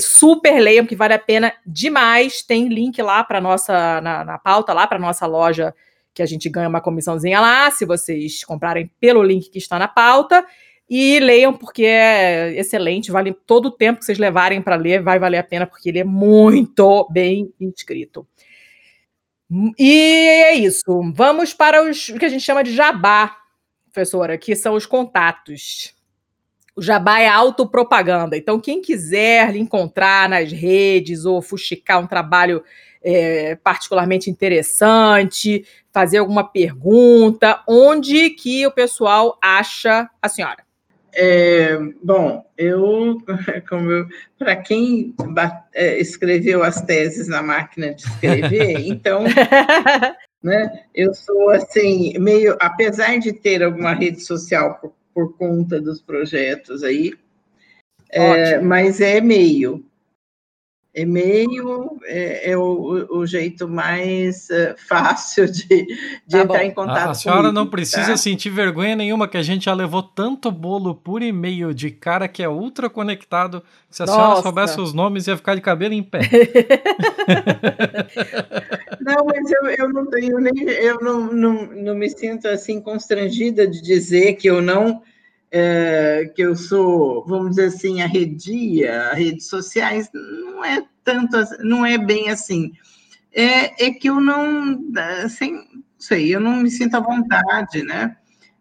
Super 0.01 0.61
leiam, 0.61 0.87
que 0.87 0.95
vale 0.95 1.15
a 1.15 1.19
pena 1.19 1.53
demais. 1.67 2.43
Tem 2.43 2.69
link 2.69 3.03
lá 3.03 3.25
para 3.25 3.41
nossa 3.41 4.01
na, 4.01 4.25
na, 4.25 4.39
pauta, 4.39 4.73
lá 4.73 4.87
para 4.87 4.99
nossa 4.99 5.27
loja, 5.27 5.75
que 6.15 6.23
a 6.23 6.27
gente 6.27 6.49
ganha 6.49 6.69
uma 6.69 6.81
comissãozinha 6.81 7.41
lá, 7.41 7.69
se 7.73 7.85
vocês 7.85 8.45
comprarem 8.45 8.89
pelo 9.01 9.25
link 9.25 9.51
que 9.51 9.59
está 9.59 9.77
na 9.79 9.89
pauta. 9.89 10.47
E 10.89 11.19
leiam, 11.19 11.53
porque 11.53 11.85
é 11.85 12.55
excelente, 12.59 13.11
vale 13.11 13.35
todo 13.35 13.67
o 13.67 13.71
tempo 13.71 13.99
que 13.99 14.07
vocês 14.07 14.19
levarem 14.19 14.63
para 14.63 14.77
ler, 14.77 15.03
vai 15.03 15.19
valer 15.19 15.39
a 15.39 15.45
pena, 15.45 15.67
porque 15.67 15.89
ele 15.89 15.99
é 15.99 16.05
muito 16.05 17.07
bem 17.11 17.53
escrito. 17.61 18.27
E 19.79 20.03
é 20.45 20.55
isso. 20.55 20.85
Vamos 21.15 21.53
para 21.53 21.83
os, 21.83 22.09
o 22.09 22.19
que 22.19 22.25
a 22.25 22.29
gente 22.29 22.43
chama 22.43 22.63
de 22.63 22.75
jabá, 22.75 23.37
professora, 23.93 24.39
que 24.39 24.55
são 24.55 24.75
os 24.75 24.87
contatos. 24.87 25.98
O 26.79 26.81
jabá 26.83 27.19
é 27.19 27.27
autopropaganda. 27.27 28.37
Então, 28.37 28.61
quem 28.61 28.81
quiser 28.81 29.51
lhe 29.51 29.59
encontrar 29.59 30.29
nas 30.29 30.53
redes 30.53 31.25
ou 31.25 31.43
fuxicar 31.43 31.99
um 31.99 32.07
trabalho 32.07 32.63
é, 33.03 33.57
particularmente 33.57 34.31
interessante, 34.31 35.65
fazer 35.93 36.19
alguma 36.19 36.45
pergunta, 36.49 37.65
onde 37.67 38.31
que 38.31 38.65
o 38.65 38.71
pessoal 38.71 39.37
acha 39.43 40.09
a 40.23 40.29
senhora? 40.29 40.63
É, 41.13 41.77
bom, 42.01 42.47
eu, 42.57 43.19
como 43.69 44.07
para 44.39 44.55
quem 44.55 45.17
é, 45.75 45.99
escreveu 45.99 46.63
as 46.63 46.81
teses 46.83 47.27
na 47.27 47.43
máquina 47.43 47.93
de 47.93 48.03
escrever, 48.03 48.79
então, 48.87 49.25
né, 50.41 50.85
eu 50.95 51.13
sou 51.13 51.51
assim 51.51 52.17
meio, 52.21 52.57
apesar 52.61 53.19
de 53.19 53.33
ter 53.33 53.65
alguma 53.65 53.95
rede 53.95 54.21
social 54.21 54.95
por, 55.19 55.37
conta 55.37 55.81
dos 55.81 56.01
projetos 56.01 56.85
aí, 56.85 57.15
é, 58.11 58.61
mas 58.61 59.01
é 59.01 59.21
meio, 59.21 59.85
e-mail 60.95 61.99
é, 62.05 62.51
é 62.53 62.57
o, 62.57 63.07
o, 63.11 63.27
jeito 63.27 63.69
mais 63.69 64.49
uh, 64.51 64.75
fácil 64.89 65.47
de, 65.47 65.67
de 65.67 65.87
tá 66.29 66.39
entrar 66.41 66.59
bom. 66.59 66.65
em 66.65 66.71
contato. 66.71 67.09
A, 67.09 67.11
a 67.11 67.15
senhora 67.15 67.41
comigo, 67.43 67.55
não 67.55 67.67
precisa 67.67 68.09
tá? 68.09 68.17
sentir 68.17 68.51
vergonha 68.51 68.97
nenhuma, 68.97 69.29
que 69.29 69.37
a 69.37 69.43
gente 69.43 69.67
já 69.67 69.75
levou 69.75 70.03
tanto 70.03 70.51
bolo 70.51 70.95
por 70.95 71.23
e-mail 71.23 71.73
de 71.73 71.91
cara 71.91 72.27
que 72.27 72.43
é 72.43 72.49
ultra 72.49 72.91
conectado. 72.91 73.63
Se 73.91 74.03
a 74.03 74.07
Nossa. 74.07 74.19
senhora 74.19 74.43
soubesse 74.43 74.81
os 74.81 74.93
nomes, 74.93 75.27
ia 75.27 75.37
ficar 75.37 75.55
de 75.55 75.61
cabelo 75.61 75.95
em 75.95 76.03
pé. 76.03 76.21
não, 79.09 79.25
mas 79.25 79.51
eu, 79.51 79.67
eu 79.67 79.93
não 79.93 80.07
tenho 80.07 80.39
nem. 80.39 80.69
Eu 80.69 81.01
não, 81.01 81.33
não, 81.33 81.67
não 81.67 81.95
me 81.95 82.09
sinto 82.11 82.47
assim 82.49 82.81
constrangida 82.81 83.67
de 83.67 83.83
dizer 83.83 84.35
que 84.35 84.49
eu 84.49 84.61
não 84.61 85.03
é, 85.51 86.31
que 86.35 86.43
eu 86.43 86.55
sou, 86.55 87.25
vamos 87.27 87.51
dizer 87.51 87.67
assim, 87.67 88.03
arredia, 88.03 89.13
redes 89.15 89.47
sociais, 89.47 90.11
não 90.13 90.65
é 90.65 90.85
tanto, 91.03 91.37
não 91.61 91.85
é 91.85 91.97
bem 91.97 92.31
assim. 92.31 92.73
É, 93.33 93.87
é 93.87 93.91
que 93.91 94.09
eu 94.09 94.21
não, 94.21 94.79
assim, 95.25 95.59
sei, 95.99 96.35
eu 96.35 96.41
não 96.41 96.57
me 96.57 96.71
sinto 96.71 96.97
à 96.97 97.01
vontade, 97.01 97.83
né? 97.83 98.17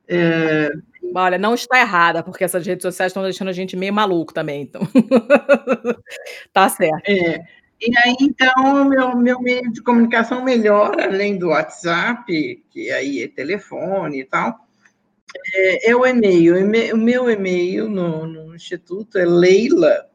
É... 0.08 0.72
Olha, 1.16 1.38
não 1.38 1.54
está 1.54 1.80
errada, 1.80 2.22
porque 2.22 2.44
essas 2.44 2.66
redes 2.66 2.84
sociais 2.84 3.12
estão 3.12 3.24
deixando 3.24 3.48
a 3.48 3.54
gente 3.54 3.76
meio 3.76 3.94
maluco 3.94 4.34
também, 4.34 4.64
então. 4.64 4.82
tá 6.54 6.68
certo. 6.70 7.10
É. 7.10 7.44
E 7.80 7.96
aí, 8.00 8.16
então, 8.22 8.86
meu, 8.86 9.16
meu 9.16 9.40
meio 9.40 9.72
de 9.72 9.82
comunicação 9.84 10.44
melhor, 10.44 11.00
além 11.00 11.38
do 11.38 11.50
WhatsApp, 11.50 12.64
que 12.70 12.90
aí 12.92 13.22
é 13.22 13.28
telefone 13.28 14.22
e 14.22 14.26
tal, 14.26 14.68
é, 15.54 15.92
é 15.92 15.96
o 15.96 16.06
e-mail. 16.06 16.56
O 16.94 16.98
meu 16.98 17.30
e-mail 17.30 17.88
no, 17.88 18.26
no 18.26 18.56
Instituto 18.56 19.18
é 19.18 19.26
leila, 19.26 20.10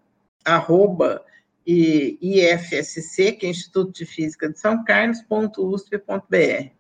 arroba, 0.45 1.25
e 1.67 2.19
IFSC, 2.21 3.33
que 3.33 3.47
é 3.47 3.51
Instituto 3.51 3.93
de 3.93 4.05
Física 4.05 4.49
de 4.49 4.59
São 4.59 4.85
Carlos.usp.br. 4.85 6.71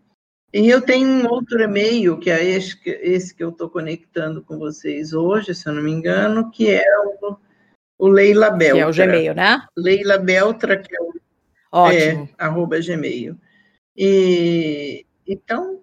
E 0.55 0.69
eu 0.69 0.83
tenho 0.83 1.09
um 1.09 1.29
outro 1.29 1.63
e-mail, 1.63 2.19
que 2.19 2.31
é 2.31 2.45
esse, 2.45 2.77
esse 2.85 3.35
que 3.35 3.43
eu 3.43 3.51
estou 3.51 3.71
conectando 3.71 4.43
com 4.43 4.59
vocês 4.59 5.15
hoje, 5.15 5.55
se 5.55 5.67
eu 5.67 5.73
não 5.73 5.83
me 5.83 5.91
engano, 5.91 6.51
que 6.51 6.69
é 6.69 6.85
o, 7.23 7.37
o 8.03 8.09
Leila 8.09 8.51
Beltra. 8.51 8.93
Que 8.93 9.01
é 9.01 9.05
o 9.05 9.07
Gmail, 9.07 9.35
né? 9.35 9.62
Leila 9.77 10.19
Beltra, 10.19 10.77
que 10.77 10.93
é 10.93 11.01
o 11.01 11.12
Ótimo. 11.70 12.29
É, 12.37 12.45
arroba 12.45 12.81
Gmail. 12.81 13.37
E, 13.97 15.07
então, 15.24 15.79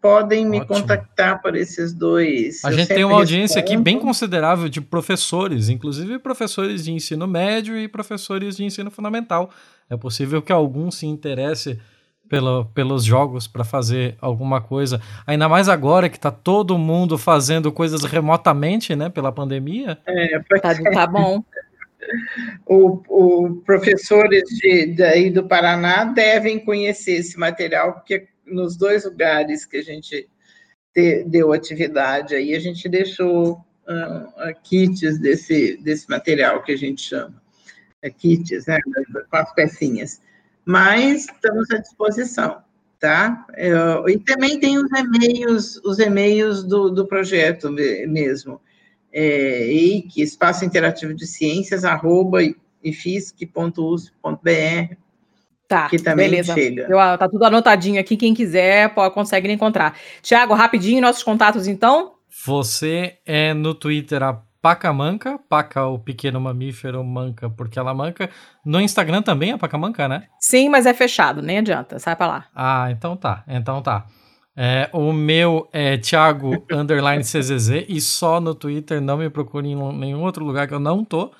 podem 0.00 0.44
me 0.44 0.58
Ótimo. 0.58 0.80
contactar 0.80 1.40
por 1.40 1.54
esses 1.54 1.92
dois. 1.92 2.64
A 2.64 2.72
Eu 2.72 2.76
gente 2.76 2.88
tem 2.88 3.04
uma 3.04 3.14
audiência 3.14 3.60
respondo. 3.60 3.74
aqui 3.74 3.84
bem 3.84 4.00
considerável 4.00 4.68
de 4.68 4.80
professores, 4.80 5.68
inclusive 5.68 6.18
professores 6.18 6.84
de 6.84 6.92
ensino 6.92 7.28
médio 7.28 7.78
e 7.78 7.86
professores 7.86 8.56
de 8.56 8.64
ensino 8.64 8.90
fundamental. 8.90 9.48
É 9.88 9.96
possível 9.96 10.42
que 10.42 10.50
algum 10.50 10.90
se 10.90 11.06
interesse 11.06 11.78
pelo, 12.28 12.64
pelos 12.66 13.04
jogos 13.04 13.46
para 13.46 13.62
fazer 13.62 14.16
alguma 14.20 14.60
coisa. 14.60 15.00
Ainda 15.24 15.48
mais 15.48 15.68
agora 15.68 16.08
que 16.08 16.16
está 16.16 16.32
todo 16.32 16.76
mundo 16.76 17.16
fazendo 17.16 17.70
coisas 17.70 18.02
remotamente, 18.02 18.96
né, 18.96 19.08
pela 19.08 19.30
pandemia. 19.30 19.98
É, 20.04 20.38
tá, 20.60 20.74
tá 20.92 21.06
bom. 21.06 21.44
O, 22.66 23.02
o, 23.08 23.56
professores 23.64 24.44
de, 24.48 24.86
daí 24.94 25.30
do 25.30 25.46
Paraná 25.46 26.04
devem 26.04 26.64
conhecer 26.64 27.12
esse 27.12 27.38
material, 27.38 27.94
porque 27.94 28.28
nos 28.46 28.76
dois 28.76 29.04
lugares 29.04 29.64
que 29.64 29.76
a 29.76 29.82
gente 29.82 30.28
te, 30.94 31.24
deu 31.24 31.52
atividade, 31.52 32.34
aí 32.34 32.54
a 32.54 32.58
gente 32.58 32.88
deixou 32.88 33.52
uh, 33.52 34.62
kits 34.62 35.18
desse, 35.18 35.76
desse 35.78 36.08
material 36.08 36.62
que 36.62 36.72
a 36.72 36.76
gente 36.76 37.02
chama, 37.02 37.40
uh, 38.04 38.14
kits, 38.16 38.66
né, 38.66 38.78
com 39.30 39.36
as 39.36 39.52
pecinhas. 39.54 40.20
Mas 40.64 41.24
estamos 41.24 41.70
à 41.70 41.78
disposição, 41.78 42.62
tá? 42.98 43.46
Eu, 43.56 44.08
e 44.08 44.18
também 44.18 44.60
tem 44.60 44.78
os 44.78 44.90
e-mails, 44.92 45.76
os 45.84 45.98
e-mails 45.98 46.62
do, 46.62 46.90
do 46.90 47.06
projeto 47.06 47.70
mesmo. 47.70 48.60
É, 49.12 49.66
EIC, 49.66 50.22
Espaço 50.22 50.64
Interativo 50.64 51.14
de 51.14 51.26
Ciências, 51.26 51.84
arroba 51.84 52.38
ifisc.usp.br, 52.82 54.94
Tá, 55.68 55.88
que 55.88 55.98
também 55.98 56.28
beleza. 56.28 56.52
chega. 56.52 56.82
Eu, 56.90 56.98
tá 57.16 57.28
tudo 57.28 57.44
anotadinho 57.44 58.00
aqui, 58.00 58.16
quem 58.16 58.34
quiser 58.34 58.92
pode, 58.92 59.14
consegue 59.14 59.50
encontrar. 59.52 59.96
Tiago, 60.20 60.52
rapidinho, 60.52 61.00
nossos 61.00 61.22
contatos 61.22 61.68
então? 61.68 62.14
Você 62.44 63.18
é 63.24 63.54
no 63.54 63.72
Twitter 63.72 64.20
a 64.22 64.42
Pacamanca, 64.60 65.38
Paca 65.48 65.86
o 65.86 65.98
pequeno 65.98 66.40
mamífero 66.40 67.02
manca 67.04 67.48
porque 67.48 67.78
ela 67.78 67.94
manca. 67.94 68.28
No 68.64 68.80
Instagram 68.80 69.22
também 69.22 69.52
é 69.52 69.56
Pacamanca, 69.56 70.08
né? 70.08 70.24
Sim, 70.40 70.68
mas 70.68 70.86
é 70.86 70.92
fechado, 70.92 71.40
nem 71.40 71.58
adianta, 71.58 72.00
sai 72.00 72.16
pra 72.16 72.26
lá. 72.26 72.46
Ah, 72.54 72.88
então 72.90 73.16
tá, 73.16 73.44
então 73.46 73.80
tá. 73.80 74.06
É, 74.56 74.90
o 74.92 75.12
meu 75.12 75.68
é 75.72 75.96
Thiago 75.96 76.64
underline 76.70 77.22
CZZ 77.22 77.86
e 77.88 78.00
só 78.00 78.40
no 78.40 78.54
Twitter, 78.54 79.00
não 79.00 79.16
me 79.16 79.30
procure 79.30 79.68
em 79.68 79.92
nenhum 79.94 80.22
outro 80.22 80.44
lugar 80.44 80.66
que 80.66 80.74
eu 80.74 80.80
não 80.80 81.04
tô. 81.04 81.32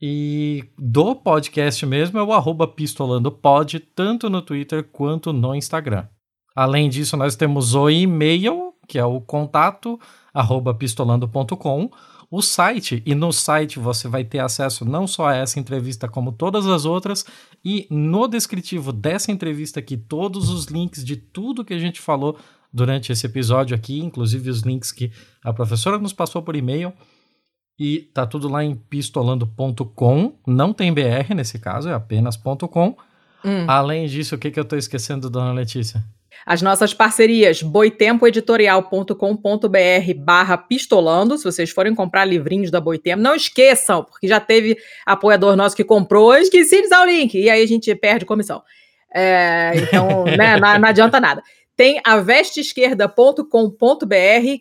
E 0.00 0.64
do 0.78 1.16
podcast 1.16 1.84
mesmo 1.86 2.18
é 2.18 2.22
o 2.22 2.32
arroba 2.32 2.68
pistolandopod, 2.68 3.80
tanto 3.80 4.28
no 4.28 4.42
Twitter 4.42 4.84
quanto 4.84 5.32
no 5.32 5.54
Instagram. 5.54 6.06
Além 6.54 6.88
disso, 6.88 7.16
nós 7.16 7.34
temos 7.34 7.74
o 7.74 7.88
e-mail, 7.88 8.74
que 8.86 8.98
é 8.98 9.04
o 9.04 9.20
contato 9.20 9.98
arroba 10.32 10.74
pistolando.com, 10.74 11.90
o 12.30 12.42
site, 12.42 13.02
e 13.06 13.14
no 13.14 13.32
site 13.32 13.78
você 13.78 14.08
vai 14.08 14.24
ter 14.24 14.40
acesso 14.40 14.84
não 14.84 15.06
só 15.06 15.28
a 15.28 15.36
essa 15.36 15.60
entrevista, 15.60 16.08
como 16.08 16.32
todas 16.32 16.66
as 16.66 16.84
outras, 16.84 17.24
e 17.64 17.86
no 17.90 18.26
descritivo 18.26 18.92
dessa 18.92 19.30
entrevista 19.30 19.80
aqui, 19.80 19.96
todos 19.96 20.48
os 20.48 20.66
links 20.66 21.04
de 21.04 21.16
tudo 21.16 21.64
que 21.64 21.74
a 21.74 21.78
gente 21.78 22.00
falou 22.00 22.38
durante 22.72 23.12
esse 23.12 23.26
episódio 23.26 23.74
aqui, 23.74 24.00
inclusive 24.00 24.50
os 24.50 24.60
links 24.60 24.92
que 24.92 25.10
a 25.42 25.52
professora 25.52 25.98
nos 25.98 26.12
passou 26.12 26.42
por 26.42 26.56
e-mail. 26.56 26.92
E 27.78 28.00
tá 28.14 28.26
tudo 28.26 28.48
lá 28.48 28.64
em 28.64 28.74
pistolando.com. 28.74 30.38
Não 30.46 30.72
tem 30.72 30.92
BR 30.92 31.34
nesse 31.34 31.58
caso, 31.58 31.90
é 31.90 31.94
apenas 31.94 32.36
.com. 32.36 32.96
Hum. 33.44 33.64
Além 33.68 34.06
disso, 34.06 34.34
o 34.34 34.38
que, 34.38 34.50
que 34.50 34.58
eu 34.58 34.64
tô 34.64 34.76
esquecendo, 34.76 35.28
dona 35.28 35.52
Letícia? 35.52 36.02
As 36.44 36.60
nossas 36.62 36.92
parcerias, 36.92 37.62
boitempoeditorial.com.br 37.62 40.14
barra 40.18 40.58
pistolando, 40.58 41.38
se 41.38 41.44
vocês 41.44 41.70
forem 41.70 41.94
comprar 41.94 42.24
livrinhos 42.24 42.70
da 42.70 42.80
Boitempo, 42.80 43.22
não 43.22 43.34
esqueçam, 43.34 44.04
porque 44.04 44.28
já 44.28 44.40
teve 44.40 44.76
apoiador 45.04 45.56
nosso 45.56 45.76
que 45.76 45.84
comprou, 45.84 46.36
esqueci 46.36 46.80
de 46.80 46.86
usar 46.86 47.02
o 47.02 47.06
link, 47.06 47.38
e 47.38 47.48
aí 47.48 47.62
a 47.62 47.66
gente 47.66 47.94
perde 47.94 48.24
comissão. 48.24 48.62
É, 49.14 49.72
então, 49.76 50.24
né, 50.36 50.58
não, 50.58 50.78
não 50.78 50.88
adianta 50.88 51.20
nada. 51.20 51.42
Tem 51.76 52.00
a 52.02 52.16
vesteesquerda.com.br, 52.16 53.44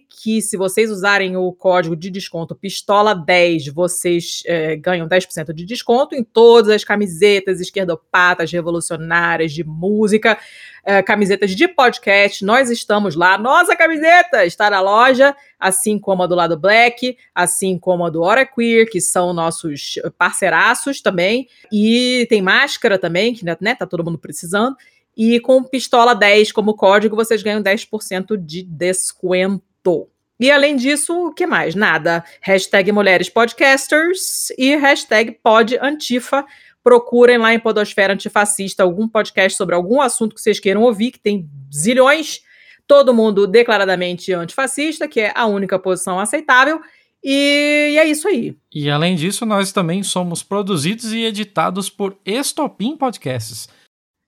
que 0.09 0.41
se 0.41 0.57
vocês 0.57 0.91
usarem 0.91 1.37
o 1.37 1.49
código 1.53 1.95
de 1.95 2.09
desconto 2.09 2.53
pistola10, 2.53 3.71
vocês 3.73 4.43
é, 4.45 4.75
ganham 4.75 5.07
10% 5.07 5.53
de 5.53 5.65
desconto 5.65 6.13
em 6.13 6.25
todas 6.25 6.69
as 6.69 6.83
camisetas 6.83 7.61
esquerdopatas, 7.61 8.51
revolucionárias, 8.51 9.53
de 9.53 9.63
música, 9.63 10.37
é, 10.83 11.01
camisetas 11.01 11.51
de 11.51 11.69
podcast. 11.69 12.43
Nós 12.43 12.69
estamos 12.69 13.15
lá. 13.15 13.37
Nossa 13.37 13.77
camiseta 13.77 14.45
está 14.45 14.69
na 14.69 14.81
loja, 14.81 15.33
assim 15.57 15.97
como 15.97 16.21
a 16.23 16.27
do 16.27 16.35
lado 16.35 16.59
Black, 16.59 17.17
assim 17.33 17.79
como 17.79 18.05
a 18.05 18.09
do 18.09 18.23
Hora 18.23 18.45
Queer, 18.45 18.89
que 18.89 18.99
são 18.99 19.33
nossos 19.33 19.95
parceiraços 20.17 20.99
também. 20.99 21.47
E 21.71 22.27
tem 22.29 22.41
máscara 22.41 22.99
também, 22.99 23.33
que 23.33 23.45
né, 23.45 23.73
tá 23.73 23.85
todo 23.85 24.03
mundo 24.03 24.17
precisando. 24.17 24.75
E 25.15 25.39
com 25.39 25.63
Pistola 25.63 26.13
10 26.13 26.51
como 26.51 26.75
código, 26.75 27.15
vocês 27.15 27.41
ganham 27.41 27.61
10% 27.61 28.35
de 28.37 28.63
desconto. 28.63 30.09
E 30.37 30.51
além 30.51 30.75
disso, 30.75 31.27
o 31.27 31.33
que 31.33 31.47
mais? 31.47 31.75
Nada. 31.75 32.23
Hashtag 32.41 32.91
Mulheres 32.91 33.29
Podcasters 33.29 34.49
e 34.57 34.75
hashtag 34.75 35.39
PodAntifa. 35.41 36.45
Procurem 36.83 37.37
lá 37.37 37.53
em 37.53 37.59
Podosfera 37.59 38.13
Antifascista 38.13 38.83
algum 38.83 39.07
podcast 39.07 39.57
sobre 39.57 39.73
algum 39.73 40.01
assunto 40.01 40.35
que 40.35 40.41
vocês 40.41 40.59
queiram 40.59 40.81
ouvir, 40.81 41.11
que 41.11 41.19
tem 41.19 41.49
zilhões. 41.73 42.41
Todo 42.85 43.13
mundo 43.13 43.47
declaradamente 43.47 44.33
antifascista, 44.33 45.07
que 45.07 45.21
é 45.21 45.31
a 45.33 45.45
única 45.45 45.79
posição 45.79 46.19
aceitável. 46.19 46.81
E, 47.23 47.95
é 47.97 48.05
isso 48.05 48.27
aí. 48.27 48.55
E 48.71 48.89
além 48.89 49.15
disso, 49.15 49.45
nós 49.45 49.71
também 49.71 50.03
somos 50.03 50.43
produzidos 50.43 51.11
e 51.11 51.23
editados 51.23 51.89
por 51.89 52.17
Estopim 52.23 52.95
Podcasts 52.95 53.67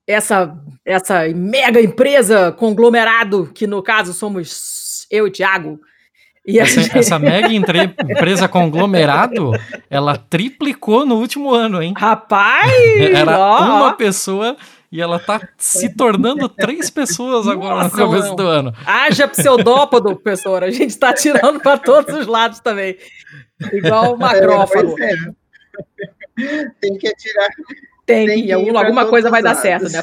essa, 0.08 0.58
essa 0.86 1.28
mega 1.30 1.82
empresa, 1.82 2.52
conglomerado, 2.54 3.52
que 3.54 3.68
no 3.68 3.84
caso 3.84 4.14
somos 4.14 5.06
eu 5.12 5.28
e 5.28 5.32
Thiago, 5.32 5.80
E 6.46 6.60
essa, 6.60 6.82
gente... 6.82 6.98
essa 6.98 7.20
mega 7.20 7.50
empresa 7.54 8.48
conglomerado, 8.48 9.52
ela 9.90 10.18
triplicou 10.18 11.06
no 11.06 11.16
último 11.16 11.54
ano, 11.54 11.84
hein? 11.84 11.94
Rapaz! 11.98 12.72
Era 13.14 13.38
ó, 13.38 13.80
uma 13.80 13.94
pessoa 13.94 14.56
e 14.90 15.02
ela 15.02 15.20
tá 15.20 15.42
se 15.58 15.94
tornando 15.94 16.48
três 16.48 16.90
pessoas 16.90 17.46
agora 17.46 17.84
Nossa, 17.84 17.98
no 17.98 18.06
começo 18.06 18.30
não. 18.30 18.36
do 18.38 18.48
ano. 18.48 18.74
Haja 18.86 19.28
pseudópodo, 19.28 20.16
professor. 20.16 20.64
A 20.64 20.72
gente 20.72 20.98
tá 20.98 21.12
tirando 21.12 21.60
para 21.60 21.78
todos 21.78 22.16
os 22.16 22.26
lados 22.26 22.62
também. 22.62 22.98
Igual 23.74 24.14
o 24.14 24.18
macrófago. 24.18 24.96
É, 25.02 25.12
é. 25.12 26.72
Tem 26.80 26.98
que 26.98 27.08
atirar 27.10 27.50
tem, 28.08 28.26
tem 28.26 28.46
que 28.46 28.52
alguma, 28.54 28.80
alguma 28.80 29.06
coisa 29.06 29.30
vai 29.30 29.44
dar 29.44 29.54
certo, 29.54 29.90
né? 29.90 30.02